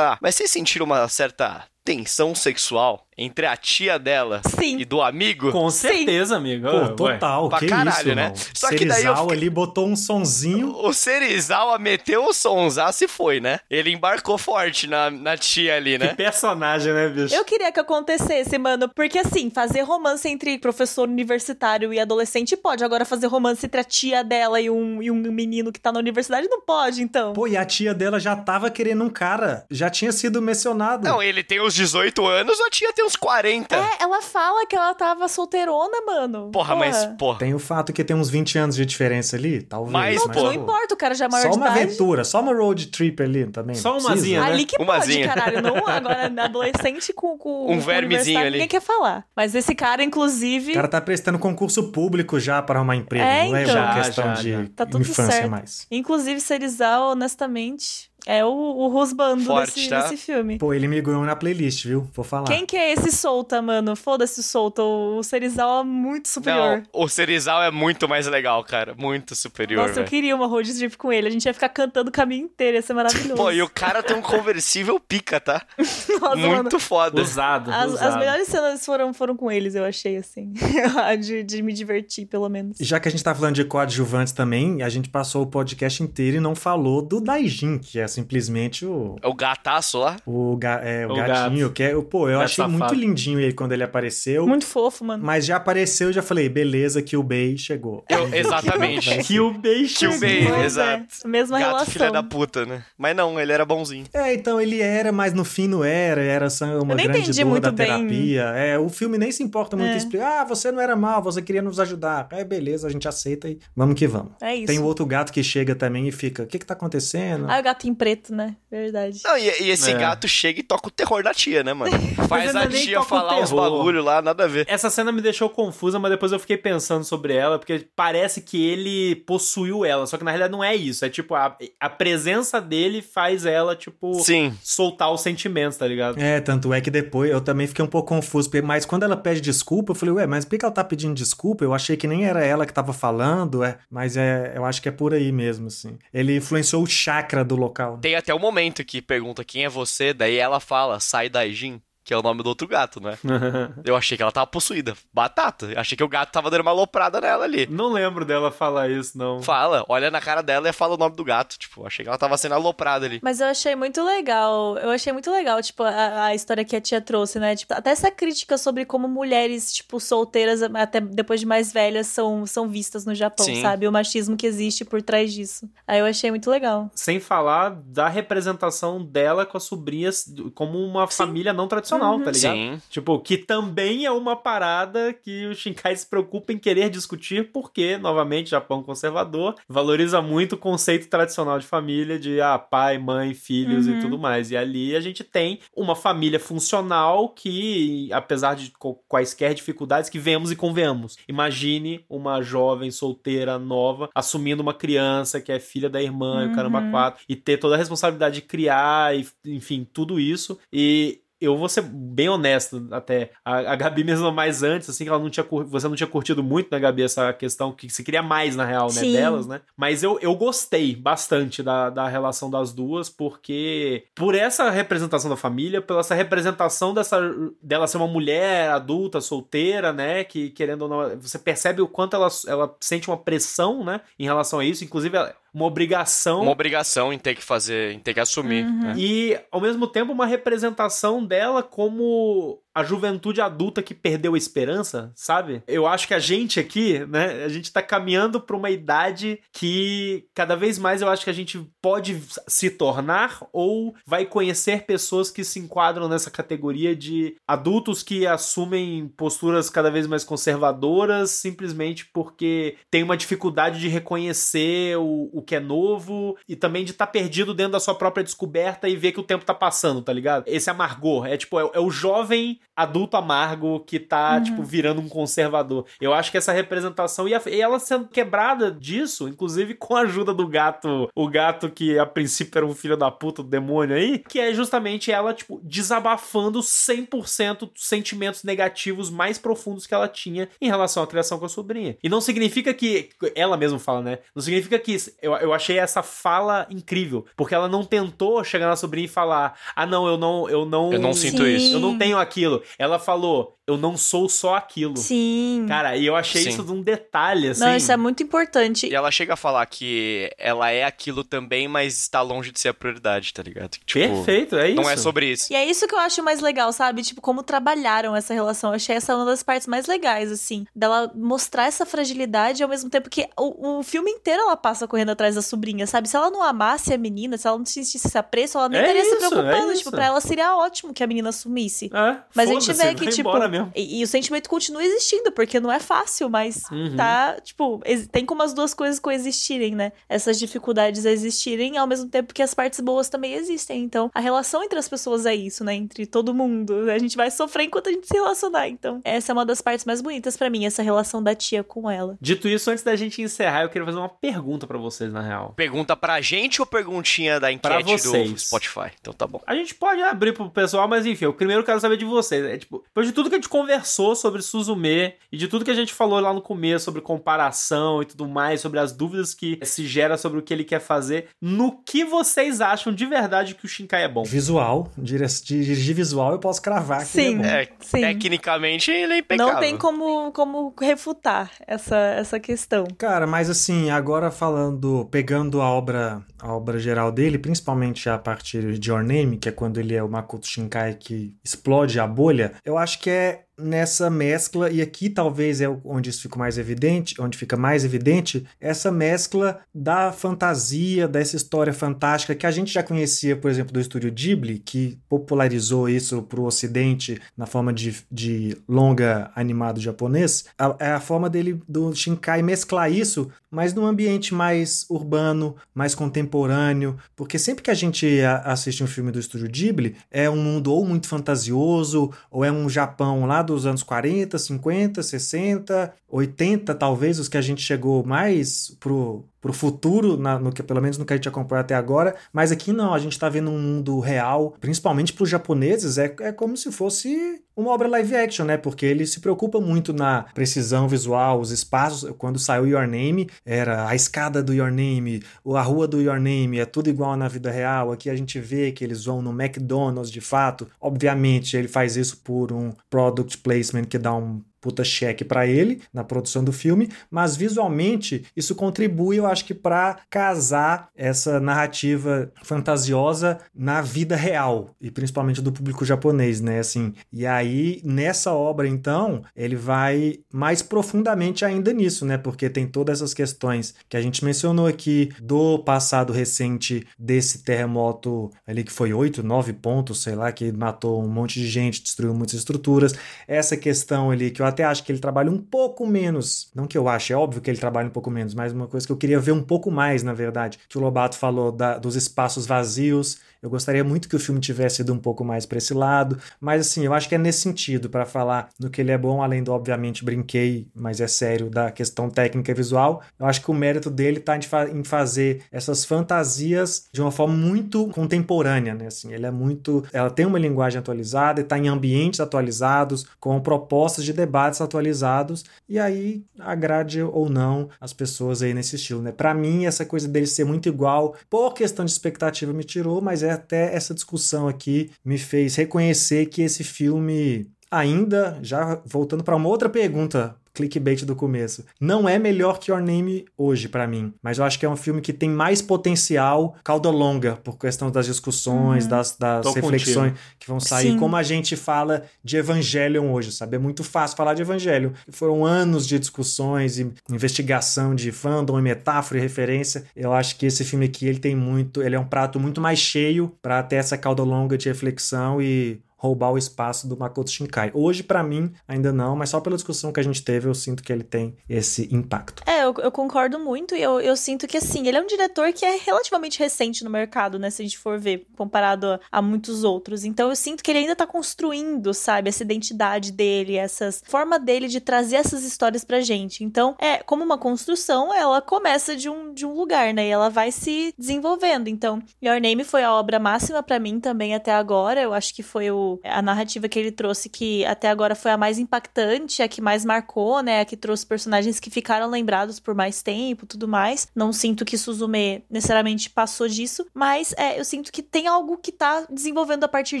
Mas 0.20 0.34
vocês 0.34 0.50
sentiram 0.50 0.84
uma 0.84 1.08
certa 1.08 1.64
tensão 1.86 2.34
sexual 2.34 3.06
entre 3.18 3.46
a 3.46 3.56
tia 3.56 3.98
dela 3.98 4.42
Sim. 4.58 4.76
e 4.78 4.84
do 4.84 5.00
amigo? 5.00 5.50
Com 5.50 5.70
certeza, 5.70 6.36
amigo. 6.36 6.66
Pô, 6.96 7.04
Ué. 7.04 7.14
total, 7.14 7.48
Pra 7.48 7.58
que 7.60 7.66
caralho, 7.68 7.88
isso, 7.90 8.04
né? 8.14 8.22
irmão. 8.24 8.34
Só 8.52 8.68
que 8.68 8.84
daí 8.84 8.88
eu 8.88 8.92
Serizal 8.94 9.16
fiquei- 9.22 9.36
ali 9.38 9.48
botou 9.50 9.86
um 9.88 9.96
sonzinho. 9.96 10.76
O 10.76 10.92
Serizawa 10.92 11.78
meteu 11.78 12.24
o 12.26 12.34
sonsaço 12.34 13.04
e 13.04 13.08
foi, 13.08 13.40
né? 13.40 13.60
Ele 13.70 13.90
embarcou 13.90 14.36
forte 14.36 14.86
na, 14.86 15.10
na 15.10 15.34
tia 15.36 15.76
ali, 15.76 15.92
Que 15.98 16.04
né? 16.04 16.14
personagem, 16.14 16.92
né, 16.92 17.08
bicho? 17.08 17.34
Eu 17.34 17.42
queria 17.44 17.72
que 17.72 17.80
acontecesse, 17.80 18.58
mano, 18.58 18.90
porque 18.94 19.18
assim, 19.18 19.48
fazer 19.48 19.80
romance 19.80 20.28
entre 20.28 20.58
professor 20.58 21.08
universitário 21.08 21.94
e 21.94 21.98
adolescente 22.00 22.54
pode, 22.54 22.84
agora 22.84 23.04
fazer 23.06 23.28
romance 23.28 23.64
entre 23.64 23.80
a 23.80 23.84
tia 23.84 24.22
dela 24.22 24.60
e 24.60 24.68
um, 24.68 25.02
e 25.02 25.10
um 25.10 25.14
menino 25.14 25.72
que 25.72 25.80
tá 25.80 25.90
na 25.90 26.00
universidade 26.00 26.48
não 26.50 26.60
pode, 26.60 27.00
então. 27.02 27.32
Pô, 27.32 27.46
e 27.46 27.56
a 27.56 27.64
tia 27.64 27.94
dela 27.94 28.20
já 28.20 28.36
tava 28.36 28.70
querendo 28.70 29.04
um 29.04 29.08
cara. 29.10 29.64
Já 29.70 29.88
tinha 29.88 30.12
sido 30.12 30.42
mencionado. 30.42 31.04
Não, 31.08 31.22
ele 31.22 31.42
tem 31.42 31.62
uns 31.62 31.72
18 31.76 32.26
anos, 32.26 32.60
a 32.60 32.70
tia 32.70 32.92
tem 32.92 33.04
uns 33.04 33.16
40. 33.16 33.76
É, 33.76 33.88
ela 34.00 34.20
fala 34.22 34.66
que 34.66 34.74
ela 34.74 34.94
tava 34.94 35.28
solteirona, 35.28 36.00
mano. 36.06 36.50
Porra, 36.50 36.74
mas, 36.76 37.06
porra. 37.18 37.38
Tem 37.38 37.54
o 37.54 37.58
fato 37.58 37.92
que 37.92 38.02
tem 38.02 38.16
uns 38.16 38.28
20 38.28 38.58
anos 38.58 38.76
de 38.76 38.84
diferença 38.84 39.36
ali, 39.36 39.62
talvez. 39.62 39.92
Mas, 39.92 40.24
mas, 40.26 40.36
pô, 40.36 40.44
Não 40.44 40.52
importa, 40.54 40.94
o 40.94 40.96
cara 40.96 41.14
já 41.14 41.26
é 41.26 41.28
maior 41.28 41.42
Só 41.44 41.50
de 41.50 41.56
uma 41.56 41.66
idade. 41.66 41.82
aventura, 41.84 42.24
só 42.24 42.40
uma 42.40 42.54
road 42.54 42.86
trip 42.88 43.22
ali 43.22 43.46
também. 43.46 43.76
Só 43.76 43.90
não 43.90 43.98
umazinha, 44.00 44.40
precisa. 44.40 44.40
né? 44.40 44.46
Ali 44.52 44.64
que 44.64 44.82
Umazinha. 44.82 45.28
pode, 45.28 45.40
caralho. 45.40 45.62
Não 45.62 45.76
agora, 45.86 46.44
adolescente 46.44 47.12
com, 47.12 47.36
com 47.38 47.64
Um 47.64 47.76
com 47.76 47.80
vermezinho 47.80 48.38
ali. 48.40 48.50
Ninguém 48.52 48.68
quer 48.68 48.80
falar. 48.80 49.24
Mas 49.36 49.54
esse 49.54 49.74
cara, 49.74 50.02
inclusive. 50.02 50.72
O 50.72 50.74
cara 50.74 50.88
tá 50.88 51.00
prestando 51.00 51.38
concurso 51.38 51.90
público 51.92 52.40
já 52.40 52.62
para 52.62 52.78
arrumar 52.78 52.96
emprego. 52.96 53.24
É, 53.24 53.48
não 53.48 53.56
é 53.56 53.62
então. 53.62 53.74
uma 53.76 53.86
Já, 53.86 53.94
questão 54.02 54.24
já, 54.24 54.32
de 54.34 54.52
já. 54.52 54.66
Tá 54.74 54.86
tudo 54.86 55.02
infância 55.02 55.32
certo. 55.32 55.50
mais. 55.50 55.86
Inclusive, 55.90 56.40
Serizal, 56.40 57.10
honestamente, 57.10 58.10
é 58.28 58.44
o, 58.44 58.48
o 58.48 58.88
rusbando 58.88 59.44
Forte, 59.44 59.76
desse, 59.76 59.88
tá? 59.88 60.02
desse 60.02 60.16
filme. 60.16 60.58
Pô, 60.58 60.74
ele 60.74 60.88
me 60.88 61.00
ganhou 61.00 61.24
na 61.24 61.36
playlist, 61.36 61.86
viu? 61.86 62.08
Vou 62.12 62.24
falar. 62.24 62.48
Quem 62.48 62.66
que 62.66 62.76
é 62.76 62.92
esse 62.92 63.12
solta, 63.12 63.62
mano? 63.62 63.94
Foda-se 63.94 64.40
o 64.40 64.42
solta. 64.42 64.82
O 64.82 65.22
Serizal 65.22 65.82
é 65.82 65.84
muito 65.84 66.28
superior. 66.28 66.82
Não, 66.92 67.02
o 67.04 67.08
Serizawa 67.08 67.66
é 67.66 67.70
muito 67.70 68.08
mais 68.08 68.26
legal, 68.26 68.64
cara. 68.64 68.96
Muito 68.98 69.36
superior, 69.36 69.82
Nossa, 69.82 69.90
eu 69.90 69.94
velho. 69.96 70.08
queria 70.08 70.34
uma 70.34 70.48
road 70.48 70.74
trip 70.74 70.98
com 70.98 71.12
ele. 71.12 71.28
A 71.28 71.30
gente 71.30 71.46
ia 71.46 71.54
ficar 71.54 71.68
cantando 71.68 72.08
o 72.08 72.12
caminho 72.12 72.46
inteiro, 72.46 72.76
ia 72.76 72.82
ser 72.82 72.94
maravilhoso. 72.94 73.36
Pô, 73.36 73.52
e 73.52 73.62
o 73.62 73.70
cara 73.70 74.02
tem 74.02 74.16
um 74.16 74.22
conversível 74.22 74.98
pica, 74.98 75.38
tá? 75.38 75.64
Nossa, 76.20 76.36
mano. 76.36 76.54
muito 76.62 76.80
foda. 76.80 77.22
Usado, 77.22 77.70
As, 77.70 77.92
usado. 77.92 78.08
as 78.08 78.16
melhores 78.16 78.48
cenas 78.48 78.84
foram, 78.84 79.14
foram 79.14 79.36
com 79.36 79.52
eles, 79.52 79.76
eu 79.76 79.84
achei, 79.84 80.16
assim. 80.16 80.52
de, 81.20 81.44
de 81.44 81.62
me 81.62 81.72
divertir, 81.72 82.26
pelo 82.26 82.48
menos. 82.48 82.80
E 82.80 82.84
Já 82.84 82.98
que 82.98 83.06
a 83.06 83.10
gente 83.10 83.22
tá 83.22 83.32
falando 83.32 83.54
de 83.54 83.64
coadjuvantes 83.64 84.32
também, 84.32 84.82
a 84.82 84.88
gente 84.88 85.08
passou 85.08 85.42
o 85.42 85.46
podcast 85.46 86.02
inteiro 86.02 86.38
e 86.38 86.40
não 86.40 86.56
falou 86.56 87.00
do 87.00 87.20
Daijin, 87.20 87.78
que 87.78 88.00
é 88.00 88.15
simplesmente 88.16 88.84
o, 88.84 89.16
É 89.22 89.28
o 89.28 89.34
gataço 89.34 89.98
lá. 89.98 90.16
o, 90.26 90.56
ga- 90.56 90.80
é, 90.82 91.06
o, 91.06 91.12
O 91.12 91.16
gatinho, 91.16 91.70
que 91.70 91.82
é, 91.82 91.94
pô, 92.00 92.28
eu 92.28 92.38
Gato 92.38 92.44
achei 92.44 92.64
safado. 92.64 92.78
muito 92.78 92.94
lindinho 92.94 93.38
ele 93.38 93.52
quando 93.52 93.72
ele 93.72 93.82
apareceu. 93.84 94.46
Muito 94.46 94.66
fofo, 94.66 95.04
mano. 95.04 95.22
Mas 95.24 95.44
já 95.46 95.56
apareceu, 95.56 96.12
já 96.12 96.22
falei, 96.22 96.48
beleza, 96.48 97.00
que 97.02 97.16
o 97.16 97.22
Bay 97.22 97.56
chegou. 97.58 98.04
Eu- 98.08 98.32
exatamente. 98.34 99.18
Que 99.24 99.38
o 99.40 99.52
beijo. 99.52 99.96
Que 99.98 100.06
o 100.06 100.18
Bay, 100.18 100.46
Pois 100.48 100.64
exato. 100.66 101.04
É, 101.24 101.28
mesma 101.28 101.58
Gato 101.58 101.68
relação. 101.68 101.92
filha 101.92 102.10
da 102.10 102.22
puta, 102.22 102.64
né? 102.66 102.82
Mas 102.96 103.14
não, 103.16 103.38
ele 103.38 103.52
era 103.52 103.64
bonzinho. 103.64 104.04
É, 104.12 104.34
então 104.34 104.60
ele 104.60 104.80
era, 104.80 105.12
mas 105.12 105.32
no 105.32 105.44
fim 105.44 105.68
não 105.68 105.84
era, 105.84 106.22
era 106.22 106.48
só 106.50 106.64
uma 106.80 106.94
Eu 106.94 106.96
grande 107.08 107.32
dor 107.32 107.46
muito 107.46 107.62
da 107.64 107.72
bem. 107.72 107.86
terapia. 107.86 108.42
É, 108.56 108.78
o 108.78 108.88
filme 108.88 109.18
nem 109.18 109.30
se 109.30 109.42
importa 109.42 109.76
muito 109.76 109.90
É. 109.90 109.94
em 109.94 109.98
explicar, 109.98 110.40
ah, 110.40 110.44
você 110.44 110.72
não 110.72 110.80
era 110.80 110.96
mal, 110.96 111.22
você 111.22 111.42
queria 111.42 111.62
nos 111.62 111.78
ajudar. 111.80 112.26
É, 112.32 112.44
beleza, 112.44 112.86
a 112.86 112.90
gente 112.90 113.06
aceita 113.06 113.48
e 113.48 113.58
vamos 113.76 113.94
que 113.98 114.06
vamos. 114.06 114.32
É 114.40 114.54
isso. 114.54 114.66
Tem 114.66 114.78
o 114.78 114.84
outro 114.84 115.04
gato 115.04 115.32
que 115.32 115.42
chega 115.42 115.74
também 115.74 116.08
e 116.08 116.12
fica, 116.12 116.42
o 116.42 116.46
que 116.46 116.58
que 116.58 116.66
tá 116.66 116.74
acontecendo? 116.74 117.46
Ah, 117.48 117.58
o 117.58 117.62
gato 117.62 117.86
em 117.88 117.94
preto, 118.06 118.32
né? 118.32 118.54
Verdade. 118.70 119.20
Não, 119.24 119.36
e, 119.36 119.64
e 119.64 119.70
esse 119.70 119.90
É. 119.90 119.94
gato 119.94 120.28
chega 120.28 120.60
e 120.60 120.62
toca 120.62 120.86
o 120.86 120.90
terror 120.92 121.24
da 121.24 121.34
tia, 121.34 121.64
né, 121.64 121.72
mano? 121.72 121.90
Faz 122.28 122.54
a 122.54 122.64
tia 122.68 123.02
falar 123.02 123.40
uns 123.40 123.50
terror. 123.50 123.68
bagulho 123.70 124.00
lá, 124.02 124.22
nada 124.22 124.44
a 124.44 124.46
ver. 124.46 124.64
Essa 124.68 124.88
cena 124.90 125.10
me 125.10 125.20
deixou 125.20 125.50
confusa, 125.50 125.98
mas 125.98 126.12
depois 126.12 126.30
eu 126.30 126.38
fiquei 126.38 126.56
pensando 126.56 127.02
sobre 127.04 127.34
ela, 127.34 127.58
porque 127.58 127.88
parece 127.96 128.40
que 128.42 128.64
ele 128.64 129.16
possuiu 129.26 129.84
ela, 129.84 130.06
só 130.06 130.16
que 130.16 130.22
na 130.22 130.30
realidade 130.30 130.52
não 130.52 130.62
é 130.62 130.76
isso. 130.76 131.04
É 131.04 131.08
tipo, 131.08 131.34
a, 131.34 131.56
a 131.80 131.88
presença 131.90 132.60
dele 132.60 133.02
faz 133.02 133.44
ela, 133.44 133.74
tipo, 133.74 134.14
Sim. 134.20 134.56
soltar 134.62 135.10
os 135.12 135.20
sentimentos, 135.22 135.76
tá 135.76 135.86
ligado? 135.88 136.20
É, 136.20 136.40
tanto 136.40 136.72
é 136.72 136.80
que 136.80 136.90
depois 136.92 137.30
eu 137.30 137.40
também 137.40 137.66
fiquei 137.66 137.84
um 137.84 137.88
pouco 137.88 138.08
confuso, 138.10 138.48
mas 138.62 138.84
quando 138.86 139.02
ela 139.02 139.16
pede 139.16 139.40
desculpa, 139.40 139.90
eu 139.92 139.96
falei, 139.96 140.14
ué, 140.14 140.26
mas 140.28 140.44
por 140.44 140.50
que 140.50 140.58
que 140.58 140.64
ela 140.64 140.72
tá 140.74 140.84
pedindo 140.84 141.14
desculpa? 141.14 141.64
Eu 141.64 141.74
achei 141.74 141.96
que 141.96 142.06
nem 142.06 142.24
era 142.24 142.44
ela 142.44 142.64
que 142.66 142.72
tava 142.72 142.92
falando, 142.92 143.64
é, 143.64 143.78
mas 143.90 144.16
é, 144.16 144.52
eu 144.54 144.64
acho 144.64 144.80
que 144.80 144.88
é 144.88 144.92
por 144.92 145.12
aí 145.12 145.32
mesmo, 145.32 145.66
assim. 145.66 145.98
Ele 146.14 146.36
influenciou 146.36 146.82
o 146.82 146.86
chakra 146.86 147.44
do 147.44 147.56
local. 147.56 147.95
Tem 148.00 148.14
até 148.14 148.34
o 148.34 148.38
momento 148.38 148.84
que 148.84 149.00
pergunta 149.02 149.44
quem 149.44 149.64
é 149.64 149.68
você, 149.68 150.12
daí 150.12 150.36
ela 150.36 150.60
fala, 150.60 151.00
sai 151.00 151.28
da 151.28 151.48
Jin, 151.48 151.80
que 152.06 152.14
é 152.14 152.16
o 152.16 152.22
nome 152.22 152.40
do 152.40 152.48
outro 152.48 152.68
gato, 152.68 153.00
né? 153.02 153.18
Eu 153.84 153.96
achei 153.96 154.16
que 154.16 154.22
ela 154.22 154.30
tava 154.30 154.46
possuída. 154.46 154.94
Batata. 155.12 155.66
Eu 155.66 155.80
achei 155.80 155.98
que 155.98 156.04
o 156.04 156.08
gato 156.08 156.30
tava 156.30 156.48
dando 156.48 156.60
uma 156.60 156.70
aloprada 156.70 157.20
nela 157.20 157.44
ali. 157.44 157.66
não 157.66 157.92
lembro 157.92 158.24
dela 158.24 158.52
falar 158.52 158.88
isso, 158.88 159.18
não. 159.18 159.42
Fala, 159.42 159.84
olha 159.88 160.08
na 160.08 160.20
cara 160.20 160.40
dela 160.40 160.68
e 160.68 160.72
fala 160.72 160.94
o 160.94 160.96
nome 160.96 161.16
do 161.16 161.24
gato. 161.24 161.58
Tipo, 161.58 161.84
achei 161.84 162.04
que 162.04 162.08
ela 162.08 162.16
tava 162.16 162.38
sendo 162.38 162.54
aloprada 162.54 163.04
ali. 163.06 163.18
Mas 163.24 163.40
eu 163.40 163.48
achei 163.48 163.74
muito 163.74 164.04
legal. 164.04 164.78
Eu 164.78 164.90
achei 164.90 165.12
muito 165.12 165.32
legal, 165.32 165.60
tipo, 165.60 165.82
a, 165.82 166.26
a 166.26 166.34
história 166.34 166.64
que 166.64 166.76
a 166.76 166.80
tia 166.80 167.00
trouxe, 167.00 167.40
né? 167.40 167.56
Tipo, 167.56 167.74
até 167.74 167.90
essa 167.90 168.08
crítica 168.08 168.56
sobre 168.56 168.84
como 168.84 169.08
mulheres, 169.08 169.72
tipo, 169.72 169.98
solteiras, 169.98 170.62
até 170.62 171.00
depois 171.00 171.40
de 171.40 171.46
mais 171.46 171.72
velhas, 171.72 172.06
são, 172.06 172.46
são 172.46 172.68
vistas 172.68 173.04
no 173.04 173.16
Japão, 173.16 173.44
Sim. 173.46 173.62
sabe? 173.62 173.88
O 173.88 173.90
machismo 173.90 174.36
que 174.36 174.46
existe 174.46 174.84
por 174.84 175.02
trás 175.02 175.32
disso. 175.32 175.68
Aí 175.88 175.98
eu 175.98 176.06
achei 176.06 176.30
muito 176.30 176.48
legal. 176.48 176.88
Sem 176.94 177.18
falar 177.18 177.70
da 177.70 178.06
representação 178.06 179.04
dela 179.04 179.44
com 179.44 179.56
as 179.56 179.64
sobrinhas 179.64 180.32
como 180.54 180.78
uma 180.78 181.08
família 181.08 181.52
não 181.52 181.66
tradicional, 181.66 181.95
tá 181.98 182.30
ligado? 182.30 182.54
Sim. 182.56 182.82
Tipo, 182.90 183.18
que 183.20 183.36
também 183.38 184.04
é 184.04 184.10
uma 184.10 184.36
parada 184.36 185.12
que 185.12 185.46
o 185.46 185.54
Shinkai 185.54 185.94
se 185.96 186.06
preocupa 186.06 186.52
em 186.52 186.58
querer 186.58 186.90
discutir, 186.90 187.50
porque, 187.52 187.96
novamente, 187.96 188.50
Japão 188.50 188.82
conservador 188.82 189.54
valoriza 189.68 190.20
muito 190.22 190.54
o 190.54 190.58
conceito 190.58 191.08
tradicional 191.08 191.58
de 191.58 191.66
família, 191.66 192.18
de 192.18 192.40
ah, 192.40 192.58
pai, 192.58 192.98
mãe, 192.98 193.34
filhos 193.34 193.86
Uhum. 193.86 193.98
e 193.98 194.00
tudo 194.00 194.18
mais. 194.18 194.50
E 194.50 194.56
ali 194.56 194.94
a 194.96 195.00
gente 195.00 195.22
tem 195.24 195.60
uma 195.76 195.94
família 195.94 196.38
funcional 196.40 197.28
que, 197.30 198.08
apesar 198.12 198.54
de 198.56 198.72
quaisquer 199.08 199.54
dificuldades, 199.54 200.08
que 200.10 200.18
vemos 200.18 200.50
e 200.50 200.56
convenhamos. 200.56 201.16
Imagine 201.28 202.04
uma 202.08 202.42
jovem 202.42 202.90
solteira 202.90 203.58
nova 203.58 204.08
assumindo 204.14 204.62
uma 204.62 204.74
criança 204.74 205.40
que 205.40 205.52
é 205.52 205.58
filha 205.58 205.88
da 205.88 206.02
irmã 206.02 206.44
e 206.44 206.48
o 206.48 206.52
caramba 206.54 206.80
Uhum. 206.80 206.90
quatro, 206.90 207.22
e 207.28 207.36
ter 207.36 207.56
toda 207.58 207.74
a 207.74 207.78
responsabilidade 207.78 208.36
de 208.36 208.42
criar, 208.42 209.16
e, 209.16 209.26
enfim, 209.46 209.86
tudo 209.92 210.18
isso. 210.20 210.58
E 210.72 211.20
eu 211.40 211.56
vou 211.56 211.68
ser 211.68 211.82
bem 211.82 212.28
honesto 212.28 212.88
até. 212.90 213.30
A, 213.44 213.72
a 213.72 213.76
Gabi 213.76 214.04
mesmo 214.04 214.30
mais 214.32 214.62
antes, 214.62 214.88
assim, 214.88 215.04
que 215.04 215.10
ela 215.10 215.18
não 215.18 215.30
tinha 215.30 215.46
você 215.66 215.88
não 215.88 215.96
tinha 215.96 216.06
curtido 216.06 216.42
muito, 216.42 216.68
né, 216.70 216.78
Gabi, 216.78 217.02
essa 217.02 217.32
questão 217.32 217.72
que 217.72 217.88
você 217.90 218.02
queria 218.02 218.22
mais, 218.22 218.56
na 218.56 218.64
real, 218.64 218.86
né, 218.86 219.00
Sim. 219.00 219.12
delas, 219.12 219.46
né? 219.46 219.60
Mas 219.76 220.02
eu, 220.02 220.18
eu 220.20 220.34
gostei 220.34 220.94
bastante 220.96 221.62
da, 221.62 221.90
da 221.90 222.08
relação 222.08 222.50
das 222.50 222.72
duas, 222.72 223.08
porque 223.08 224.04
por 224.14 224.34
essa 224.34 224.70
representação 224.70 225.30
da 225.30 225.36
família, 225.36 225.82
pela 225.82 226.00
essa 226.00 226.14
representação 226.14 226.94
dessa, 226.94 227.20
dela 227.62 227.86
ser 227.86 227.96
uma 227.98 228.06
mulher 228.06 228.70
adulta, 228.70 229.20
solteira, 229.20 229.92
né, 229.92 230.24
que 230.24 230.50
querendo 230.50 230.82
ou 230.82 230.88
não, 230.88 231.20
você 231.20 231.38
percebe 231.38 231.82
o 231.82 231.88
quanto 231.88 232.16
ela, 232.16 232.28
ela 232.46 232.74
sente 232.80 233.08
uma 233.08 233.16
pressão, 233.16 233.84
né, 233.84 234.00
em 234.18 234.24
relação 234.24 234.58
a 234.58 234.64
isso, 234.64 234.84
inclusive 234.84 235.16
ela, 235.16 235.34
uma 235.56 235.64
obrigação. 235.64 236.42
Uma 236.42 236.52
obrigação 236.52 237.10
em 237.10 237.18
ter 237.18 237.34
que 237.34 237.42
fazer, 237.42 237.92
em 237.92 237.98
ter 237.98 238.12
que 238.12 238.20
assumir. 238.20 238.66
Uhum. 238.66 238.80
Né? 238.82 238.94
E, 238.98 239.40
ao 239.50 239.58
mesmo 239.58 239.86
tempo, 239.86 240.12
uma 240.12 240.26
representação 240.26 241.24
dela 241.24 241.62
como 241.62 242.60
a 242.76 242.84
juventude 242.84 243.40
adulta 243.40 243.82
que 243.82 243.94
perdeu 243.94 244.34
a 244.34 244.38
esperança, 244.38 245.10
sabe? 245.16 245.62
Eu 245.66 245.86
acho 245.86 246.06
que 246.06 246.12
a 246.12 246.18
gente 246.18 246.60
aqui, 246.60 246.98
né, 247.06 247.42
a 247.42 247.48
gente 247.48 247.72
tá 247.72 247.80
caminhando 247.80 248.38
para 248.38 248.54
uma 248.54 248.68
idade 248.68 249.40
que 249.50 250.26
cada 250.34 250.54
vez 250.54 250.78
mais 250.78 251.00
eu 251.00 251.08
acho 251.08 251.24
que 251.24 251.30
a 251.30 251.32
gente 251.32 251.66
pode 251.80 252.20
se 252.46 252.68
tornar 252.68 253.40
ou 253.50 253.94
vai 254.04 254.26
conhecer 254.26 254.84
pessoas 254.84 255.30
que 255.30 255.42
se 255.42 255.58
enquadram 255.58 256.06
nessa 256.06 256.30
categoria 256.30 256.94
de 256.94 257.36
adultos 257.48 258.02
que 258.02 258.26
assumem 258.26 259.08
posturas 259.16 259.70
cada 259.70 259.90
vez 259.90 260.06
mais 260.06 260.22
conservadoras 260.22 261.30
simplesmente 261.30 262.04
porque 262.12 262.76
tem 262.90 263.02
uma 263.02 263.16
dificuldade 263.16 263.80
de 263.80 263.88
reconhecer 263.88 264.98
o, 264.98 265.30
o 265.32 265.40
que 265.40 265.54
é 265.54 265.60
novo 265.60 266.36
e 266.46 266.54
também 266.54 266.84
de 266.84 266.90
estar 266.90 267.06
tá 267.06 267.12
perdido 267.12 267.54
dentro 267.54 267.72
da 267.72 267.80
sua 267.80 267.94
própria 267.94 268.22
descoberta 268.22 268.86
e 268.86 268.96
ver 268.96 269.12
que 269.12 269.20
o 269.20 269.24
tempo 269.24 269.46
tá 269.46 269.54
passando, 269.54 270.02
tá 270.02 270.12
ligado? 270.12 270.44
Esse 270.46 270.68
amargor, 270.68 271.26
é 271.26 271.38
tipo, 271.38 271.58
é, 271.58 271.70
é 271.72 271.80
o 271.80 271.90
jovem 271.90 272.60
adulto 272.76 273.16
amargo 273.16 273.80
que 273.80 273.98
tá, 273.98 274.36
uhum. 274.36 274.42
tipo, 274.42 274.62
virando 274.62 275.00
um 275.00 275.08
conservador. 275.08 275.86
Eu 276.00 276.12
acho 276.12 276.30
que 276.30 276.36
essa 276.36 276.52
representação, 276.52 277.26
e, 277.26 277.34
a, 277.34 277.40
e 277.46 277.60
ela 277.60 277.78
sendo 277.78 278.06
quebrada 278.06 278.70
disso, 278.70 279.28
inclusive 279.28 279.74
com 279.74 279.96
a 279.96 280.00
ajuda 280.00 280.34
do 280.34 280.46
gato, 280.46 281.10
o 281.14 281.28
gato 281.28 281.70
que 281.70 281.98
a 281.98 282.04
princípio 282.04 282.58
era 282.58 282.66
um 282.66 282.74
filho 282.74 282.96
da 282.96 283.10
puta 283.10 283.42
do 283.42 283.48
demônio 283.48 283.96
aí, 283.96 284.18
que 284.18 284.38
é 284.38 284.52
justamente 284.52 285.10
ela, 285.10 285.32
tipo, 285.32 285.60
desabafando 285.62 286.60
100% 286.60 287.58
dos 287.72 287.86
sentimentos 287.86 288.44
negativos 288.44 289.10
mais 289.10 289.38
profundos 289.38 289.86
que 289.86 289.94
ela 289.94 290.08
tinha 290.08 290.48
em 290.60 290.68
relação 290.68 291.02
à 291.02 291.06
criação 291.06 291.38
com 291.38 291.46
a 291.46 291.48
sobrinha. 291.48 291.96
E 292.02 292.08
não 292.08 292.20
significa 292.20 292.74
que, 292.74 293.10
ela 293.34 293.56
mesma 293.56 293.78
fala, 293.78 294.02
né? 294.02 294.18
Não 294.34 294.42
significa 294.42 294.78
que, 294.78 294.96
eu, 295.22 295.34
eu 295.36 295.52
achei 295.52 295.78
essa 295.78 296.02
fala 296.02 296.66
incrível, 296.70 297.24
porque 297.36 297.54
ela 297.54 297.68
não 297.68 297.84
tentou 297.84 298.44
chegar 298.44 298.68
na 298.68 298.76
sobrinha 298.76 299.06
e 299.06 299.08
falar, 299.08 299.58
ah 299.74 299.86
não, 299.86 300.06
eu 300.06 300.18
não, 300.18 300.48
eu 300.48 300.66
não... 300.66 300.92
Eu 300.92 301.00
não 301.00 301.12
sinto 301.14 301.42
Sim. 301.42 301.56
isso. 301.56 301.74
Eu 301.74 301.80
não 301.80 301.96
tenho 301.96 302.18
aquilo. 302.18 302.55
Ela 302.78 302.98
falou: 302.98 303.56
eu 303.66 303.76
não 303.76 303.96
sou 303.96 304.28
só 304.28 304.54
aquilo. 304.54 304.96
Sim. 304.96 305.66
Cara, 305.68 305.96
e 305.96 306.06
eu 306.06 306.14
achei 306.14 306.42
Sim. 306.42 306.50
isso 306.50 306.62
de 306.62 306.70
um 306.70 306.80
detalhe, 306.80 307.48
assim. 307.48 307.60
Não, 307.60 307.76
isso 307.76 307.90
é 307.90 307.96
muito 307.96 308.22
importante. 308.22 308.86
E 308.86 308.94
ela 308.94 309.10
chega 309.10 309.34
a 309.34 309.36
falar 309.36 309.66
que 309.66 310.30
ela 310.38 310.70
é 310.70 310.84
aquilo 310.84 311.24
também, 311.24 311.66
mas 311.66 311.98
está 311.98 312.22
longe 312.22 312.52
de 312.52 312.60
ser 312.60 312.68
a 312.68 312.74
prioridade, 312.74 313.34
tá 313.34 313.42
ligado? 313.42 313.76
Tipo, 313.84 314.14
Perfeito, 314.14 314.56
é 314.56 314.68
isso. 314.70 314.80
Não 314.80 314.88
é 314.88 314.96
sobre 314.96 315.32
isso. 315.32 315.52
E 315.52 315.56
é 315.56 315.64
isso 315.64 315.88
que 315.88 315.94
eu 315.94 315.98
acho 315.98 316.22
mais 316.22 316.40
legal, 316.40 316.72
sabe? 316.72 317.02
Tipo, 317.02 317.20
como 317.20 317.42
trabalharam 317.42 318.14
essa 318.14 318.32
relação. 318.32 318.70
Eu 318.70 318.76
achei 318.76 318.94
essa 318.94 319.16
uma 319.16 319.24
das 319.24 319.42
partes 319.42 319.66
mais 319.66 319.86
legais, 319.86 320.30
assim. 320.30 320.64
Dela 320.74 321.10
mostrar 321.16 321.66
essa 321.66 321.84
fragilidade 321.84 322.62
ao 322.62 322.68
mesmo 322.68 322.88
tempo 322.88 323.10
que 323.10 323.28
o, 323.36 323.78
o 323.78 323.82
filme 323.82 324.12
inteiro 324.12 324.42
ela 324.42 324.56
passa 324.56 324.86
correndo 324.86 325.10
atrás 325.10 325.34
da 325.34 325.42
sobrinha, 325.42 325.88
sabe? 325.88 326.08
Se 326.08 326.16
ela 326.16 326.30
não 326.30 326.40
amasse 326.40 326.94
a 326.94 326.98
menina, 326.98 327.36
se 327.36 327.48
ela 327.48 327.58
não 327.58 327.66
sentisse 327.66 327.96
esse 327.96 328.16
apreço, 328.16 328.58
ela 328.58 328.68
nem 328.68 328.78
é 328.78 328.82
estaria 328.82 329.02
isso, 329.02 329.10
se 329.10 329.16
preocupando. 329.16 329.72
É 329.72 329.74
tipo, 329.74 329.90
pra 329.90 330.04
ela 330.04 330.20
seria 330.20 330.56
ótimo 330.56 330.94
que 330.94 331.02
a 331.02 331.06
menina 331.06 331.32
sumisse. 331.32 331.90
É, 331.92 332.16
mas 332.36 332.50
a 332.50 332.52
gente 332.52 332.72
vê 332.72 332.94
que, 332.94 333.08
tipo. 333.08 333.30
E, 333.74 334.00
e, 334.00 334.04
o 334.04 334.06
sentimento 334.06 334.48
continua 334.48 334.84
existindo, 334.84 335.32
porque 335.32 335.58
não 335.58 335.72
é 335.72 335.80
fácil, 335.80 336.28
mas 336.28 336.62
uhum. 336.70 336.94
tá, 336.96 337.36
tipo, 337.42 337.80
tem 338.12 338.24
como 338.24 338.42
as 338.42 338.52
duas 338.52 338.74
coisas 338.74 339.00
coexistirem, 339.00 339.74
né? 339.74 339.92
Essas 340.08 340.38
dificuldades 340.38 341.04
existirem, 341.04 341.78
ao 341.78 341.86
mesmo 341.86 342.08
tempo 342.08 342.34
que 342.34 342.42
as 342.42 342.54
partes 342.54 342.80
boas 342.80 343.08
também 343.08 343.32
existem. 343.32 343.82
Então, 343.82 344.10
a 344.14 344.20
relação 344.20 344.62
entre 344.62 344.78
as 344.78 344.88
pessoas 344.88 345.26
é 345.26 345.34
isso, 345.34 345.64
né? 345.64 345.74
Entre 345.74 346.06
todo 346.06 346.34
mundo. 346.34 346.90
A 346.90 346.98
gente 346.98 347.16
vai 347.16 347.30
sofrer 347.30 347.64
enquanto 347.64 347.88
a 347.88 347.92
gente 347.92 348.06
se 348.06 348.14
relacionar. 348.14 348.68
Então, 348.68 349.00
essa 349.04 349.32
é 349.32 349.34
uma 349.34 349.46
das 349.46 349.60
partes 349.60 349.84
mais 349.84 350.00
bonitas 350.00 350.36
para 350.36 350.50
mim, 350.50 350.66
essa 350.66 350.82
relação 350.82 351.22
da 351.22 351.34
tia 351.34 351.64
com 351.64 351.90
ela. 351.90 352.18
Dito 352.20 352.48
isso, 352.48 352.70
antes 352.70 352.84
da 352.84 352.94
gente 352.94 353.22
encerrar, 353.22 353.62
eu 353.62 353.68
queria 353.68 353.86
fazer 353.86 353.98
uma 353.98 354.08
pergunta 354.08 354.66
para 354.66 354.78
vocês, 354.78 355.12
na 355.12 355.22
real. 355.22 355.54
Pergunta 355.56 355.96
pra 355.96 356.20
gente 356.20 356.60
ou 356.60 356.66
perguntinha 356.66 357.40
da 357.40 357.50
enquete 357.50 357.96
do 358.02 358.38
Spotify? 358.38 358.90
Então 359.00 359.12
tá 359.12 359.26
bom. 359.26 359.40
A 359.46 359.54
gente 359.54 359.74
pode 359.74 360.02
abrir 360.02 360.32
pro 360.32 360.50
pessoal, 360.50 360.86
mas 360.86 361.06
enfim, 361.06 361.24
eu 361.24 361.32
primeiro 361.32 361.64
quero 361.64 361.80
saber 361.80 361.96
de 361.96 362.04
vocês. 362.04 362.25
É 362.34 362.56
tipo, 362.56 362.82
depois 362.86 363.06
de 363.06 363.12
tudo 363.12 363.28
que 363.28 363.34
a 363.34 363.38
gente 363.38 363.48
conversou 363.48 364.14
sobre 364.16 364.42
Suzume 364.42 365.14
e 365.30 365.36
de 365.36 365.48
tudo 365.48 365.64
que 365.64 365.70
a 365.70 365.74
gente 365.74 365.92
falou 365.92 366.20
lá 366.20 366.32
no 366.32 366.40
começo 366.40 366.84
sobre 366.84 367.00
comparação 367.00 368.02
e 368.02 368.06
tudo 368.06 368.26
mais, 368.28 368.60
sobre 368.60 368.78
as 368.78 368.92
dúvidas 368.92 369.34
que 369.34 369.58
se 369.62 369.86
gera 369.86 370.16
sobre 370.16 370.38
o 370.38 370.42
que 370.42 370.52
ele 370.52 370.64
quer 370.64 370.80
fazer, 370.80 371.28
no 371.40 371.82
que 371.82 372.04
vocês 372.04 372.60
acham 372.60 372.92
de 372.92 373.06
verdade 373.06 373.54
que 373.54 373.64
o 373.64 373.68
Shinkai 373.68 374.04
é 374.04 374.08
bom? 374.08 374.24
Visual, 374.24 374.90
dirigir 374.98 375.94
visual 375.94 376.32
eu 376.32 376.38
posso 376.38 376.60
cravar 376.60 377.00
que 377.00 377.06
sim, 377.06 377.42
é, 377.42 377.62
é 377.62 377.68
sim. 377.80 378.00
Tecnicamente 378.00 378.90
ele 378.90 379.14
é 379.14 379.18
impecável. 379.18 379.52
Não 379.54 379.60
tem 379.60 379.76
como, 379.76 380.32
como 380.32 380.74
refutar 380.80 381.50
essa, 381.66 381.96
essa 381.96 382.40
questão. 382.40 382.86
Cara, 382.98 383.26
mas 383.26 383.50
assim, 383.50 383.90
agora 383.90 384.30
falando, 384.30 385.06
pegando 385.10 385.60
a 385.60 385.70
obra 385.70 386.24
a 386.38 386.54
obra 386.54 386.78
geral 386.78 387.10
dele, 387.10 387.38
principalmente 387.38 388.08
a 388.08 388.18
partir 388.18 388.78
de 388.78 388.90
Your 388.90 389.02
Name, 389.02 389.36
que 389.36 389.48
é 389.48 389.52
quando 389.52 389.78
ele 389.78 389.94
é 389.94 390.02
o 390.02 390.08
Makoto 390.08 390.46
Shinkai 390.46 390.94
que 390.94 391.34
explode 391.42 391.98
a 391.98 392.06
bolha, 392.16 392.52
eu 392.64 392.78
acho 392.78 392.98
que 393.00 393.10
é 393.10 393.45
nessa 393.58 394.10
mescla, 394.10 394.70
e 394.70 394.82
aqui 394.82 395.08
talvez 395.08 395.60
é 395.60 395.68
onde 395.84 396.10
isso 396.10 396.22
fica 396.22 396.38
mais 396.38 396.58
evidente, 396.58 397.20
onde 397.20 397.38
fica 397.38 397.56
mais 397.56 397.84
evidente, 397.84 398.46
essa 398.60 398.90
mescla 398.92 399.60
da 399.74 400.12
fantasia, 400.12 401.08
dessa 401.08 401.36
história 401.36 401.72
fantástica 401.72 402.34
que 402.34 402.46
a 402.46 402.50
gente 402.50 402.72
já 402.72 402.82
conhecia, 402.82 403.36
por 403.36 403.50
exemplo, 403.50 403.72
do 403.72 403.80
estúdio 403.80 404.12
Ghibli, 404.12 404.58
que 404.58 404.98
popularizou 405.08 405.88
isso 405.88 406.22
para 406.22 406.40
o 406.40 406.44
ocidente 406.44 407.20
na 407.36 407.46
forma 407.46 407.72
de, 407.72 407.96
de 408.10 408.56
longa 408.68 409.30
animado 409.34 409.80
japonês, 409.80 410.44
é 410.78 410.90
a 410.90 411.00
forma 411.00 411.30
dele, 411.30 411.60
do 411.68 411.94
Shinkai, 411.94 412.42
mesclar 412.42 412.92
isso, 412.92 413.30
mas 413.50 413.72
num 413.72 413.86
ambiente 413.86 414.34
mais 414.34 414.84
urbano, 414.90 415.56
mais 415.74 415.94
contemporâneo, 415.94 416.96
porque 417.14 417.38
sempre 417.38 417.62
que 417.62 417.70
a 417.70 417.74
gente 417.74 418.20
assiste 418.44 418.84
um 418.84 418.86
filme 418.86 419.10
do 419.10 419.18
estúdio 419.18 419.48
Ghibli, 419.48 419.96
é 420.10 420.28
um 420.28 420.36
mundo 420.36 420.72
ou 420.72 420.84
muito 420.84 421.08
fantasioso, 421.08 422.10
ou 422.30 422.44
é 422.44 422.52
um 422.52 422.68
Japão 422.68 423.24
lá 423.24 423.42
dos 423.46 423.64
anos 423.64 423.82
40, 423.82 424.38
50, 424.38 425.02
60, 425.02 425.94
80, 426.08 426.74
talvez, 426.74 427.18
os 427.18 427.28
que 427.28 427.36
a 427.36 427.42
gente 427.42 427.62
chegou 427.62 428.04
mais 428.04 428.76
pro, 428.78 429.24
pro 429.46 429.52
futuro, 429.52 430.16
na, 430.16 430.40
no 430.40 430.50
que, 430.50 430.60
pelo 430.60 430.82
menos 430.82 430.98
no 430.98 431.04
que 431.04 431.12
a 431.12 431.16
gente 431.16 431.28
acompanha 431.28 431.60
até 431.60 431.74
agora. 431.74 432.16
Mas 432.32 432.50
aqui 432.50 432.72
não, 432.72 432.92
a 432.92 432.98
gente 432.98 433.12
está 433.12 433.28
vendo 433.28 433.48
um 433.48 433.58
mundo 433.58 434.00
real, 434.00 434.56
principalmente 434.60 435.12
para 435.12 435.22
os 435.22 435.30
japoneses, 435.30 435.98
é, 435.98 436.12
é 436.20 436.32
como 436.32 436.56
se 436.56 436.72
fosse 436.72 437.40
uma 437.56 437.70
obra 437.70 437.86
live 437.88 438.16
action, 438.16 438.44
né? 438.44 438.56
Porque 438.56 438.84
ele 438.84 439.06
se 439.06 439.20
preocupa 439.20 439.60
muito 439.60 439.92
na 439.92 440.24
precisão 440.34 440.88
visual, 440.88 441.40
os 441.40 441.52
espaços. 441.52 442.10
Quando 442.18 442.40
saiu 442.40 442.66
Your 442.66 442.88
Name, 442.88 443.30
era 443.44 443.88
a 443.88 443.94
escada 443.94 444.42
do 444.42 444.52
Your 444.52 444.70
Name, 444.70 445.22
a 445.54 445.62
rua 445.62 445.86
do 445.86 446.00
Your 446.00 446.18
Name, 446.18 446.58
é 446.58 446.66
tudo 446.66 446.90
igual 446.90 447.16
na 447.16 447.28
vida 447.28 447.50
real. 447.50 447.92
Aqui 447.92 448.10
a 448.10 448.16
gente 448.16 448.40
vê 448.40 448.72
que 448.72 448.82
eles 448.84 449.04
vão 449.04 449.22
no 449.22 449.30
McDonald's 449.30 450.10
de 450.10 450.20
fato. 450.20 450.66
Obviamente, 450.80 451.56
ele 451.56 451.68
faz 451.68 451.96
isso 451.96 452.18
por 452.18 452.52
um 452.52 452.72
product 452.90 453.38
placement 453.38 453.84
que 453.84 453.96
dá 453.96 454.12
um 454.12 454.42
puta 454.66 454.82
cheque 454.82 455.24
para 455.24 455.46
ele 455.46 455.80
na 455.94 456.02
produção 456.02 456.42
do 456.42 456.50
filme, 456.50 456.88
mas 457.08 457.36
visualmente 457.36 458.24
isso 458.36 458.52
contribui, 458.56 459.18
eu 459.18 459.26
acho 459.26 459.44
que 459.44 459.54
para 459.54 459.98
casar 460.10 460.88
essa 460.96 461.38
narrativa 461.38 462.32
fantasiosa 462.42 463.38
na 463.54 463.80
vida 463.80 464.16
real 464.16 464.70
e 464.80 464.90
principalmente 464.90 465.40
do 465.40 465.52
público 465.52 465.84
japonês, 465.84 466.40
né, 466.40 466.58
assim. 466.58 466.94
E 467.12 467.24
aí 467.24 467.80
nessa 467.84 468.32
obra 468.32 468.66
então, 468.66 469.22
ele 469.36 469.54
vai 469.54 470.18
mais 470.32 470.62
profundamente 470.62 471.44
ainda 471.44 471.72
nisso, 471.72 472.04
né? 472.04 472.18
Porque 472.18 472.50
tem 472.50 472.66
todas 472.66 472.98
essas 472.98 473.14
questões 473.14 473.72
que 473.88 473.96
a 473.96 474.02
gente 474.02 474.24
mencionou 474.24 474.66
aqui 474.66 475.10
do 475.22 475.60
passado 475.60 476.12
recente 476.12 476.84
desse 476.98 477.44
terremoto 477.44 478.30
ali 478.44 478.64
que 478.64 478.72
foi 478.72 478.92
8, 478.92 479.22
9 479.22 479.52
pontos, 479.52 480.02
sei 480.02 480.16
lá, 480.16 480.32
que 480.32 480.50
matou 480.50 481.04
um 481.04 481.08
monte 481.08 481.38
de 481.38 481.46
gente, 481.46 481.84
destruiu 481.84 482.12
muitas 482.14 482.34
estruturas. 482.34 482.94
Essa 483.28 483.56
questão 483.56 484.10
ali 484.10 484.30
que 484.30 484.42
eu 484.42 484.46
até 484.56 484.64
acho 484.64 484.82
que 484.82 484.90
ele 484.90 484.98
trabalha 484.98 485.30
um 485.30 485.38
pouco 485.38 485.86
menos. 485.86 486.50
Não 486.54 486.66
que 486.66 486.76
eu 486.78 486.88
ache, 486.88 487.12
é 487.12 487.16
óbvio 487.16 487.42
que 487.42 487.50
ele 487.50 487.58
trabalha 487.58 487.86
um 487.86 487.90
pouco 487.90 488.10
menos, 488.10 488.34
mas 488.34 488.52
uma 488.52 488.66
coisa 488.66 488.86
que 488.86 488.92
eu 488.92 488.96
queria 488.96 489.20
ver 489.20 489.32
um 489.32 489.42
pouco 489.42 489.70
mais, 489.70 490.02
na 490.02 490.14
verdade. 490.14 490.58
Que 490.68 490.78
o 490.78 490.80
Lobato 490.80 491.16
falou 491.16 491.52
da, 491.52 491.78
dos 491.78 491.94
espaços 491.94 492.46
vazios. 492.46 493.18
Eu 493.46 493.50
gostaria 493.50 493.84
muito 493.84 494.08
que 494.08 494.16
o 494.16 494.20
filme 494.20 494.40
tivesse 494.40 494.82
ido 494.82 494.92
um 494.92 494.98
pouco 494.98 495.24
mais 495.24 495.46
para 495.46 495.58
esse 495.58 495.72
lado, 495.72 496.18
mas 496.40 496.60
assim, 496.60 496.84
eu 496.84 496.92
acho 496.92 497.08
que 497.08 497.14
é 497.14 497.18
nesse 497.18 497.40
sentido, 497.40 497.88
para 497.88 498.04
falar 498.04 498.48
no 498.58 498.68
que 498.68 498.80
ele 498.80 498.90
é 498.90 498.98
bom, 498.98 499.22
além 499.22 499.42
do, 499.42 499.52
obviamente, 499.52 500.04
brinquei, 500.04 500.68
mas 500.74 501.00
é 501.00 501.06
sério, 501.06 501.48
da 501.48 501.70
questão 501.70 502.10
técnica 502.10 502.50
e 502.50 502.54
visual. 502.54 503.02
Eu 503.18 503.26
acho 503.26 503.40
que 503.40 503.50
o 503.50 503.54
mérito 503.54 503.88
dele 503.88 504.20
tá 504.20 504.36
em 504.36 504.84
fazer 504.84 505.42
essas 505.50 505.84
fantasias 505.84 506.88
de 506.92 507.00
uma 507.00 507.10
forma 507.10 507.34
muito 507.34 507.86
contemporânea, 507.88 508.74
né? 508.74 508.88
Assim, 508.88 509.12
ele 509.12 509.26
é 509.26 509.30
muito. 509.30 509.84
Ela 509.92 510.10
tem 510.10 510.26
uma 510.26 510.38
linguagem 510.38 510.78
atualizada 510.78 511.46
está 511.46 511.58
em 511.58 511.68
ambientes 511.68 512.20
atualizados, 512.20 513.06
com 513.18 513.40
propostas 513.40 514.04
de 514.04 514.12
debates 514.12 514.60
atualizados, 514.60 515.44
e 515.68 515.78
aí 515.78 516.24
agrade 516.38 517.02
ou 517.02 517.28
não 517.28 517.68
as 517.80 517.92
pessoas 517.92 518.42
aí 518.42 518.52
nesse 518.52 518.76
estilo, 518.76 519.02
né? 519.02 519.12
Para 519.12 519.32
mim, 519.32 519.64
essa 519.64 519.84
coisa 519.84 520.08
dele 520.08 520.26
ser 520.26 520.44
muito 520.44 520.68
igual, 520.68 521.14
por 521.30 521.54
questão 521.54 521.84
de 521.84 521.90
expectativa, 521.90 522.52
me 522.52 522.64
tirou, 522.64 523.00
mas 523.00 523.22
é 523.22 523.35
até 523.36 523.74
essa 523.74 523.94
discussão 523.94 524.48
aqui 524.48 524.90
me 525.04 525.16
fez 525.16 525.54
reconhecer 525.56 526.26
que 526.26 526.42
esse 526.42 526.64
filme 526.64 527.50
ainda, 527.70 528.38
já 528.42 528.80
voltando 528.84 529.24
para 529.24 529.36
uma 529.36 529.48
outra 529.48 529.68
pergunta 529.68 530.36
clickbait 530.56 531.04
do 531.04 531.14
começo. 531.14 531.64
Não 531.78 532.08
é 532.08 532.18
melhor 532.18 532.58
que 532.58 532.70
Your 532.70 532.80
Name 532.80 533.26
hoje 533.36 533.68
para 533.68 533.86
mim, 533.86 534.14
mas 534.22 534.38
eu 534.38 534.44
acho 534.44 534.58
que 534.58 534.64
é 534.64 534.68
um 534.68 534.76
filme 534.76 535.02
que 535.02 535.12
tem 535.12 535.28
mais 535.28 535.60
potencial 535.60 536.56
cauda 536.64 536.90
longa 536.90 537.36
por 537.36 537.58
questão 537.58 537.90
das 537.90 538.06
discussões, 538.06 538.84
uhum. 538.84 538.90
das, 538.90 539.16
das 539.16 539.54
reflexões 539.54 540.12
contigo. 540.12 540.36
que 540.38 540.48
vão 540.48 540.58
sair. 540.58 540.92
Sim. 540.92 540.98
Como 540.98 541.14
a 541.14 541.22
gente 541.22 541.54
fala 541.54 542.04
de 542.24 542.36
Evangelion 542.36 543.12
hoje, 543.12 543.30
sabe? 543.32 543.56
É 543.56 543.58
muito 543.58 543.84
fácil 543.84 544.16
falar 544.16 544.34
de 544.34 544.42
Evangelion. 544.42 544.90
Foram 545.10 545.44
anos 545.44 545.86
de 545.86 545.98
discussões 545.98 546.78
e 546.78 546.90
investigação 547.10 547.94
de 547.94 548.10
fandom 548.10 548.58
e 548.58 548.62
metáfora 548.62 549.18
e 549.18 549.22
referência. 549.22 549.84
Eu 549.94 550.12
acho 550.12 550.36
que 550.36 550.46
esse 550.46 550.64
filme 550.64 550.86
aqui 550.86 551.06
ele 551.06 551.18
tem 551.18 551.36
muito, 551.36 551.82
ele 551.82 551.94
é 551.94 552.00
um 552.00 552.06
prato 552.06 552.40
muito 552.40 552.60
mais 552.60 552.78
cheio 552.78 553.32
para 553.42 553.62
ter 553.62 553.76
essa 553.76 553.98
cauda 553.98 554.22
longa 554.22 554.56
de 554.56 554.68
reflexão 554.68 555.40
e 555.40 555.80
roubar 555.96 556.32
o 556.32 556.38
espaço 556.38 556.86
do 556.86 556.96
Makoto 556.96 557.30
Shinkai. 557.30 557.70
Hoje, 557.74 558.02
para 558.02 558.22
mim, 558.22 558.52
ainda 558.68 558.92
não, 558.92 559.16
mas 559.16 559.30
só 559.30 559.40
pela 559.40 559.56
discussão 559.56 559.92
que 559.92 560.00
a 560.00 560.02
gente 560.02 560.22
teve, 560.22 560.48
eu 560.48 560.54
sinto 560.54 560.82
que 560.82 560.92
ele 560.92 561.02
tem 561.02 561.36
esse 561.48 561.88
impacto. 561.94 562.42
É, 562.46 562.64
eu, 562.64 562.74
eu 562.78 562.92
concordo 562.92 563.38
muito 563.38 563.74
e 563.74 563.82
eu, 563.82 564.00
eu 564.00 564.16
sinto 564.16 564.46
que, 564.46 564.58
assim, 564.58 564.86
ele 564.86 564.98
é 564.98 565.00
um 565.00 565.06
diretor 565.06 565.52
que 565.52 565.64
é 565.64 565.76
relativamente 565.78 566.38
recente 566.38 566.84
no 566.84 566.90
mercado, 566.90 567.38
né? 567.38 567.50
Se 567.50 567.62
a 567.62 567.64
gente 567.64 567.78
for 567.78 567.98
ver, 567.98 568.26
comparado 568.36 568.86
a, 568.86 569.00
a 569.10 569.22
muitos 569.22 569.64
outros. 569.64 570.04
Então, 570.04 570.28
eu 570.28 570.36
sinto 570.36 570.62
que 570.62 570.70
ele 570.70 570.80
ainda 570.80 570.94
tá 570.94 571.06
construindo, 571.06 571.94
sabe? 571.94 572.28
Essa 572.28 572.42
identidade 572.42 573.10
dele, 573.10 573.56
essa 573.56 573.90
forma 574.04 574.38
dele 574.38 574.68
de 574.68 574.80
trazer 574.80 575.16
essas 575.16 575.44
histórias 575.44 575.84
pra 575.84 576.00
gente. 576.00 576.44
Então, 576.44 576.76
é, 576.78 576.98
como 576.98 577.24
uma 577.24 577.38
construção, 577.38 578.12
ela 578.12 578.42
começa 578.42 578.94
de 578.94 579.08
um, 579.08 579.32
de 579.32 579.46
um 579.46 579.54
lugar, 579.54 579.94
né? 579.94 580.06
E 580.06 580.10
ela 580.10 580.28
vai 580.28 580.52
se 580.52 580.92
desenvolvendo. 580.98 581.68
Então, 581.68 582.02
Your 582.22 582.40
Name 582.40 582.64
foi 582.64 582.84
a 582.84 582.92
obra 582.92 583.18
máxima 583.18 583.62
para 583.62 583.78
mim 583.78 583.98
também 583.98 584.34
até 584.34 584.52
agora. 584.52 585.00
Eu 585.00 585.14
acho 585.14 585.34
que 585.34 585.42
foi 585.42 585.70
o 585.70 585.85
a 586.04 586.22
narrativa 586.22 586.68
que 586.68 586.78
ele 586.78 586.92
trouxe, 586.92 587.28
que 587.28 587.64
até 587.64 587.88
agora 587.88 588.14
foi 588.14 588.30
a 588.30 588.36
mais 588.36 588.58
impactante, 588.58 589.42
a 589.42 589.48
que 589.48 589.60
mais 589.60 589.84
marcou, 589.84 590.42
né? 590.42 590.60
A 590.60 590.64
que 590.64 590.76
trouxe 590.76 591.06
personagens 591.06 591.58
que 591.58 591.70
ficaram 591.70 592.08
lembrados 592.10 592.60
por 592.60 592.74
mais 592.74 593.02
tempo 593.02 593.46
tudo 593.46 593.66
mais. 593.66 594.08
Não 594.14 594.32
sinto 594.32 594.64
que 594.64 594.78
Suzume 594.78 595.44
necessariamente 595.50 596.10
passou 596.10 596.48
disso, 596.48 596.86
mas 596.94 597.34
é, 597.36 597.58
eu 597.58 597.64
sinto 597.64 597.90
que 597.92 598.02
tem 598.02 598.26
algo 598.26 598.56
que 598.58 598.72
tá 598.72 599.06
desenvolvendo 599.10 599.64
a 599.64 599.68
partir 599.68 600.00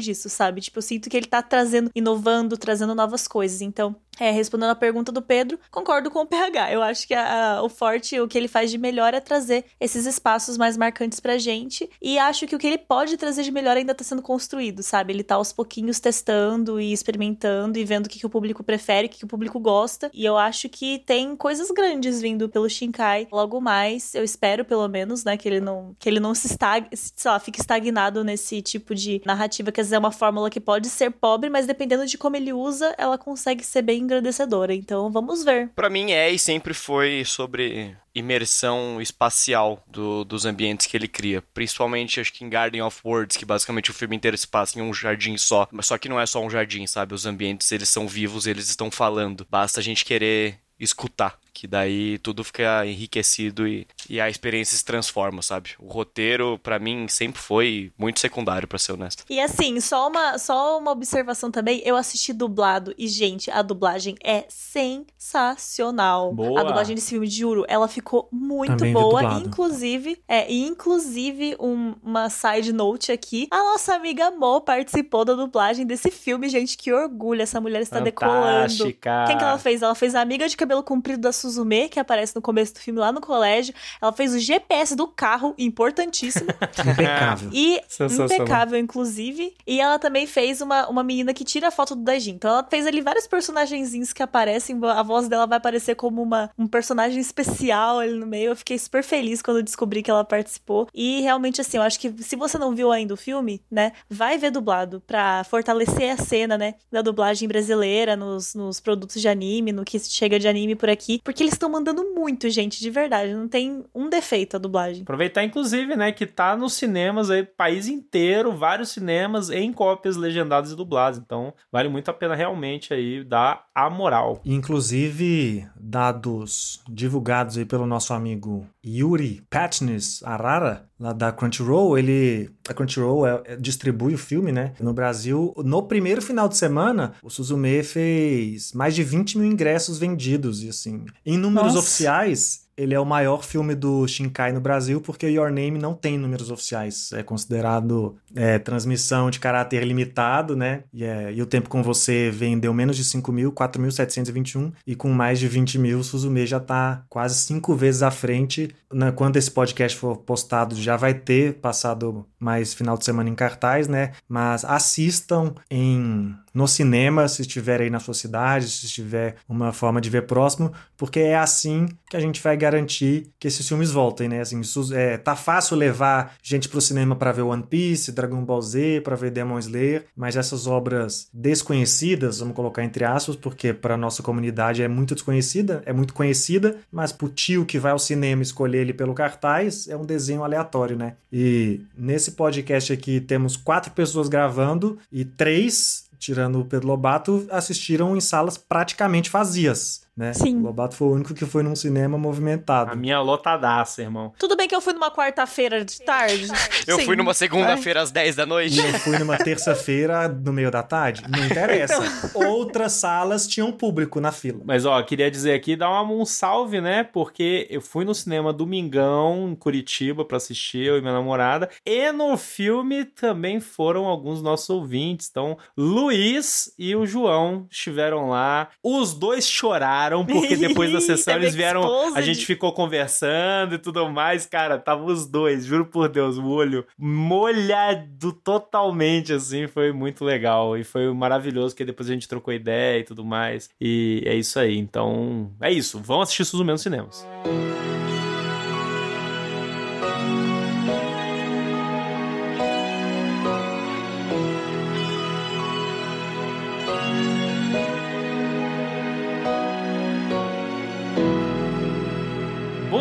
disso, 0.00 0.28
sabe? 0.28 0.60
Tipo, 0.60 0.78
eu 0.78 0.82
sinto 0.82 1.08
que 1.08 1.16
ele 1.16 1.26
tá 1.26 1.42
trazendo, 1.42 1.90
inovando, 1.94 2.56
trazendo 2.56 2.94
novas 2.94 3.26
coisas. 3.26 3.60
Então, 3.60 3.96
é, 4.18 4.30
respondendo 4.30 4.70
a 4.70 4.74
pergunta 4.74 5.12
do 5.12 5.22
Pedro, 5.22 5.58
concordo 5.70 6.10
com 6.10 6.20
o 6.20 6.26
PH. 6.26 6.72
Eu 6.72 6.82
acho 6.82 7.06
que 7.06 7.14
a, 7.14 7.56
a, 7.56 7.62
o 7.62 7.68
Forte, 7.68 8.18
o 8.20 8.28
que 8.28 8.36
ele 8.36 8.48
faz 8.48 8.70
de 8.70 8.78
melhor 8.78 9.14
é 9.14 9.20
trazer 9.20 9.64
esses 9.80 10.06
espaços 10.06 10.56
mais 10.56 10.76
marcantes 10.76 11.20
pra 11.20 11.38
gente. 11.38 11.88
E 12.00 12.18
acho 12.18 12.46
que 12.46 12.54
o 12.54 12.58
que 12.58 12.66
ele 12.66 12.78
pode 12.78 13.16
trazer 13.16 13.42
de 13.42 13.50
melhor 13.50 13.76
ainda 13.76 13.94
tá 13.94 14.04
sendo 14.04 14.22
construído, 14.22 14.82
sabe? 14.82 15.12
Ele 15.12 15.22
tá 15.22 15.36
aos 15.36 15.52
pouquinhos 15.52 16.00
testando 16.00 16.80
e 16.80 16.92
experimentando 16.92 17.78
e 17.78 17.84
vendo 17.84 18.06
o 18.06 18.08
que, 18.08 18.18
que 18.18 18.26
o 18.26 18.30
público 18.30 18.62
prefere, 18.62 19.06
o 19.06 19.10
que, 19.10 19.18
que 19.18 19.24
o 19.24 19.28
público 19.28 19.60
gosta. 19.60 20.10
E 20.12 20.24
eu 20.24 20.36
acho 20.36 20.68
que 20.68 20.98
tem 21.00 21.36
coisas 21.36 21.70
grandes 21.70 22.20
vindo 22.20 22.48
pelo 22.48 22.68
Shinkai. 22.68 23.28
Logo 23.30 23.60
mais, 23.60 24.14
eu 24.14 24.24
espero 24.24 24.64
pelo 24.64 24.88
menos, 24.88 25.24
né, 25.24 25.36
que 25.36 25.48
ele 25.48 25.60
não, 25.60 25.94
que 25.98 26.08
ele 26.08 26.20
não 26.20 26.34
se 26.34 26.46
estag, 26.46 26.88
sei 26.92 27.30
lá, 27.30 27.38
fique 27.38 27.60
estagnado 27.60 28.24
nesse 28.24 28.62
tipo 28.62 28.94
de 28.94 29.20
narrativa, 29.24 29.72
quer 29.72 29.82
dizer, 29.82 29.96
é 29.96 29.98
uma 29.98 30.12
fórmula 30.12 30.50
que 30.50 30.60
pode 30.60 30.88
ser 30.88 31.10
pobre, 31.10 31.50
mas 31.50 31.66
dependendo 31.66 32.06
de 32.06 32.16
como 32.16 32.36
ele 32.36 32.52
usa, 32.52 32.94
ela 32.98 33.18
consegue 33.18 33.64
ser 33.64 33.82
bem 33.82 34.05
engrandecedora. 34.06 34.74
Então 34.74 35.10
vamos 35.10 35.44
ver. 35.44 35.68
Para 35.74 35.90
mim 35.90 36.12
é 36.12 36.30
e 36.30 36.38
sempre 36.38 36.72
foi 36.72 37.24
sobre 37.24 37.94
imersão 38.14 39.00
espacial 39.00 39.84
do, 39.86 40.24
dos 40.24 40.46
ambientes 40.46 40.86
que 40.86 40.96
ele 40.96 41.06
cria. 41.06 41.42
Principalmente, 41.52 42.18
acho 42.18 42.32
que 42.32 42.44
em 42.44 42.48
Garden 42.48 42.80
of 42.80 42.98
Words, 43.04 43.36
que 43.36 43.44
basicamente 43.44 43.90
o 43.90 43.94
filme 43.94 44.16
inteiro 44.16 44.38
se 44.38 44.48
passa 44.48 44.78
em 44.78 44.82
um 44.82 44.94
jardim 44.94 45.36
só. 45.36 45.68
Mas 45.70 45.86
só 45.86 45.98
que 45.98 46.08
não 46.08 46.18
é 46.18 46.24
só 46.24 46.42
um 46.42 46.48
jardim, 46.48 46.86
sabe? 46.86 47.14
Os 47.14 47.26
ambientes, 47.26 47.70
eles 47.70 47.88
são 47.90 48.08
vivos, 48.08 48.46
eles 48.46 48.70
estão 48.70 48.90
falando. 48.90 49.46
Basta 49.50 49.80
a 49.80 49.82
gente 49.82 50.04
querer 50.04 50.58
escutar 50.78 51.38
que 51.56 51.66
daí 51.66 52.18
tudo 52.18 52.44
fica 52.44 52.84
enriquecido 52.84 53.66
e, 53.66 53.86
e 54.10 54.20
a 54.20 54.28
experiência 54.28 54.76
se 54.76 54.84
transforma, 54.84 55.40
sabe? 55.40 55.70
O 55.78 55.90
roteiro, 55.90 56.60
para 56.62 56.78
mim, 56.78 57.08
sempre 57.08 57.40
foi 57.40 57.90
muito 57.96 58.20
secundário, 58.20 58.68
para 58.68 58.78
ser 58.78 58.92
honesto. 58.92 59.24
E 59.30 59.40
assim, 59.40 59.80
só 59.80 60.08
uma, 60.08 60.36
só 60.36 60.78
uma 60.78 60.90
observação 60.90 61.50
também, 61.50 61.80
eu 61.82 61.96
assisti 61.96 62.34
dublado 62.34 62.94
e, 62.98 63.08
gente, 63.08 63.50
a 63.50 63.62
dublagem 63.62 64.16
é 64.22 64.44
sensacional. 64.50 66.34
Boa. 66.34 66.60
A 66.60 66.64
dublagem 66.64 66.94
desse 66.94 67.08
filme, 67.08 67.26
juro, 67.26 67.64
ela 67.68 67.88
ficou 67.88 68.28
muito 68.30 68.76
também 68.76 68.92
boa. 68.92 69.24
Inclusive, 69.40 70.20
é, 70.28 70.52
inclusive 70.52 71.56
um, 71.58 71.94
uma 72.02 72.28
side 72.28 72.70
note 72.70 73.10
aqui, 73.10 73.48
a 73.50 73.56
nossa 73.56 73.94
amiga 73.94 74.30
Mo 74.30 74.60
participou 74.60 75.24
da 75.24 75.32
dublagem 75.32 75.86
desse 75.86 76.10
filme, 76.10 76.50
gente, 76.50 76.76
que 76.76 76.92
orgulho, 76.92 77.40
essa 77.40 77.58
mulher 77.62 77.80
está 77.80 77.96
Fantástica. 77.96 78.26
decolando. 78.26 79.26
Quem 79.26 79.38
que 79.38 79.44
ela 79.44 79.58
fez? 79.58 79.80
Ela 79.80 79.94
fez 79.94 80.14
a 80.14 80.20
amiga 80.20 80.46
de 80.46 80.54
cabelo 80.54 80.82
comprido 80.82 81.22
da 81.22 81.32
Suzume, 81.46 81.88
que 81.88 82.00
aparece 82.00 82.34
no 82.34 82.42
começo 82.42 82.74
do 82.74 82.80
filme 82.80 82.98
lá 82.98 83.12
no 83.12 83.20
colégio. 83.20 83.74
Ela 84.00 84.12
fez 84.12 84.34
o 84.34 84.38
GPS 84.38 84.96
do 84.96 85.06
carro, 85.06 85.54
importantíssimo. 85.58 86.50
impecável. 86.80 87.50
E 87.52 87.80
impecável, 88.00 88.78
inclusive. 88.78 89.54
E 89.66 89.80
ela 89.80 89.98
também 89.98 90.26
fez 90.26 90.60
uma, 90.60 90.88
uma 90.88 91.02
menina 91.02 91.32
que 91.32 91.44
tira 91.44 91.68
a 91.68 91.70
foto 91.70 91.94
do 91.94 92.02
Daijin. 92.02 92.32
Então 92.32 92.50
ela 92.50 92.66
fez 92.68 92.86
ali 92.86 93.00
vários 93.00 93.26
personagenzinhos 93.26 94.12
que 94.12 94.22
aparecem. 94.22 94.78
A 94.82 95.02
voz 95.02 95.28
dela 95.28 95.46
vai 95.46 95.58
aparecer 95.58 95.94
como 95.94 96.22
uma, 96.22 96.50
um 96.58 96.66
personagem 96.66 97.20
especial 97.20 98.00
ali 98.00 98.14
no 98.14 98.26
meio. 98.26 98.50
Eu 98.50 98.56
fiquei 98.56 98.78
super 98.78 99.02
feliz 99.02 99.40
quando 99.42 99.62
descobri 99.62 100.02
que 100.02 100.10
ela 100.10 100.24
participou. 100.24 100.88
E 100.94 101.20
realmente, 101.20 101.60
assim, 101.60 101.76
eu 101.76 101.82
acho 101.82 101.98
que 102.00 102.12
se 102.22 102.36
você 102.36 102.58
não 102.58 102.74
viu 102.74 102.90
ainda 102.90 103.14
o 103.14 103.16
filme, 103.16 103.62
né, 103.70 103.92
vai 104.08 104.38
ver 104.38 104.50
dublado 104.50 105.02
pra 105.06 105.44
fortalecer 105.44 106.10
a 106.10 106.16
cena, 106.16 106.56
né, 106.58 106.74
da 106.90 107.02
dublagem 107.02 107.48
brasileira 107.48 108.16
nos, 108.16 108.54
nos 108.54 108.80
produtos 108.80 109.20
de 109.20 109.28
anime, 109.28 109.72
no 109.72 109.84
que 109.84 109.98
chega 109.98 110.38
de 110.38 110.48
anime 110.48 110.74
por 110.74 110.88
aqui. 110.88 111.20
Porque 111.22 111.35
porque 111.36 111.42
eles 111.42 111.52
estão 111.52 111.68
mandando 111.68 112.02
muito, 112.14 112.48
gente, 112.48 112.80
de 112.80 112.88
verdade. 112.88 113.34
Não 113.34 113.46
tem 113.46 113.84
um 113.94 114.08
defeito 114.08 114.56
a 114.56 114.58
dublagem. 114.58 115.02
Aproveitar, 115.02 115.44
inclusive, 115.44 115.94
né, 115.94 116.10
que 116.10 116.24
tá 116.24 116.56
nos 116.56 116.72
cinemas 116.72 117.28
aí, 117.28 117.44
país 117.44 117.88
inteiro, 117.88 118.56
vários 118.56 118.88
cinemas 118.88 119.50
em 119.50 119.70
cópias 119.70 120.16
legendadas 120.16 120.72
e 120.72 120.74
dubladas. 120.76 121.18
Então, 121.18 121.52
vale 121.70 121.90
muito 121.90 122.10
a 122.10 122.14
pena 122.14 122.34
realmente 122.34 122.94
aí 122.94 123.22
dar 123.22 123.66
a 123.74 123.90
moral. 123.90 124.40
Inclusive, 124.46 125.68
dados 125.78 126.82
divulgados 126.88 127.58
aí 127.58 127.66
pelo 127.66 127.86
nosso 127.86 128.14
amigo 128.14 128.66
Yuri 128.86 129.42
Patnis 129.50 130.22
Arara, 130.22 130.88
lá 130.98 131.12
da 131.12 131.32
Crunchyroll, 131.32 131.98
ele 131.98 132.50
a 132.68 132.72
Crunchyroll 132.72 133.26
é, 133.26 133.42
é, 133.44 133.56
distribui 133.56 134.14
o 134.14 134.18
filme, 134.18 134.52
né? 134.52 134.74
No 134.80 134.92
Brasil, 134.92 135.52
no 135.64 135.82
primeiro 135.82 136.22
final 136.22 136.48
de 136.48 136.56
semana, 136.56 137.14
o 137.22 137.28
Suzume 137.28 137.82
fez 137.82 138.72
mais 138.72 138.94
de 138.94 139.02
20 139.02 139.38
mil 139.38 139.50
ingressos 139.50 139.98
vendidos 139.98 140.62
e 140.62 140.68
assim, 140.68 141.04
em 141.24 141.36
números 141.36 141.74
Nossa. 141.74 141.80
oficiais, 141.80 142.65
ele 142.76 142.94
é 142.94 143.00
o 143.00 143.04
maior 143.04 143.42
filme 143.42 143.74
do 143.74 144.06
Shinkai 144.06 144.52
no 144.52 144.60
Brasil 144.60 145.00
porque 145.00 145.26
Your 145.26 145.50
Name 145.50 145.78
não 145.78 145.94
tem 145.94 146.18
números 146.18 146.50
oficiais. 146.50 147.10
É 147.12 147.22
considerado 147.22 148.16
é, 148.34 148.58
transmissão 148.58 149.30
de 149.30 149.40
caráter 149.40 149.82
limitado, 149.84 150.54
né? 150.54 150.84
E, 150.92 151.04
é, 151.04 151.32
e, 151.32 151.40
o 151.40 151.46
Tempo 151.46 151.68
com 151.68 151.82
Você 151.82 152.30
vendeu 152.30 152.74
menos 152.74 152.96
de 152.96 153.04
5 153.04 153.32
mil, 153.32 153.52
4.721. 153.52 154.72
E 154.86 154.94
com 154.94 155.08
mais 155.10 155.38
de 155.38 155.48
20 155.48 155.78
mil, 155.78 156.02
Suzume 156.02 156.46
já 156.46 156.60
tá 156.60 157.04
quase 157.08 157.36
cinco 157.36 157.74
vezes 157.74 158.02
à 158.02 158.10
frente. 158.10 158.74
Né? 158.92 159.10
Quando 159.12 159.36
esse 159.36 159.50
podcast 159.50 159.96
for 159.96 160.16
postado, 160.18 160.74
já 160.74 160.96
vai 160.96 161.14
ter 161.14 161.54
passado 161.54 162.26
mais 162.38 162.74
final 162.74 162.96
de 162.96 163.04
semana 163.04 163.28
em 163.28 163.34
cartaz, 163.34 163.88
né? 163.88 164.12
Mas 164.28 164.64
assistam 164.64 165.54
em 165.70 166.34
no 166.56 166.66
cinema, 166.66 167.28
se 167.28 167.42
estiver 167.42 167.82
aí 167.82 167.90
na 167.90 168.00
sua 168.00 168.14
cidade, 168.14 168.70
se 168.70 168.88
tiver 168.88 169.36
uma 169.46 169.74
forma 169.74 170.00
de 170.00 170.08
ver 170.08 170.22
próximo, 170.22 170.72
porque 170.96 171.20
é 171.20 171.36
assim 171.36 171.86
que 172.08 172.16
a 172.16 172.20
gente 172.20 172.42
vai 172.42 172.56
garantir 172.56 173.30
que 173.38 173.46
esses 173.46 173.68
filmes 173.68 173.90
voltem, 173.90 174.26
né? 174.26 174.40
Assim, 174.40 174.62
é, 174.94 175.18
tá 175.18 175.36
fácil 175.36 175.76
levar 175.76 176.34
gente 176.42 176.66
pro 176.66 176.80
cinema 176.80 177.14
para 177.14 177.30
ver 177.30 177.42
One 177.42 177.62
Piece, 177.62 178.10
Dragon 178.10 178.42
Ball 178.42 178.62
Z, 178.62 179.02
para 179.02 179.14
ver 179.14 179.32
Demon 179.32 179.58
Slayer, 179.58 180.06
mas 180.16 180.34
essas 180.34 180.66
obras 180.66 181.28
desconhecidas, 181.30 182.38
vamos 182.38 182.56
colocar 182.56 182.82
entre 182.82 183.04
aspas, 183.04 183.36
porque 183.36 183.74
para 183.74 183.94
nossa 183.98 184.22
comunidade 184.22 184.82
é 184.82 184.88
muito 184.88 185.14
desconhecida, 185.14 185.82
é 185.84 185.92
muito 185.92 186.14
conhecida, 186.14 186.78
mas 186.90 187.12
pro 187.12 187.28
tio 187.28 187.66
que 187.66 187.78
vai 187.78 187.92
ao 187.92 187.98
cinema 187.98 188.40
escolher 188.42 188.78
ele 188.78 188.94
pelo 188.94 189.12
cartaz, 189.12 189.88
é 189.88 189.96
um 189.96 190.06
desenho 190.06 190.42
aleatório, 190.42 190.96
né? 190.96 191.16
E 191.30 191.82
nesse 191.94 192.25
podcast 192.32 192.92
aqui 192.92 193.20
temos 193.20 193.56
quatro 193.56 193.92
pessoas 193.92 194.28
gravando 194.28 194.98
e 195.10 195.24
três 195.24 196.06
tirando 196.18 196.60
o 196.60 196.64
Pedro 196.64 196.88
Lobato, 196.88 197.46
assistiram 197.50 198.16
em 198.16 198.20
salas 198.20 198.56
praticamente 198.56 199.30
vazias 199.30 200.05
né? 200.16 200.32
Sim. 200.32 200.56
O 200.56 200.62
Lobato 200.62 200.96
foi 200.96 201.08
o 201.08 201.12
único 201.12 201.34
que 201.34 201.44
foi 201.44 201.62
num 201.62 201.76
cinema 201.76 202.16
movimentado. 202.16 202.90
A 202.90 202.96
minha 202.96 203.20
lotadaça, 203.20 204.00
irmão. 204.00 204.32
Tudo 204.38 204.56
bem 204.56 204.66
que 204.66 204.74
eu 204.74 204.80
fui 204.80 204.94
numa 204.94 205.10
quarta-feira 205.10 205.84
de 205.84 206.00
tarde. 206.00 206.48
eu 206.86 206.98
Sim. 206.98 207.04
fui 207.04 207.16
numa 207.16 207.34
segunda-feira 207.34 208.00
às 208.00 208.10
10 208.10 208.36
da 208.36 208.46
noite. 208.46 208.78
Eu 208.78 208.98
fui 209.00 209.18
numa 209.18 209.36
terça-feira 209.36 210.26
no 210.26 210.52
meio 210.52 210.70
da 210.70 210.82
tarde. 210.82 211.22
Não 211.28 211.44
interessa. 211.44 212.02
Então... 212.24 212.46
Outras 212.56 212.92
salas 212.92 213.46
tinham 213.46 213.70
público 213.70 214.18
na 214.18 214.32
fila. 214.32 214.60
Mas, 214.64 214.86
ó, 214.86 215.02
queria 215.02 215.30
dizer 215.30 215.52
aqui, 215.52 215.76
dar 215.76 216.02
um 216.02 216.24
salve, 216.24 216.80
né? 216.80 217.04
Porque 217.04 217.66
eu 217.68 217.82
fui 217.82 218.04
no 218.04 218.14
cinema 218.14 218.52
Domingão, 218.52 219.50
em 219.50 219.54
Curitiba, 219.54 220.24
pra 220.24 220.38
assistir, 220.38 220.86
eu 220.86 220.96
e 220.96 221.00
minha 221.02 221.12
namorada. 221.12 221.68
E 221.84 222.10
no 222.12 222.36
filme 222.38 223.04
também 223.04 223.60
foram 223.60 224.06
alguns 224.06 224.40
nossos 224.40 224.70
ouvintes. 224.70 225.28
Então, 225.30 225.58
Luiz 225.76 226.72
e 226.78 226.96
o 226.96 227.04
João 227.04 227.66
estiveram 227.70 228.30
lá. 228.30 228.68
Os 228.82 229.12
dois 229.12 229.46
choraram 229.46 230.05
porque 230.24 230.56
depois 230.56 230.92
da 230.92 231.00
sessão 231.02 231.34
eles 231.34 231.54
vieram. 231.54 232.14
A 232.14 232.20
gente 232.20 232.44
ficou 232.44 232.72
conversando 232.72 233.74
e 233.74 233.78
tudo 233.78 234.08
mais. 234.08 234.46
Cara, 234.46 234.78
tava 234.78 235.04
os 235.04 235.26
dois, 235.26 235.64
juro 235.64 235.86
por 235.86 236.08
Deus, 236.08 236.38
o 236.38 236.46
olho 236.46 236.86
molhado 236.98 238.32
totalmente, 238.32 239.32
assim. 239.32 239.66
Foi 239.66 239.92
muito 239.92 240.24
legal. 240.24 240.76
E 240.76 240.84
foi 240.84 241.12
maravilhoso, 241.12 241.74
que 241.74 241.84
depois 241.84 242.08
a 242.08 242.12
gente 242.12 242.28
trocou 242.28 242.52
ideia 242.52 243.00
e 243.00 243.04
tudo 243.04 243.24
mais. 243.24 243.68
E 243.80 244.22
é 244.24 244.34
isso 244.34 244.58
aí. 244.58 244.76
Então, 244.78 245.50
é 245.60 245.70
isso. 245.70 245.98
Vão 246.00 246.20
assistir 246.20 246.44
Suzume 246.44 246.70
nos 246.70 246.82
cinemas. 246.82 247.26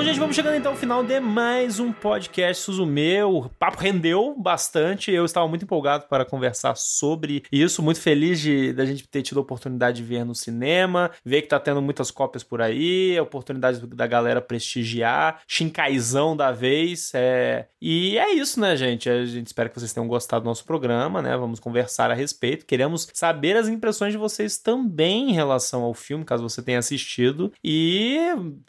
Gente, 0.05 0.19
vamos 0.19 0.35
chegando 0.35 0.55
então 0.55 0.73
ao 0.73 0.77
final 0.77 1.03
de 1.03 1.19
mais 1.19 1.79
um 1.79 1.91
podcast 1.91 2.61
Suzume. 2.61 3.23
O 3.23 3.49
papo 3.57 3.81
rendeu 3.81 4.35
bastante. 4.37 5.11
Eu 5.11 5.25
estava 5.25 5.47
muito 5.47 5.63
empolgado 5.63 6.05
para 6.07 6.23
conversar 6.23 6.75
sobre 6.75 7.43
isso. 7.51 7.81
Muito 7.81 7.99
feliz 7.99 8.39
de 8.39 8.71
da 8.71 8.85
gente 8.85 9.07
ter 9.07 9.23
tido 9.23 9.39
a 9.39 9.41
oportunidade 9.41 9.97
de 9.97 10.03
ver 10.03 10.23
no 10.23 10.35
cinema, 10.35 11.09
ver 11.25 11.41
que 11.41 11.47
tá 11.47 11.59
tendo 11.59 11.81
muitas 11.81 12.11
cópias 12.11 12.43
por 12.43 12.61
aí, 12.61 13.17
a 13.17 13.23
oportunidade 13.23 13.79
da 13.87 14.05
galera 14.05 14.39
prestigiar, 14.41 15.41
Shinkaizão 15.47 16.37
da 16.37 16.51
vez. 16.51 17.09
É... 17.15 17.65
E 17.81 18.15
é 18.19 18.31
isso, 18.31 18.59
né, 18.59 18.77
gente? 18.77 19.09
A 19.09 19.25
gente 19.25 19.47
espera 19.47 19.69
que 19.69 19.79
vocês 19.79 19.91
tenham 19.91 20.07
gostado 20.07 20.43
do 20.43 20.47
nosso 20.47 20.65
programa, 20.65 21.19
né? 21.19 21.35
Vamos 21.35 21.59
conversar 21.59 22.11
a 22.11 22.13
respeito. 22.13 22.67
Queremos 22.67 23.07
saber 23.11 23.57
as 23.57 23.67
impressões 23.67 24.11
de 24.11 24.19
vocês 24.19 24.59
também 24.59 25.31
em 25.31 25.33
relação 25.33 25.81
ao 25.81 25.95
filme, 25.95 26.23
caso 26.23 26.43
você 26.43 26.61
tenha 26.61 26.77
assistido. 26.77 27.51
E 27.63 28.19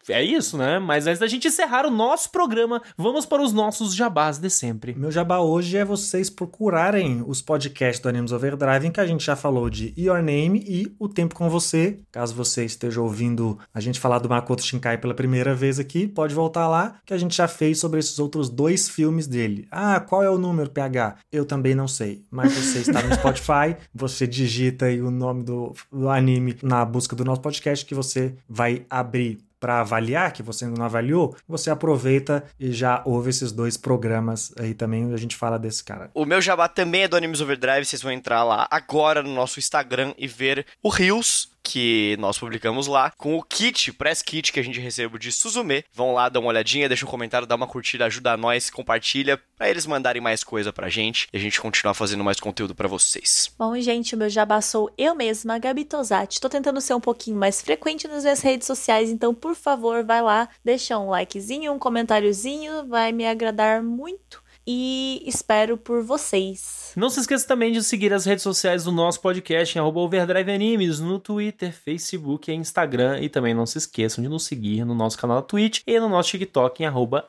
é 0.09 0.23
isso, 0.23 0.57
né? 0.57 0.79
Mas 0.79 1.07
antes 1.07 1.27
da 1.27 1.27
gente 1.27 1.36
gente 1.37 1.49
encerrar 1.49 1.87
o 1.87 1.91
nosso 1.91 2.31
programa, 2.31 2.83
vamos 2.97 3.27
para 3.27 3.43
os 3.43 3.53
nossos 3.53 3.95
jabás 3.95 4.39
de 4.39 4.49
sempre. 4.51 4.95
Meu 4.95 5.11
jabá 5.11 5.39
hoje 5.39 5.77
é 5.77 5.85
vocês 5.85 6.31
procurarem 6.31 7.23
os 7.27 7.43
podcasts 7.43 8.01
do 8.01 8.09
Animes 8.09 8.33
Overdrive, 8.33 8.87
em 8.87 8.91
que 8.91 9.01
a 9.01 9.07
gente 9.07 9.25
já 9.25 9.37
falou 9.37 9.69
de 9.69 9.93
Your 9.99 10.23
Name 10.23 10.65
e 10.67 10.95
O 10.99 11.09
Tempo 11.09 11.35
com 11.35 11.49
Você. 11.51 11.99
Caso 12.11 12.35
você 12.35 12.65
esteja 12.65 13.01
ouvindo 13.01 13.59
a 13.73 13.81
gente 13.81 14.01
falar 14.01 14.19
do 14.19 14.29
Makoto 14.29 14.63
Shinkai 14.63 14.99
pela 14.99 15.15
primeira 15.15 15.55
vez 15.55 15.79
aqui, 15.79 16.09
pode 16.09 16.35
voltar 16.35 16.67
lá, 16.69 16.97
que 17.05 17.13
a 17.13 17.19
gente 17.19 17.37
já 17.37 17.47
fez 17.47 17.79
sobre 17.79 18.01
esses 18.01 18.19
outros 18.19 18.49
dois 18.49 18.89
filmes 18.89 19.27
dele. 19.27 19.69
Ah, 19.71 20.01
qual 20.01 20.23
é 20.23 20.31
o 20.31 20.39
número, 20.39 20.71
PH? 20.71 21.17
Eu 21.31 21.45
também 21.45 21.75
não 21.75 21.87
sei, 21.87 22.25
mas 22.31 22.55
você 22.55 22.79
está 22.79 23.03
no 23.03 23.13
Spotify, 23.15 23.77
você 23.95 24.27
digita 24.27 24.87
aí 24.87 25.03
o 25.03 25.11
nome 25.11 25.43
do, 25.43 25.75
do 25.93 26.09
anime 26.09 26.57
na 26.63 26.85
busca 26.85 27.15
do 27.15 27.25
nosso 27.25 27.43
podcast 27.43 27.85
que 27.85 27.95
você 27.95 28.35
vai 28.49 28.87
abrir 28.89 29.39
para 29.67 29.81
avaliar, 29.81 30.33
que 30.33 30.45
você 30.45 30.65
ainda 30.65 30.79
não 30.79 30.87
avaliou, 30.87 31.35
você 31.49 31.71
aproveita 31.71 32.45
e 32.59 32.71
já 32.71 33.03
ouve 33.05 33.31
esses 33.31 33.51
dois 33.51 33.77
programas 33.77 34.55
aí 34.57 34.73
também, 34.73 35.13
a 35.13 35.17
gente 35.17 35.35
fala 35.35 35.59
desse 35.59 35.83
cara. 35.83 36.09
O 36.15 36.25
meu 36.25 36.41
jabá 36.41 36.69
também 36.69 37.03
é 37.03 37.09
do 37.09 37.17
Animes 37.17 37.41
Overdrive, 37.41 37.85
vocês 37.85 38.01
vão 38.01 38.13
entrar 38.13 38.45
lá 38.45 38.69
agora 38.71 39.25
no 39.25 39.35
nosso 39.35 39.59
Instagram 39.59 40.15
e 40.17 40.29
ver 40.29 40.65
o 40.81 40.89
Rios, 40.89 41.51
que 41.67 42.17
nós 42.21 42.39
publicamos 42.39 42.87
lá, 42.87 43.11
com 43.19 43.37
o 43.37 43.43
kit, 43.43 43.93
press 43.93 44.23
kit 44.23 44.53
que 44.53 44.61
a 44.61 44.63
gente 44.63 44.79
recebeu 44.79 45.19
de 45.19 45.33
Suzume. 45.33 45.85
Vão 45.93 46.15
lá, 46.15 46.29
dá 46.29 46.39
uma 46.39 46.49
olhadinha, 46.49 46.89
deixa 46.89 47.05
um 47.05 47.09
comentário, 47.09 47.47
dá 47.47 47.57
uma 47.57 47.67
curtida, 47.67 48.07
ajuda 48.07 48.37
nós, 48.37 48.71
compartilha, 48.71 49.41
para 49.59 49.69
eles 49.69 49.85
mandarem 49.85 50.23
mais 50.23 50.45
coisa 50.45 50.73
pra 50.73 50.89
gente 50.89 51.27
e 51.33 51.37
a 51.37 51.41
gente 51.41 51.61
continuar 51.61 51.95
fazendo 51.95 52.23
mais 52.23 52.39
conteúdo 52.39 52.73
para 52.73 52.87
vocês. 52.87 53.53
Bom, 53.59 53.79
gente, 53.81 54.15
o 54.15 54.19
meu 54.19 54.31
jabá 54.31 54.61
sou 54.61 54.93
eu 54.97 55.17
mesma, 55.17 55.59
Gabi 55.59 55.85
Tosati. 55.85 56.41
Tô 56.41 56.49
tentando 56.49 56.81
ser 56.81 56.95
um 56.95 57.01
pouquinho 57.01 57.37
mais 57.37 57.61
frequente 57.61 58.07
nas 58.07 58.23
minhas 58.23 58.43
redes 58.43 58.67
sociais, 58.67 59.11
então, 59.11 59.35
por 59.35 59.57
favor, 59.57 60.05
vai 60.05 60.23
lá, 60.23 60.49
deixa 60.65 60.97
um 60.97 61.11
likezinho, 61.11 61.73
um 61.73 61.79
comentáriozinho, 61.79 62.87
vai 62.87 63.11
me 63.11 63.27
agradar 63.27 63.83
muito 63.83 64.46
e 64.67 65.23
espero 65.25 65.77
por 65.77 66.03
vocês. 66.03 66.93
Não 66.97 67.11
se 67.11 67.21
esqueça 67.21 67.47
também 67.47 67.73
de 67.73 67.83
seguir 67.83 68.13
as 68.13 68.25
redes 68.25 68.43
sociais 68.43 68.85
do 68.85 68.91
nosso 68.91 69.21
podcast 69.21 69.77
em 69.77 69.81
Overdrive 69.81 70.51
Animes 70.51 70.99
no 70.99 71.19
Twitter, 71.19 71.73
Facebook 71.73 72.51
e 72.51 72.55
Instagram. 72.55 73.21
E 73.21 73.29
também 73.29 73.55
não 73.55 73.67
se 73.67 73.79
esqueçam 73.79 74.25
de 74.25 74.31
nos 74.31 74.45
seguir 74.45 74.85
no 74.85 74.95
nosso 74.95 75.19
canal 75.19 75.43
Twitch 75.43 75.83
e 75.87 76.01
no 76.01 76.09
nosso 76.09 76.31
TikTok 76.31 76.83
em 76.83 76.87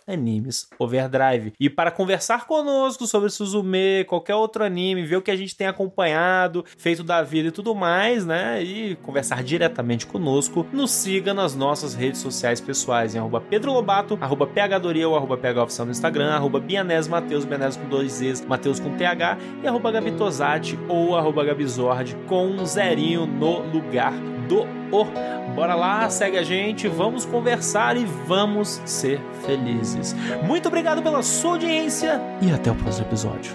Animes 0.07 0.67
Overdrive. 0.79 1.53
E 1.59 1.69
para 1.69 1.91
conversar 1.91 2.47
conosco 2.47 3.05
sobre 3.05 3.29
Suzume, 3.29 4.05
qualquer 4.05 4.35
outro 4.35 4.63
anime, 4.63 5.05
ver 5.05 5.17
o 5.17 5.21
que 5.21 5.31
a 5.31 5.35
gente 5.35 5.55
tem 5.55 5.67
acompanhado, 5.67 6.63
feito 6.77 7.03
da 7.03 7.21
vida 7.21 7.49
e 7.49 7.51
tudo 7.51 7.75
mais, 7.75 8.25
né? 8.25 8.63
E 8.63 8.95
conversar 8.95 9.43
diretamente 9.43 10.05
conosco, 10.05 10.65
nos 10.71 10.91
siga 10.91 11.33
nas 11.33 11.55
nossas 11.55 11.93
redes 11.93 12.21
sociais 12.21 12.61
pessoais 12.61 13.15
em 13.15 13.19
Pedro 13.41 13.73
Lobato, 13.73 14.17
PHDoria 14.47 15.07
ou 15.07 15.15
arroba 15.15 15.37
PH 15.37 15.63
Oficial 15.63 15.85
no 15.85 15.91
Instagram, 15.91 16.31
Bianés 16.61 17.07
Mateus, 17.27 17.43
Bianés 17.43 17.75
com 17.75 17.89
dois 17.89 18.13
Z's, 18.13 18.45
Mateus 18.45 18.79
com 18.79 18.95
TH 18.95 19.37
e 19.61 19.67
arroba 19.67 19.91
Gabitosati 19.91 20.79
ou 20.87 21.17
arroba 21.17 21.43
Gabizord 21.43 22.15
com 22.25 22.47
um 22.47 22.65
zerinho 22.65 23.25
no 23.25 23.59
lugar 23.69 24.13
do 24.47 24.61
O. 24.95 25.05
Bora 25.53 25.75
lá, 25.75 26.09
segue 26.09 26.37
a 26.37 26.43
gente, 26.43 26.87
vamos 26.87 27.25
conversar 27.25 27.97
e 27.97 28.05
vamos 28.05 28.81
ser 28.85 29.19
felizes. 29.45 30.15
Muito 30.43 30.69
obrigado 30.69 31.01
pela 31.03 31.21
sua 31.21 31.51
audiência 31.51 32.21
e 32.41 32.49
até 32.49 32.71
o 32.71 32.75
próximo 32.75 33.07
episódio. 33.07 33.51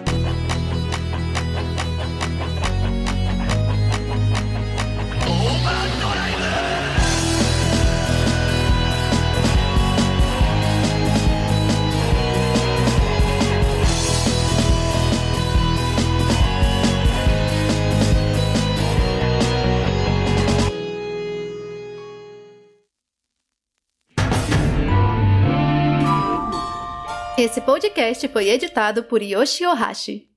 Esse 27.45 27.61
podcast 27.61 28.29
foi 28.29 28.51
editado 28.51 29.03
por 29.03 29.21
Yoshi 29.21 29.67
Ohashi. 29.67 30.32